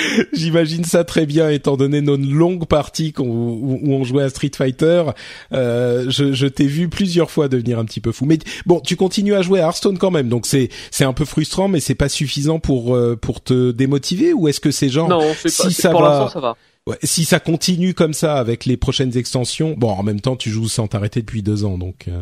J'imagine 0.32 0.84
ça 0.84 1.05
très 1.05 1.26
bien, 1.26 1.51
étant 1.51 1.76
donné 1.76 2.01
nos 2.01 2.16
longues 2.16 2.66
parties 2.66 3.12
où, 3.18 3.80
on 3.86 4.05
jouait 4.05 4.24
à 4.24 4.28
Street 4.28 4.51
Fighter. 4.57 5.05
Euh, 5.53 6.07
je, 6.09 6.32
je 6.32 6.47
t'ai 6.47 6.66
vu 6.66 6.88
plusieurs 6.88 7.30
fois 7.30 7.49
devenir 7.49 7.78
un 7.78 7.84
petit 7.84 8.01
peu 8.01 8.12
fou. 8.12 8.24
Mais 8.24 8.38
bon, 8.66 8.80
tu 8.80 8.97
continues 8.97 9.34
à 9.34 9.42
jouer 9.42 9.61
à 9.61 9.64
Hearthstone 9.64 9.99
quand 9.99 10.11
même, 10.11 10.28
donc 10.28 10.47
c'est 10.47 10.68
c'est 10.90 11.05
un 11.05 11.12
peu 11.12 11.24
frustrant, 11.24 11.68
mais 11.68 11.80
c'est 11.80 11.95
pas 11.95 12.09
suffisant 12.09 12.59
pour 12.59 12.95
euh, 12.95 13.16
pour 13.16 13.42
te 13.42 13.70
démotiver 13.70 14.32
ou 14.32 14.49
est-ce 14.49 14.61
que 14.61 14.70
c'est 14.70 14.88
genre 14.88 15.09
non, 15.09 15.22
si 15.47 15.72
ça 15.72 15.90
pour 15.90 16.03
va, 16.03 16.30
ça 16.32 16.40
va. 16.40 16.57
Ouais, 16.86 16.99
si 17.03 17.24
ça 17.24 17.40
continue 17.40 17.95
comme 17.95 18.12
ça 18.12 18.36
avec 18.36 18.66
les 18.66 18.76
prochaines 18.76 19.16
extensions, 19.16 19.74
bon, 19.76 19.90
en 19.90 20.03
même 20.03 20.20
temps, 20.20 20.36
tu 20.36 20.51
joues 20.51 20.68
sans 20.68 20.86
t'arrêter 20.86 21.20
depuis 21.20 21.42
deux 21.42 21.64
ans, 21.64 21.78
donc. 21.78 22.07
Euh, 22.09 22.20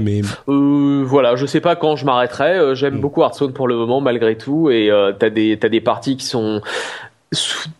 mais 0.00 0.20
euh, 0.48 1.02
voilà, 1.04 1.36
je 1.36 1.46
sais 1.46 1.60
pas 1.60 1.76
quand 1.76 1.96
je 1.96 2.04
m'arrêterai. 2.04 2.58
Euh, 2.58 2.74
j'aime 2.74 2.96
mm. 2.96 3.00
beaucoup 3.00 3.22
Hearthstone 3.22 3.52
pour 3.52 3.68
le 3.68 3.76
moment 3.76 4.00
malgré 4.00 4.36
tout, 4.36 4.70
et 4.70 4.90
euh, 4.90 5.12
t'as 5.12 5.30
des 5.30 5.58
t'as 5.58 5.68
des 5.68 5.80
parties 5.80 6.16
qui 6.16 6.26
sont 6.26 6.60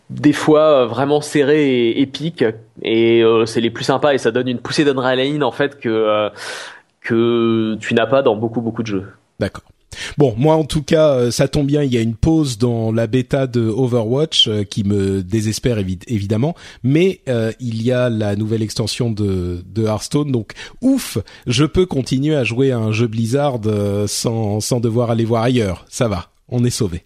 des 0.09 0.33
fois 0.33 0.85
vraiment 0.85 1.21
serrées 1.21 1.89
et 1.89 2.01
épiques, 2.01 2.43
et 2.81 3.23
c'est 3.45 3.61
les 3.61 3.69
plus 3.69 3.83
sympas 3.83 4.13
et 4.13 4.17
ça 4.17 4.31
donne 4.31 4.47
une 4.47 4.57
poussée 4.57 4.83
d'adrénaline 4.83 5.43
en 5.43 5.51
fait 5.51 5.79
que 5.79 6.29
que 7.01 7.75
tu 7.79 7.93
n'as 7.93 8.07
pas 8.07 8.23
dans 8.23 8.35
beaucoup 8.35 8.61
beaucoup 8.61 8.81
de 8.81 8.87
jeux. 8.87 9.05
D'accord. 9.39 9.72
Bon, 10.17 10.33
moi 10.37 10.55
en 10.55 10.63
tout 10.63 10.83
cas, 10.83 11.09
euh, 11.09 11.31
ça 11.31 11.47
tombe 11.47 11.67
bien, 11.67 11.83
il 11.83 11.93
y 11.93 11.97
a 11.97 12.01
une 12.01 12.15
pause 12.15 12.57
dans 12.57 12.91
la 12.91 13.07
bêta 13.07 13.47
de 13.47 13.61
Overwatch 13.61 14.47
euh, 14.47 14.63
qui 14.63 14.83
me 14.83 15.23
désespère 15.23 15.77
évidemment, 15.77 16.55
mais 16.83 17.21
euh, 17.27 17.51
il 17.59 17.83
y 17.83 17.91
a 17.91 18.09
la 18.09 18.35
nouvelle 18.35 18.61
extension 18.61 19.11
de, 19.11 19.63
Hearthstone, 19.77 20.31
donc 20.31 20.53
ouf, 20.81 21.17
je 21.47 21.65
peux 21.65 21.85
continuer 21.85 22.35
à 22.35 22.43
jouer 22.43 22.71
à 22.71 22.77
un 22.77 22.91
jeu 22.91 23.07
Blizzard 23.07 23.59
sans, 24.07 24.59
sans 24.59 24.79
devoir 24.79 25.11
aller 25.11 25.25
voir 25.25 25.43
ailleurs, 25.43 25.85
ça 25.89 26.07
va 26.07 26.32
on 26.53 26.63
est 26.63 26.69
sauvé. 26.69 27.03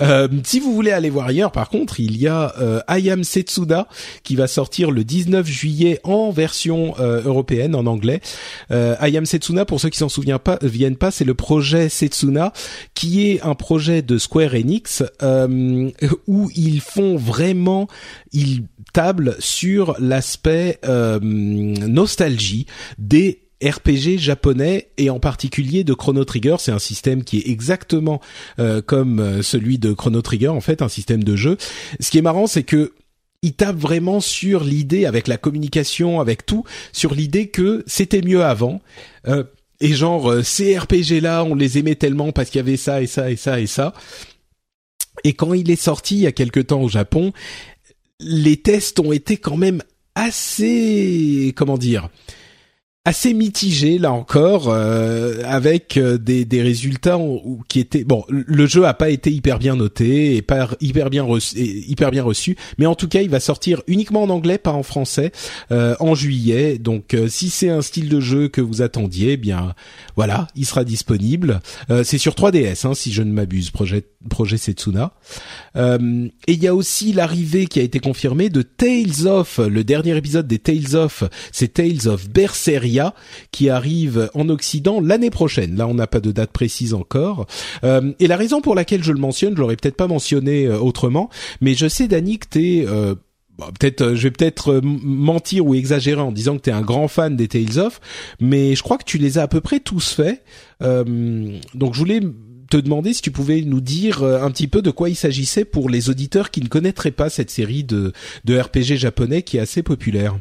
Euh, 0.00 0.26
si 0.42 0.58
vous 0.58 0.74
voulez 0.74 0.90
aller 0.90 1.10
voir 1.10 1.26
ailleurs, 1.26 1.52
par 1.52 1.68
contre, 1.68 2.00
il 2.00 2.16
y 2.16 2.26
a 2.26 2.54
euh, 2.58 2.80
Ayam 2.88 3.24
Setsuda 3.24 3.88
qui 4.24 4.36
va 4.36 4.46
sortir 4.46 4.90
le 4.90 5.04
19 5.04 5.46
juillet 5.46 6.00
en 6.02 6.30
version 6.30 6.94
euh, 6.98 7.22
européenne, 7.22 7.74
en 7.74 7.84
anglais. 7.86 8.22
Euh, 8.70 8.96
Ayam 8.98 9.26
Setsuna, 9.26 9.66
pour 9.66 9.80
ceux 9.80 9.90
qui 9.90 9.98
s'en 9.98 10.08
souviennent 10.08 10.38
pas, 10.38 10.58
viennent 10.62 10.96
pas, 10.96 11.10
c'est 11.10 11.24
le 11.24 11.34
projet 11.34 11.90
Setsuna, 11.90 12.54
qui 12.94 13.30
est 13.30 13.42
un 13.42 13.54
projet 13.54 14.00
de 14.00 14.16
Square 14.16 14.54
Enix 14.54 15.04
euh, 15.22 15.90
où 16.26 16.50
ils 16.56 16.80
font 16.80 17.16
vraiment, 17.16 17.88
ils 18.32 18.64
tablent 18.94 19.36
sur 19.40 19.94
l'aspect 19.98 20.80
nostalgie 21.20 22.66
des 22.98 23.45
RPG 23.64 24.18
japonais 24.18 24.88
et 24.98 25.08
en 25.10 25.18
particulier 25.18 25.84
de 25.84 25.94
Chrono 25.94 26.24
Trigger. 26.24 26.56
C'est 26.58 26.72
un 26.72 26.78
système 26.78 27.24
qui 27.24 27.38
est 27.38 27.48
exactement 27.48 28.20
euh, 28.58 28.82
comme 28.82 29.20
euh, 29.20 29.42
celui 29.42 29.78
de 29.78 29.92
Chrono 29.92 30.20
Trigger, 30.22 30.48
en 30.48 30.60
fait, 30.60 30.82
un 30.82 30.88
système 30.88 31.24
de 31.24 31.36
jeu. 31.36 31.56
Ce 32.00 32.10
qui 32.10 32.18
est 32.18 32.22
marrant, 32.22 32.46
c'est 32.46 32.64
que 32.64 32.92
il 33.42 33.52
tape 33.52 33.76
vraiment 33.76 34.20
sur 34.20 34.64
l'idée, 34.64 35.04
avec 35.06 35.28
la 35.28 35.36
communication, 35.36 36.20
avec 36.20 36.46
tout, 36.46 36.64
sur 36.92 37.14
l'idée 37.14 37.48
que 37.48 37.84
c'était 37.86 38.22
mieux 38.22 38.44
avant. 38.44 38.80
Euh, 39.28 39.44
et 39.80 39.92
genre, 39.92 40.42
ces 40.42 40.76
RPG 40.76 41.20
là, 41.20 41.44
on 41.44 41.54
les 41.54 41.78
aimait 41.78 41.94
tellement 41.94 42.32
parce 42.32 42.50
qu'il 42.50 42.58
y 42.58 42.60
avait 42.60 42.78
ça 42.78 43.02
et 43.02 43.06
ça 43.06 43.30
et 43.30 43.36
ça 43.36 43.60
et 43.60 43.66
ça. 43.66 43.92
Et 45.22 45.34
quand 45.34 45.54
il 45.54 45.70
est 45.70 45.80
sorti 45.80 46.16
il 46.16 46.20
y 46.22 46.26
a 46.26 46.32
quelque 46.32 46.60
temps 46.60 46.80
au 46.80 46.88
Japon, 46.88 47.32
les 48.20 48.56
tests 48.56 49.00
ont 49.00 49.12
été 49.12 49.36
quand 49.36 49.56
même 49.56 49.82
assez, 50.14 51.52
comment 51.56 51.78
dire, 51.78 52.08
assez 53.06 53.34
mitigé 53.34 53.98
là 53.98 54.10
encore 54.10 54.68
euh, 54.68 55.40
avec 55.44 55.96
euh, 55.96 56.18
des, 56.18 56.44
des 56.44 56.60
résultats 56.60 57.20
qui 57.68 57.78
étaient 57.78 58.02
bon 58.02 58.24
le 58.28 58.66
jeu 58.66 58.84
a 58.84 58.94
pas 58.94 59.10
été 59.10 59.30
hyper 59.30 59.60
bien 59.60 59.76
noté 59.76 60.34
et 60.34 60.42
pas 60.42 60.70
hyper 60.80 61.08
bien 61.08 61.22
reçu, 61.22 61.56
hyper 61.56 62.10
bien 62.10 62.24
reçu 62.24 62.56
mais 62.78 62.86
en 62.86 62.96
tout 62.96 63.06
cas 63.06 63.22
il 63.22 63.30
va 63.30 63.38
sortir 63.38 63.80
uniquement 63.86 64.24
en 64.24 64.30
anglais 64.30 64.58
pas 64.58 64.72
en 64.72 64.82
français 64.82 65.30
euh, 65.70 65.94
en 66.00 66.16
juillet. 66.16 66.78
Donc 66.78 67.16
si 67.28 67.48
c'est 67.48 67.68
un 67.68 67.80
style 67.80 68.08
de 68.08 68.18
jeu 68.18 68.48
que 68.48 68.60
vous 68.60 68.82
attendiez 68.82 69.32
eh 69.32 69.36
bien 69.36 69.76
voilà 70.16 70.48
il 70.56 70.66
sera 70.66 70.82
disponible. 70.82 71.60
C'est 72.02 72.18
sur 72.18 72.34
3DS 72.34 72.88
hein, 72.88 72.94
si 72.94 73.12
je 73.12 73.22
ne 73.22 73.30
m'abuse 73.30 73.70
projet 73.70 74.04
projet 74.28 74.56
Setsuna. 74.56 75.12
Et 75.76 76.52
il 76.52 76.62
y 76.62 76.66
a 76.66 76.74
aussi 76.74 77.12
l'arrivée 77.12 77.66
qui 77.66 77.78
a 77.78 77.82
été 77.82 78.00
confirmée 78.00 78.48
de 78.48 78.62
Tales 78.62 79.28
of 79.28 79.58
le 79.58 79.84
dernier 79.84 80.16
épisode 80.16 80.48
des 80.48 80.58
Tales 80.58 80.96
of 80.96 81.22
c'est 81.52 81.74
Tales 81.74 82.08
of 82.08 82.28
Berseria 82.28 82.95
qui 83.50 83.70
arrive 83.70 84.30
en 84.34 84.48
Occident 84.48 85.00
l'année 85.00 85.30
prochaine. 85.30 85.76
Là, 85.76 85.86
on 85.86 85.94
n'a 85.94 86.06
pas 86.06 86.20
de 86.20 86.32
date 86.32 86.52
précise 86.52 86.94
encore. 86.94 87.46
Euh, 87.84 88.12
et 88.20 88.26
la 88.26 88.36
raison 88.36 88.60
pour 88.60 88.74
laquelle 88.74 89.02
je 89.02 89.12
le 89.12 89.18
mentionne, 89.18 89.54
je 89.54 89.60
l'aurais 89.60 89.76
peut-être 89.76 89.96
pas 89.96 90.08
mentionné 90.08 90.66
euh, 90.66 90.78
autrement, 90.78 91.30
mais 91.60 91.74
je 91.74 91.88
sais, 91.88 92.08
Dani, 92.08 92.38
que 92.38 92.48
t'es 92.48 92.84
euh, 92.86 93.14
peut-être 93.78 94.14
je 94.14 94.22
vais 94.24 94.30
peut-être 94.30 94.80
mentir 94.82 95.66
ou 95.66 95.74
exagérer 95.74 96.20
en 96.20 96.32
disant 96.32 96.56
que 96.56 96.62
tu 96.62 96.70
es 96.70 96.72
un 96.72 96.82
grand 96.82 97.08
fan 97.08 97.36
des 97.36 97.48
Tales 97.48 97.78
of, 97.78 98.00
mais 98.40 98.74
je 98.74 98.82
crois 98.82 98.98
que 98.98 99.04
tu 99.04 99.18
les 99.18 99.38
as 99.38 99.42
à 99.42 99.48
peu 99.48 99.60
près 99.60 99.80
tous 99.80 100.12
faits. 100.12 100.44
donc 100.80 101.94
je 101.94 101.98
voulais 101.98 102.20
te 102.68 102.76
demander 102.76 103.14
si 103.14 103.22
tu 103.22 103.30
pouvais 103.30 103.62
nous 103.62 103.80
dire 103.80 104.22
un 104.22 104.50
petit 104.50 104.68
peu 104.68 104.82
de 104.82 104.90
quoi 104.90 105.08
il 105.08 105.14
s'agissait 105.14 105.64
pour 105.64 105.88
les 105.88 106.10
auditeurs 106.10 106.50
qui 106.50 106.60
ne 106.60 106.68
connaîtraient 106.68 107.12
pas 107.12 107.30
cette 107.30 107.50
série 107.50 107.84
de 107.84 108.12
RPG 108.46 108.96
japonais 108.96 109.40
qui 109.40 109.56
est 109.56 109.60
assez 109.60 109.82
populaire. 109.82 110.38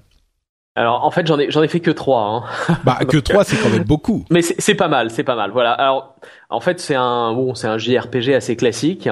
Alors 0.78 1.06
en 1.06 1.12
fait 1.12 1.26
j'en 1.26 1.40
ai 1.40 1.50
j'en 1.50 1.64
ai 1.64 1.70
fait 1.70 1.80
que 1.80 1.92
trois. 1.92 2.22
Hein. 2.22 2.76
Bah 2.84 3.00
que 3.08 3.18
trois 3.18 3.46
c'est 3.46 3.56
quand 3.56 3.70
même 3.70 3.84
beaucoup. 3.84 4.26
Mais 4.30 4.42
c'est 4.42 4.76
pas 4.76 4.90
mal, 4.90 5.10
c'est 5.10 5.24
pas 5.24 5.36
mal. 5.36 5.52
Voilà. 5.52 5.72
Alors 5.72 6.16
en 6.50 6.60
fait 6.60 6.82
c'est 6.82 6.96
un 6.96 7.34
bon 7.34 7.56
c'est 7.56 7.68
un 7.68 7.78
JRPG 7.78 8.34
assez 8.34 8.58
classique. 8.58 9.10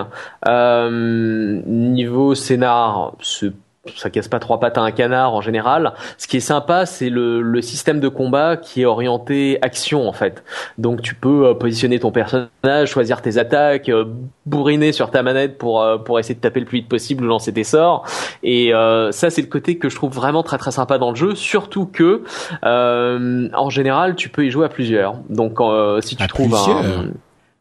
Euh, 0.47 1.61
niveau 1.65 2.35
scénar 2.35 3.13
c'est 3.21 3.53
ça 3.97 4.09
casse 4.09 4.29
pas 4.29 4.39
trois 4.39 4.59
pattes 4.59 4.77
à 4.77 4.81
un 4.81 4.91
canard 4.91 5.33
en 5.33 5.41
général. 5.41 5.93
Ce 6.17 6.27
qui 6.27 6.37
est 6.37 6.41
sympa, 6.41 6.85
c'est 6.85 7.09
le, 7.09 7.41
le, 7.41 7.61
système 7.61 7.99
de 7.99 8.07
combat 8.07 8.55
qui 8.55 8.81
est 8.81 8.85
orienté 8.85 9.57
action 9.61 10.07
en 10.07 10.13
fait. 10.13 10.43
Donc 10.77 11.01
tu 11.01 11.15
peux 11.15 11.47
euh, 11.47 11.53
positionner 11.53 11.99
ton 11.99 12.11
personnage, 12.11 12.89
choisir 12.89 13.21
tes 13.21 13.37
attaques, 13.37 13.89
euh, 13.89 14.05
bourriner 14.45 14.93
sur 14.93 15.11
ta 15.11 15.21
manette 15.21 15.57
pour 15.57 15.81
euh, 15.81 15.97
pour 15.97 16.17
essayer 16.17 16.35
de 16.35 16.39
taper 16.39 16.61
le 16.61 16.65
plus 16.65 16.79
vite 16.79 16.87
possible 16.87 17.25
ou 17.25 17.27
lancer 17.27 17.51
tes 17.51 17.65
sorts. 17.65 18.05
Et 18.41 18.71
ça, 19.11 19.29
c'est 19.29 19.41
le 19.41 19.47
côté 19.47 19.77
que 19.77 19.89
je 19.89 19.95
trouve 19.95 20.13
vraiment 20.13 20.43
très 20.43 20.57
très 20.57 20.71
sympa 20.71 20.97
dans 20.97 21.09
le 21.09 21.15
jeu. 21.15 21.35
Surtout 21.35 21.85
que 21.85 22.23
en 22.63 23.69
général, 23.69 24.15
tu 24.15 24.29
peux 24.29 24.45
y 24.45 24.51
jouer 24.51 24.65
à 24.65 24.69
plusieurs. 24.69 25.15
Donc 25.29 25.59
si 26.01 26.15
tu 26.15 26.27
trouves 26.27 26.55
un 26.55 27.07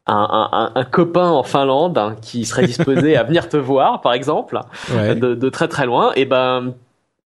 un, 0.07 0.49
un, 0.53 0.73
un, 0.75 0.85
copain 0.85 1.29
en 1.29 1.43
Finlande 1.43 1.97
hein, 1.97 2.17
qui 2.21 2.45
serait 2.45 2.67
disposé 2.67 3.17
à 3.17 3.23
venir 3.25 3.49
te 3.49 3.57
voir, 3.57 4.01
par 4.01 4.15
exemple, 4.15 4.59
de, 4.91 5.35
de, 5.35 5.49
très 5.49 5.69
très 5.69 5.87
loin, 5.87 6.13
et 6.17 6.25
ben 6.25 6.75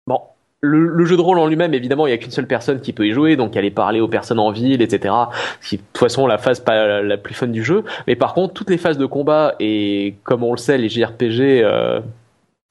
bon. 0.07 0.21
Le, 0.65 0.87
le 0.87 1.05
jeu 1.05 1.17
de 1.17 1.21
rôle 1.21 1.41
en 1.41 1.49
lui-même, 1.49 1.75
évidemment, 1.75 2.07
il 2.07 2.11
y 2.11 2.13
a 2.13 2.19
qu'une 2.19 2.31
seule 2.31 2.47
personne 2.47 2.81
qui 2.81 2.93
peut 2.93 3.05
y 3.05 3.11
jouer, 3.11 3.35
donc 3.35 3.57
aller 3.57 3.73
parler 3.73 4.01
aux 4.01 4.07
personnes 4.07 4.39
en 4.39 4.53
ville, 4.53 4.81
etc. 4.81 5.13
Qui, 5.61 5.79
de 5.79 5.83
toute 5.83 5.99
façon, 5.99 6.25
la 6.29 6.39
phase 6.39 6.61
pas 6.61 7.03
la, 7.03 7.17
plus 7.17 7.35
fun 7.35 7.49
du 7.49 7.65
jeu. 7.65 7.83
Mais 8.07 8.15
par 8.15 8.33
contre, 8.33 8.55
toutes 8.55 8.71
les 8.71 8.79
phases 8.79 8.97
de 8.97 9.07
combat 9.07 9.57
et 9.59 10.15
comme 10.23 10.45
on 10.45 10.53
le 10.53 10.59
sait, 10.59 10.79
les 10.79 10.89
JRPG, 10.89 11.65
euh, 11.65 11.99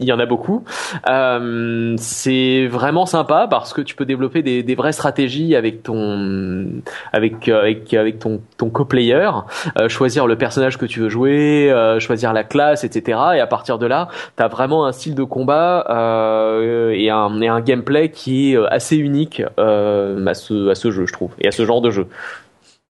il 0.02 0.08
y 0.08 0.12
en 0.12 0.20
a 0.20 0.26
beaucoup. 0.26 0.64
Euh, 1.10 1.96
c'est 1.98 2.68
vraiment 2.68 3.06
sympa 3.06 3.48
parce 3.50 3.72
que 3.74 3.82
tu 3.82 3.96
peux 3.96 4.06
développer 4.06 4.42
des, 4.42 4.64
des 4.64 4.76
vraies 4.76 4.92
stratégies 4.92 5.56
avec 5.56 5.84
ton 5.84 6.82
avec 7.14 7.48
avec 7.48 7.94
avec 7.94 8.20
ton 8.20 8.42
ton 8.58 8.70
co-player, 8.70 9.30
euh, 9.78 9.88
choisir 9.88 10.28
le 10.28 10.36
personnage 10.36 10.78
que 10.78 10.86
tu 10.86 11.00
veux 11.00 11.10
jouer, 11.10 11.72
euh, 11.72 12.00
choisir 12.00 12.34
la 12.34 12.44
classe, 12.44 12.84
etc. 12.84 13.20
Et 13.36 13.40
à 13.40 13.48
partir 13.48 13.78
de 13.78 13.86
là, 13.86 14.10
tu 14.38 14.44
as 14.44 14.48
vraiment 14.48 14.86
un 14.86 14.92
style 14.92 15.16
de 15.16 15.24
combat 15.24 15.86
euh, 15.90 16.92
et 16.92 17.10
un 17.10 17.40
et 17.42 17.48
un 17.48 17.62
gameplay 17.62 18.10
qui 18.10 18.54
est 18.54 18.58
assez 18.70 18.98
unique 18.98 19.44
euh, 19.60 20.26
à 20.26 20.34
ce 20.34 20.70
à 20.70 20.76
ce 20.76 20.92
jeu, 20.92 21.06
je 21.06 21.14
trouve, 21.14 21.32
et 21.40 21.48
à 21.48 21.52
ce 21.52 21.66
genre 21.66 21.82
de 21.82 21.92
jeu 21.92 22.08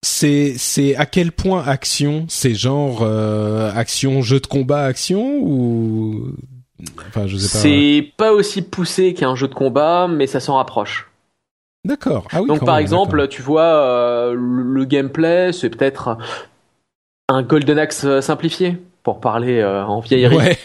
c'est 0.02 0.54
c'est 0.56 0.96
à 0.96 1.06
quel 1.06 1.30
point 1.30 1.62
action 1.64 2.26
c'est 2.28 2.54
genre 2.54 3.02
euh, 3.02 3.70
action 3.74 4.20
jeu 4.20 4.40
de 4.40 4.46
combat 4.46 4.82
action 4.82 5.38
ou 5.40 6.34
Enfin, 7.08 7.26
je 7.26 7.36
sais 7.36 7.52
pas. 7.52 7.62
C'est 7.62 8.12
pas 8.16 8.32
aussi 8.32 8.62
poussé 8.62 9.14
qu'un 9.14 9.34
jeu 9.34 9.48
de 9.48 9.54
combat, 9.54 10.08
mais 10.08 10.26
ça 10.26 10.40
s'en 10.40 10.56
rapproche. 10.56 11.08
D'accord. 11.84 12.28
Ah 12.32 12.42
oui, 12.42 12.48
Donc 12.48 12.64
par 12.64 12.78
exemple, 12.78 13.26
tu 13.28 13.42
vois, 13.42 13.62
euh, 13.62 14.34
le, 14.36 14.84
gameplay, 14.84 15.52
c'est 15.52 15.68
peut-être 15.68 16.16
un 17.28 17.42
Golden 17.42 17.78
Axe 17.78 18.04
euh, 18.04 18.20
simplifié 18.20 18.76
pour 19.02 19.18
parler 19.18 19.58
euh, 19.58 19.84
en 19.84 19.98
vieillerie. 19.98 20.36
Ouais. 20.36 20.58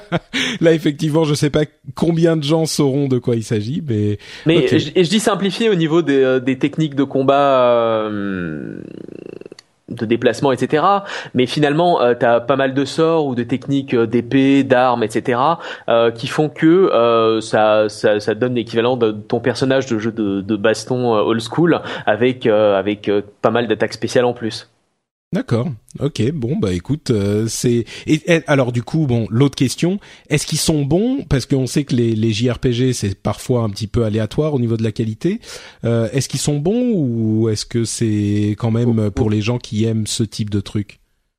Là, 0.60 0.74
effectivement, 0.74 1.24
je 1.24 1.32
sais 1.32 1.48
pas 1.48 1.64
combien 1.94 2.36
de 2.36 2.42
gens 2.42 2.66
sauront 2.66 3.08
de 3.08 3.18
quoi 3.18 3.36
il 3.36 3.44
s'agit, 3.44 3.82
mais. 3.86 4.18
Mais 4.44 4.66
et 4.66 5.04
je 5.04 5.08
dis 5.08 5.20
simplifié 5.20 5.70
au 5.70 5.74
niveau 5.74 6.02
des, 6.02 6.38
des 6.42 6.58
techniques 6.58 6.94
de 6.94 7.04
combat 7.04 8.10
de 9.88 10.06
déplacement, 10.06 10.52
etc. 10.52 10.84
Mais 11.34 11.46
finalement, 11.46 12.00
euh, 12.00 12.14
tu 12.18 12.24
as 12.26 12.40
pas 12.40 12.56
mal 12.56 12.74
de 12.74 12.84
sorts 12.84 13.26
ou 13.26 13.34
de 13.34 13.42
techniques 13.42 13.94
euh, 13.94 14.06
d'épée, 14.06 14.64
d'armes, 14.64 15.02
etc. 15.02 15.40
Euh, 15.88 16.10
qui 16.10 16.26
font 16.26 16.48
que 16.48 16.66
euh, 16.66 17.40
ça, 17.40 17.88
ça, 17.88 18.20
ça, 18.20 18.34
donne 18.34 18.54
l'équivalent 18.54 18.96
de 18.96 19.12
ton 19.12 19.40
personnage 19.40 19.86
de 19.86 19.98
jeu 19.98 20.12
de, 20.12 20.40
de 20.40 20.56
baston 20.56 21.12
old 21.12 21.40
school 21.40 21.80
avec, 22.06 22.46
avec 22.46 23.10
pas 23.42 23.50
mal 23.50 23.66
d'attaques 23.66 23.92
spéciales 23.92 24.24
en 24.24 24.32
plus. 24.32 24.68
D'accord. 25.30 25.70
Ok. 26.00 26.22
Bon 26.32 26.56
bah 26.56 26.72
écoute, 26.72 27.10
euh, 27.10 27.46
c'est 27.48 27.84
et, 28.06 28.22
alors 28.46 28.72
du 28.72 28.82
coup 28.82 29.06
bon 29.06 29.26
l'autre 29.28 29.56
question, 29.56 30.00
est-ce 30.30 30.46
qu'ils 30.46 30.58
sont 30.58 30.86
bons? 30.86 31.22
Parce 31.28 31.44
qu'on 31.44 31.66
sait 31.66 31.84
que 31.84 31.94
les, 31.94 32.14
les 32.14 32.32
JRPG 32.32 32.94
c'est 32.94 33.14
parfois 33.14 33.62
un 33.62 33.68
petit 33.68 33.88
peu 33.88 34.04
aléatoire 34.04 34.54
au 34.54 34.58
niveau 34.58 34.78
de 34.78 34.82
la 34.82 34.92
qualité. 34.92 35.40
Euh, 35.84 36.08
est-ce 36.12 36.30
qu'ils 36.30 36.40
sont 36.40 36.58
bons 36.58 36.92
ou 36.94 37.50
est-ce 37.50 37.66
que 37.66 37.84
c'est 37.84 38.56
quand 38.58 38.70
même 38.70 39.10
pour 39.10 39.28
les 39.28 39.42
gens 39.42 39.58
qui 39.58 39.84
aiment 39.84 40.06
ce 40.06 40.22
type 40.22 40.48
de 40.48 40.60
truc? 40.60 40.98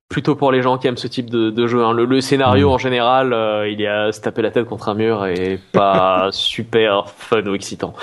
Plutôt 0.10 0.36
pour 0.36 0.52
les 0.52 0.64
gens 0.64 0.80
qui 0.80 0.88
aiment 0.88 0.98
ce 0.98 1.08
type 1.08 1.30
de, 1.30 1.52
de 1.52 1.68
jeu. 1.68 1.84
Hein. 1.84 1.94
Le, 1.94 2.06
le, 2.06 2.20
scénario 2.20 2.70
mm. 2.70 2.74
en 2.74 2.78
général, 2.80 3.32
euh, 3.32 3.70
il 3.70 3.80
y 3.80 3.86
a 3.86 4.12
se 4.12 4.20
taper 4.20 4.42
la 4.42 4.50
tête 4.50 4.66
contre 4.66 4.90
un 4.90 4.96
mur 4.96 5.28
et 5.28 5.60
pas 5.72 6.30
super 6.32 7.10
fun 7.10 7.44
ou 7.46 7.54
excitant. 7.54 7.94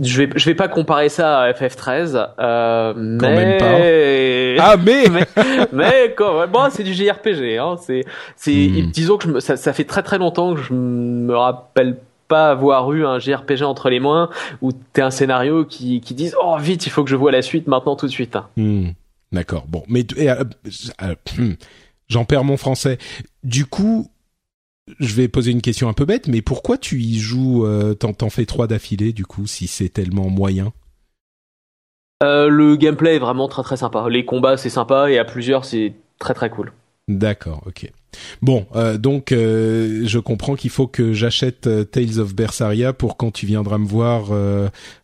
Je 0.00 0.22
vais 0.22 0.30
je 0.36 0.44
vais 0.46 0.54
pas 0.54 0.68
comparer 0.68 1.08
ça 1.08 1.40
à 1.40 1.50
FF13, 1.50 2.28
euh, 2.38 2.94
mais 2.96 4.56
ah 4.60 4.76
mais 4.76 5.08
mais, 5.10 5.26
mais 5.72 6.14
quand 6.16 6.46
bon 6.46 6.68
c'est 6.70 6.84
du 6.84 6.94
JRPG. 6.94 7.58
Hein. 7.58 7.74
C'est 7.80 8.04
c'est 8.36 8.52
mm. 8.52 8.90
disons 8.92 9.18
que 9.18 9.28
je 9.28 9.40
ça, 9.40 9.56
ça 9.56 9.72
fait 9.72 9.84
très 9.84 10.04
très 10.04 10.18
longtemps 10.18 10.54
que 10.54 10.60
je 10.60 10.72
me 10.72 11.36
rappelle 11.36 11.96
pas 12.28 12.50
avoir 12.50 12.92
eu 12.92 13.04
un 13.04 13.18
JRPG 13.18 13.62
entre 13.62 13.90
les 13.90 13.98
mains 13.98 14.30
où 14.62 14.70
t'es 14.92 15.02
un 15.02 15.10
scénario 15.10 15.64
qui 15.64 16.00
qui 16.00 16.14
disent 16.14 16.36
oh 16.40 16.56
vite 16.60 16.86
il 16.86 16.90
faut 16.90 17.02
que 17.02 17.10
je 17.10 17.16
vois 17.16 17.32
la 17.32 17.42
suite 17.42 17.66
maintenant 17.66 17.96
tout 17.96 18.06
de 18.06 18.12
suite. 18.12 18.38
Mm. 18.56 18.90
D'accord. 19.32 19.66
Bon, 19.68 19.84
mais 19.88 20.04
euh, 20.18 20.44
euh, 21.02 21.14
hmm, 21.38 21.52
j'en 22.08 22.24
perds 22.24 22.44
mon 22.44 22.56
français. 22.56 22.98
Du 23.44 23.64
coup, 23.64 24.10
je 24.98 25.14
vais 25.14 25.28
poser 25.28 25.52
une 25.52 25.62
question 25.62 25.88
un 25.88 25.92
peu 25.92 26.04
bête, 26.04 26.26
mais 26.26 26.42
pourquoi 26.42 26.78
tu 26.78 27.00
y 27.00 27.18
joues 27.18 27.64
euh, 27.64 27.94
T'en 27.94 28.30
fais 28.30 28.46
trois 28.46 28.66
d'affilée, 28.66 29.12
du 29.12 29.24
coup, 29.24 29.46
si 29.46 29.66
c'est 29.66 29.88
tellement 29.88 30.28
moyen? 30.28 30.72
Euh, 32.22 32.48
Le 32.48 32.76
gameplay 32.76 33.16
est 33.16 33.20
vraiment 33.20 33.48
très 33.48 33.62
très 33.62 33.76
sympa. 33.76 34.08
Les 34.08 34.24
combats 34.24 34.56
c'est 34.56 34.68
sympa 34.70 35.10
et 35.10 35.18
à 35.18 35.24
plusieurs 35.24 35.64
c'est 35.64 35.94
très 36.18 36.34
très 36.34 36.50
cool. 36.50 36.72
D'accord, 37.08 37.62
ok. 37.66 37.90
Bon, 38.42 38.66
euh, 38.74 38.98
donc 38.98 39.32
euh, 39.32 40.02
je 40.04 40.18
comprends 40.18 40.54
qu'il 40.54 40.70
faut 40.70 40.86
que 40.86 41.12
j'achète 41.12 41.68
Tales 41.90 42.18
of 42.18 42.34
Bersaria 42.34 42.92
pour 42.92 43.16
quand 43.16 43.30
tu 43.30 43.46
viendras 43.46 43.78
me 43.78 43.86
voir 43.86 44.30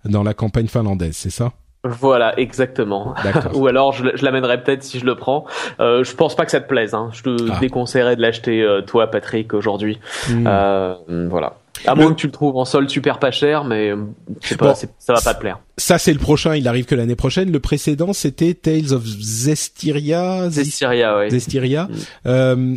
dans 0.05 0.23
la 0.23 0.35
campagne 0.35 0.69
finlandaise, 0.69 1.17
c'est 1.17 1.31
ça? 1.31 1.53
Voilà, 1.87 2.39
exactement. 2.39 3.15
Ou 3.55 3.67
alors 3.67 3.93
je, 3.93 4.05
je 4.15 4.25
l'amènerai 4.25 4.63
peut-être 4.63 4.83
si 4.83 4.99
je 4.99 5.05
le 5.05 5.15
prends. 5.15 5.47
Euh, 5.81 6.05
je 6.05 6.15
pense 6.15 6.37
pas 6.37 6.45
que 6.45 6.51
ça 6.51 6.61
te 6.61 6.69
plaise. 6.69 6.95
Hein. 6.95 7.11
Je 7.13 7.23
te 7.23 7.51
ah. 7.51 7.59
déconseillerais 7.61 8.17
de 8.17 8.23
l'acheter 8.23 8.63
euh, 8.63 8.83
toi, 8.83 9.11
Patrick, 9.11 9.55
aujourd'hui. 9.55 9.99
Hmm. 10.29 10.47
Euh, 10.47 10.95
voilà. 11.29 11.59
À 11.87 11.95
moins 11.95 12.13
que 12.13 12.19
tu 12.19 12.27
le 12.27 12.33
trouves 12.33 12.57
en 12.57 12.65
solde 12.65 12.89
super 12.89 13.19
pas 13.19 13.31
cher, 13.31 13.65
mais 13.65 13.93
je 14.41 14.49
sais 14.49 14.57
pas, 14.57 14.75
ça 14.75 15.13
va 15.13 15.21
pas 15.21 15.35
te 15.35 15.41
plaire. 15.41 15.59
Ça 15.77 15.99
c'est 15.99 16.15
le 16.15 16.19
prochain, 16.19 16.57
il 16.57 16.67
arrive 16.69 16.87
que 16.87 16.95
l'année 16.95 17.17
prochaine. 17.17 17.53
Le 17.53 17.61
précédent 17.61 18.15
c'était 18.15 18.55
Tales 18.55 18.95
of 18.95 19.05
Zestiria. 19.05 20.49
Zestiria, 20.49 21.19
oui. 21.19 21.31
Zestiria. 21.31 21.85
Hmm. 21.85 21.97
Euh, 22.27 22.77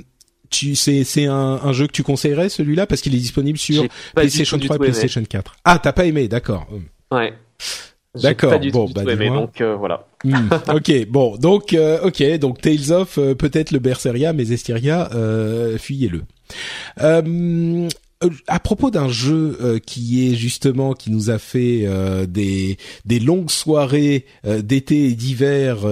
tu 0.49 0.75
c'est 0.75 1.05
c'est 1.05 1.27
un, 1.27 1.59
un, 1.63 1.71
jeu 1.71 1.87
que 1.87 1.93
tu 1.93 2.03
conseillerais 2.03 2.49
celui-là? 2.49 2.87
Parce 2.87 3.01
qu'il 3.01 3.15
est 3.15 3.19
disponible 3.19 3.57
sur 3.57 3.85
PlayStation 4.15 4.59
3 4.59 4.75
et 4.75 4.79
PlayStation 4.79 5.23
4. 5.23 5.55
Ah, 5.63 5.79
t'as 5.81 5.93
pas 5.93 6.05
aimé, 6.05 6.27
d'accord. 6.27 6.67
Ouais. 7.11 7.33
D'accord. 8.15 8.59
Bon, 8.71 8.89
bah, 8.89 9.03
donc 9.03 9.61
euh, 9.61 9.75
voilà. 9.75 10.07
Hmm, 10.23 10.49
ok, 10.73 11.07
bon, 11.07 11.37
donc 11.37 11.73
euh, 11.73 11.99
ok, 12.01 12.23
donc 12.39 12.59
Tales 12.59 12.91
of, 12.91 13.17
euh, 13.19 13.35
peut-être 13.35 13.71
le 13.71 13.79
Berseria, 13.79 14.33
mais 14.33 14.51
Estiria, 14.51 15.09
fuyez-le. 15.77 16.23
à 18.47 18.59
propos 18.59 18.89
d'un 18.89 19.09
jeu 19.09 19.79
qui 19.85 20.27
est 20.27 20.35
justement 20.35 20.93
qui 20.93 21.11
nous 21.11 21.29
a 21.29 21.37
fait 21.37 21.87
des 22.27 22.77
des 23.05 23.19
longues 23.19 23.51
soirées 23.51 24.25
d'été 24.43 25.05
et 25.05 25.13
d'hiver 25.13 25.85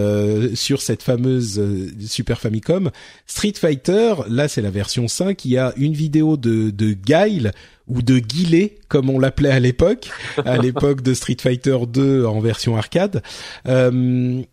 sur 0.55 0.81
cette 0.81 1.03
fameuse 1.03 1.61
Super 2.05 2.41
Famicom, 2.41 2.89
Street 3.27 3.53
Fighter, 3.55 4.15
là 4.27 4.47
c'est 4.47 4.61
la 4.61 4.71
version 4.71 5.07
5, 5.07 5.45
il 5.45 5.51
y 5.51 5.57
a 5.57 5.73
une 5.77 5.93
vidéo 5.93 6.35
de 6.35 6.71
de 6.71 6.93
Guile 6.93 7.53
ou 7.87 8.01
de 8.01 8.19
Guillet, 8.19 8.77
comme 8.87 9.09
on 9.09 9.19
l'appelait 9.19 9.51
à 9.51 9.59
l'époque, 9.59 10.09
à 10.45 10.57
l'époque 10.61 11.01
de 11.01 11.13
Street 11.13 11.37
Fighter 11.39 11.77
2 11.87 12.25
en 12.25 12.39
version 12.39 12.77
arcade. 12.77 13.21
Euh, 13.67 14.43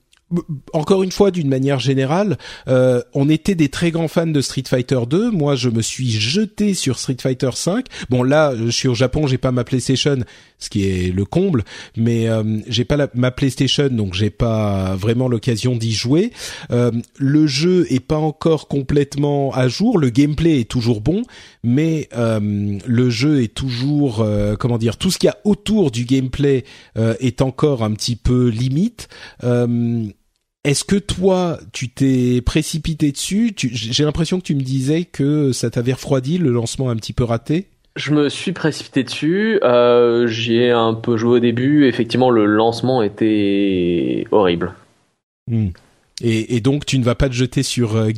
encore 0.73 1.03
une 1.03 1.13
fois, 1.13 1.31
d'une 1.31 1.49
manière 1.49 1.79
générale, 1.79 2.39
euh, 2.69 3.03
on 3.13 3.29
était 3.29 3.55
des 3.55 3.69
très 3.69 3.91
grands 3.91 4.09
fans 4.09 4.27
de 4.27 4.41
Street 4.41 4.65
Fighter 4.67 5.01
2. 5.09 5.31
Moi, 5.31 5.55
je 5.55 5.69
me 5.69 5.83
suis 5.83 6.11
jeté 6.11 6.75
sur 6.75 6.99
Street 6.99 7.17
Fighter 7.21 7.51
5. 7.55 7.87
Bon, 8.11 8.23
là, 8.23 8.55
je 8.57 8.69
suis 8.71 8.89
au 8.89 8.95
Japon, 8.95 9.27
j'ai 9.27 9.39
pas 9.39 9.53
ma 9.53 9.65
PlayStation, 9.65 10.19
ce 10.59 10.71
qui 10.71 10.87
est 10.87 11.15
le 11.15 11.25
comble, 11.25 11.65
mais 11.97 12.29
euh, 12.29 12.43
j'ai 12.67 12.85
pas 12.85 13.09
ma 13.15 13.31
PlayStation, 13.31 13.89
donc 13.89 14.15
j'ai 14.15 14.31
pas 14.31 14.97
vraiment 14.97 15.29
l'occasion 15.29 15.77
d'y 15.77 15.93
jouer. 15.93 16.33
Euh, 16.71 16.91
le 17.19 17.47
jeu 17.47 17.87
est 17.91 18.01
pas 18.01 18.19
encore 18.19 18.67
complètement 18.69 19.53
à 19.53 19.69
jour. 19.69 19.99
Le 19.99 20.11
gameplay 20.11 20.61
est 20.61 20.71
toujours 20.71 21.01
bon, 21.01 21.23
mais 21.65 22.09
euh, 22.17 22.79
le 22.87 23.11
jeu 23.11 23.43
est 23.43 23.55
toujours, 23.55 24.21
euh, 24.21 24.55
comment 24.55 24.79
dire, 24.79 24.97
tout 24.99 25.11
ce 25.11 25.19
qu'il 25.19 25.29
y 25.29 25.31
a 25.31 25.39
autour 25.45 25.91
du 25.91 26.05
gameplay 26.05 26.65
euh, 26.97 27.15
est 27.19 27.43
encore 27.43 27.83
un 27.83 27.93
petit 27.93 28.17
peu 28.17 28.49
limite. 28.49 29.09
Est-ce 30.65 30.85
que 30.85 30.97
toi, 30.97 31.59
tu 31.73 31.91
t'es 31.91 32.41
précipité 32.41 33.13
dessus? 33.13 33.53
J'ai 33.57 34.05
l'impression 34.05 34.39
que 34.39 34.45
tu 34.45 34.55
me 34.55 34.63
disais 34.63 35.05
que 35.05 35.53
ça 35.53 35.69
t'avait 35.69 35.93
refroidi, 35.93 36.39
le 36.39 36.51
lancement 36.51 36.89
un 36.89 36.97
petit 36.97 37.13
peu 37.13 37.25
raté. 37.25 37.69
Je 37.97 38.13
me 38.13 38.29
suis 38.29 38.53
précipité 38.53 39.05
dessus. 39.05 39.61
Euh, 39.63 40.27
J'y 40.27 40.57
ai 40.57 40.71
un 40.71 40.95
peu 40.95 41.17
joué 41.17 41.37
au 41.37 41.39
début. 41.39 41.87
Effectivement, 41.87 42.31
le 42.31 42.47
lancement 42.47 43.03
était 43.03 44.27
horrible. 44.31 44.75
Hmm. 45.51 45.69
Et, 46.23 46.57
et, 46.57 46.61
donc, 46.61 46.87
tu 46.87 46.99
ne 46.99 47.05
vas 47.05 47.17
pas 47.17 47.29
te 47.29 47.35
jeter 47.35 47.65
sur 47.65 47.97
euh, 47.97 48.11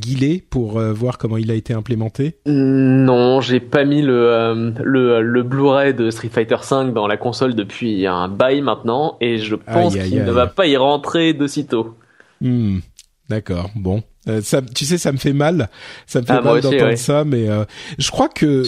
pour 0.51 0.79
euh, 0.79 0.93
voir 0.93 1.17
comment 1.17 1.39
il 1.39 1.51
a 1.51 1.55
été 1.55 1.73
implémenté? 1.73 2.37
Non, 2.45 3.41
j'ai 3.41 3.59
pas 3.59 3.85
mis 3.85 4.03
le, 4.03 4.31
euh, 4.31 4.71
le, 4.83 5.23
le 5.23 5.43
Blu-ray 5.43 5.95
de 5.95 6.11
Street 6.11 6.29
Fighter 6.29 6.57
V 6.57 6.93
dans 6.93 7.07
la 7.07 7.17
console 7.17 7.55
depuis 7.55 8.07
un 8.07 8.29
bail 8.29 8.61
maintenant, 8.61 9.17
et 9.23 9.39
je 9.39 9.55
pense 9.55 9.95
qu'il 9.95 10.25
ne 10.25 10.31
va 10.31 10.47
pas 10.47 10.67
y 10.67 10.77
rentrer 10.77 11.33
de 11.33 11.47
sitôt. 11.47 11.97
Hmm, 12.43 12.81
D'accord, 13.29 13.71
bon. 13.75 14.03
Euh, 14.29 14.41
ça, 14.41 14.63
tu 14.63 14.85
sais, 14.85 14.99
ça 14.99 15.13
me 15.13 15.17
fait 15.17 15.33
mal. 15.33 15.69
Ça 16.07 16.21
me 16.21 16.27
fait 16.27 16.33
ah, 16.33 16.41
mal 16.41 16.61
d'entendre 16.61 16.97
ça, 16.97 17.25
mais 17.25 17.49
euh, 17.49 17.65
je 17.99 18.11
crois 18.11 18.29
que... 18.29 18.63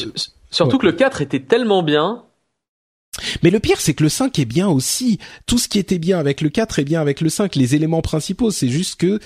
Surtout 0.51 0.79
que 0.79 0.87
le 0.87 0.93
4 0.93 1.21
était 1.21 1.41
tellement 1.41 1.83
bien. 1.83 2.25
Mais 3.43 3.51
le 3.51 3.61
pire, 3.61 3.81
c'est 3.81 3.95
que 3.95 4.03
le 4.03 4.09
5 4.09 4.39
est 4.39 4.45
bien 4.45 4.69
aussi. 4.69 5.19
Tout 5.47 5.59
ce 5.59 5.69
qui 5.69 5.79
était 5.79 5.99
bien 5.99 6.19
avec 6.19 6.41
le 6.41 6.49
4 6.49 6.79
est 6.79 6.85
bien 6.85 7.01
avec 7.01 7.21
le 7.21 7.29
5. 7.29 7.57
Les 7.57 7.75
éléments 7.75 8.03
principaux, 8.03 8.51
c'est 8.51 8.69
juste 8.69 8.97
que 9.01 9.19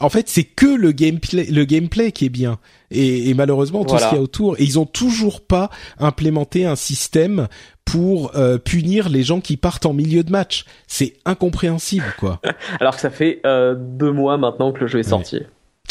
en 0.00 0.08
fait, 0.08 0.28
c'est 0.28 0.44
que 0.44 0.66
le 0.66 0.92
gameplay, 0.92 1.44
le 1.44 1.64
gameplay 1.66 2.10
qui 2.10 2.24
est 2.24 2.30
bien. 2.30 2.58
Et, 2.90 3.28
et 3.28 3.34
malheureusement, 3.34 3.84
tout 3.84 3.98
ce 3.98 4.08
qu'il 4.08 4.16
y 4.16 4.18
a 4.18 4.22
autour. 4.22 4.58
Et 4.58 4.64
ils 4.64 4.78
ont 4.78 4.86
toujours 4.86 5.42
pas 5.42 5.68
implémenté 5.98 6.64
un 6.64 6.74
système 6.74 7.48
pour 7.84 8.36
euh, 8.36 8.56
punir 8.56 9.08
les 9.08 9.22
gens 9.22 9.40
qui 9.40 9.56
partent 9.56 9.84
en 9.84 9.92
milieu 9.92 10.22
de 10.22 10.30
match. 10.30 10.64
C'est 10.86 11.14
incompréhensible, 11.24 12.14
quoi. 12.18 12.40
Alors 12.80 12.94
que 12.94 13.00
ça 13.00 13.10
fait 13.10 13.40
euh, 13.44 13.74
deux 13.76 14.12
mois 14.12 14.38
maintenant 14.38 14.72
que 14.72 14.80
le 14.80 14.86
jeu 14.86 15.00
est 15.00 15.04
sorti. 15.08 15.42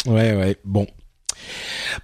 Ouais, 0.06 0.36
ouais. 0.36 0.58
Bon. 0.64 0.88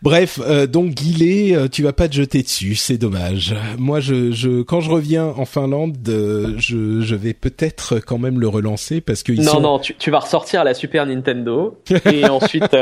Bref, 0.02 0.40
euh, 0.44 0.68
donc 0.68 0.92
Guillet, 0.92 1.56
euh, 1.56 1.68
tu 1.68 1.84
vas 1.84 1.94
pas 1.94 2.08
te 2.08 2.16
jeter 2.16 2.42
dessus, 2.44 2.76
c'est 2.76 2.98
dommage. 2.98 3.56
Moi, 3.78 4.00
je, 4.00 4.32
je, 4.32 4.62
quand 4.62 4.82
je 4.82 4.90
reviens 4.90 5.26
en 5.26 5.46
Finlande, 5.46 5.98
euh, 6.08 6.54
je, 6.58 7.02
je 7.02 7.16
vais 7.16 7.34
peut-être 7.34 8.00
quand 8.00 8.18
même 8.18 8.40
le 8.40 8.48
relancer 8.48 9.02
parce 9.02 9.24
que 9.24 9.32
non, 9.34 9.60
non, 9.60 9.80
tu, 9.80 9.96
tu 9.96 10.12
vas 10.12 10.20
ressortir 10.20 10.64
la 10.64 10.74
Super 10.74 11.06
Nintendo 11.06 11.80
et 12.12 12.26
ensuite 12.26 12.76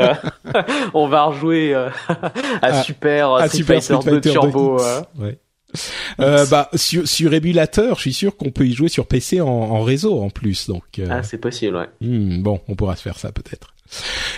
on 0.94 1.08
va 1.08 1.24
rejouer 1.24 1.74
à, 1.74 1.92
ah, 2.62 2.82
Super 2.82 3.32
à 3.32 3.48
Street 3.48 3.80
Fighter 3.80 3.96
2 4.04 4.20
Turbo. 4.20 4.78
Ouais. 5.18 5.38
Euh, 6.20 6.46
bah 6.46 6.70
sur, 6.74 7.06
sur 7.08 7.34
émulateur, 7.34 7.96
je 7.96 8.02
suis 8.02 8.12
sûr 8.12 8.36
qu'on 8.36 8.50
peut 8.50 8.66
y 8.66 8.72
jouer 8.72 8.88
sur 8.88 9.06
PC 9.06 9.40
en, 9.40 9.48
en 9.48 9.82
réseau 9.82 10.20
en 10.20 10.30
plus. 10.30 10.68
Donc 10.68 11.00
ah 11.10 11.22
c'est 11.22 11.38
possible, 11.38 11.76
ouais. 11.76 11.88
Hmm, 12.00 12.42
bon, 12.42 12.60
on 12.68 12.74
pourra 12.76 12.96
se 12.96 13.02
faire 13.02 13.18
ça 13.18 13.32
peut-être. 13.32 13.73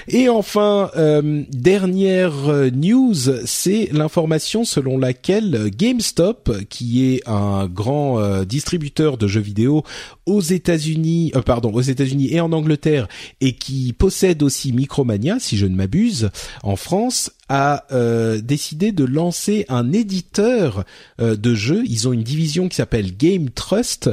Et 0.09 0.29
enfin, 0.29 0.91
euh, 0.97 1.43
dernière 1.51 2.49
euh, 2.49 2.71
news, 2.71 3.15
c'est 3.45 3.89
l'information 3.93 4.65
selon 4.65 4.99
laquelle 4.99 5.71
GameStop, 5.77 6.65
qui 6.69 7.05
est 7.05 7.29
un 7.29 7.67
grand 7.67 8.21
euh, 8.21 8.45
distributeur 8.45 9.19
de 9.19 9.27
jeux 9.27 9.41
vidéo 9.41 9.83
aux 10.27 10.41
États-Unis, 10.41 11.33
pardon, 11.45 11.73
aux 11.73 11.81
États-Unis 11.81 12.33
et 12.33 12.41
en 12.41 12.53
Angleterre, 12.53 13.09
et 13.41 13.55
qui 13.55 13.93
possède 13.93 14.43
aussi 14.43 14.73
Micromania, 14.73 15.39
si 15.41 15.57
je 15.57 15.67
ne 15.67 15.75
m'abuse, 15.75 16.31
en 16.63 16.77
France, 16.77 17.33
a 17.49 17.85
décidé 18.43 18.91
de 18.91 19.05
lancer 19.05 19.67
un 19.69 19.93
éditeur 19.93 20.85
de 21.21 21.55
jeux. 21.55 21.85
Ils 21.87 22.09
ont 22.09 22.13
une 22.13 22.25
division 22.25 22.69
qui 22.69 22.75
s'appelle 22.75 23.17
Game 23.17 23.51
Trust 23.51 24.11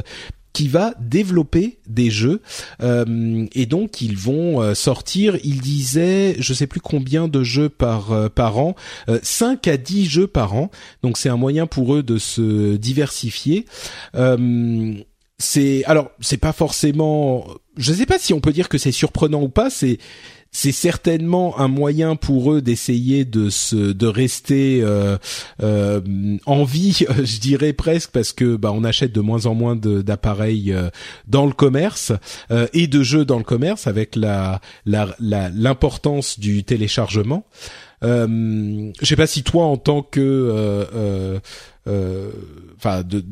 qui 0.54 0.68
va 0.68 0.94
développer 1.00 1.78
des 1.86 2.10
jeux. 2.10 2.40
Euh, 2.80 3.44
et 3.54 3.66
donc 3.66 4.00
ils 4.00 4.16
vont 4.16 4.62
euh, 4.62 4.74
sortir 4.74 5.36
il 5.44 5.60
disait 5.60 6.36
je 6.38 6.54
sais 6.54 6.68
plus 6.68 6.80
combien 6.80 7.28
de 7.28 7.42
jeux 7.42 7.68
par 7.68 8.12
euh, 8.12 8.28
par 8.30 8.56
an 8.56 8.74
5 9.22 9.68
à 9.68 9.76
10 9.76 10.06
jeux 10.06 10.26
par 10.26 10.54
an. 10.54 10.70
Donc 11.02 11.18
c'est 11.18 11.28
un 11.28 11.36
moyen 11.36 11.66
pour 11.66 11.94
eux 11.94 12.02
de 12.02 12.16
se 12.16 12.76
diversifier. 12.76 13.66
C'est 15.38 15.84
alors 15.84 16.12
c'est 16.20 16.36
pas 16.36 16.52
forcément 16.52 17.46
je 17.76 17.92
sais 17.92 18.06
pas 18.06 18.20
si 18.20 18.32
on 18.32 18.40
peut 18.40 18.52
dire 18.52 18.68
que 18.68 18.78
c'est 18.78 18.92
surprenant 18.92 19.42
ou 19.42 19.48
pas 19.48 19.68
c'est 19.68 19.98
c'est 20.54 20.72
certainement 20.72 21.58
un 21.58 21.66
moyen 21.66 22.14
pour 22.14 22.52
eux 22.52 22.62
d'essayer 22.62 23.24
de 23.24 23.50
se 23.50 23.92
de 23.92 24.06
rester 24.06 24.80
euh, 24.82 25.18
euh, 25.62 26.00
en 26.46 26.62
vie, 26.62 27.04
je 27.24 27.40
dirais 27.40 27.72
presque, 27.72 28.10
parce 28.12 28.32
que 28.32 28.54
bah 28.54 28.70
on 28.72 28.84
achète 28.84 29.12
de 29.12 29.20
moins 29.20 29.46
en 29.46 29.54
moins 29.54 29.74
d'appareils 29.74 30.72
euh, 30.72 30.90
dans 31.26 31.44
le 31.44 31.52
commerce 31.52 32.12
et 32.72 32.86
de 32.86 33.02
jeux 33.02 33.24
dans 33.24 33.38
le 33.38 33.44
commerce 33.44 33.88
avec 33.88 34.14
la 34.14 34.60
l'importance 34.86 36.38
du 36.38 36.62
téléchargement. 36.62 37.44
Euh, 38.04 38.92
je 39.00 39.06
sais 39.06 39.16
pas 39.16 39.26
si 39.26 39.42
toi 39.42 39.64
en 39.64 39.76
tant 39.76 40.02
que 40.02 41.40
enfin 41.86 43.02
de 43.02 43.24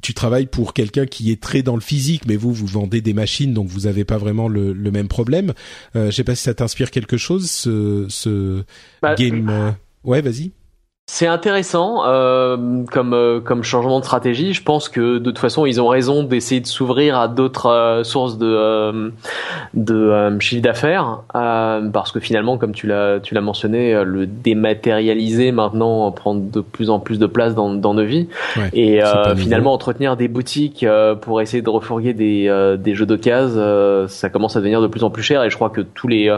tu 0.00 0.14
travailles 0.14 0.46
pour 0.46 0.74
quelqu'un 0.74 1.06
qui 1.06 1.30
est 1.30 1.40
très 1.40 1.62
dans 1.62 1.74
le 1.74 1.80
physique, 1.80 2.22
mais 2.26 2.36
vous 2.36 2.52
vous 2.52 2.66
vendez 2.66 3.00
des 3.00 3.14
machines, 3.14 3.52
donc 3.54 3.68
vous 3.68 3.80
n'avez 3.80 4.04
pas 4.04 4.18
vraiment 4.18 4.48
le, 4.48 4.72
le 4.72 4.90
même 4.90 5.08
problème. 5.08 5.52
Euh, 5.96 6.06
je 6.06 6.16
sais 6.16 6.24
pas 6.24 6.34
si 6.34 6.42
ça 6.42 6.54
t'inspire 6.54 6.90
quelque 6.90 7.16
chose, 7.16 7.50
ce, 7.50 8.06
ce 8.08 8.64
bah, 9.00 9.14
game. 9.14 9.48
Euh, 9.48 9.70
ouais, 10.04 10.20
vas-y. 10.20 10.52
C'est 11.14 11.26
intéressant 11.26 12.06
euh, 12.06 12.84
comme 12.90 13.12
euh, 13.12 13.38
comme 13.38 13.62
changement 13.62 14.00
de 14.00 14.04
stratégie. 14.04 14.54
Je 14.54 14.62
pense 14.62 14.88
que 14.88 15.18
de 15.18 15.24
toute 15.24 15.38
façon 15.38 15.66
ils 15.66 15.78
ont 15.78 15.88
raison 15.88 16.22
d'essayer 16.22 16.62
de 16.62 16.66
s'ouvrir 16.66 17.18
à 17.18 17.28
d'autres 17.28 17.66
euh, 17.66 18.02
sources 18.02 18.38
de 18.38 18.46
euh, 18.46 19.10
de 19.74 20.40
chiffre 20.40 20.62
d'affaires 20.62 21.20
parce 21.34 22.12
que 22.12 22.18
finalement 22.18 22.56
comme 22.56 22.72
tu 22.72 22.86
l'as 22.86 23.20
tu 23.20 23.34
l'as 23.34 23.42
mentionné 23.42 24.02
le 24.06 24.26
dématérialiser 24.26 25.52
maintenant 25.52 26.10
prend 26.12 26.34
de 26.34 26.62
plus 26.62 26.88
en 26.88 26.98
plus 26.98 27.18
de 27.18 27.26
place 27.26 27.54
dans 27.54 27.74
dans 27.74 27.92
nos 27.92 28.06
vies. 28.06 28.28
Et 28.72 29.00
finalement 29.36 29.74
entretenir 29.74 30.16
des 30.16 30.28
boutiques 30.28 30.86
pour 31.20 31.42
essayer 31.42 31.62
de 31.62 31.68
refourguer 31.68 32.14
des 32.14 32.76
des 32.78 32.94
jeux 32.94 33.04
d'occasion 33.04 34.08
ça 34.08 34.30
commence 34.30 34.56
à 34.56 34.60
devenir 34.60 34.80
de 34.80 34.86
plus 34.86 35.04
en 35.04 35.10
plus 35.10 35.22
cher. 35.22 35.44
Et 35.44 35.50
je 35.50 35.56
crois 35.56 35.68
que 35.68 35.82
tous 35.82 36.08
les 36.08 36.34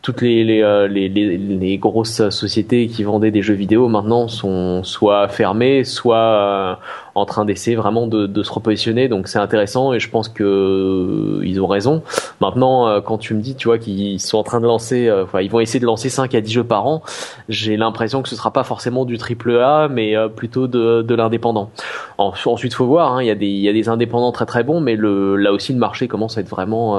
toutes 0.00 0.22
les 0.22 0.44
les, 0.44 0.88
les 0.88 1.08
les, 1.10 1.36
les 1.36 1.76
grosses 1.76 2.30
sociétés 2.30 2.86
qui 2.86 3.02
vendaient 3.02 3.30
des 3.30 3.42
jeux 3.42 3.52
vidéo 3.52 3.88
maintenant 3.88 4.13
sont 4.28 4.82
soit 4.84 5.28
fermés, 5.28 5.84
soit 5.84 6.16
euh, 6.16 6.74
en 7.14 7.26
train 7.26 7.44
d'essayer 7.44 7.76
vraiment 7.76 8.06
de, 8.06 8.42
se 8.42 8.52
repositionner. 8.52 9.08
Donc 9.08 9.28
c'est 9.28 9.38
intéressant 9.38 9.92
et 9.92 10.00
je 10.00 10.10
pense 10.10 10.28
que 10.28 10.42
euh, 10.42 11.60
ont 11.62 11.66
raison. 11.66 12.02
Maintenant, 12.40 12.88
euh, 12.88 13.00
quand 13.00 13.18
tu 13.18 13.34
me 13.34 13.40
dis, 13.40 13.54
tu 13.54 13.68
vois, 13.68 13.78
qu'ils 13.78 14.20
sont 14.20 14.38
en 14.38 14.42
train 14.42 14.60
de 14.60 14.66
lancer, 14.66 15.10
ils 15.40 15.50
vont 15.50 15.60
essayer 15.60 15.80
de 15.80 15.86
lancer 15.86 16.08
5 16.08 16.34
à 16.34 16.40
10 16.40 16.52
jeux 16.52 16.64
par 16.64 16.86
an, 16.86 17.02
j'ai 17.48 17.76
l'impression 17.76 18.22
que 18.22 18.28
ce 18.28 18.36
sera 18.36 18.52
pas 18.52 18.64
forcément 18.64 19.04
du 19.04 19.18
triple 19.18 19.58
A, 19.58 19.88
mais 19.88 20.14
plutôt 20.34 20.66
de, 20.66 21.14
l'indépendant. 21.14 21.70
Ensuite, 22.18 22.74
faut 22.74 22.86
voir. 22.86 23.14
Hein, 23.14 23.22
il 23.22 23.26
y 23.26 23.30
a 23.30 23.34
des 23.34 23.46
il 23.46 23.88
indépendants 23.88 24.32
très 24.32 24.46
très 24.46 24.64
bons, 24.64 24.80
mais 24.80 24.96
là 24.96 25.52
aussi 25.52 25.72
le 25.72 25.78
marché 25.78 26.08
commence 26.08 26.38
à 26.38 26.40
être 26.40 26.48
vraiment 26.48 26.98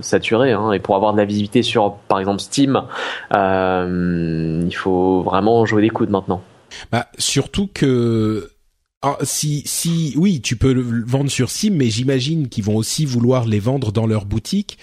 saturé. 0.00 0.52
Hein, 0.52 0.72
et 0.72 0.78
pour 0.78 0.96
avoir 0.96 1.12
de 1.12 1.18
la 1.18 1.24
visibilité 1.24 1.62
sur, 1.62 1.94
par 2.08 2.18
exemple, 2.18 2.40
Steam, 2.40 2.82
il 3.30 4.74
faut 4.74 5.20
vraiment 5.22 5.66
jouer 5.66 5.82
des 5.82 5.90
maintenant. 6.08 6.42
Bah, 6.92 7.08
surtout 7.18 7.68
que 7.72 8.50
ah, 9.02 9.16
si 9.22 9.62
si 9.64 10.14
oui, 10.16 10.40
tu 10.40 10.56
peux 10.56 10.72
le 10.72 11.04
vendre 11.06 11.30
sur 11.30 11.50
Steam, 11.50 11.76
mais 11.76 11.88
j'imagine 11.88 12.48
qu'ils 12.48 12.64
vont 12.64 12.76
aussi 12.76 13.04
vouloir 13.04 13.46
les 13.46 13.60
vendre 13.60 13.92
dans 13.92 14.06
leur 14.06 14.24
boutique. 14.24 14.78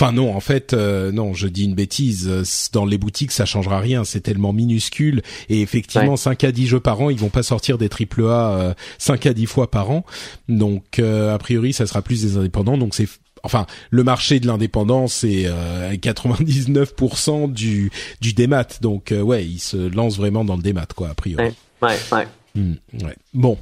Enfin 0.00 0.12
non, 0.12 0.32
en 0.34 0.38
fait, 0.38 0.74
euh, 0.74 1.10
non, 1.10 1.34
je 1.34 1.48
dis 1.48 1.64
une 1.64 1.74
bêtise. 1.74 2.70
Dans 2.72 2.86
les 2.86 2.98
boutiques, 2.98 3.32
ça 3.32 3.44
changera 3.44 3.80
rien. 3.80 4.04
C'est 4.04 4.20
tellement 4.20 4.52
minuscule. 4.52 5.22
Et 5.48 5.60
effectivement, 5.60 6.16
5 6.16 6.44
à 6.44 6.52
10 6.52 6.66
jeux 6.68 6.80
par 6.80 7.00
an, 7.00 7.10
ils 7.10 7.18
vont 7.18 7.30
pas 7.30 7.42
sortir 7.42 7.78
des 7.78 7.88
triple 7.88 8.22
A 8.26 8.58
euh, 8.58 8.74
5 8.98 9.26
à 9.26 9.34
10 9.34 9.46
fois 9.46 9.70
par 9.72 9.90
an. 9.90 10.04
Donc, 10.48 11.00
euh, 11.00 11.34
a 11.34 11.38
priori, 11.38 11.72
ça 11.72 11.84
sera 11.88 12.00
plus 12.00 12.22
des 12.22 12.36
indépendants. 12.36 12.78
Donc, 12.78 12.94
c'est 12.94 13.08
enfin 13.42 13.66
le 13.90 14.04
marché 14.04 14.40
de 14.40 14.46
l'indépendance 14.46 15.14
c'est 15.14 15.44
euh, 15.46 15.92
99% 15.92 17.52
du 17.52 17.90
du 18.20 18.32
démat 18.32 18.66
donc 18.80 19.12
euh, 19.12 19.20
ouais 19.20 19.44
il 19.44 19.58
se 19.58 19.76
lance 19.76 20.16
vraiment 20.16 20.44
dans 20.44 20.56
le 20.56 20.62
démat 20.62 20.86
quoi 20.94 21.10
a 21.10 21.14
priori. 21.14 21.54
Ouais 21.82 21.96
ouais, 22.12 22.26
hmm, 22.54 22.74
ouais. 23.04 23.16
bon 23.34 23.58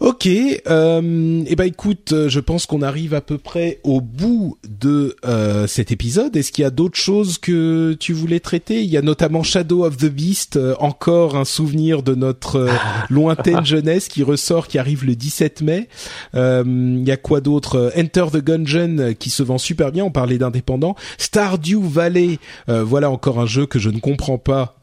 Ok, 0.00 0.28
euh, 0.28 1.42
eh 1.48 1.56
ben 1.56 1.64
écoute, 1.64 2.12
euh, 2.12 2.28
je 2.28 2.38
pense 2.38 2.66
qu'on 2.66 2.82
arrive 2.82 3.14
à 3.14 3.20
peu 3.20 3.36
près 3.36 3.80
au 3.82 4.00
bout 4.00 4.56
de 4.68 5.16
euh, 5.24 5.66
cet 5.66 5.90
épisode. 5.90 6.36
Est-ce 6.36 6.52
qu'il 6.52 6.62
y 6.62 6.66
a 6.66 6.70
d'autres 6.70 6.96
choses 6.98 7.36
que 7.36 7.96
tu 7.98 8.12
voulais 8.12 8.38
traiter? 8.38 8.84
Il 8.84 8.88
y 8.90 8.96
a 8.96 9.02
notamment 9.02 9.42
Shadow 9.42 9.84
of 9.84 9.96
the 9.96 10.06
Beast, 10.06 10.54
euh, 10.54 10.76
encore 10.78 11.36
un 11.36 11.44
souvenir 11.44 12.04
de 12.04 12.14
notre 12.14 12.56
euh, 12.56 12.72
lointaine 13.10 13.66
jeunesse 13.66 14.06
qui 14.06 14.22
ressort, 14.22 14.68
qui 14.68 14.78
arrive 14.78 15.04
le 15.04 15.16
17 15.16 15.62
mai. 15.62 15.88
Il 16.34 17.02
y 17.04 17.10
a 17.10 17.16
quoi 17.16 17.40
d'autre? 17.40 17.92
Enter 17.96 18.26
the 18.32 18.44
Gungeon 18.44 19.14
qui 19.18 19.30
se 19.30 19.42
vend 19.42 19.58
super 19.58 19.90
bien. 19.90 20.04
On 20.04 20.12
parlait 20.12 20.38
d'indépendant. 20.38 20.94
Stardew 21.16 21.82
Valley, 21.82 22.38
voilà 22.68 23.10
encore 23.10 23.40
un 23.40 23.46
jeu 23.46 23.66
que 23.66 23.80
je 23.80 23.90
ne 23.90 23.98
comprends 23.98 24.38
pas, 24.38 24.78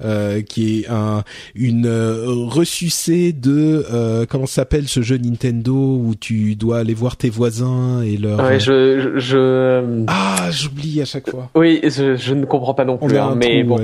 qui 0.49 0.79
est 0.79 0.89
un 0.89 1.23
une 1.53 1.87
ressucée 1.87 3.31
de 3.31 4.25
comment 4.29 4.45
s'appelle 4.45 4.87
ce 4.89 5.04
jeu 5.05 5.17
Nintendo 5.17 5.73
où 5.73 6.13
tu 6.19 6.55
dois 6.55 6.79
aller 6.79 6.93
voir 6.93 7.15
tes 7.15 7.29
voisins 7.29 8.01
et 8.01 8.17
leur. 8.17 8.39
Ouais, 8.39 8.59
je, 8.59 9.13
je, 9.17 10.03
Ah, 10.07 10.49
j'oublie 10.51 11.01
à 11.01 11.05
chaque 11.05 11.29
fois. 11.29 11.49
Oui, 11.55 11.79
je, 11.83 12.17
je 12.17 12.33
ne 12.33 12.45
comprends 12.45 12.73
pas 12.73 12.83
non 12.85 12.97
plus. 12.97 13.17
Hein, 13.17 13.35
mais 13.37 13.63
bon. 13.63 13.79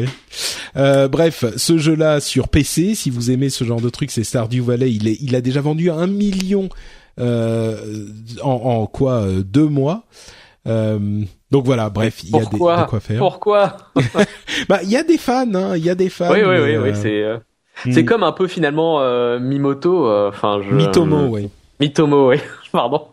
Euh, 0.75 1.07
bref, 1.07 1.45
ce 1.55 1.77
jeu-là 1.77 2.19
sur 2.19 2.49
PC, 2.49 2.95
si 2.95 3.09
vous 3.09 3.31
aimez 3.31 3.49
ce 3.49 3.63
genre 3.63 3.81
de 3.81 3.89
truc, 3.89 4.11
c'est 4.11 4.23
Stardew 4.23 4.61
Valley. 4.61 4.91
Il 4.91 5.07
est, 5.07 5.17
il 5.21 5.35
a 5.35 5.41
déjà 5.41 5.61
vendu 5.61 5.89
un 5.89 6.07
million 6.07 6.69
euh, 7.19 8.07
en, 8.41 8.51
en, 8.51 8.85
quoi 8.87 9.21
euh, 9.21 9.43
deux 9.43 9.67
mois. 9.67 10.03
Euh, 10.67 11.21
donc 11.49 11.65
voilà, 11.65 11.89
bref, 11.89 12.23
il 12.23 12.29
y 12.31 12.35
a 12.39 12.45
des, 12.45 12.45
de 12.45 12.57
quoi 12.57 12.99
faire. 12.99 13.19
Pourquoi 13.19 13.77
Bah, 14.69 14.79
il 14.83 14.89
y 14.89 14.97
a 14.97 15.03
des 15.03 15.17
fans, 15.17 15.53
hein, 15.53 15.75
il 15.75 15.83
y 15.83 15.89
a 15.89 15.95
des 15.95 16.09
fans. 16.09 16.31
Oui, 16.31 16.39
oui, 16.45 16.57
oui, 16.61 16.77
oui, 16.77 16.91
c'est. 16.93 17.23
C'est 17.89 18.03
hmm. 18.03 18.05
comme 18.05 18.23
un 18.23 18.31
peu 18.31 18.47
finalement 18.47 19.01
euh, 19.01 19.39
Mimoto. 19.39 20.07
Euh, 20.07 20.29
enfin, 20.29 20.61
je. 20.67 20.73
Mitomo, 20.75 21.27
oui. 21.27 21.49
Mitomo, 21.81 22.29
oui. 22.29 22.37
Pardon. 22.71 23.07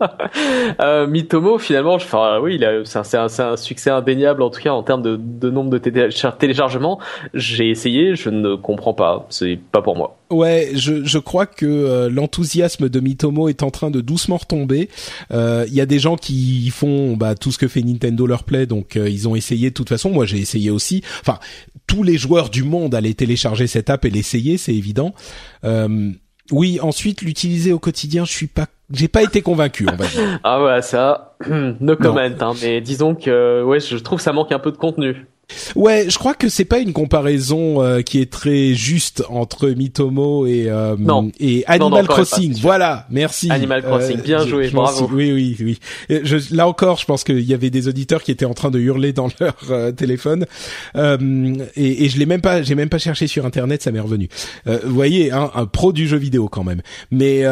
euh, 0.81 1.07
Mitomo, 1.07 1.59
finalement, 1.59 1.95
enfin, 1.95 2.39
oui, 2.41 2.61
c'est 2.85 3.17
un, 3.17 3.27
un, 3.27 3.57
succès 3.57 3.91
indéniable 3.91 4.43
en 4.43 4.51
tout 4.51 4.61
cas 4.61 4.71
en 4.71 4.83
termes 4.83 5.03
de, 5.03 5.19
de 5.19 5.51
nombre 5.51 5.71
de 5.71 5.79
téléchargements. 5.79 7.01
J'ai 7.35 7.71
essayé, 7.71 8.15
je 8.15 8.29
ne 8.29 8.55
comprends 8.55 8.95
pas. 8.95 9.27
C'est 9.31 9.59
pas 9.73 9.83
pour 9.83 9.97
moi. 9.97 10.17
Ouais, 10.31 10.71
je, 10.75 11.03
je 11.03 11.19
crois 11.19 11.47
que 11.47 11.67
euh, 11.67 12.11
l'enthousiasme 12.11 12.89
de 12.89 13.01
Mitomo 13.01 13.49
est 13.49 13.63
en 13.63 13.71
train 13.71 13.91
de 13.91 14.03
doucement 14.03 14.37
retomber. 14.37 14.91
Il 15.31 15.37
euh, 15.37 15.67
y 15.71 15.81
a 15.81 15.87
des 15.87 15.99
gens 15.99 16.17
qui 16.17 16.69
font 16.71 17.17
bah, 17.17 17.35
tout 17.35 17.51
ce 17.51 17.59
que 17.59 17.69
fait 17.69 17.83
Nintendo 17.83 18.27
leur 18.27 18.45
plaît, 18.45 18.67
donc 18.67 18.97
ils 18.97 19.27
ont 19.27 19.35
essayé 19.35 19.71
de 19.71 19.75
toute 19.75 19.89
façon. 19.89 20.11
Moi, 20.11 20.27
j'ai 20.27 20.39
essayé 20.39 20.71
aussi. 20.71 21.03
Enfin, 21.21 21.39
tous 21.89 22.05
les 22.05 22.17
joueurs 22.17 22.51
du 22.51 22.63
monde 22.63 22.95
allaient 22.95 23.15
télécharger 23.15 23.67
cette 23.67 23.91
app 23.91 24.05
et 24.05 24.11
l'essayer, 24.11 24.57
c'est 24.59 24.75
évident. 24.75 25.13
oui, 26.53 26.79
ensuite 26.81 27.23
l'utiliser 27.23 27.73
au 27.73 27.81
quotidien, 27.81 28.25
je 28.25 28.33
suis 28.33 28.47
pas, 28.47 28.67
j'ai 28.93 29.09
pas 29.09 29.23
été 29.23 29.43
convaincu, 29.43 29.87
on 29.93 29.97
va 29.97 30.07
dire. 30.07 30.39
ah 30.45 30.63
ouais, 30.63 30.83
ça, 30.83 31.37
no 31.81 31.97
comment. 31.97 32.21
Hein, 32.21 32.55
mais 32.63 32.81
disons 32.81 33.17
que 33.17 33.65
ouais, 33.65 33.81
je 33.81 33.97
trouve 33.97 34.21
ça 34.21 34.33
manque 34.33 34.53
un 34.53 34.61
peu 34.61 34.71
de 34.71 34.77
contenu. 34.77 35.27
Ouais, 35.77 36.07
je 36.09 36.19
crois 36.19 36.35
que 36.35 36.49
c'est 36.49 36.65
pas 36.65 36.79
une 36.79 36.93
comparaison 36.93 37.83
euh, 37.83 38.03
qui 38.03 38.21
est 38.21 38.31
très 38.31 38.75
juste 38.75 39.25
entre 39.29 39.69
Mitomo 39.71 40.47
et 40.47 40.67
euh, 40.69 40.97
et 41.41 41.65
Animal 41.67 42.07
Crossing. 42.07 42.55
voilà, 42.61 43.07
merci. 43.11 43.51
Animal 43.51 43.83
Crossing, 43.83 44.21
bien 44.21 44.47
joué, 44.47 44.69
bravo. 44.69 45.09
oui, 45.13 45.33
oui, 45.33 45.57
oui. 45.61 45.79
Je, 46.23 46.55
là 46.55 46.69
encore, 46.69 46.99
je 46.99 47.07
pense 47.07 47.25
qu'il 47.25 47.41
y 47.41 47.55
avait 47.55 47.71
des 47.71 47.89
auditeurs 47.89 48.23
qui 48.23 48.31
étaient 48.31 48.45
en 48.45 48.55
train 48.55 48.71
de 48.71 48.79
hurler 48.79 49.13
dans 49.13 49.29
leur 49.41 49.95
téléphone 49.95 50.45
et, 50.95 52.05
et 52.05 52.09
je 52.09 52.19
l'ai 52.19 52.27
même 52.27 52.41
pas, 52.43 52.63
j'ai 52.63 52.75
même 52.75 52.91
pas 52.91 52.99
cherché 52.99 53.27
sur 53.27 53.47
internet, 53.47 53.83
ça 53.83 53.91
m'est 53.91 54.01
revenu. 54.01 54.29
vous 54.67 54.95
voyez, 54.95 55.33
hein, 55.33 55.51
un 55.55 55.67
pro 55.67 55.93
du 55.93 56.07
jeu 56.07 56.19
vidéo 56.19 56.49
quand 56.49 56.65
même. 56.65 56.83
Mais 57.11 57.45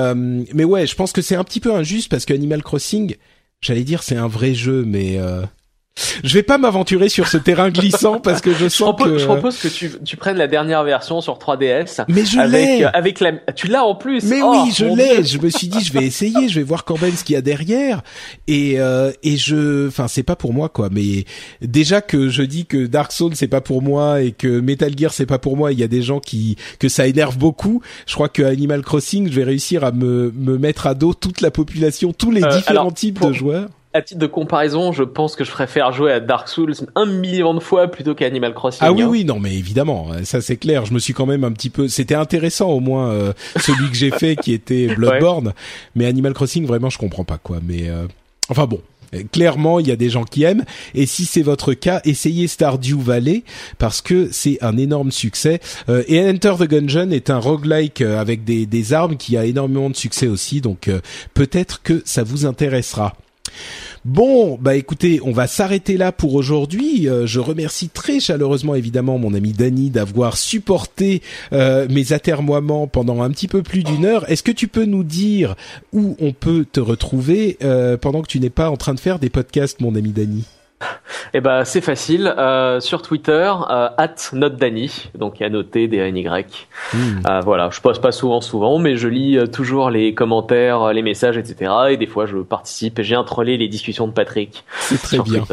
mais 0.55 0.65
ouais, 0.65 0.87
je 0.87 0.95
pense 0.95 1.13
que 1.13 1.23
c'est 1.23 1.37
un 1.37 1.45
petit 1.45 1.61
peu 1.61 1.75
injuste 1.75 2.11
parce 2.11 2.25
que 2.27 2.35
Animal 2.35 2.63
Crossing, 2.63 3.17
j'allais 3.61 3.85
dire 3.85 4.03
c'est 4.03 4.17
un 4.17 4.29
vrai 4.29 4.55
jeu, 4.55 4.85
mais 4.87 5.19
je 6.25 6.35
vais 6.35 6.43
pas 6.43 6.59
m'aventurer 6.59 7.09
sur 7.09 7.29
ce 7.29 7.37
terrain 7.37 7.71
glissant 7.71 8.21
parce 8.21 8.41
que 8.41 8.53
je 8.53 8.69
sens 8.69 8.95
je 8.99 9.05
que. 9.05 9.19
Je 9.19 9.25
propose 9.25 9.59
que 9.59 9.69
tu, 9.69 9.91
tu 10.05 10.17
prennes 10.17 10.37
la 10.37 10.47
dernière 10.47 10.85
version 10.85 11.21
sur 11.21 11.39
3DS. 11.39 12.05
Mais 12.09 12.25
je 12.25 12.39
l'ai. 12.41 12.85
Euh, 12.85 12.91
avec 12.93 13.21
la, 13.21 13.33
tu 13.55 13.69
l'as 13.69 13.85
en 13.85 13.95
plus. 13.95 14.25
Mais 14.25 14.41
oh, 14.43 14.65
oui, 14.65 14.73
je 14.73 14.85
l'ai. 14.85 15.25
Je 15.25 15.39
me 15.39 15.49
suis 15.49 15.69
dit, 15.69 15.83
je 15.83 15.93
vais 15.93 16.05
essayer, 16.05 16.49
je 16.49 16.61
vais 16.61 16.65
voir 16.65 16.85
Corben 16.85 17.13
ce 17.13 17.25
qu'il 17.25 17.35
y 17.35 17.37
a 17.39 17.43
derrière. 17.43 18.03
Et 18.47 18.79
euh, 18.79 19.13
et 19.23 19.37
je, 19.37 19.89
enfin, 19.89 20.09
c'est 20.09 20.23
pas 20.23 20.37
pour 20.37 20.53
moi 20.53 20.69
quoi. 20.69 20.89
Mais 20.91 21.25
déjà 21.63 22.01
que 22.01 22.29
je 22.29 22.43
dis 22.43 22.67
que 22.67 22.87
Dark 22.87 23.13
Souls 23.13 23.35
c'est 23.35 23.49
pas 23.49 23.61
pour 23.61 23.83
moi 23.83 24.21
et 24.21 24.33
que 24.33 24.61
Metal 24.61 24.93
Gear 24.97 25.13
c'est 25.13 25.27
pas 25.27 25.39
pour 25.39 25.57
moi, 25.57 25.73
il 25.73 25.79
y 25.79 25.85
a 25.85 25.89
des 25.89 26.03
gens 26.03 26.21
qui 26.21 26.57
que 26.79 26.89
ça 26.89 27.07
énerve 27.07 27.39
beaucoup. 27.39 27.81
Je 28.07 28.15
crois 28.15 28.29
que 28.29 28.43
Animal 28.43 28.83
Crossing, 28.83 29.31
je 29.31 29.35
vais 29.35 29.45
réussir 29.45 29.85
à 29.85 29.93
me 29.93 30.33
me 30.37 30.59
mettre 30.59 30.87
à 30.87 30.95
dos 30.95 31.15
toute 31.15 31.41
la 31.41 31.51
population, 31.51 32.13
tous 32.13 32.31
les 32.31 32.45
euh, 32.45 32.49
différents 32.49 32.91
types 32.91 33.21
de 33.21 33.33
joueurs 33.33 33.69
à 33.97 34.03
titre 34.03 34.21
de 34.21 34.27
comparaison, 34.27 34.93
je 34.93 35.03
pense 35.03 35.37
que 35.37 35.45
je 35.45 35.51
préfère 35.51 35.91
jouer 35.91 36.13
à 36.13 36.21
Dark 36.21 36.49
Souls 36.49 36.75
un 36.95 37.07
million 37.07 37.55
de 37.55 37.61
fois 37.61 37.89
plutôt 37.89 38.15
qu'à 38.15 38.27
Animal 38.27 38.53
Crossing. 38.53 38.81
Ah 38.83 38.93
oui, 38.93 39.03
hein. 39.03 39.09
oui, 39.09 39.25
non, 39.25 39.41
mais 39.41 39.55
évidemment, 39.55 40.09
ça 40.25 40.43
c'est 40.43 40.59
clair. 40.59 40.85
Je 40.85 40.93
me 40.93 40.99
suis 40.99 41.15
quand 41.15 41.27
même 41.27 41.45
un 41.45 41.53
petit 41.53 41.71
peu. 41.71 41.89
C'était 41.89 42.15
intéressant 42.15 42.69
au 42.69 42.81
moins 42.81 43.11
euh, 43.11 43.33
celui 43.57 43.89
que 43.89 43.97
j'ai 43.97 44.11
fait 44.11 44.37
qui 44.37 44.53
était 44.53 44.87
Bloodborne, 44.97 45.55
mais 45.95 46.05
Animal 46.05 46.35
Crossing 46.35 46.67
vraiment 46.67 46.91
je 46.91 46.99
comprends 46.99 47.25
pas 47.25 47.39
quoi. 47.39 47.59
Mais 47.63 47.89
euh, 47.89 48.07
enfin 48.51 48.67
bon. 48.67 48.81
Clairement, 49.33 49.79
il 49.79 49.87
y 49.87 49.93
a 49.93 49.97
des 49.97 50.11
gens 50.11 50.25
qui 50.25 50.43
aiment. 50.43 50.65
Et 50.95 51.07
si 51.07 51.27
c'est 51.27 51.41
votre 51.41 51.75
cas, 51.75 52.01
essayez 52.05 52.49
Stardew 52.49 53.01
Valley 53.01 53.45
parce 53.79 54.03
que 54.03 54.29
c'est 54.33 54.59
un 54.63 54.77
énorme 54.77 55.13
succès. 55.13 55.61
Euh, 55.89 56.03
et 56.09 56.29
Enter 56.29 56.55
the 56.59 56.69
Gungeon 56.69 57.13
est 57.13 57.31
un 57.31 57.39
roguelike 57.39 58.03
avec 58.03 58.43
des, 58.43 58.67
des 58.67 58.93
armes 58.93 59.17
qui 59.17 59.37
a 59.37 59.45
énormément 59.47 59.89
de 59.89 59.97
succès 59.97 60.27
aussi. 60.27 60.61
Donc 60.61 60.91
peut-être 61.35 61.83
que 61.83 62.03
ça 62.05 62.25
vous 62.25 62.47
intéressera. 62.47 63.15
Bon, 64.05 64.57
bah 64.61 64.77
écoutez, 64.77 65.21
on 65.25 65.33
va 65.33 65.49
s'arrêter 65.49 65.97
là 65.97 66.13
pour 66.13 66.35
aujourd'hui. 66.35 67.09
Euh, 67.09 67.27
je 67.27 67.41
remercie 67.41 67.89
très 67.89 68.21
chaleureusement 68.21 68.77
évidemment 68.77 69.19
mon 69.19 69.35
ami 69.35 69.53
Dany 69.53 69.91
d'avoir 69.91 70.37
supporté 70.37 71.23
euh, 71.53 71.89
mes 71.91 72.13
atermoiements 72.13 72.87
pendant 72.87 73.23
un 73.23 73.31
petit 73.31 73.49
peu 73.49 73.65
plus 73.65 73.83
d'une 73.83 74.05
heure. 74.05 74.31
Est-ce 74.31 74.45
que 74.45 74.53
tu 74.53 74.69
peux 74.69 74.85
nous 74.85 75.03
dire 75.03 75.57
où 75.93 76.17
on 76.21 76.33
peut 76.33 76.65
te 76.71 76.79
retrouver 76.79 77.59
euh, 77.65 77.97
pendant 77.97 78.23
que 78.23 78.29
tu 78.29 78.39
n'es 78.39 78.51
pas 78.51 78.71
en 78.71 78.77
train 78.77 78.95
de 78.95 79.01
faire 79.01 79.19
des 79.19 79.29
podcasts, 79.31 79.81
mon 79.81 79.97
ami 79.97 80.13
Dany? 80.13 80.45
Eh 81.35 81.41
ben, 81.41 81.65
c'est 81.65 81.81
facile. 81.81 82.35
Euh, 82.39 82.81
sur 82.81 83.03
Twitter, 83.03 83.53
euh, 83.71 83.89
at 83.97 84.15
notedany, 84.33 85.11
donc 85.19 85.41
à 85.43 85.49
noter 85.49 85.89
des 85.89 85.99
N 85.99 86.17
Y. 86.17 86.69
Hmm. 86.93 86.99
Euh, 87.27 87.41
voilà, 87.41 87.71
je 87.73 87.81
poste 87.81 88.01
pas 88.01 88.13
souvent, 88.13 88.41
souvent, 88.41 88.79
mais 88.79 88.97
je 88.97 89.09
lis 89.09 89.37
euh, 89.37 89.47
toujours 89.47 89.91
les 89.91 90.15
commentaires, 90.15 90.83
euh, 90.83 90.93
les 90.93 91.03
messages, 91.03 91.37
etc. 91.37 91.73
Et 91.91 91.97
des 91.97 92.07
fois, 92.07 92.27
je 92.27 92.39
participe. 92.39 93.01
J'ai 93.03 93.15
introlé 93.15 93.57
les 93.57 93.69
discussions 93.69 94.07
de 94.07 94.13
Patrick. 94.13 94.65
C'est 94.81 95.01
très 95.01 95.19
bien. 95.19 95.45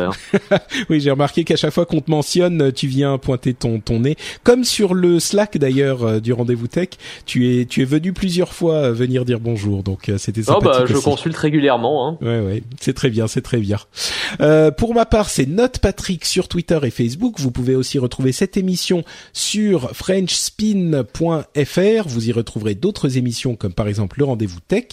oui, 0.89 0.99
j'ai 0.99 1.11
remarqué 1.11 1.43
qu'à 1.43 1.55
chaque 1.55 1.73
fois 1.73 1.85
qu'on 1.85 2.01
te 2.01 2.11
mentionne, 2.11 2.71
tu 2.71 2.87
viens 2.87 3.17
pointer 3.17 3.53
ton 3.53 3.79
ton 3.79 3.99
nez, 3.99 4.15
comme 4.43 4.63
sur 4.63 4.93
le 4.93 5.19
Slack 5.19 5.57
d'ailleurs 5.57 6.21
du 6.21 6.33
rendez-vous 6.33 6.67
tech. 6.67 6.89
Tu 7.25 7.59
es 7.59 7.65
tu 7.65 7.81
es 7.81 7.85
venu 7.85 8.13
plusieurs 8.13 8.53
fois 8.53 8.91
venir 8.91 9.25
dire 9.25 9.39
bonjour, 9.39 9.83
donc 9.83 10.11
c'était 10.17 10.43
sympathique. 10.43 10.71
Oh 10.75 10.79
bah, 10.79 10.85
je 10.85 10.97
consulte 10.97 11.37
régulièrement. 11.37 12.07
Hein. 12.07 12.17
Ouais, 12.21 12.39
ouais, 12.39 12.63
c'est 12.79 12.93
très 12.93 13.09
bien, 13.09 13.27
c'est 13.27 13.41
très 13.41 13.59
bien. 13.59 13.77
pour 14.77 14.93
ma 14.93 15.05
part, 15.05 15.29
c'est 15.29 15.47
Note 15.53 15.79
Patrick 15.79 16.25
sur 16.25 16.47
Twitter 16.47 16.79
et 16.83 16.89
Facebook. 16.89 17.39
Vous 17.39 17.51
pouvez 17.51 17.75
aussi 17.75 17.99
retrouver 17.99 18.31
cette 18.31 18.57
émission 18.57 19.03
sur 19.31 19.95
frenchspin.fr. 19.95 22.07
Vous 22.07 22.29
y 22.29 22.31
retrouverez 22.31 22.75
d'autres 22.75 23.17
émissions 23.17 23.55
comme 23.55 23.73
par 23.73 23.87
exemple 23.87 24.19
le 24.19 24.25
rendez-vous 24.25 24.59
tech. 24.59 24.85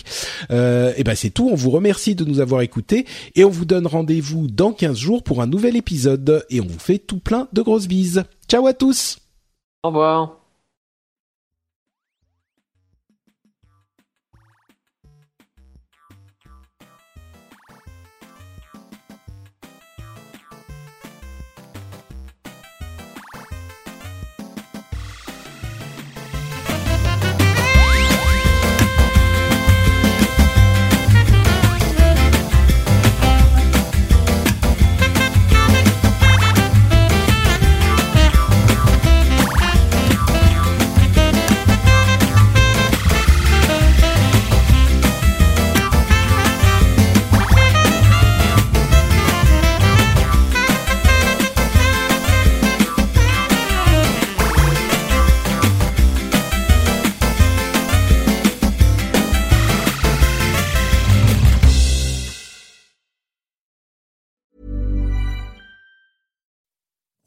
Euh, 0.51 0.93
et 0.97 1.05
ben 1.05 1.15
c'est 1.15 1.31
tout. 1.31 1.49
On 1.51 1.57
vous 1.57 1.71
remercie 1.71 2.15
de 2.15 2.25
nous 2.25 2.41
avoir 2.41 2.63
écoutés 2.63 3.07
et 3.35 3.45
on 3.45 3.51
vous 3.51 3.65
donne 3.65 3.87
rendez-vous 3.87 4.47
dans 4.47 4.73
15 4.73 4.99
jours 4.99 5.23
pour 5.23 5.43
un 5.43 5.47
nouvel 5.47 5.77
épisode 5.77 6.45
et 6.51 6.61
on 6.61 6.67
vous 6.67 6.79
fait 6.79 6.99
tout 6.99 7.19
plein 7.19 7.49
de 7.53 7.63
grosses 7.63 7.89
bises. 7.89 8.25
Ciao 8.49 8.67
à 8.67 8.75
tous. 8.75 9.19
Au 9.83 9.89
revoir. 9.89 10.40